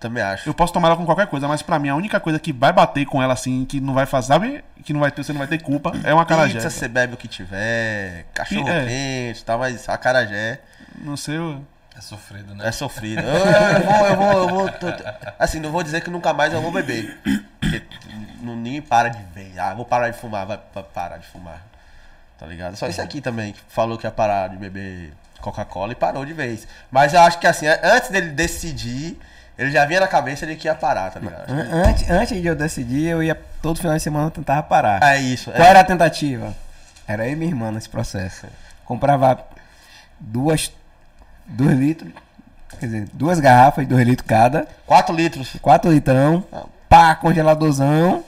[0.00, 0.48] Também acho.
[0.48, 2.72] Eu posso tomar ela com qualquer coisa, mas pra mim, a única coisa que vai
[2.72, 4.64] bater com ela, assim, que não vai fazer, sabe?
[4.82, 6.54] Que não vai ter, você não vai ter culpa, é uma carajé.
[6.54, 8.86] Pizza, você bebe o que tiver, cachorro É.
[8.86, 10.58] quente e tal, mas a carajé
[10.98, 11.62] Não sei, eu...
[11.96, 12.66] É sofrido, né?
[12.66, 13.20] é sofrido.
[13.20, 14.68] Eu, eu vou, eu vou, eu vou.
[14.72, 15.04] tô- tô-
[15.38, 17.18] assim, não vou dizer que nunca mais eu vou beber.
[17.60, 17.82] Porque
[18.40, 19.52] não, ninguém para de ver.
[19.58, 21.60] Ah, vou parar de fumar, vai, vai parar de fumar.
[22.38, 22.74] Tá ligado?
[22.76, 25.12] Só esse aqui também, que falou que ia parar de beber
[25.42, 26.66] Coca-Cola e parou de vez.
[26.90, 29.18] Mas eu acho que assim, antes dele decidir,
[29.60, 31.50] ele já vinha na cabeça de que ia parar, tá ligado?
[31.50, 35.02] An- Antes, antes de eu decidir, eu ia todo final de semana eu tentava parar.
[35.02, 35.50] É isso.
[35.50, 35.70] Qual É.
[35.70, 36.54] era a tentativa?
[37.06, 38.46] Era eu e minha irmã nesse processo.
[38.84, 39.38] Comprava
[40.18, 40.72] duas,
[41.46, 42.12] dois litros,
[42.78, 45.56] quer dizer, duas garrafas de dois litros cada, 4 litros.
[45.60, 46.42] quatro litrão,
[46.88, 48.24] pá, congeladorzão.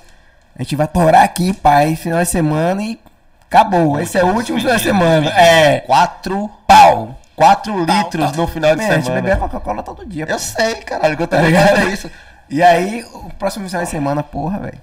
[0.58, 3.00] A gente vai torar aqui, pai, final de semana e
[3.48, 3.98] acabou.
[4.00, 5.30] Esse é o último final de semana.
[5.30, 7.18] É, 4 pau.
[7.36, 9.36] 4 litros no final de Man, a gente bebia semana.
[9.48, 10.26] Coca-Cola todo dia.
[10.28, 12.10] Eu sei, caralho, que eu tô Tá ligado é isso.
[12.50, 14.78] E aí, o próximo final de semana, porra, velho.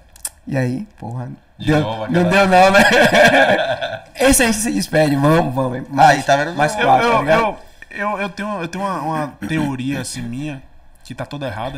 [0.48, 1.30] E aí, porra.
[1.58, 2.80] De deu- novo, não deu não, né?
[4.16, 5.88] Esse aí se despede, vamos, vamos.
[5.90, 6.56] Mais, Aí, tá vendo?
[6.56, 7.56] Mais Eu- quatro, eu, tá eu, ligado?
[7.92, 10.62] eu, eu, tenho, eu tenho uma, uma teoria assim minha
[11.04, 11.78] que tá toda errada.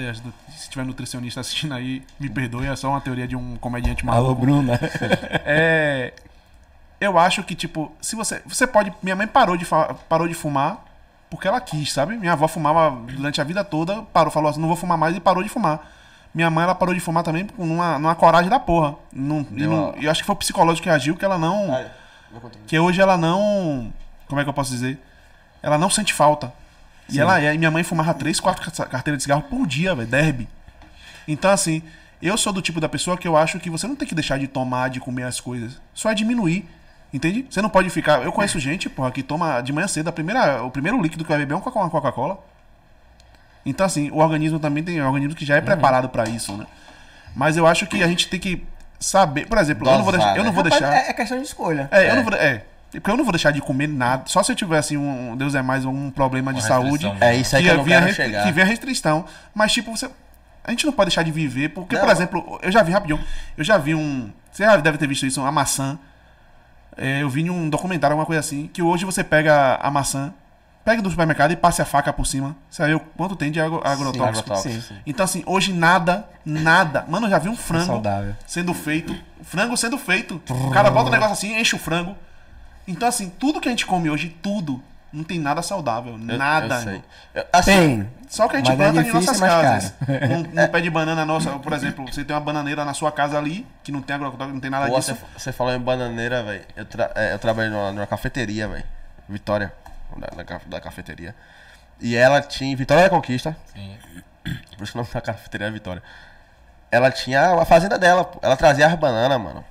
[0.56, 4.22] Se tiver nutricionista assistindo aí, me perdoe, é só uma teoria de um comediante Alô,
[4.24, 4.42] maluco.
[4.42, 4.80] Bruna.
[5.46, 6.14] É.
[7.02, 8.42] Eu acho que, tipo, se você.
[8.46, 8.94] Você pode.
[9.02, 9.66] Minha mãe parou de,
[10.08, 10.86] parou de fumar
[11.30, 12.16] porque ela quis, sabe?
[12.16, 15.20] Minha avó fumava durante a vida toda, parou, falou assim, não vou fumar mais e
[15.20, 15.80] parou de fumar.
[16.34, 18.96] Minha mãe, ela parou de fumar também com numa, numa coragem da porra.
[19.52, 21.74] E não- uma- eu acho que foi o psicológico que reagiu, que ela não.
[22.68, 23.92] Que hoje ela não.
[24.28, 24.98] Como é que eu posso dizer?
[25.64, 26.54] Ela não sente falta.
[27.10, 27.54] E ela é.
[27.54, 30.08] E minha mãe fumava 3, 4 carteiras de cigarro por dia, velho.
[30.08, 30.48] Derby.
[31.28, 31.82] Então, assim,
[32.22, 34.38] eu sou do tipo da pessoa que eu acho que você não tem que deixar
[34.40, 35.80] de tomar, de comer as coisas.
[35.94, 36.70] Só é diminuir.
[37.14, 37.46] Entende?
[37.50, 38.24] Você não pode ficar.
[38.24, 41.30] Eu conheço gente, porra, que toma de manhã cedo a primeira, o primeiro líquido que
[41.30, 42.40] vai beber é uma Coca-Cola.
[43.66, 46.66] Então, assim, o organismo também tem um organismo que já é preparado pra isso, né?
[47.36, 48.66] Mas eu acho que a gente tem que
[49.00, 49.46] saber.
[49.48, 50.38] Por exemplo, eu não vou Dosar, deixar.
[50.40, 50.56] Eu não né?
[50.56, 50.96] vou Rapaz, deixar.
[51.08, 51.88] é, é questão de escolha.
[51.92, 52.34] É, eu não vou.
[52.34, 52.64] É.
[52.92, 54.24] Porque eu não vou deixar de comer nada.
[54.26, 55.36] Só se eu tiver, assim, um.
[55.38, 57.06] Deus é mais, um problema de saúde.
[57.22, 58.44] É isso aí que eu não quero restri- chegar.
[58.44, 59.26] Que vem a restrição.
[59.54, 60.10] Mas, tipo, você.
[60.64, 62.12] A gente não pode deixar de viver, porque, por Não.
[62.12, 63.20] exemplo, eu já vi rapidinho.
[63.58, 64.32] Eu já vi um.
[64.52, 65.98] Você já deve ter visto isso, uma maçã.
[66.98, 70.34] É, eu vi em um documentário, alguma coisa assim, que hoje você pega a maçã,
[70.84, 72.56] pega do supermercado e passe a faca por cima.
[72.70, 74.24] Você vai ver o quanto tem de agro- agrotóxico.
[74.54, 74.74] agrotóxico.
[74.74, 74.96] Sim, sim.
[75.06, 77.06] Então, assim, hoje nada, nada.
[77.08, 78.36] Mano, eu já vi um frango saudável.
[78.46, 79.16] sendo feito.
[79.44, 80.42] Frango sendo feito.
[80.50, 82.16] O cara bota um negócio assim, enche o frango.
[82.88, 84.82] Então, assim, tudo que a gente come hoje, tudo,
[85.12, 86.14] não tem nada saudável.
[86.14, 87.02] Eu- nada.
[87.36, 88.10] eu assim, Tem.
[88.30, 89.94] Só que a gente é planta em difícil, nossas casas.
[90.08, 93.38] Um, um pé de banana nossa, por exemplo, você tem uma bananeira na sua casa
[93.38, 95.18] ali, que não tem agrotóxico, não tem nada Pô, disso.
[95.38, 96.64] você, falou em bananeira, velho.
[96.76, 98.86] Eu, tra é, eu trabalhei numa, numa cafeteria, velho.
[99.28, 99.74] Vitória,
[100.36, 101.36] na ca- da cafeteria.
[102.00, 102.76] E ela tinha.
[102.76, 103.98] Vitória da Conquista, Sim.
[104.78, 106.02] por isso que o nome da cafeteria é Vitória.
[106.90, 108.40] Ela tinha a fazenda dela, pô.
[108.42, 109.64] Ela trazia as bananas, mano.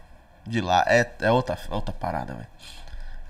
[0.47, 0.85] De lá.
[0.87, 2.47] É, é outra, outra parada, velho.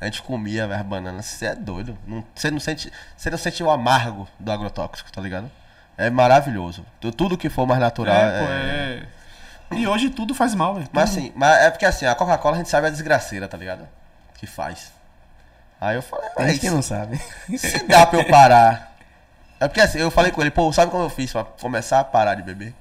[0.00, 1.26] A gente comia, velho, as bananas.
[1.26, 1.96] Você é doido.
[2.06, 5.50] Não- Você não, sente, você não sente o amargo do agrotóxico, tá ligado?
[5.98, 6.84] É maravilhoso.
[7.00, 8.14] Tu- Tudo que for mais natural.
[8.14, 9.02] É, pô, é-
[9.72, 9.76] é.
[9.76, 10.88] E hoje tudo faz mal, velho.
[10.92, 13.86] Mas assim, mas é porque assim, a Coca-Cola a gente sabe a desgraceira, tá ligado?
[14.38, 14.90] Que faz.
[15.80, 17.18] Aí eu falei, "Mas gente que não sabe.
[17.58, 18.92] se dá pra eu parar.
[19.60, 22.04] É porque assim, eu falei com ele, pô, sabe como eu fiz pra começar a
[22.04, 22.74] parar de beber?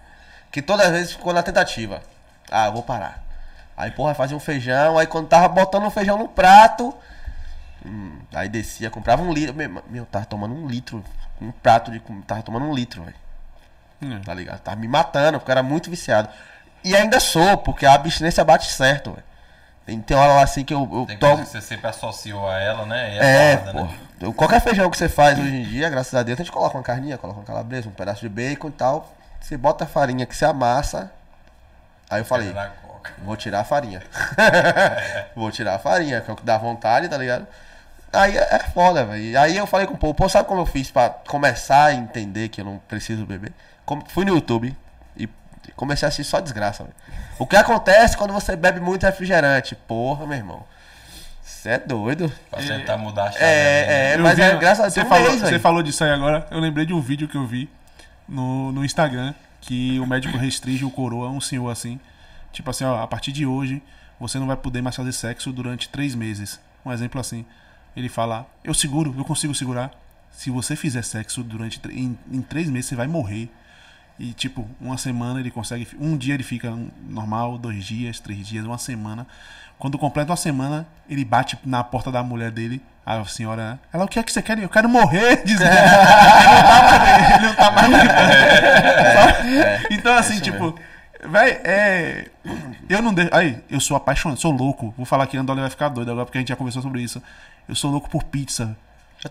[0.51, 2.01] Que todas as vezes ficou na tentativa.
[2.49, 3.21] Ah, eu vou parar.
[3.77, 6.93] Aí, porra, fazia um feijão, aí quando tava botando o feijão no prato,
[7.85, 9.53] hum, aí descia, comprava um litro.
[9.53, 11.03] Meu, meu, tava tomando um litro,
[11.41, 13.15] um prato de tava tomando um litro, velho.
[14.01, 14.21] Hum.
[14.21, 14.59] Tá ligado?
[14.61, 16.29] Tava me matando, porque era muito viciado.
[16.83, 19.23] E ainda sou, porque a abstinência bate certo, velho.
[19.85, 21.43] Tem, tem hora lá assim que eu, eu Tem tomo.
[21.43, 23.15] que você sempre associou a ela, né?
[23.15, 23.83] E É, foda, pô.
[24.27, 24.33] né?
[24.35, 26.83] Qualquer feijão que você faz hoje em dia, graças a Deus, a gente coloca uma
[26.83, 29.11] carninha, coloca uma calabresa, um pedaço de bacon e tal.
[29.41, 31.11] Você bota a farinha que você amassa.
[32.09, 32.53] Aí eu falei,
[33.23, 34.03] vou tirar a farinha.
[35.35, 37.47] vou tirar a farinha, que é o que dá vontade, tá ligado?
[38.11, 39.39] Aí é é foda, velho.
[39.39, 42.49] Aí eu falei com o povo, pô, sabe como eu fiz pra começar a entender
[42.49, 43.53] que eu não preciso beber?
[43.85, 44.75] Com- Fui no YouTube
[45.15, 45.29] e
[45.75, 46.95] comecei a assistir só desgraça, velho.
[47.37, 49.75] O que acontece quando você bebe muito refrigerante?
[49.75, 50.63] Porra, meu irmão.
[51.43, 52.31] Você é doido.
[52.49, 53.43] Pra tentar mudar a chave.
[53.43, 54.93] ali, É, é, Eu mas vi- é graças a Deus.
[54.93, 56.47] você falou, mês, você falou disso aí agora.
[56.51, 57.69] Eu lembrei de um vídeo que eu vi
[58.27, 61.99] no, no Instagram que o médico restringe o coroa, um senhor assim.
[62.51, 63.83] Tipo assim, ó, a partir de hoje
[64.19, 66.59] você não vai poder mais fazer sexo durante três meses.
[66.85, 67.45] Um exemplo assim.
[67.95, 69.91] Ele fala, eu seguro, eu consigo segurar.
[70.31, 73.49] Se você fizer sexo durante em, em três meses, você vai morrer.
[74.19, 75.87] E, tipo, uma semana ele consegue.
[75.99, 79.25] Um dia ele fica normal, dois dias, três dias, uma semana.
[79.77, 82.81] Quando completa uma semana, ele bate na porta da mulher dele.
[83.05, 83.79] A senhora.
[83.91, 84.59] Ela, o que é que você quer?
[84.59, 85.41] Eu quero morrer!
[85.43, 85.69] Diz ele.
[87.33, 87.87] ele não tá mais.
[87.87, 89.87] Ele não tá mais.
[89.89, 90.77] então, assim, tipo.
[91.23, 92.27] Véi, é.
[92.89, 93.33] Eu não deixo.
[93.33, 94.93] Aí, eu sou apaixonado, sou louco.
[94.97, 97.01] Vou falar que a Andole vai ficar doido agora porque a gente já conversou sobre
[97.01, 97.21] isso.
[97.69, 98.75] Eu sou louco por pizza.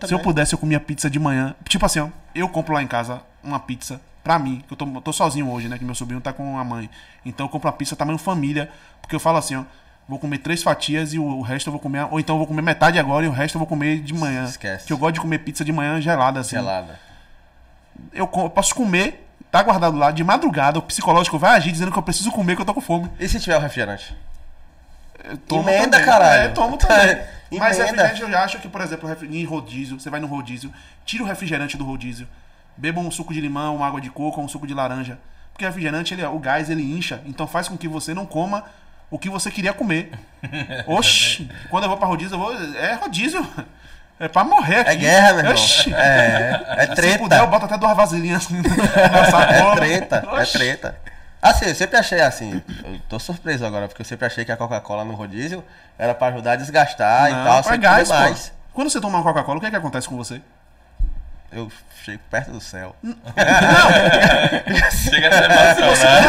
[0.07, 1.57] Se eu pudesse, eu comia pizza de manhã.
[1.69, 4.87] Tipo assim, ó, eu compro lá em casa uma pizza pra mim, que eu tô,
[5.01, 5.77] tô sozinho hoje, né?
[5.77, 6.89] Que meu sobrinho tá com a mãe.
[7.27, 8.71] Então eu compro uma pizza tamanho família,
[9.01, 9.65] porque eu falo assim, ó,
[10.09, 12.07] vou comer três fatias e o, o resto eu vou comer.
[12.11, 14.45] Ou então eu vou comer metade agora e o resto eu vou comer de manhã.
[14.45, 14.87] Esquece.
[14.87, 16.55] Que eu gosto de comer pizza de manhã gelada, assim.
[16.55, 17.01] Gelada.
[18.13, 21.99] Eu, eu posso comer, tá guardado lá, de madrugada, o psicológico vai agir dizendo que
[21.99, 23.11] eu preciso comer, que eu tô com fome.
[23.19, 24.15] E se tiver o refrigerante?
[25.47, 26.07] Tomo Emenda, também.
[26.07, 26.43] caralho.
[26.43, 27.19] É, tomo também.
[27.51, 27.83] Mas Emenda.
[28.05, 30.73] refrigerante eu já acho que, por exemplo, em rodízio, você vai no rodízio,
[31.05, 32.29] tira o refrigerante do rodízio,
[32.77, 35.19] beba um suco de limão, uma água de coco, um suco de laranja.
[35.53, 38.65] Porque refrigerante, ele, o gás, ele incha, então faz com que você não coma
[39.11, 40.11] o que você queria comer.
[40.87, 42.55] Oxi, quando eu vou pra rodízio, eu vou.
[42.77, 43.45] É rodízio.
[44.21, 44.91] É pra morrer aqui.
[44.91, 45.53] É guerra, meu irmão.
[45.53, 45.95] Oxi.
[45.95, 47.19] É, é Se treta.
[47.19, 50.53] puder, eu boto até duas vasilhinhas assim É treta, é Oxi.
[50.53, 51.01] treta.
[51.41, 54.57] Assim, eu sempre achei assim, eu tô surpreso agora, porque eu sempre achei que a
[54.57, 55.65] Coca-Cola no rodízio
[55.97, 58.25] era pra ajudar a desgastar e Não, tal, é sempre gás, comer pô.
[58.29, 58.53] mais.
[58.73, 60.41] Quando você toma uma Coca-Cola, o que é que acontece com você?
[61.51, 61.71] Eu
[62.05, 62.95] chego perto do céu.
[64.91, 66.27] Chega a ser emocionado.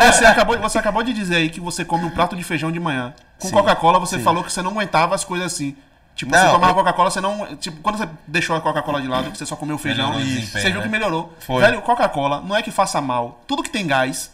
[0.00, 2.70] Não, você acabou, você acabou de dizer aí que você come um prato de feijão
[2.70, 3.12] de manhã.
[3.38, 4.22] Com Sim, Coca-Cola, você sim.
[4.22, 5.76] falou que você não aguentava as coisas assim.
[6.14, 7.56] Tipo, Não, você tomava eu- Coca-Cola, você não.
[7.56, 10.30] Tipo, quando você deixou a Coca-Cola de lado, que você só comeu feijão, Melhorou o
[10.30, 10.82] e desempenho, você viu né?
[10.86, 11.32] que melhorou.
[11.40, 11.60] Foi.
[11.62, 13.40] Velho, Coca-Cola não é que faça mal.
[13.46, 14.30] Tudo que tem gás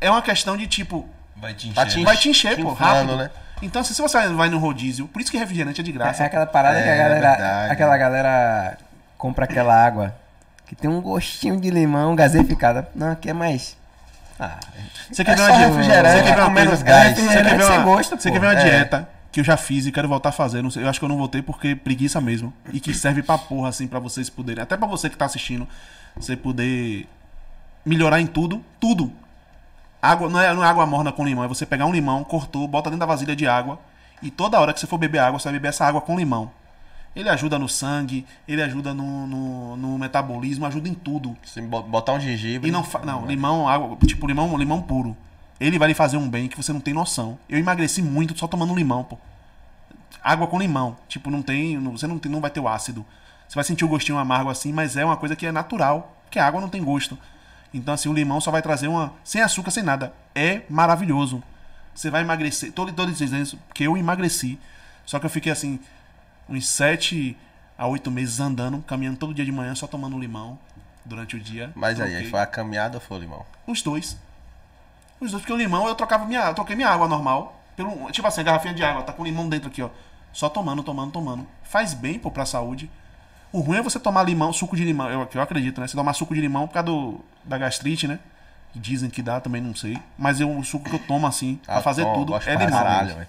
[0.00, 1.08] é uma questão de tipo.
[1.36, 2.04] Vai te Vai te encher.
[2.04, 3.16] Vai te encher, Te pô, inflando, rápido.
[3.16, 3.30] né?
[3.62, 6.22] Então, se você vai no rodízio, por isso que refrigerante é de graça.
[6.22, 7.14] É aquela parada que a É, galera.
[7.36, 7.72] verdade.
[7.72, 8.78] Aquela galera
[9.16, 10.14] compra aquela água
[10.66, 12.88] que tem um gostinho de limão gaseificada.
[12.94, 13.76] Não, aqui é mais.
[14.38, 14.58] Ah,
[15.10, 16.10] Você quer É ver uma dieta?
[16.10, 17.16] Você quer ver uma menos gás.
[17.18, 18.64] Você quer ver uma, você quer ver uma É.
[18.64, 20.62] dieta que eu já fiz e quero voltar a fazer.
[20.76, 22.52] Eu acho que eu não voltei porque preguiça mesmo.
[22.72, 24.62] E que serve pra porra, assim, pra vocês poderem.
[24.62, 25.66] Até pra você que tá assistindo,
[26.16, 27.08] você poder
[27.84, 28.62] melhorar em tudo.
[28.80, 29.12] Tudo.
[30.04, 32.68] Água, não é, não é água morna com limão, é você pegar um limão, cortou,
[32.68, 33.78] bota dentro da vasilha de água.
[34.20, 36.50] E toda hora que você for beber água, você vai beber essa água com limão.
[37.16, 41.34] Ele ajuda no sangue, ele ajuda no, no, no metabolismo, ajuda em tudo.
[41.42, 42.68] Se bo- botar um gengibre.
[42.68, 45.16] E não, não, limão, água, tipo limão, limão puro.
[45.58, 47.38] Ele vai lhe fazer um bem que você não tem noção.
[47.48, 49.16] Eu emagreci muito só tomando limão, pô.
[50.22, 53.06] Água com limão, tipo, não tem, você não tem, não vai ter o ácido.
[53.48, 56.38] Você vai sentir o gostinho amargo assim, mas é uma coisa que é natural, porque
[56.38, 57.16] a água não tem gosto.
[57.74, 60.14] Então assim, o limão só vai trazer uma sem açúcar, sem nada.
[60.34, 61.42] É maravilhoso.
[61.92, 62.72] Você vai emagrecer.
[62.72, 64.58] Tô, tô dizendo isso porque eu emagreci.
[65.04, 65.80] Só que eu fiquei assim
[66.48, 67.36] uns 7
[67.76, 70.58] a 8 meses andando, caminhando todo dia de manhã só tomando limão
[71.04, 71.72] durante o dia.
[71.74, 73.44] Mas aí, foi a caminhada ou foi o limão?
[73.66, 74.16] Os dois.
[75.20, 77.60] Os dois, porque o limão eu trocava minha, eu troquei minha água normal.
[77.76, 79.90] Pelo, tipo assim, a garrafinha de água, tá com limão dentro aqui, ó.
[80.32, 81.46] Só tomando, tomando, tomando.
[81.64, 82.88] Faz bem, pô, pra saúde.
[83.54, 85.86] O ruim é você tomar limão, suco de limão, eu, eu acredito, né?
[85.86, 88.18] Você tomar suco de limão por causa do, da gastrite, né?
[88.72, 89.96] Que Dizem que dá, também não sei.
[90.18, 92.70] Mas eu, o suco que eu tomo assim, pra Ah, fazer tudo, é limão.
[92.70, 93.26] Caralho.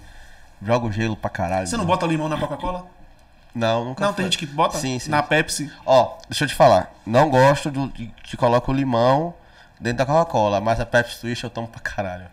[0.63, 1.67] Joga o gelo pra caralho.
[1.67, 2.87] Você não bota limão na Coca-Cola?
[3.53, 4.15] Não, nunca Não, foi.
[4.23, 5.09] tem gente que bota Sim, sim.
[5.11, 5.71] na Pepsi.
[5.85, 6.91] Ó, deixa eu te falar.
[7.05, 9.33] Não gosto do, de que coloca o limão
[9.79, 12.25] dentro da Coca-Cola, mas a Pepsi Twist eu tomo pra caralho.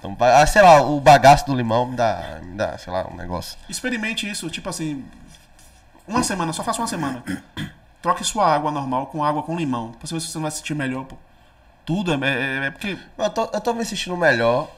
[0.00, 3.06] Tomo pra- ah, sei lá, o bagaço do limão me dá, me dá, sei lá,
[3.06, 3.56] um negócio.
[3.68, 5.04] Experimente isso, tipo assim,
[6.06, 7.22] uma semana, só faça uma semana.
[8.02, 10.50] Troque sua água normal com água com limão, pra você ver se você não vai
[10.50, 11.16] se sentir melhor, pô.
[11.86, 14.70] Tudo é, é, é porque Eu tô, eu tô me sentindo melhor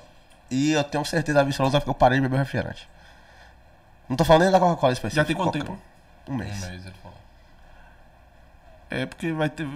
[0.50, 2.88] e eu tenho certeza absoluta que eu parei de beber refrigerante.
[4.08, 5.22] Não tô falando nem da Coca-Cola específica.
[5.22, 5.78] já tem quanto Coca- tempo?
[6.28, 6.62] Um mês.
[6.62, 7.18] Um mês, ele falou.
[8.90, 9.68] É porque vai ter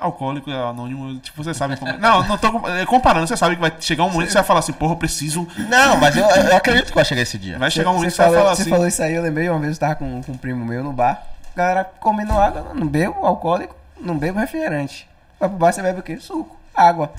[0.00, 1.92] alcoólico anônimo, tipo, você sabe como.
[1.98, 4.46] Não, não tô é, comparando, você sabe que vai chegar um momento que você vai
[4.46, 5.46] falar assim, porra, eu preciso.
[5.68, 7.58] Não, mas eu, eu acredito que vai chegar esse dia.
[7.58, 8.70] Vai chegar um momento Você que você vai falou, falar você assim.
[8.70, 10.92] falou isso aí, eu lembrei uma vez eu tava com, com um primo meu no
[10.92, 11.22] bar.
[11.54, 15.08] A galera comendo água, não, não bebo alcoólico, não bebo refrigerante.
[15.38, 16.16] Vai pro bar, você bebe o quê?
[16.18, 17.12] Suco, água.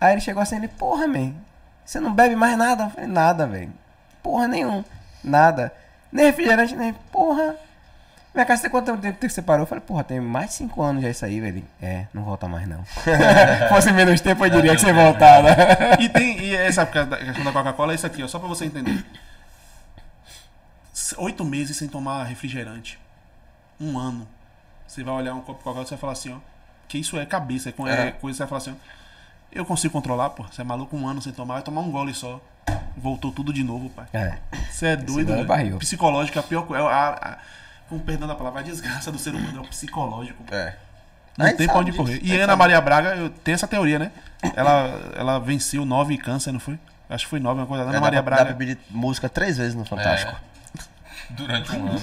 [0.00, 1.32] Aí ele chegou assim, ele, porra, man,
[1.84, 2.84] você não bebe mais nada?
[2.84, 3.72] Eu falei, nada, velho.
[4.22, 4.84] Porra nenhum.
[5.22, 5.72] Nada.
[6.10, 6.92] Nem refrigerante, nem.
[7.10, 7.56] Porra.
[8.34, 9.64] Minha casa tem quanto tempo que você parou?
[9.64, 11.62] Eu falei, porra, tem mais de 5 anos já isso aí, velho.
[11.80, 12.82] É, não volta mais não.
[13.68, 15.48] Fosse menos tempo, eu diria que você voltava.
[16.00, 16.38] E tem.
[16.40, 19.04] E essa questão da Coca-Cola é isso aqui, ó, só pra você entender.
[21.18, 22.98] Oito meses sem tomar refrigerante.
[23.78, 24.26] Um ano.
[24.86, 26.38] Você vai olhar um copo de Coca-Cola e você vai falar assim, ó.
[26.88, 28.10] Que isso é cabeça, é, é É.
[28.12, 28.92] coisa, você vai falar assim, ó.
[29.52, 30.44] Eu consigo controlar, pô.
[30.44, 32.40] Você é maluco um ano sem tomar, vai tomar um gole só.
[32.96, 34.06] Voltou tudo de novo, pai.
[34.14, 34.38] É.
[34.70, 35.78] Você é doido, é barril.
[35.78, 36.82] Psicológico, é a pior coisa.
[36.82, 37.38] É a, a,
[37.92, 40.42] com perdão da palavra, a desgraça do ser humano é o psicológico.
[40.50, 40.74] É.
[41.36, 42.20] Não tem pra onde correr.
[42.22, 42.58] E Ana sabe.
[42.58, 44.10] Maria Braga, eu tenho essa teoria, né?
[44.54, 46.78] Ela, ela venceu nove câncer, não foi?
[47.08, 47.84] Acho que foi nove, uma coisa.
[47.84, 48.58] Ana É, Maria dá, pra, dá pra Braga.
[48.58, 50.34] pedir música três vezes no Fantástico.
[51.30, 51.98] Durante um ano.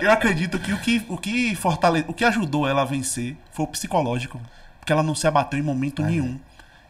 [0.00, 2.04] E eu acredito que o que, o que fortale...
[2.08, 4.40] o que ajudou ela a vencer foi o psicológico.
[4.78, 6.38] Porque ela não se abateu em momento nenhum.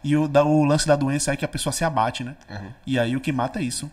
[0.03, 2.35] E o, da- o lance da doença é que a pessoa se abate, né?
[2.85, 3.91] E aí o que mata é isso.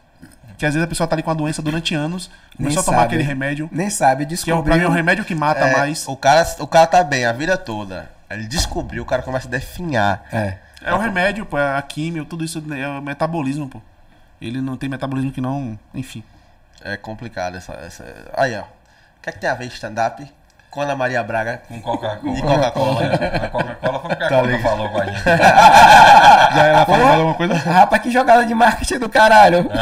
[0.59, 3.03] Que às vezes a pessoa tá ali com a doença durante anos, começou a tomar
[3.05, 4.63] aquele remédio, Nem sabe, que é, o- descobriu.
[4.65, 6.07] pra mim é o remédio que mata É, mais.
[6.09, 8.11] O cara, o cara tá bem a vida toda.
[8.29, 10.25] Ele descobriu, o cara começa a definhar.
[10.33, 10.59] É.
[10.83, 13.81] É o remédio, pô, é a químio, tudo isso é o metabolismo, pô.
[14.41, 15.79] Ele não tem metabolismo que não.
[15.95, 16.23] Enfim.
[16.83, 17.73] É complicado essa.
[17.75, 18.05] essa...
[18.37, 18.63] Aí, ó.
[18.63, 20.25] O que é que tem a ver stand-up
[20.79, 21.61] com Ana Maria Braga?
[21.69, 22.35] Com Coca-Cola.
[22.39, 23.01] E Coca-Cola.
[23.43, 25.23] A Coca-Cola foi o que a Coca falou com a gente.
[26.55, 27.55] Já ela falou alguma coisa?
[27.55, 29.69] Rapaz, que jogada de marketing do caralho.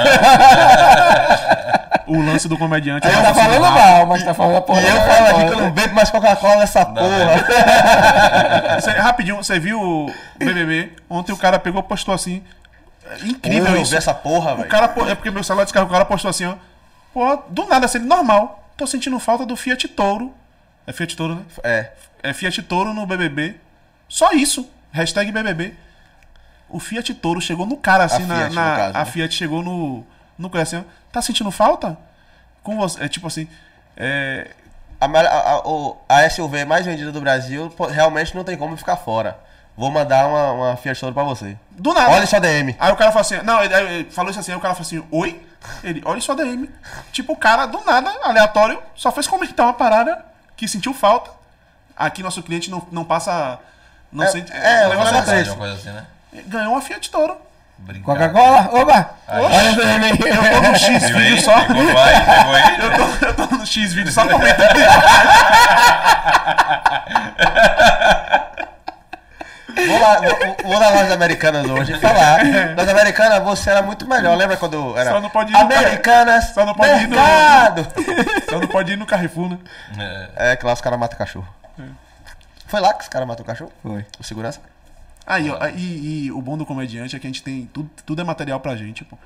[2.09, 3.05] O lance do comediante.
[3.05, 4.81] Ele ela tá assim, falando mal, mas tá falando a porra.
[4.81, 5.44] E eu falo aqui Coca-Cola.
[5.48, 8.81] que eu não bebo mais Coca-Cola nessa porra.
[8.81, 10.93] Cê- rapidinho, você viu o BBB?
[11.10, 12.44] Ontem o cara pegou e postou assim.
[13.10, 13.97] é Incrível eu isso.
[13.97, 14.68] essa porra, O velho.
[14.68, 16.55] cara, po- é porque meu celular descarregou, o cara postou assim, ó.
[17.12, 18.62] Pô, do nada, assim, normal.
[18.77, 20.32] Tô sentindo falta do Fiat Touro.
[20.87, 21.43] É Fiat Touro, né?
[21.63, 21.93] É.
[22.23, 23.57] É Fiat Toro no BBB.
[24.09, 24.69] Só isso.
[24.93, 25.75] Hashtag BBB.
[26.69, 28.37] O Fiat Toro chegou no cara, assim, A na.
[28.37, 29.05] Fiat, na- caso, a né?
[29.07, 30.05] Fiat chegou no.
[30.39, 31.97] No cara, assim, Tá sentindo falta?
[32.63, 33.05] Com você.
[33.05, 33.49] É tipo assim.
[33.97, 34.51] É.
[35.01, 39.39] A, a, a, SUV mais vendida do Brasil realmente não tem como ficar fora.
[39.77, 41.57] Vou mandar uma, uma Fiat Toro pra você.
[41.71, 42.11] Do nada.
[42.11, 42.75] Olha sua DM.
[42.79, 44.87] Aí o cara falou assim, não, ele, ele falou isso assim, aí o cara falou
[44.87, 45.43] assim, oi?
[45.85, 46.71] Ele, olha sua DM.
[47.13, 50.25] Tipo, o cara, do nada, aleatório, só fez comentar uma parada
[50.57, 51.31] que sentiu falta.
[51.97, 53.59] Aqui nosso cliente não, não passa.
[54.12, 54.53] Não É- sente.
[54.53, 54.87] é, é
[55.37, 55.51] é esse.
[55.51, 56.05] Uma coisa assim, né?
[56.47, 57.37] Ganhou uma Fiat Toro.
[58.03, 58.70] Coca-Cola?
[58.73, 59.11] Oba!
[59.28, 61.24] Eu tô no X Viu aí?
[61.24, 61.61] vídeo só.
[61.65, 62.81] Pegou ar, pegou aí.
[62.81, 64.66] Eu tô, eu tô no X vídeo só comentando.
[69.86, 72.40] Vou, lá, vou, vou na loja americanas hoje e falar.
[72.77, 74.36] Loja americana, você era muito melhor.
[74.36, 77.16] Lembra quando era Só não pode ir no Americanas, Só não pode ir no-.
[78.48, 79.59] Só não pode ir no Carrefour, né?
[79.98, 81.48] É, É, que lá os caras matam cachorro.
[82.66, 83.73] Foi lá que os caras matam o cachorro?
[83.82, 84.05] Foi.
[84.19, 84.61] O segurança?
[85.27, 87.66] Aí, ó, e, e o bom do comediante é que a gente tem.
[87.66, 89.19] Tudo, tudo é material pra gente, pô.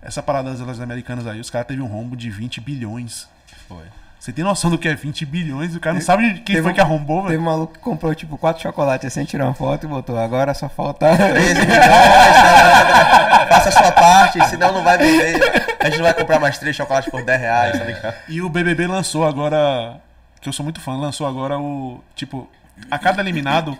[0.00, 3.28] Essa parada das americanas aí, os caras teve um rombo de 20 bilhões.
[3.66, 3.84] foi.
[4.28, 5.74] Você tem noção do que é 20 bilhões?
[5.74, 7.40] O cara não sabe quem Teve foi que arrombou, Teve velho.
[7.40, 10.18] um maluco que comprou tipo quatro chocolates assim, tirou uma foto e botou.
[10.18, 11.16] Agora só falta.
[11.16, 13.46] 13 milhões, tá?
[13.48, 15.40] faça a sua parte, senão não vai vender.
[15.80, 18.16] A gente não vai comprar mais três chocolates por 10 reais, tá ligado?
[18.28, 19.98] E o BBB lançou agora.
[20.42, 22.04] Que eu sou muito fã, lançou agora o.
[22.14, 22.46] Tipo,
[22.90, 23.78] a cada eliminado.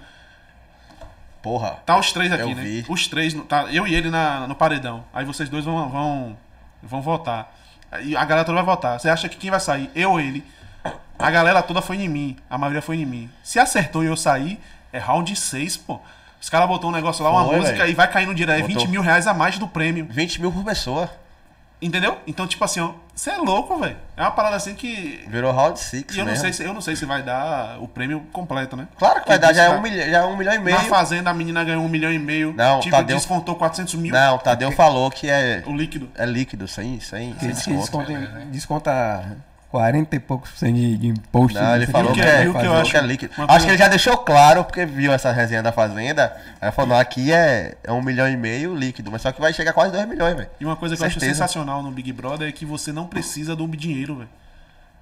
[1.43, 1.77] Porra.
[1.85, 2.63] Tá os três aqui, né?
[2.63, 2.87] vi.
[2.89, 5.05] Os três, tá, eu e ele na, no paredão.
[5.13, 6.37] Aí vocês dois vão, vão,
[6.83, 7.53] vão votar.
[8.03, 8.99] E a galera toda vai votar.
[8.99, 9.91] Você acha que quem vai sair?
[9.95, 10.45] Eu ou ele?
[11.19, 12.37] A galera toda foi em mim.
[12.49, 13.31] A maioria foi em mim.
[13.43, 14.61] Se acertou e eu sair,
[14.93, 16.01] é round 6, pô.
[16.41, 17.91] Os caras botou um negócio lá, uma música velho.
[17.91, 18.59] e vai caindo direto.
[18.61, 18.83] É Botou.
[18.83, 20.07] 20 mil reais a mais do prêmio.
[20.09, 21.11] 20 mil por pessoa.
[21.81, 22.19] Entendeu?
[22.27, 22.93] Então, tipo assim, ó.
[23.15, 23.97] Você é louco, velho.
[24.17, 25.25] É uma parada assim que.
[25.29, 27.89] Virou round 6 E eu não, sei se, eu não sei se vai dar o
[27.89, 28.87] prêmio completo, né?
[28.97, 30.77] Claro que vai dar, já é, um milhão, já é um milhão e meio.
[30.77, 32.53] Na Fazenda, a menina ganhou um milhão e meio.
[32.57, 34.13] Não, tipo, Tadeu- descontou 400 mil.
[34.13, 36.09] Não, Tadeu falou que é, O líquido.
[36.15, 37.81] é líquido, sem, sem, sem desconto.
[37.81, 38.13] desconta,
[38.51, 39.37] desconta
[39.71, 41.59] 40 e poucos por cento de, de imposto.
[41.61, 43.33] Não, ele falou que, que- é, que eu acho que é líquido.
[43.37, 46.35] Acho coisa- que ele já deixou claro, porque viu essa resenha da Fazenda.
[46.61, 49.53] Aí falou, não, aqui é, é um milhão e meio líquido, mas só que vai
[49.53, 50.49] chegar quase dois milhões, velho.
[50.59, 51.35] E uma coisa que eu acho Certeza.
[51.43, 54.29] sensacional no Big Brother é que você não precisa do dinheiro, velho.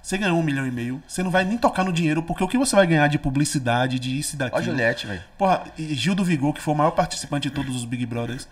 [0.01, 2.47] Você ganhou um milhão e meio, você não vai nem tocar no dinheiro, porque o
[2.47, 4.63] que você vai ganhar de publicidade, de isso e Ó, daquilo.
[4.63, 5.21] Juliette, velho.
[5.37, 8.47] Porra, e Gil do Vigor, que foi o maior participante de todos os Big Brothers.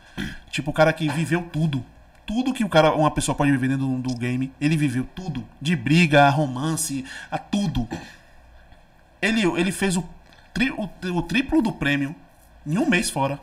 [0.49, 1.85] Tipo, o cara que viveu tudo.
[2.25, 5.45] Tudo que o cara, uma pessoa pode viver dentro do, do game, ele viveu tudo.
[5.61, 7.87] De briga, a romance, a tudo.
[9.21, 10.03] Ele, ele fez o,
[10.53, 12.15] tri- o, o triplo do prêmio
[12.65, 13.39] em um mês fora.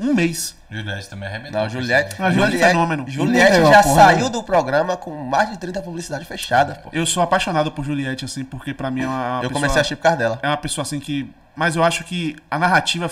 [0.00, 0.56] Um mês.
[0.70, 1.60] Juliette também arrebentou.
[1.60, 2.16] Não, Juliette.
[2.20, 3.04] Ah, Juliette é fenômeno.
[3.06, 4.30] Juliette Não, já porra, saiu não.
[4.30, 6.88] do programa com mais de 30 publicidades fechadas, pô.
[6.92, 9.80] Eu sou apaixonado por Juliette, assim, porque pra mim é uma, Eu pessoa, comecei a
[9.80, 10.40] assistir por causa dela.
[10.42, 11.30] é uma pessoa assim que.
[11.54, 13.10] Mas eu acho que a narrativa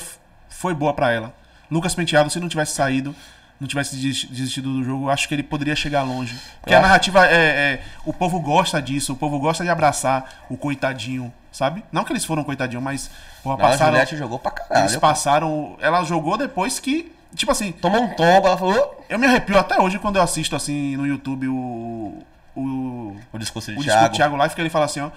[0.48, 1.34] foi boa pra ela.
[1.70, 3.14] Lucas Penteado, se não tivesse saído,
[3.60, 6.34] não tivesse desis- desistido do jogo, acho que ele poderia chegar longe.
[6.60, 10.44] Porque Eu a narrativa é, é- O povo gosta disso, o povo gosta de abraçar
[10.48, 11.84] o coitadinho, sabe?
[11.92, 13.10] Não que eles foram coitadinho, mas.
[13.42, 13.90] Porra, Não, a passaram.
[13.92, 14.82] Juliette jogou pra caralho.
[14.86, 15.76] Eles passaram.
[15.80, 17.12] Ela jogou depois que.
[17.34, 19.04] Tipo assim, Tomou um tombo, ela falou.
[19.08, 22.22] eu me arrepio até hoje quando eu assisto assim no YouTube o.
[22.56, 24.08] O, O discurso de o discurso Thiago.
[24.12, 25.10] do Thiago Life, que ele fala assim, ó.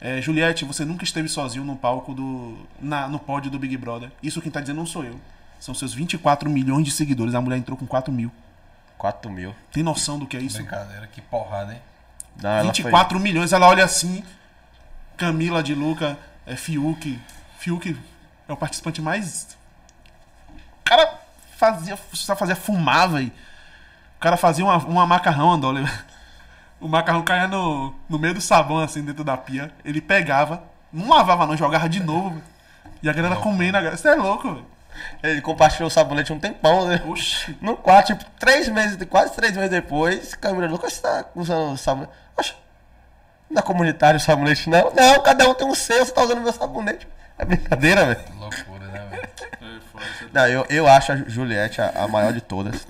[0.00, 2.58] é, Juliette, você nunca esteve sozinho no palco do.
[2.80, 4.10] Na, no pódio do Big Brother.
[4.22, 5.14] Isso quem tá dizendo não sou eu.
[5.62, 7.36] São seus 24 milhões de seguidores.
[7.36, 8.32] A mulher entrou com 4 mil.
[8.98, 9.54] 4 mil.
[9.70, 10.56] Tem noção do que é isso?
[10.56, 11.80] Brincadeira, que porrada, hein?
[12.42, 14.24] Não, ela 24 milhões, ela olha assim.
[15.16, 17.16] Camila de Luca, é, Fiuk.
[17.60, 17.96] Fiuk
[18.48, 19.56] é o participante mais.
[20.80, 21.16] O cara
[21.56, 23.30] fazia, só fazia fumar, velho.
[24.16, 25.88] O cara fazia uma, uma macarrão, Andole.
[26.80, 29.72] O macarrão caía no, no meio do sabão, assim, dentro da pia.
[29.84, 32.42] Ele pegava, não lavava não, jogava de novo.
[33.00, 33.76] E a galera comendo.
[33.76, 34.71] a galera- Você é louco, velho.
[35.22, 37.02] Ele compartilhou o sabonete um tempão, né?
[37.06, 37.56] Oxi.
[37.60, 42.12] No quarto, tipo, três meses, quase três meses depois, Camila Lucas tá usando o sabonete.
[42.36, 42.54] Oxe,
[43.50, 44.92] não é comunitário o sabonete, não?
[44.92, 47.06] Não, cada um tem um seu, você tá usando meu sabonete.
[47.38, 48.20] É brincadeira, velho.
[48.38, 49.82] Loucura, né, velho?
[50.32, 52.86] Não, eu, eu acho a Juliette a, a maior de todas.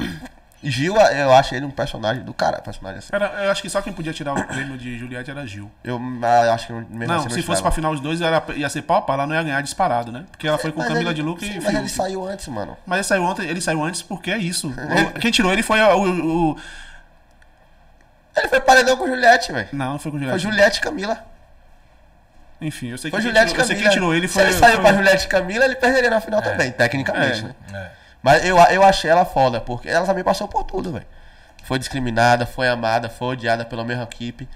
[0.65, 3.09] Gil, eu acho ele um personagem do cara, personagem assim.
[3.13, 5.69] Era, eu acho que só quem podia tirar o prêmio de Juliette era Gil.
[5.83, 8.41] Eu, ah, eu acho que mesmo Não, assim se fosse pra final os dois, era,
[8.55, 10.25] ia ser pau ela não ia ganhar disparado, né?
[10.31, 12.77] Porque ela foi com Mas Camila ele- de Luca e Mas ele saiu antes, mano.
[12.87, 14.73] Mas ele saiu, ontem, ele saiu antes porque é isso.
[15.21, 16.51] Quem tirou ele foi o.
[16.53, 16.57] o-
[18.37, 19.69] Ele foi paredão com Juliette, velho.
[19.73, 20.43] Não, não foi com Foi Juliette.
[20.45, 21.25] Juliette e Camila.
[22.61, 23.91] Enfim, eu sei que, Foi Juliette e tirou, eu sei Camila.
[23.91, 24.43] que quem tirou ele Se foi.
[24.45, 27.43] ele saiu foi- pra Juliette e Camila, ele perderia na final também, tecnicamente, É.
[27.43, 27.55] né?
[27.75, 28.02] É.
[28.23, 31.07] Mas eu, eu achei ela foda, porque ela também passou por tudo, velho.
[31.65, 34.49] Foi discriminada, foi amada, foi odiada pela mesma equipe.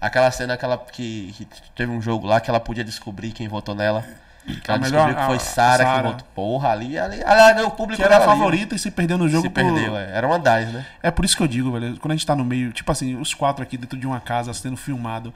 [0.00, 1.46] Aquela cena que, ela, que, que
[1.76, 4.04] teve um jogo lá que ela podia descobrir quem votou nela.
[4.64, 6.26] Que ela melhor- descobriu que foi Sara que votou.
[6.34, 9.42] Porra, ali, ali, ali, o público Que era a favorita e se perdeu no jogo
[9.42, 10.10] Se por- perdeu, é.
[10.10, 10.84] Era uma das, né?
[11.00, 11.96] É por isso que eu digo, velho.
[12.00, 14.52] Quando a gente tá no meio, tipo assim, os quatro aqui dentro de uma casa
[14.52, 15.32] sendo filmado,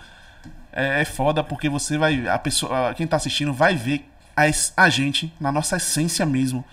[0.73, 2.27] é, é foda porque você vai.
[2.29, 4.43] A pessoa, quem tá assistindo vai ver a,
[4.77, 6.65] a gente na nossa essência mesmo.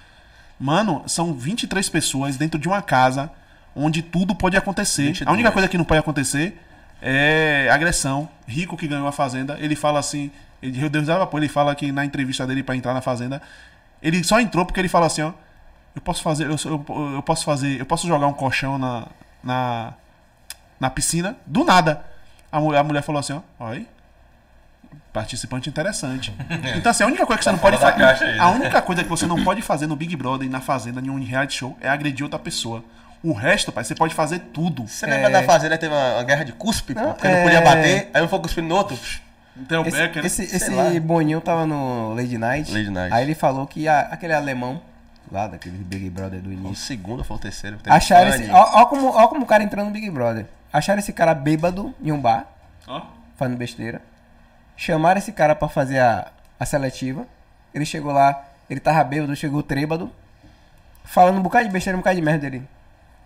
[0.60, 3.32] Mano, são 23 pessoas dentro de uma casa
[3.76, 5.08] onde tudo pode acontecer.
[5.08, 5.28] 22.
[5.28, 6.60] A única coisa que não pode acontecer
[7.02, 8.30] é agressão.
[8.48, 10.32] Rico que ganhou a fazenda, ele fala assim.
[10.62, 13.42] Ele, Deus, dava ele fala que na entrevista dele pra entrar na fazenda,
[14.02, 15.34] ele só entrou porque ele fala assim, ó.
[15.96, 19.06] Eu posso fazer, eu, eu, eu posso fazer, eu posso jogar um colchão na,
[19.44, 19.94] na,
[20.80, 22.04] na piscina, do nada.
[22.52, 23.86] A mulher, a mulher falou assim, ó, olha,
[25.12, 26.34] participante interessante.
[26.76, 28.56] Então assim, a única coisa que você não pode fazer, aí, a né?
[28.56, 31.24] única coisa que você não pode fazer no Big Brother e na Fazenda, em um
[31.24, 32.84] reality show, é agredir outra pessoa.
[33.24, 34.86] O resto, pai, você pode fazer tudo.
[34.88, 35.32] Você lembra É.
[35.32, 37.00] da Fazenda teve uma, uma guerra de cuspe, pô?
[37.02, 37.44] Não, Porque não é.
[37.44, 38.98] podia bater, aí um foi cuspindo no outro.
[39.56, 40.28] Então o Esse, Becker, né?
[40.28, 40.90] esse, esse lá.
[41.00, 42.72] Boninho tava no Lady Night.
[42.72, 43.14] Lady Night.
[43.14, 44.82] Aí ele falou que a- aquele alemão,
[45.32, 47.78] lá daquele Big Brother do O início, segundo foi o terceiro.
[47.78, 48.50] teve acharam esse.
[48.50, 50.46] Ó, ó como, ó como o cara entrou no Big Brother.
[50.74, 52.46] Acharam esse cara bêbado em um bar,
[52.88, 53.04] Ó,
[53.38, 54.02] fazendo besteira.
[54.76, 56.28] Chamaram esse cara pra fazer a,
[56.60, 57.26] a seletiva.
[57.74, 60.12] Ele chegou lá, ele tava bêbado, chegou trêbado.
[61.06, 62.68] Falando um bocado de besteira, um bocado de merda dele.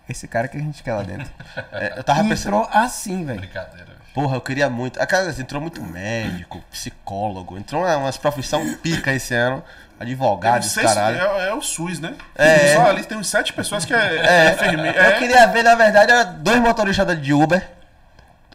[0.08, 1.30] Esse cara que a gente quer lá dentro.
[1.72, 2.56] É, eu tava pensando.
[2.56, 3.40] Entrou assim, velho.
[3.40, 3.98] Brincadeira, velho.
[4.14, 5.00] Porra, eu queria muito.
[5.00, 9.62] A cara entrou muito médico, psicólogo, entrou uma- umas profissão pica esse ano.
[10.00, 11.18] Advogado, seis- caralho.
[11.20, 12.14] é, é o SUS, né?
[12.34, 12.74] É.
[12.74, 14.96] Só ali tem uns sete pessoas que é, É, é enfermeiro.
[14.96, 17.68] Eu É, queria ver, na verdade, dois motoristas de Uber,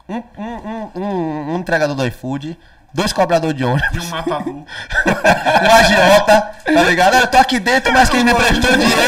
[0.10, 2.58] um, um, um, um- um entregador do iFood,
[2.94, 4.54] dois cobradores de ônibus, de um matador.
[4.54, 7.16] um agiota, tá ligado?
[7.16, 9.02] Eu tô aqui dentro, mas quem me prestou dinheiro.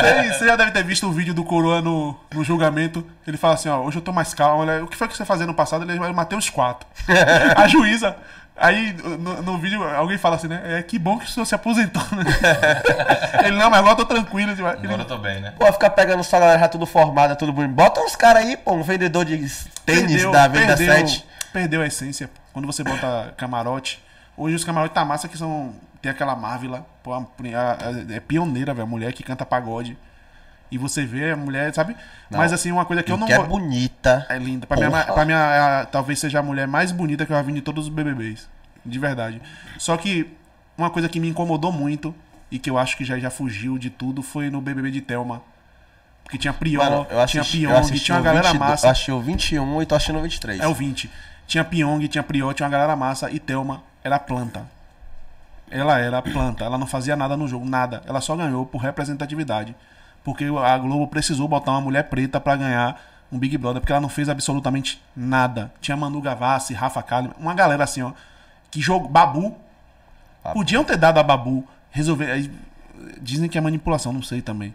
[0.00, 3.06] Você, você já deve ter visto o vídeo do Coroa no, no julgamento.
[3.26, 4.62] Ele fala assim, ó, hoje eu tô mais calmo.
[4.62, 5.84] Olha, o que foi que você fazia no passado?
[5.84, 6.88] Ele eu matei os quatro.
[7.56, 8.16] A juíza.
[8.56, 10.60] Aí no, no vídeo alguém fala assim, né?
[10.78, 12.24] É que bom que o senhor se aposentou, né?
[13.44, 14.52] Ele, não, mas agora eu tô tranquilo.
[14.52, 15.54] Ele, Agora eu tô bem, né?
[15.58, 17.72] Pô, ficar pegando só a galera já tudo formada, tudo bonito.
[17.72, 19.38] Bota uns caras aí, pô, um vendedor de
[19.86, 21.24] tênis da Venda 7.
[21.52, 22.30] Perdeu a essência.
[22.52, 24.02] Quando você bota camarote.
[24.36, 25.74] Hoje os camarotes tá massa que são.
[26.00, 26.84] Tem aquela Marvel lá.
[27.02, 28.84] Pô, a- a- é pioneira, velho.
[28.84, 29.96] A mulher que canta pagode.
[30.70, 31.96] E você vê a mulher, sabe?
[32.30, 34.24] Mas assim, uma coisa que eu não que é bonita.
[34.28, 34.66] É linda.
[34.66, 35.12] Pra, minha, Porra.
[35.14, 37.60] pra minha, é a- talvez seja a mulher mais bonita que eu já vi de
[37.60, 38.48] todos os BBBs.
[38.86, 39.42] De verdade.
[39.78, 40.32] Só que
[40.78, 42.14] uma coisa que me incomodou muito
[42.50, 45.42] e que eu acho que já, já fugiu de tudo foi no BBB de Thelma.
[46.22, 48.86] Porque tinha Prior, Mano, eu tinha assisti, Pyong, assisti tinha uma galera 22, massa.
[48.86, 50.60] Eu assisti o 21 e tô assistindo o 23.
[50.60, 51.10] É o 20.
[51.50, 53.28] Tinha Pyong, tinha Prior, tinha uma galera massa.
[53.28, 54.64] E Thelma era planta.
[55.68, 56.62] Ela era planta.
[56.64, 58.04] Ela não fazia nada no jogo, nada.
[58.06, 59.74] Ela só ganhou por representatividade.
[60.22, 63.02] Porque a Globo precisou botar uma mulher preta pra ganhar
[63.32, 63.80] um Big Brother.
[63.80, 65.72] Porque ela não fez absolutamente nada.
[65.80, 67.34] Tinha Manu Gavassi, Rafa Kalimann.
[67.36, 68.12] Uma galera assim, ó.
[68.70, 69.08] Que jogo.
[69.08, 69.56] Babu.
[70.52, 71.66] Podiam ter dado a Babu.
[71.90, 72.48] Resolver.
[73.20, 74.72] Dizem que é manipulação, não sei também.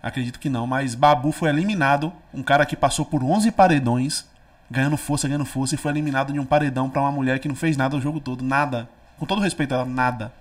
[0.00, 2.12] Acredito que não, mas Babu foi eliminado.
[2.32, 4.24] Um cara que passou por 11 paredões,
[4.70, 7.54] ganhando força, ganhando força, e foi eliminado de um paredão pra uma mulher que não
[7.56, 8.44] fez nada o jogo todo.
[8.44, 8.88] Nada.
[9.18, 10.32] Com todo respeito a ela, nada.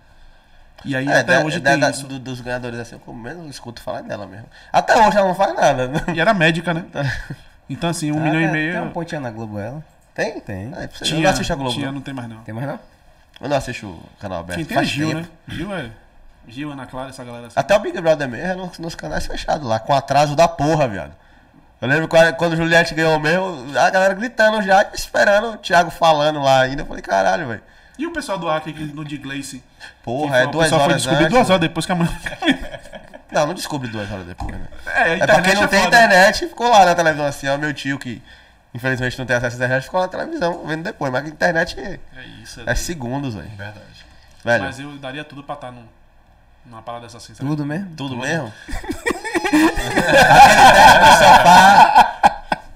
[0.85, 2.05] E aí É, até da- hoje da- tem da- isso.
[2.05, 4.45] do- dos ganhadores assim, eu menos escuto falar dela mesmo.
[4.71, 5.87] Até hoje ela não faz nada.
[5.87, 5.99] né?
[6.15, 6.85] E era médica, né?
[7.69, 8.71] Então assim, um Ah, milhão e tem- meio.
[8.73, 9.83] Tem uma pontinha na Globo, ela.
[10.13, 10.39] Tem?
[10.39, 10.71] Tem.
[10.77, 11.73] É, você Tinha, não assiste a Globo.
[11.73, 11.93] tinha, não.
[11.93, 12.37] não tem mais não.
[12.43, 12.79] Tem mais não?
[13.41, 14.57] Eu não assisto o canal aberto.
[14.57, 15.19] Quem tem é faz Gil, tempo.
[15.21, 15.27] né?
[15.47, 15.89] Gil é.
[16.47, 17.59] Gil, Ana Clara, essa galera assim.
[17.59, 20.87] Até o Big Brother mesmo é nos, nos canais fechados lá, com atraso da porra,
[20.87, 21.11] viado.
[21.79, 26.41] Eu lembro quando, o Juliette ganhou mesmo, a galera gritando já, esperando o Thiago falando
[26.41, 26.81] lá ainda.
[26.81, 27.61] Eu falei, caralho, velho.
[27.99, 29.63] E o pessoal do Hack no de Gleice?
[30.03, 31.53] Porra, é o duas pessoal foi horas descobrir antes, duas né?
[31.55, 32.07] horas depois que a mãe.
[33.29, 34.67] Não, não descobre duas horas depois, né?
[34.85, 35.87] É, É pra quem não tem foda.
[35.97, 38.21] internet, ficou lá na televisão assim, ó, meu tio que
[38.73, 41.99] infelizmente não tem acesso à internet, ficou na televisão vendo depois, mas a internet é,
[42.15, 43.49] É isso, é, é segundos, velho.
[43.49, 44.05] Verdade.
[44.45, 45.83] Velho, Mas eu daria tudo pra estar num,
[46.65, 47.33] numa parada dessa assim.
[47.33, 47.47] sabe?
[47.49, 47.93] Tudo mesmo?
[47.97, 48.51] tudo mesmo?
[49.37, 52.13] Aquele no sofá,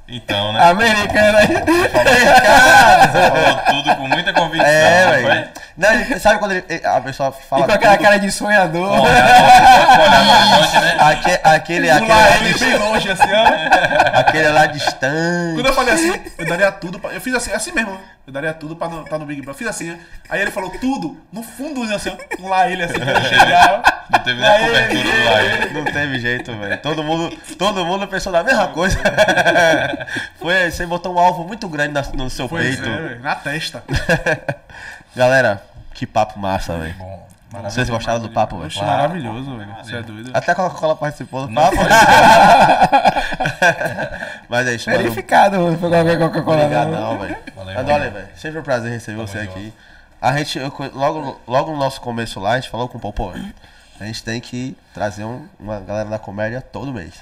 [0.07, 0.69] Então, né?
[0.69, 1.39] Americana.
[1.41, 4.67] Você falou tudo com muita convicção.
[4.69, 5.49] é, não velho.
[5.81, 8.03] Não, ele- sabe quando ele- a pessoa fala E com aquela tudo?
[8.03, 8.89] cara de sonhador.
[9.01, 9.11] Olha,
[10.81, 10.95] né?
[10.99, 14.19] Aque- aquele, aquele, Lá lá ele dis- bem longe, assim, ó.
[14.19, 15.55] aquele lá distante.
[15.55, 17.11] Quando eu falei assim, eu daria tudo pra.
[17.11, 17.99] Eu fiz assim, assim mesmo.
[18.27, 19.53] Eu daria tudo pra estar no Big Brother.
[19.55, 19.97] Eu fiz assim.
[20.29, 22.15] Aí ele falou tudo, no fundo, assim.
[22.39, 24.05] Lá ele, assim, quando chegar.
[24.11, 25.73] Não teve nem Lá a ele, cobertura do live.
[25.73, 26.77] Não teve jeito, velho.
[26.77, 28.99] Todo mundo, todo mundo pensou na mesma coisa.
[30.39, 32.87] Foi, você botou um alvo muito grande na- no seu Pois peito.
[32.89, 33.83] é, na testa.
[35.15, 35.61] Galera,
[36.02, 36.95] que papo massa, velho.
[37.64, 38.68] Vocês gostaram do papo, velho?
[38.69, 39.76] Oxe, maravilhoso, velho.
[39.84, 40.32] Você é doido.
[40.34, 41.78] Até a Coca-Cola participou do papo.
[44.49, 45.03] Mas é isso, mano.
[45.03, 46.61] Verificado, não foi qualquer Coca-Cola.
[46.64, 47.14] Obrigado, não.
[47.14, 47.38] não, velho.
[47.56, 48.11] Valeu, Adore, valeu.
[48.14, 48.28] velho.
[48.36, 49.52] Sempre um prazer receber você junto.
[49.57, 49.72] aqui.
[50.19, 53.32] A gente, eu logo, logo no nosso começo lá, a gente falou com o Popô.
[53.99, 57.14] A gente tem que trazer um- uma galera da comédia todo mês.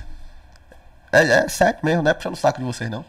[1.12, 3.04] É, é sério mesmo, não é puxando o saco de vocês, não.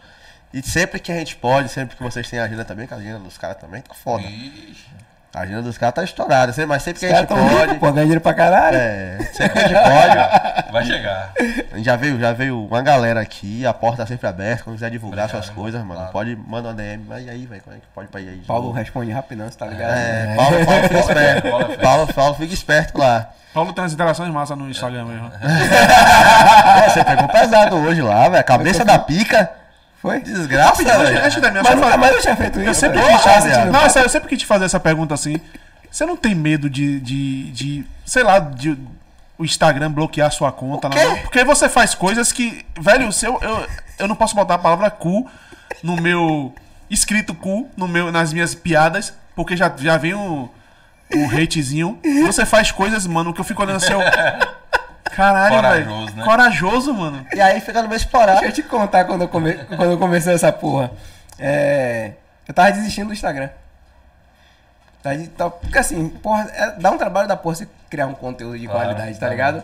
[0.52, 3.20] E sempre que a gente pode, sempre que vocês têm agenda também, que a agenda
[3.20, 4.24] dos caras também tá foda.
[4.24, 4.84] Ixi,
[5.32, 7.74] A agenda dos caras tá estourada, mas sempre que Os a gente pode.
[7.78, 8.76] pô, ganha dinheiro pra caralho.
[8.76, 10.72] É, sempre que a gente pode.
[10.72, 11.32] Vai chegar.
[11.72, 14.74] A gente já veio, já veio uma galera aqui, a porta tá sempre aberta, quando
[14.74, 15.94] quiser divulgar Obrigado, suas coisas, mano.
[16.00, 16.12] claro.
[16.12, 18.36] Pode, manda uma DM, mas e aí, velho, como é que pode pra ir aí?
[18.38, 18.76] de Paulo novo?
[18.76, 19.92] responde rapidão, você tá ligado?
[19.92, 21.48] É, Paulo, Paulo fica esperto.
[21.48, 21.76] Paulo é.
[21.76, 23.28] Paulo, Paulo fica esperto lá.
[23.54, 25.30] Paulo tem umas interações massas no Instagram mesmo.
[25.40, 28.44] É, você pegou pesado hoje lá, velho.
[28.44, 29.50] Cabeça da pica.
[30.00, 30.20] Foi?
[30.20, 31.20] Desgraça, velho.
[31.20, 31.62] deixa eu terminar.
[31.62, 32.68] Mas nunca mais eu tinha feito isso.
[32.68, 33.64] Eu sempre quis fazer.
[33.66, 35.40] Não, sério, eu sempre quis te fazer essa pergunta assim.
[35.90, 38.78] Você não tem medo de, de, de sei lá, de
[39.36, 40.88] o Instagram bloquear sua conta?
[40.88, 41.16] Não?
[41.18, 43.66] Porque você faz coisas que, velho, o seu, eu,
[43.98, 45.28] eu não posso botar a palavra cu
[45.82, 46.54] no meu
[46.90, 50.50] escrito cu no meu, nas minhas piadas, porque já, já vem o,
[51.14, 51.98] o hatezinho.
[52.26, 54.00] Você faz coisas, mano, que eu fico olhando assim, eu,
[55.20, 55.84] caralho, velho.
[55.86, 56.24] Corajoso, né?
[56.24, 57.26] Corajoso, mano.
[57.34, 58.32] E aí fica no meio explorar.
[58.34, 59.54] Deixa eu te contar quando eu, come...
[59.64, 60.90] quando eu comecei essa porra.
[61.38, 62.12] É...
[62.48, 63.50] Eu tava desistindo do Instagram.
[65.02, 68.58] Tá tá- Porque assim, porra, é- dá um trabalho da porra você criar um conteúdo
[68.58, 69.62] de Claro, qualidade, tá dá ligado?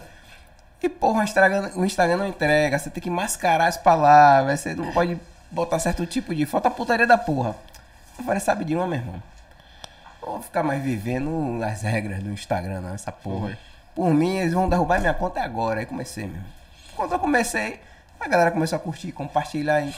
[0.83, 4.75] E porra, o Instagram, o Instagram não entrega, você tem que mascarar as palavras, você
[4.75, 5.19] não pode
[5.51, 6.47] botar certo tipo de.
[6.47, 7.55] Falta putaria da porra.
[8.19, 9.23] Eu falei, sabe de uma, meu irmão?
[10.23, 13.59] Não vou ficar mais vivendo as regras do Instagram, não, essa porra.
[13.97, 15.81] Por mim, eles vão derrubar minha conta agora.
[15.81, 16.45] Aí comecei mesmo.
[16.95, 17.81] Quando eu comecei,
[18.21, 19.93] a galera começou a curtir, compartilhar e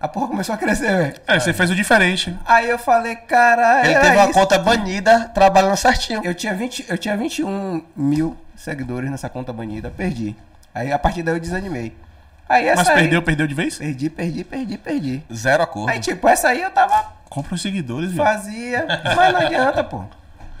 [0.00, 1.14] a porra começou a crescer, velho.
[1.26, 2.34] É, você fez o diferente.
[2.46, 3.84] Aí eu falei, caralho.
[3.84, 4.32] Ele era teve uma isso.
[4.32, 6.22] conta banida trabalhando certinho.
[6.24, 10.34] Eu tinha, 20, eu tinha 21 mil seguidores nessa conta banida, perdi.
[10.74, 11.94] Aí a partir daí eu desanimei.
[12.48, 13.76] Aí essa Mas aí, perdeu, perdeu de vez?
[13.78, 15.22] Perdi, perdi, perdi, perdi.
[15.32, 15.90] Zero acordo.
[15.90, 18.24] Aí tipo, essa aí eu tava, Compra os seguidores, velho.
[18.24, 19.98] fazia, mas não adianta, pô.
[19.98, 20.08] Não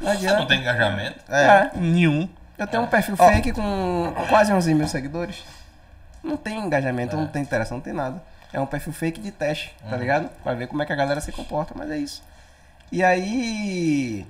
[0.02, 0.38] Você adianta.
[0.40, 1.16] não tem engajamento?
[1.28, 1.70] É.
[1.74, 2.28] Nenhum.
[2.58, 5.44] Eu tenho um perfil fake com quase 11 mil seguidores.
[6.22, 8.22] Não tem engajamento, não tem interação, não tem nada.
[8.52, 10.28] É um perfil fake de teste, tá ligado?
[10.42, 12.22] Pra ver como é que a galera se comporta, mas é isso.
[12.90, 14.26] E aí.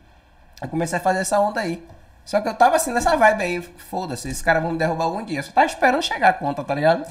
[0.61, 1.85] Eu comecei a fazer essa onda aí.
[2.25, 5.25] Só que eu tava assim nessa vibe aí, foda-se, esses caras vão me derrubar algum
[5.25, 5.41] dia.
[5.41, 7.05] Eu só tava esperando chegar a conta, tá ligado?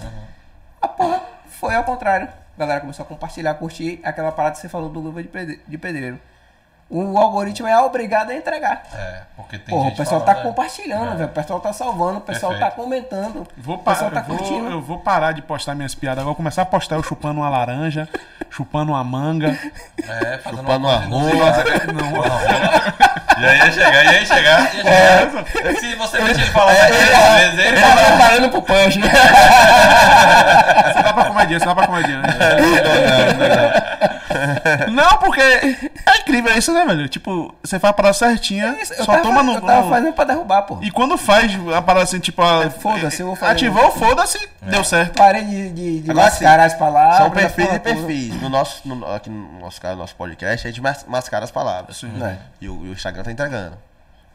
[0.82, 2.30] A porra foi ao contrário.
[2.56, 6.18] A galera começou a compartilhar, curtir aquela parada que você falou do Luva de Pedreiro.
[6.93, 8.84] O algoritmo é obrigado a entregar.
[8.93, 10.49] É, porque tem Porra, gente o pessoal falando, tá né?
[10.49, 11.30] compartilhando, velho.
[11.30, 12.69] O pessoal tá salvando, o pessoal Perfeito.
[12.76, 13.47] tá comentando.
[13.57, 14.69] Vou o pessoal parar, tá eu, vou, curtindo.
[14.72, 16.18] eu vou parar de postar minhas piadas.
[16.19, 18.09] Agora vou começar a postar eu chupando uma laranja,
[18.49, 19.57] chupando uma manga.
[20.03, 21.63] É, fazendo Chupando uma uma rola.
[21.93, 22.41] Não, uma rola.
[23.39, 24.76] E aí ia chegar, e aí ia chegar.
[24.76, 25.80] Ia chegar.
[25.80, 28.99] Se você deixa ele falar mais três vezes, Ele ele tá preparando pro punch.
[30.91, 32.27] Isso dá pra comediante, isso dá pra comediante.
[32.27, 34.20] Não,
[35.20, 37.08] porque é incrível isso, né, velho?
[37.10, 39.53] Tipo, você faz a parada certinha, Eu só tava, toma no.
[39.56, 40.80] eu tava no- fazendo pra derrubar, pô.
[40.82, 42.41] E quando faz a parada assim, tipo.
[42.41, 43.52] a- foda-se, eu vou fazer.
[43.53, 45.18] Ativou, foda-se, deu certo.
[45.18, 47.18] Parei de, de, de Agora mascarar as palavras.
[47.18, 48.41] São perfis e perfis.
[48.41, 51.52] No nosso, no, aqui no nosso caso, no nosso podcast, a gente mas- mascara as
[51.52, 52.02] palavras.
[52.03, 52.38] É.
[52.60, 53.78] E, o, e o Instagram tá entregando.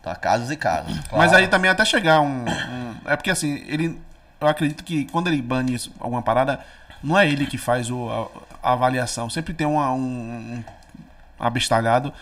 [0.02, 0.96] Tá casos e casos.
[1.12, 4.00] Mas aí também até chegar um, um- É porque assim, ele.
[4.40, 6.60] Eu acredito que quando ele bane alguma parada,
[7.02, 8.30] não é ele que faz o,
[8.68, 9.28] a, avaliação.
[9.30, 10.64] Sempre tem uma, um, um
[11.38, 12.12] abestalhado,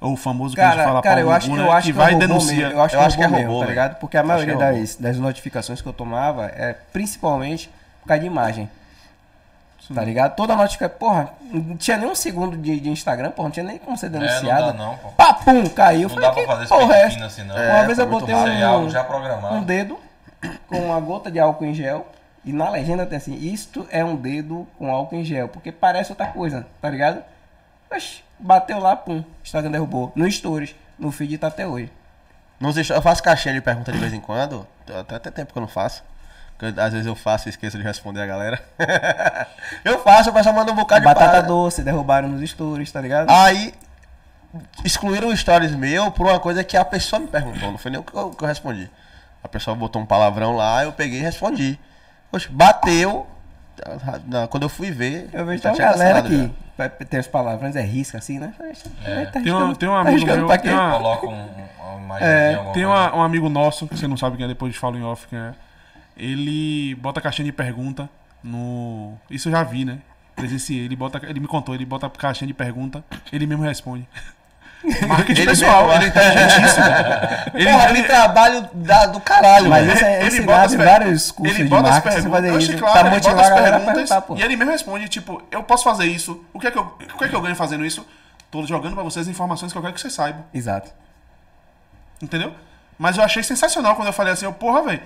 [0.00, 1.86] ou o famoso que a gente Cara, fala cara eu acho, cu, eu né, acho
[1.86, 2.56] que que vai é e robô denuncia.
[2.56, 2.72] mesmo.
[2.72, 3.94] Eu acho Eu que acho que é é robô mesmo, tá ligado?
[3.98, 4.78] Porque a maioria é robô.
[4.80, 7.70] das, das notificações que eu tomava é principalmente
[8.02, 8.70] por causa de imagem.
[9.92, 10.36] Tá ligado?
[10.36, 10.96] Toda notificação.
[10.98, 14.06] Porra, não tinha nem um segundo de, de Instagram, porra, não tinha nem como ser
[14.06, 14.66] É, não denunciado.
[14.68, 15.08] dá não, pô.
[15.08, 16.02] Papum, caiu.
[16.02, 17.56] Não Falei, dá pra fazer esse porra é assim, não.
[17.56, 19.98] Uma vez eu botei é um, um dedo
[20.68, 22.06] com uma gota de álcool em gel.
[22.44, 25.48] E na legenda tem assim, isto é um dedo com álcool em gel.
[25.48, 27.22] Porque parece outra coisa, tá ligado?
[27.94, 29.22] Oxi, bateu lá, pum.
[29.44, 30.12] Instagram derrubou.
[30.14, 30.74] No Stories.
[30.98, 31.90] No feed tá até hoje.
[32.58, 34.66] Nos est- eu faço caixinha de pergunta de vez em quando.
[34.98, 36.02] Até, até tempo que eu não faço.
[36.58, 38.62] Porque às vezes eu faço e esqueço de responder a galera.
[39.84, 43.30] eu faço, o pessoal manda um bocado de Batata doce, derrubaram nos Stories, tá ligado?
[43.30, 43.72] Aí
[44.84, 48.02] excluíram stories meu por uma coisa que a pessoa me perguntou, não foi nem o
[48.02, 48.90] que eu, que eu respondi.
[49.42, 51.78] A pessoa botou um palavrão lá, eu peguei e respondi.
[52.30, 53.26] Poxa, bateu.
[54.50, 55.28] Quando eu fui ver.
[55.32, 58.52] Eu vejo já uma galera que vai- tem os palavrões, é risca assim, né?
[58.58, 61.26] "Vai, tá Tem um- tem um tá amigo riscando meu, pra tem quê?" uma- Coloca
[61.26, 61.48] um,
[61.96, 64.98] uma É, Tem uma- um amigo nosso, que você não sabe quem é, depois falo
[64.98, 65.52] em off quem é.
[66.16, 68.08] Ele bota caixinha de pergunta
[68.44, 69.14] no.
[69.30, 69.98] Isso eu já vi, né?
[70.36, 70.84] Presenciei.
[70.84, 73.02] Ele, bota, ele me contou, ele bota caixinha de pergunta,
[73.32, 74.06] ele mesmo responde.
[75.06, 76.84] Marketing Ele pessoal, mesmo, ele é inteligentíssimo.
[77.54, 80.74] Ele, Porra, ele- ele trabalho da- do caralho, Mas isso é ele ensinado bota as
[80.74, 82.78] vários cursos ele de bota as marketing, você perguntas, fazer oxe, isso.
[82.78, 84.38] claro, pra ele bota motivar as perguntas.
[84.38, 86.42] E ele mesmo responde, tipo, eu posso fazer isso.
[86.52, 88.06] O que é que eu, o que é que eu ganho fazendo isso?
[88.50, 90.44] Tô jogando pra vocês informações que eu quero que vocês saibam.
[90.52, 90.90] Exato.
[92.22, 92.52] Entendeu?
[92.98, 95.00] Mas eu achei sensacional quando eu falei assim, eu, porra, velho.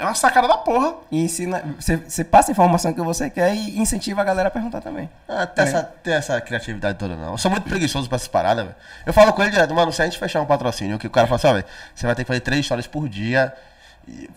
[0.00, 0.94] É uma sacada da porra.
[1.10, 4.80] E ensina, você, passa a informação que você quer e incentiva a galera a perguntar
[4.80, 5.08] também.
[5.28, 7.32] Ah, tem, essa, tem essa criatividade toda, não.
[7.32, 8.76] Eu sou muito preguiçoso pra essas paradas, velho.
[9.04, 11.26] Eu falo com ele direto, mano, se a gente fechar um patrocínio, que o cara
[11.26, 11.64] fala assim, ó, velho,
[11.94, 13.52] você vai ter que fazer três histórias por dia.
[14.08, 14.28] E,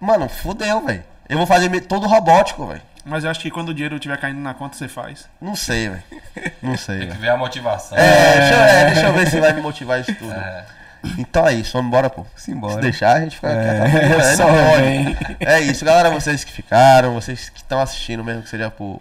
[0.00, 1.04] mano, fudeu, velho.
[1.28, 2.82] Eu vou fazer todo robótico, velho.
[3.04, 5.28] Mas eu acho que quando o dinheiro estiver caindo na conta, você faz.
[5.40, 6.02] Não sei, velho.
[6.62, 7.96] Não sei, Tem que ver a motivação.
[7.96, 10.32] É, deixa, eu- é, deixa eu ver se vai me motivar isso tudo.
[10.32, 10.64] É.
[11.18, 12.26] Então é isso, vamos embora, pô.
[12.36, 12.74] Simbora.
[12.74, 15.16] Se deixar, a gente fica É, aqui até amanhã, só vem.
[15.40, 19.00] É isso, galera, vocês que ficaram, vocês que estão assistindo, mesmo que seja por,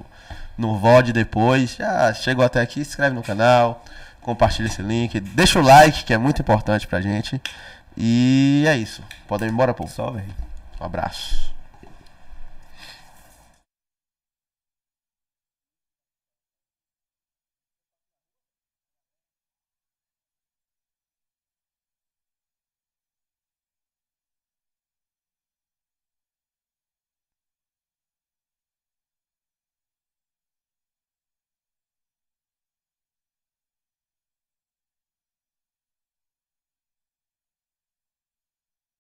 [0.58, 3.84] no VOD depois, já chegou até aqui, se inscreve no canal,
[4.22, 7.42] compartilha esse link, deixa o like, que é muito importante pra gente.
[7.98, 9.04] E é isso.
[9.28, 9.88] Podem ir embora, pô.
[9.88, 10.26] Só, velho.
[10.80, 11.49] Um abraço.